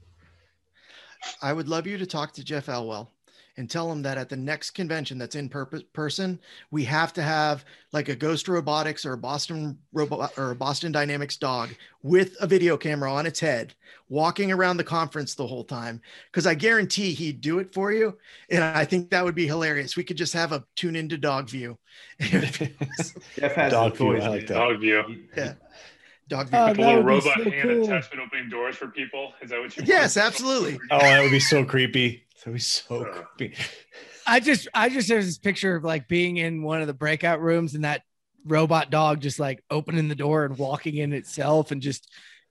I 1.41 1.53
would 1.53 1.69
love 1.69 1.87
you 1.87 1.99
to 1.99 2.07
talk 2.07 2.33
to 2.33 2.45
Jeff 2.45 2.69
Elwell 2.69 3.12
and 3.59 3.69
tell 3.71 3.89
them 3.89 4.03
that 4.03 4.17
at 4.17 4.29
the 4.31 4.37
next 4.37 4.71
convention 4.71 5.19
that's 5.19 5.35
in 5.35 5.49
purpose 5.49 5.83
person, 5.93 6.41
we 6.71 6.85
have 6.85 7.13
to 7.13 7.23
have 7.23 7.65
like 7.93 8.09
a 8.09 8.17
Ghost 8.17 8.49
Robotics 8.49 9.05
or 9.05 9.13
a 9.13 9.19
Boston 9.19 9.79
robot 9.93 10.33
or 10.39 10.53
a 10.53 10.55
Boston 10.57 10.91
Dynamics 10.93 11.37
dog 11.37 11.71
with 12.03 12.35
a 12.41 12.47
video 12.47 12.77
camera 12.79 13.13
on 13.13 13.27
its 13.27 13.41
head, 13.41 13.75
walking 14.09 14.51
around 14.51 14.79
the 14.79 14.85
conference 14.85 15.35
the 15.35 15.47
whole 15.47 15.65
time. 15.65 16.01
Because 16.31 16.47
I 16.47 16.55
guarantee 16.55 17.13
he'd 17.13 17.41
do 17.43 17.59
it 17.59 17.75
for 17.75 17.93
you, 17.93 18.17
and 18.51 18.65
I 18.65 18.85
think 18.87 19.11
that 19.11 19.25
would 19.25 19.35
be 19.35 19.47
hilarious. 19.47 19.97
We 19.97 20.05
could 20.05 20.17
just 20.17 20.33
have 20.33 20.53
a 20.53 20.65
tune 20.75 20.97
into 20.97 21.19
dog 21.19 21.51
view. 21.51 21.79
Jeff 22.21 23.55
has 23.55 23.73
Dog 23.73 23.97
view, 23.97 24.13
toys. 24.15 24.23
I 24.25 24.29
like 24.29 24.47
that. 24.47 24.55
Dog 24.55 24.81
view. 24.81 25.03
Yeah. 25.37 25.55
dog 26.29 26.49
view. 26.49 26.59
Oh, 26.59 26.63
Like 26.65 26.75
a 26.75 26.81
that 26.81 26.87
little 26.87 27.03
robot 27.03 27.39
so 27.39 27.51
hand 27.51 27.63
cool. 27.69 27.85
attachment 27.85 28.27
opening 28.27 28.49
doors 28.49 28.77
for 28.77 28.89
people. 28.89 29.33
Is 29.43 29.51
that 29.51 29.61
what 29.61 29.77
you? 29.77 29.83
Yes, 29.87 30.17
absolutely. 30.17 30.79
Oh, 30.91 30.99
that 30.99 31.21
would 31.23 31.31
be 31.31 31.41
so 31.41 31.65
creepy. 31.65 32.25
That 32.45 32.51
would 32.51 32.55
be 32.55 32.61
so 32.61 33.05
Uh, 33.05 33.05
creepy. 33.37 33.57
I 34.27 34.41
just 34.41 34.69
I 34.75 34.89
just 34.89 35.09
there's 35.09 35.27
this 35.27 35.39
picture 35.39 35.75
of 35.77 35.85
like 35.85 36.09
being 36.09 36.37
in 36.37 36.63
one 36.63 36.81
of 36.81 36.87
the 36.87 36.95
breakout 36.95 37.41
rooms 37.41 37.75
and 37.75 37.85
that 37.85 38.03
robot 38.47 38.91
dog 38.91 39.21
just 39.21 39.39
like 39.39 39.63
opening 39.71 40.09
the 40.09 40.15
door 40.15 40.45
and 40.45 40.57
walking 40.59 40.97
in 40.97 41.13
itself 41.13 41.71
and 41.71 41.81
just 41.83 42.09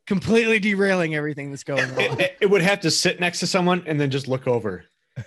completely 0.07 0.59
derailing 0.59 1.15
everything 1.15 1.49
that's 1.51 1.63
going 1.63 1.83
on. 1.91 1.99
It, 1.99 2.19
it- 2.19 2.37
it 2.41 2.49
would 2.49 2.61
have 2.61 2.81
to 2.81 2.91
sit 2.91 3.19
next 3.19 3.39
to 3.41 3.47
someone 3.47 3.83
and 3.85 3.99
then 3.99 4.09
just 4.09 4.27
look 4.27 4.47
over 4.47 4.85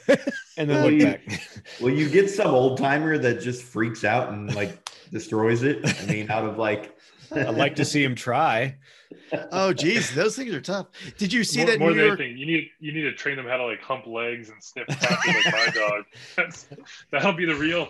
and 0.08 0.18
then 0.56 0.68
Well, 0.68 0.82
look 0.84 0.92
you- 0.92 1.04
back. 1.06 1.20
Well, 1.80 1.92
you 1.92 2.08
get 2.08 2.28
some 2.30 2.48
old 2.54 2.78
timer 2.78 3.16
that 3.18 3.40
just 3.40 3.62
freaks 3.62 4.04
out 4.04 4.30
and 4.32 4.54
like 4.54 4.88
destroys 5.10 5.62
it. 5.62 5.80
I 6.02 6.06
mean, 6.06 6.30
out 6.30 6.44
of 6.44 6.58
like, 6.58 6.94
I'd 7.32 7.54
like 7.54 7.76
to 7.76 7.84
see 7.84 8.02
him 8.04 8.14
try. 8.14 8.76
Oh, 9.52 9.72
geez, 9.72 10.14
those 10.14 10.36
things 10.36 10.54
are 10.54 10.60
tough. 10.60 10.86
Did 11.18 11.32
you 11.32 11.44
see 11.44 11.58
more, 11.60 11.66
that 11.66 11.78
more 11.78 11.90
New 11.90 11.96
than 11.96 12.06
York? 12.06 12.20
anything, 12.20 12.38
you 12.38 12.46
need 12.46 12.68
you 12.80 12.92
need 12.92 13.02
to 13.02 13.12
train 13.12 13.36
them 13.36 13.46
how 13.46 13.56
to 13.56 13.64
like 13.64 13.80
hump 13.80 14.06
legs 14.06 14.50
and 14.50 14.62
sniff 14.62 14.86
taffy 14.88 15.32
like 15.32 15.52
my 15.52 15.68
dog. 15.74 16.04
That's, 16.36 16.66
that'll 17.10 17.32
be 17.32 17.44
the 17.46 17.54
real. 17.54 17.88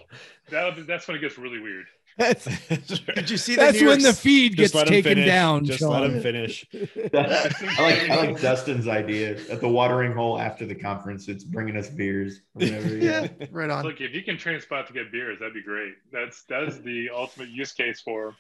That'll 0.51 0.73
be, 0.73 0.83
that's 0.83 1.09
when 1.09 1.17
it 1.17 1.21
gets 1.21 1.39
really 1.39 1.59
weird. 1.61 1.87
That's, 2.17 2.45
Did 2.69 3.29
you 3.29 3.37
see 3.37 3.57
that? 3.57 3.73
that's 3.73 3.81
New 3.81 3.89
when 3.89 4.01
the 4.01 4.13
feed 4.13 4.57
gets 4.57 4.71
Just 4.71 4.75
let 4.77 4.87
taken 4.87 5.15
finish. 5.15 5.27
down. 5.27 5.65
Just 5.65 5.81
Sean. 5.81 6.01
let 6.01 6.11
him 6.11 6.21
finish. 6.23 6.65
I 7.13 7.73
like 7.79 8.11
I 8.11 8.17
like 8.27 8.41
Dustin's 8.41 8.87
idea 8.87 9.37
at 9.51 9.61
the 9.61 9.69
watering 9.69 10.13
hole 10.13 10.39
after 10.39 10.65
the 10.65 10.77
conference. 10.77 11.27
It's 11.29 11.43
bringing 11.43 11.77
us 11.77 11.89
beers. 11.89 12.37
or 12.55 12.67
Whatever, 12.67 12.97
Yeah, 12.99 13.29
right 13.51 13.69
on. 13.69 13.85
Look, 13.85 14.01
if 14.01 14.15
you 14.15 14.23
can 14.23 14.39
train 14.39 14.61
Spot 14.61 14.87
to 14.87 14.93
get 14.93 15.11
beers, 15.11 15.41
that'd 15.41 15.55
be 15.55 15.63
great. 15.63 15.95
That's 16.13 16.45
that's 16.45 16.79
the 16.79 17.11
ultimate 17.13 17.49
use 17.49 17.73
case 17.73 18.01
for. 18.01 18.37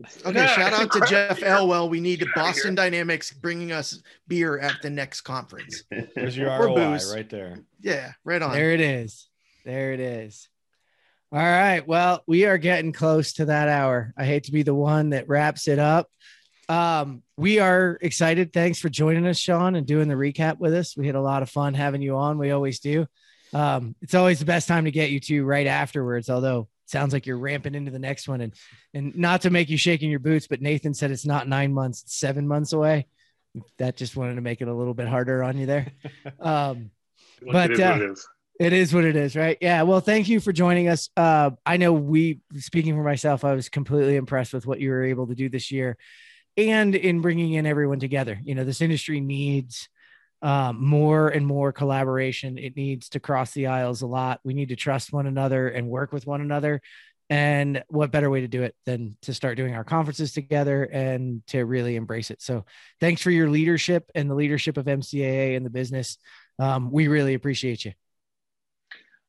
'Em. 0.00 0.06
Okay, 0.26 0.38
Yeah, 0.38 0.46
shout 0.54 0.72
out 0.72 0.92
to. 0.92 1.00
Jeff 1.06 1.42
Elwell. 1.42 1.88
We 1.88 2.00
need 2.00 2.20
Get 2.20 2.28
Boston 2.34 2.74
Dynamics 2.74 3.32
bringing 3.32 3.72
us 3.72 4.00
beer 4.26 4.58
at 4.58 4.76
the 4.82 4.90
next 4.90 5.22
conference. 5.22 5.82
There's 6.14 6.36
your 6.36 6.50
Or 6.50 6.66
ROI 6.68 6.74
booze. 6.74 7.12
right 7.14 7.28
there. 7.28 7.60
Yeah, 7.80 8.12
right 8.24 8.40
on. 8.42 8.52
There 8.52 8.72
it 8.72 8.80
is. 8.80 9.28
There 9.64 9.92
it 9.92 10.00
is. 10.00 10.48
All 11.32 11.38
right. 11.38 11.86
Well, 11.86 12.22
we 12.26 12.46
are 12.46 12.56
getting 12.58 12.92
close 12.92 13.34
to 13.34 13.46
that 13.46 13.68
hour. 13.68 14.14
I 14.16 14.24
hate 14.24 14.44
to 14.44 14.52
be 14.52 14.62
the 14.62 14.74
one 14.74 15.10
that 15.10 15.28
wraps 15.28 15.68
it 15.68 15.78
up. 15.78 16.08
Um, 16.70 17.22
we 17.36 17.58
are 17.60 17.98
excited. 18.00 18.52
Thanks 18.52 18.78
for 18.78 18.88
joining 18.88 19.26
us, 19.26 19.38
Sean, 19.38 19.74
and 19.74 19.86
doing 19.86 20.08
the 20.08 20.14
recap 20.14 20.58
with 20.58 20.74
us. 20.74 20.96
We 20.96 21.06
had 21.06 21.16
a 21.16 21.20
lot 21.20 21.42
of 21.42 21.50
fun 21.50 21.74
having 21.74 22.02
you 22.02 22.16
on. 22.16 22.38
We 22.38 22.50
always 22.50 22.78
do. 22.80 23.06
Um, 23.54 23.94
it's 24.02 24.14
always 24.14 24.38
the 24.38 24.44
best 24.44 24.68
time 24.68 24.84
to 24.84 24.90
get 24.90 25.10
you 25.10 25.20
to 25.20 25.44
right 25.44 25.66
afterwards, 25.66 26.28
although 26.30 26.60
it 26.60 26.66
sounds 26.90 27.12
like 27.12 27.26
you're 27.26 27.38
ramping 27.38 27.74
into 27.74 27.90
the 27.90 27.98
next 27.98 28.28
one. 28.28 28.40
And 28.40 28.54
and 28.94 29.16
not 29.16 29.42
to 29.42 29.50
make 29.50 29.68
you 29.68 29.76
shaking 29.76 30.10
your 30.10 30.20
boots, 30.20 30.46
but 30.46 30.62
Nathan 30.62 30.94
said 30.94 31.10
it's 31.10 31.26
not 31.26 31.48
nine 31.48 31.72
months, 31.72 32.02
it's 32.02 32.16
seven 32.16 32.46
months 32.48 32.72
away. 32.72 33.06
That 33.78 33.96
just 33.96 34.16
wanted 34.16 34.36
to 34.36 34.40
make 34.40 34.60
it 34.60 34.68
a 34.68 34.74
little 34.74 34.94
bit 34.94 35.08
harder 35.08 35.42
on 35.42 35.58
you 35.58 35.66
there. 35.66 35.92
Um, 36.40 36.90
But, 37.40 37.70
it 37.70 37.74
is 37.74 37.80
uh, 37.80 37.90
what 37.90 38.02
it 38.02 38.10
is. 38.10 38.28
it 38.60 38.72
is 38.72 38.94
what 38.94 39.04
it 39.04 39.16
is, 39.16 39.36
right? 39.36 39.58
Yeah. 39.60 39.82
Well, 39.82 40.00
thank 40.00 40.28
you 40.28 40.40
for 40.40 40.52
joining 40.52 40.88
us. 40.88 41.08
Uh, 41.16 41.50
I 41.64 41.76
know 41.76 41.92
we, 41.92 42.40
speaking 42.58 42.94
for 42.96 43.02
myself, 43.02 43.44
I 43.44 43.54
was 43.54 43.68
completely 43.68 44.16
impressed 44.16 44.52
with 44.52 44.66
what 44.66 44.80
you 44.80 44.90
were 44.90 45.04
able 45.04 45.26
to 45.28 45.34
do 45.34 45.48
this 45.48 45.70
year 45.70 45.96
and 46.56 46.94
in 46.94 47.20
bringing 47.20 47.52
in 47.52 47.66
everyone 47.66 48.00
together. 48.00 48.38
You 48.42 48.54
know, 48.54 48.64
this 48.64 48.80
industry 48.80 49.20
needs 49.20 49.88
um, 50.42 50.84
more 50.84 51.28
and 51.28 51.46
more 51.46 51.72
collaboration. 51.72 52.58
It 52.58 52.76
needs 52.76 53.08
to 53.10 53.20
cross 53.20 53.52
the 53.52 53.66
aisles 53.66 54.02
a 54.02 54.06
lot. 54.06 54.40
We 54.44 54.54
need 54.54 54.68
to 54.68 54.76
trust 54.76 55.12
one 55.12 55.26
another 55.26 55.68
and 55.68 55.88
work 55.88 56.12
with 56.12 56.26
one 56.26 56.40
another. 56.40 56.80
And 57.30 57.82
what 57.88 58.10
better 58.10 58.30
way 58.30 58.40
to 58.40 58.48
do 58.48 58.62
it 58.62 58.74
than 58.86 59.16
to 59.22 59.34
start 59.34 59.58
doing 59.58 59.74
our 59.74 59.84
conferences 59.84 60.32
together 60.32 60.84
and 60.84 61.46
to 61.48 61.62
really 61.64 61.96
embrace 61.96 62.30
it? 62.30 62.40
So, 62.40 62.64
thanks 63.00 63.20
for 63.20 63.30
your 63.30 63.50
leadership 63.50 64.10
and 64.14 64.30
the 64.30 64.34
leadership 64.34 64.78
of 64.78 64.86
MCAA 64.86 65.54
and 65.54 65.66
the 65.66 65.70
business. 65.70 66.16
Um, 66.58 66.90
we 66.90 67.08
really 67.08 67.34
appreciate 67.34 67.84
you. 67.84 67.92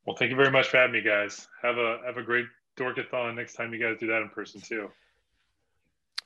Well, 0.06 0.16
thank 0.16 0.32
you 0.32 0.38
very 0.38 0.52
much 0.52 0.70
for 0.70 0.78
having 0.78 0.94
me, 0.94 1.02
guys. 1.02 1.46
Have 1.62 1.78
a 1.78 1.98
have 2.06 2.16
a 2.16 2.24
great 2.24 2.46
dorkathon 2.78 3.36
next 3.36 3.54
time 3.54 3.74
you 3.74 3.80
guys 3.80 3.98
do 4.00 4.08
that 4.08 4.22
in 4.22 4.30
person 4.30 4.62
too. 4.62 4.90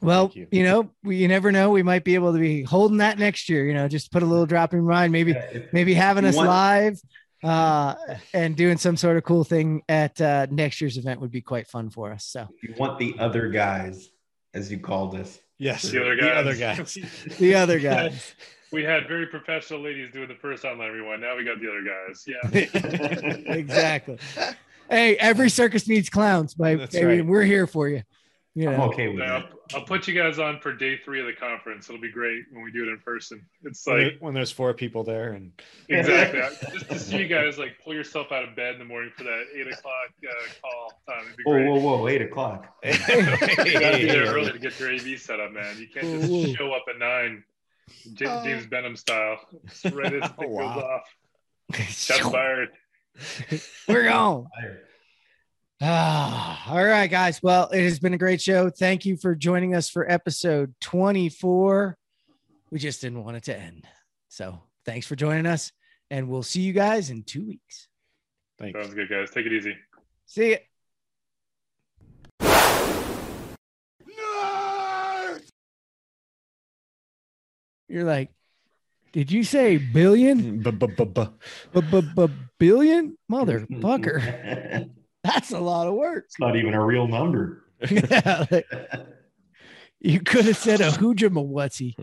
Well, 0.04 0.32
you. 0.34 0.48
you. 0.52 0.64
know, 0.64 0.90
we, 1.04 1.18
you 1.18 1.28
never 1.28 1.52
know. 1.52 1.70
We 1.70 1.84
might 1.84 2.04
be 2.04 2.16
able 2.16 2.34
to 2.34 2.40
be 2.40 2.64
holding 2.64 2.98
that 2.98 3.18
next 3.18 3.50
year. 3.50 3.66
You 3.66 3.74
know, 3.74 3.88
just 3.88 4.12
put 4.12 4.24
a 4.24 4.26
little 4.26 4.46
drop 4.46 4.74
in 4.74 4.80
your 4.80 4.90
mind. 4.90 5.12
Maybe, 5.12 5.36
maybe 5.72 5.94
having 5.94 6.26
us 6.26 6.36
want- 6.36 6.48
live 6.48 7.02
uh, 7.44 7.96
and 8.34 8.56
doing 8.56 8.78
some 8.78 8.98
sort 8.98 9.18
of 9.18 9.24
cool 9.24 9.44
thing 9.44 9.82
at 9.90 10.20
uh, 10.22 10.48
next 10.50 10.82
year's 10.82 10.98
event 10.98 11.22
would 11.22 11.32
be 11.32 11.42
quite 11.42 11.68
fun 11.68 11.90
for 11.90 12.12
us. 12.12 12.26
So 12.26 12.48
If 12.62 12.70
you 12.70 12.76
want 12.78 13.00
the 13.00 13.16
other 13.20 13.50
guys, 13.50 14.10
as 14.54 14.72
you 14.72 14.80
called 14.80 15.16
us. 15.16 15.40
Yes. 15.58 15.84
The 15.84 16.02
other 16.02 16.16
The 16.16 16.22
guys. 16.22 16.38
other 16.38 16.56
guys. 16.56 16.98
the 17.40 17.56
other 17.56 17.80
guys, 17.80 18.36
we 18.72 18.84
had 18.84 19.08
very 19.08 19.28
professional 19.28 19.82
ladies 19.82 20.12
doing 20.12 20.28
the 20.28 20.36
first 20.36 20.66
online 20.66 20.92
rewind. 20.92 21.22
Now 21.22 21.36
we 21.38 21.44
got 21.44 21.60
the 21.60 21.70
other 21.70 21.84
guys. 21.84 22.26
Yeah. 22.28 23.54
exactly. 23.54 24.18
Hey, 24.90 25.16
every 25.18 25.50
circus 25.50 25.88
needs 25.88 26.10
clowns, 26.10 26.54
baby. 26.54 26.80
That's 26.82 27.02
right. 27.02 27.26
We're 27.26 27.44
here 27.44 27.68
for 27.68 27.88
you. 27.88 28.04
You 28.56 28.70
I'm 28.70 28.82
okay 28.82 29.08
with 29.08 29.18
Yeah, 29.18 29.40
that. 29.40 29.52
I'll, 29.74 29.80
I'll 29.80 29.86
put 29.86 30.08
you 30.08 30.14
guys 30.14 30.38
on 30.38 30.60
for 30.60 30.74
day 30.74 30.98
three 31.04 31.20
of 31.20 31.26
the 31.26 31.34
conference. 31.34 31.90
It'll 31.90 32.00
be 32.00 32.12
great 32.12 32.44
when 32.52 32.64
we 32.64 32.72
do 32.72 32.84
it 32.84 32.90
in 32.90 33.00
person. 33.00 33.44
It's 33.64 33.84
When, 33.88 33.98
like 33.98 34.06
there- 34.12 34.18
when 34.20 34.34
there's 34.36 34.52
four 34.52 34.74
people 34.76 35.04
there 35.04 35.34
and 35.34 35.52
exactly 35.90 36.40
just 36.72 36.88
to 36.92 37.00
see 37.00 37.18
you 37.18 37.28
guys 37.28 37.58
like 37.58 37.78
pull 37.84 37.96
yourself 37.96 38.32
out 38.32 38.44
of 38.48 38.56
bed 38.56 38.74
in 38.74 38.80
the 38.80 38.86
morning 38.86 39.12
for 39.18 39.24
that 39.24 39.46
eight 39.56 39.68
o'clock 39.68 40.10
uh, 40.24 40.50
call 40.62 41.02
time. 41.10 41.26
It'd 41.26 41.38
be 41.38 41.44
Whoa, 41.46 41.54
great. 41.54 41.68
whoa, 41.68 41.80
whoa! 41.98 42.08
Eight 42.08 42.22
o'clock. 42.22 42.76
You 42.84 42.94
gotta 43.80 43.98
be 43.98 44.06
there 44.06 44.26
early 44.28 44.52
to 44.52 44.60
get 44.60 44.80
your 44.80 44.94
AV 44.94 45.20
set 45.20 45.40
up, 45.40 45.52
man. 45.52 45.76
You 45.80 45.88
can't 45.88 46.06
just 46.22 46.32
Whoa, 46.32 46.44
whoa. 46.48 46.54
show 46.54 46.74
up 46.74 46.84
at 46.90 47.00
nine, 47.00 47.44
J- 48.14 48.26
Oh. 48.28 48.44
James 48.44 48.68
Benham 48.68 48.96
style. 48.96 49.40
Just 49.68 49.86
right 49.96 50.14
as 50.14 50.30
it 50.30 50.36
Oh, 50.38 50.48
wow. 50.48 50.76
goes 50.76 50.84
off. 50.84 51.88
Shots 51.88 52.20
fired. 52.30 52.70
we're 53.88 54.04
gone. 54.10 54.48
Ah, 55.86 56.72
all 56.72 56.86
right, 56.86 57.12
guys. 57.12 57.44
Well, 57.44 57.68
it 57.68 57.84
has 57.84 58.00
been 58.00 58.14
a 58.14 58.18
great 58.18 58.42
show. 58.42 58.70
Thank 58.70 59.06
you 59.06 59.18
for 59.18 59.36
joining 59.36 59.76
us 59.76 59.90
for 59.90 60.10
episode 60.10 60.74
24. 60.80 61.98
We 62.72 62.80
just 62.80 63.02
didn't 63.02 63.22
want 63.22 63.36
it 63.36 63.44
to 63.44 63.60
end. 63.60 63.86
So 64.30 64.62
thanks 64.86 65.06
for 65.06 65.18
joining 65.18 65.46
us, 65.46 65.74
and 66.10 66.30
we'll 66.30 66.42
see 66.42 66.62
you 66.62 66.72
guys 66.72 67.10
in 67.10 67.24
two 67.24 67.46
weeks. 67.46 67.90
thanks. 68.58 68.80
Sounds 68.80 68.94
good, 68.94 69.10
guys. 69.10 69.30
Take 69.32 69.46
it 69.46 69.52
easy. 69.52 69.76
See 70.26 70.52
ya. 70.52 70.58
You're 77.90 78.06
like, 78.06 78.32
did 79.12 79.34
you 79.34 79.44
say 79.44 79.76
billion? 79.76 80.62
B-b-b-b. 80.64 81.28
B-b-b-billion? 81.74 83.18
Motherfucker. 83.30 84.90
That's 85.34 85.52
a 85.52 85.60
lot 85.60 85.88
of 85.88 85.94
work. 85.94 86.26
It's 86.26 86.40
not 86.40 86.56
even 86.58 86.74
a 86.74 86.84
real 86.84 87.08
number. 87.08 87.60
Yeah, 87.90 88.46
like, 88.50 88.66
you 90.00 90.22
could 90.22 90.46
have 90.46 90.56
said 90.56 90.80
a 90.80 90.90
hoojamawatsie. 90.90 91.96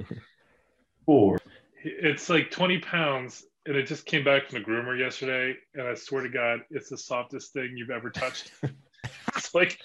Four. 1.07 1.39
It's 1.83 2.29
like 2.29 2.51
20 2.51 2.81
pounds, 2.81 3.47
and 3.65 3.77
it 3.77 3.87
just 3.87 4.05
came 4.05 4.23
back 4.23 4.51
from 4.51 4.59
the 4.59 4.69
groomer 4.69 4.99
yesterday. 4.99 5.57
And 5.73 5.89
I 5.89 5.95
swear 5.95 6.23
to 6.23 6.29
God, 6.29 6.61
it's 6.69 6.91
the 6.91 6.99
softest 6.99 7.55
thing 7.55 7.73
you've 7.77 7.89
ever 7.89 8.11
touched. 8.11 8.53
it's 9.37 9.55
like, 9.55 9.79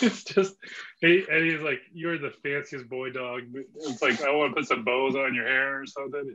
it's 0.00 0.24
just, 0.24 0.54
he, 1.02 1.22
and 1.30 1.44
he's 1.44 1.60
like, 1.60 1.80
You're 1.92 2.16
the 2.16 2.32
fanciest 2.42 2.88
boy 2.88 3.10
dog. 3.10 3.42
It's 3.76 4.00
like, 4.00 4.22
I 4.22 4.30
want 4.30 4.52
to 4.52 4.60
put 4.60 4.68
some 4.68 4.84
bows 4.84 5.16
on 5.16 5.34
your 5.34 5.46
hair 5.46 5.82
or 5.82 5.86
something, 5.86 6.34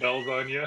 bells 0.00 0.26
on 0.26 0.48
you. 0.48 0.64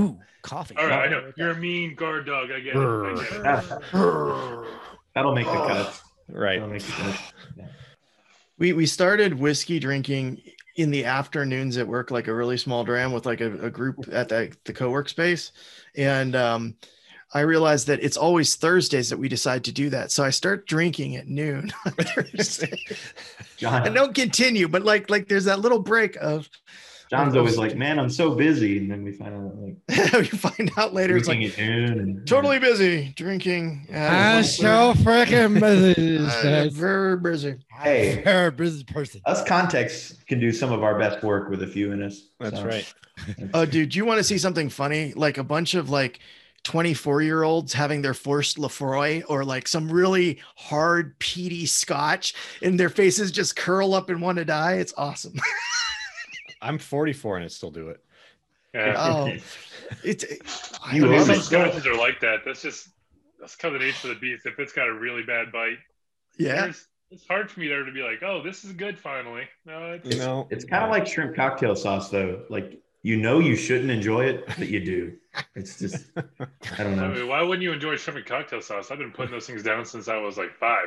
Ooh, 0.00 0.18
coffee. 0.42 0.76
All 0.76 0.86
right, 0.86 1.06
I 1.06 1.10
know. 1.10 1.32
You're 1.36 1.50
a 1.52 1.56
mean 1.56 1.94
guard 1.94 2.26
dog. 2.26 2.50
I 2.50 2.60
get 2.60 2.76
it. 2.76 2.78
I 2.78 3.14
get 3.14 3.64
it. 3.64 4.68
That'll 5.14 5.34
make 5.34 5.46
the 5.46 5.52
Oh. 5.52 5.66
cut. 5.66 6.00
Right. 6.28 6.68
Make 6.68 6.82
the 6.82 6.92
cut. 6.92 7.20
We 8.58 8.74
we 8.74 8.84
started 8.84 9.32
whiskey 9.40 9.78
drinking 9.78 10.42
in 10.76 10.90
the 10.90 11.06
afternoons 11.06 11.78
at 11.78 11.88
work, 11.88 12.10
like 12.10 12.28
a 12.28 12.34
really 12.34 12.58
small 12.58 12.84
dram 12.84 13.10
with 13.10 13.24
like 13.24 13.40
a, 13.40 13.50
a 13.64 13.70
group 13.70 14.06
at 14.12 14.28
the, 14.28 14.52
the 14.66 14.74
co-work 14.74 15.08
space. 15.08 15.52
And 15.96 16.36
um, 16.36 16.76
I 17.32 17.40
realized 17.40 17.86
that 17.86 18.02
it's 18.02 18.18
always 18.18 18.56
Thursdays 18.56 19.08
that 19.08 19.18
we 19.18 19.30
decide 19.30 19.64
to 19.64 19.72
do 19.72 19.88
that. 19.88 20.12
So 20.12 20.22
I 20.24 20.28
start 20.28 20.66
drinking 20.66 21.16
at 21.16 21.26
noon 21.26 21.72
on 21.86 21.92
Thursday. 22.00 22.78
John, 23.56 23.86
and 23.86 23.94
don't 23.94 24.14
continue, 24.14 24.68
but 24.68 24.84
like 24.84 25.08
like 25.08 25.26
there's 25.26 25.46
that 25.46 25.60
little 25.60 25.80
break 25.80 26.16
of 26.16 26.46
John's 27.10 27.34
always 27.34 27.56
like, 27.58 27.76
"Man, 27.76 27.98
I'm 27.98 28.08
so 28.08 28.34
busy," 28.36 28.78
and 28.78 28.88
then 28.90 29.02
we 29.02 29.10
find 29.10 29.34
out 29.34 29.56
like 29.56 30.12
we 30.14 30.24
find 30.26 30.70
out 30.76 30.94
later 30.94 31.16
it's 31.16 31.26
drinking 31.26 31.48
like 31.50 31.58
at 31.58 31.64
noon 31.64 31.98
and 31.98 32.26
totally 32.26 32.60
busy 32.60 33.12
drinking. 33.16 33.88
at 33.90 34.36
I'm 34.36 34.44
so 34.44 34.94
freaking 34.94 35.58
busy. 35.60 36.18
Uh, 36.24 36.68
very 36.72 37.16
busy. 37.16 37.56
Hey. 37.72 38.22
Very 38.22 38.52
busy 38.52 38.84
person. 38.84 39.20
Us 39.26 39.42
context 39.42 40.24
can 40.28 40.38
do 40.38 40.52
some 40.52 40.70
of 40.72 40.84
our 40.84 40.96
best 40.98 41.24
work 41.24 41.50
with 41.50 41.62
a 41.64 41.66
few 41.66 41.90
in 41.92 42.02
us. 42.02 42.28
That's 42.38 42.56
So, 42.56 42.66
right. 42.66 42.94
Oh, 43.54 43.66
dude, 43.66 43.94
you 43.94 44.06
want 44.06 44.16
to 44.18 44.24
see 44.24 44.38
something 44.38 44.70
funny? 44.70 45.12
Like 45.14 45.36
a 45.36 45.44
bunch 45.44 45.74
of 45.74 45.90
like 45.90 46.20
24 46.64 47.20
year 47.22 47.42
olds 47.42 47.72
having 47.74 48.00
their 48.02 48.14
forced 48.14 48.56
Laphroaig 48.56 49.24
or 49.28 49.44
like 49.44 49.66
some 49.68 49.90
really 49.92 50.38
hard, 50.56 51.18
peaty 51.18 51.66
scotch, 51.66 52.34
and 52.62 52.78
their 52.80 52.88
faces 52.88 53.30
just 53.30 53.56
curl 53.56 53.92
up 53.94 54.08
and 54.10 54.22
want 54.22 54.38
to 54.38 54.44
die. 54.46 54.74
It's 54.74 54.94
awesome. 54.96 55.34
I'm 56.62 56.78
44 56.78 57.36
and 57.36 57.44
I 57.44 57.48
still 57.48 57.70
do 57.70 57.88
it. 57.88 58.00
Yeah. 58.74 58.94
oh, 58.96 59.32
it's 60.04 60.24
I 60.84 60.94
You 60.96 61.06
I 61.06 61.08
mean, 61.08 61.18
love 61.18 61.28
love 61.28 61.42
some 61.44 61.64
it. 61.64 61.86
are 61.86 61.96
like 61.96 62.20
that. 62.20 62.40
That's 62.44 62.62
just 62.62 62.88
that's 63.40 63.56
kind 63.56 63.74
of 63.74 63.80
the 63.80 63.86
nature 63.86 64.10
of 64.10 64.14
the 64.14 64.20
beast. 64.20 64.46
If 64.46 64.58
it's 64.58 64.72
got 64.72 64.88
a 64.88 64.92
really 64.94 65.22
bad 65.22 65.50
bite, 65.52 65.78
Yeah. 66.38 66.62
there's- 66.62 66.86
it's 67.12 67.26
hard 67.26 67.50
for 67.50 67.58
me 67.58 67.66
there 67.66 67.82
to 67.84 67.90
be 67.90 68.02
like, 68.02 68.22
oh, 68.22 68.40
this 68.40 68.64
is 68.64 68.70
good 68.70 68.96
finally. 68.96 69.42
No, 69.66 69.94
it's, 69.94 70.08
You 70.14 70.18
know, 70.22 70.46
It's 70.48 70.64
kind 70.64 70.84
of 70.84 70.90
like 70.90 71.08
shrimp 71.08 71.34
cocktail 71.34 71.74
sauce, 71.74 72.08
though. 72.08 72.44
Like 72.48 72.80
you 73.02 73.16
know 73.16 73.40
you 73.40 73.56
shouldn't 73.56 73.90
enjoy 73.90 74.26
it, 74.26 74.44
but 74.46 74.68
you 74.68 74.78
do. 74.84 75.16
It's 75.56 75.76
just 75.80 76.06
I 76.16 76.22
don't 76.84 76.96
I 77.00 77.08
know. 77.08 77.14
mean, 77.14 77.26
why 77.26 77.42
wouldn't 77.42 77.62
you 77.64 77.72
enjoy 77.72 77.96
shrimp 77.96 78.18
and 78.18 78.26
cocktail 78.26 78.60
sauce? 78.60 78.92
I've 78.92 78.98
been 78.98 79.10
putting 79.10 79.32
those 79.32 79.44
things 79.48 79.64
down 79.64 79.84
since 79.86 80.06
I 80.06 80.18
was 80.18 80.38
like 80.38 80.54
five. 80.54 80.86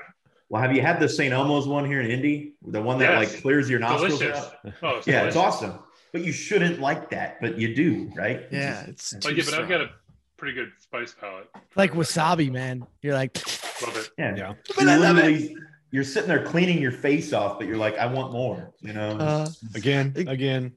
Well, 0.53 0.61
have 0.61 0.71
you 0.71 0.83
had 0.83 0.99
the 0.99 1.09
St. 1.09 1.33
Elmo's 1.33 1.67
one 1.67 1.83
here 1.83 1.99
in 1.99 2.11
Indy? 2.11 2.53
The 2.67 2.79
one 2.79 2.99
that 2.99 3.09
Yes. 3.19 3.33
like 3.33 3.41
clears 3.41 3.67
your 3.67 3.79
nostrils 3.79 4.19
Delicious. 4.19 4.39
out? 4.45 4.73
Oh, 4.83 4.89
it's 4.97 5.07
Yeah, 5.07 5.23
it's 5.23 5.35
awesome. 5.35 5.79
But 6.11 6.23
you 6.23 6.31
shouldn't 6.31 6.79
like 6.79 7.09
that, 7.09 7.41
but 7.41 7.57
you 7.57 7.73
do, 7.73 8.11
right? 8.15 8.43
Yeah. 8.51 8.85
just- 8.85 9.13
It's 9.13 9.25
Like, 9.25 9.35
yeah, 9.35 9.45
but 9.45 9.55
I've 9.55 9.67
got 9.67 9.81
a 9.81 9.89
pretty 10.37 10.53
good 10.53 10.71
spice 10.79 11.15
palette. 11.19 11.49
Like 11.75 11.93
wasabi, 11.93 12.51
man. 12.51 12.85
You're 13.01 13.15
like, 13.15 13.35
Love 13.81 13.97
it. 13.97 14.11
yeah. 14.19 14.35
yeah. 14.35 14.53
But 14.75 14.81
You're, 14.83 14.89
I 14.91 14.95
love 14.97 15.17
it. 15.17 15.53
you're 15.89 16.03
sitting 16.03 16.29
there 16.29 16.45
cleaning 16.45 16.79
your 16.79 16.91
face 16.91 17.33
off, 17.33 17.57
but 17.57 17.65
you're 17.67 17.77
like, 17.77 17.97
I 17.97 18.05
want 18.05 18.31
more. 18.31 18.75
You 18.81 18.93
know? 18.93 19.09
Uh, 19.17 19.47
Again, 19.73 20.13
again. 20.15 20.73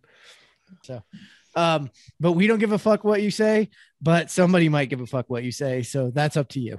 So 0.85 1.03
um, 1.55 1.90
but 2.20 2.32
we 2.32 2.47
don't 2.47 2.59
give 2.61 2.73
a 2.73 2.78
fuck 2.78 3.05
what 3.05 3.20
you 3.23 3.31
say, 3.31 3.69
but 4.01 4.31
somebody 4.31 4.69
might 4.69 4.90
give 4.90 5.01
a 5.01 5.07
fuck 5.07 5.28
what 5.28 5.43
you 5.44 5.51
say. 5.53 5.82
So 5.82 6.11
that's 6.11 6.36
up 6.39 6.48
to 6.51 6.61
you. 6.61 6.78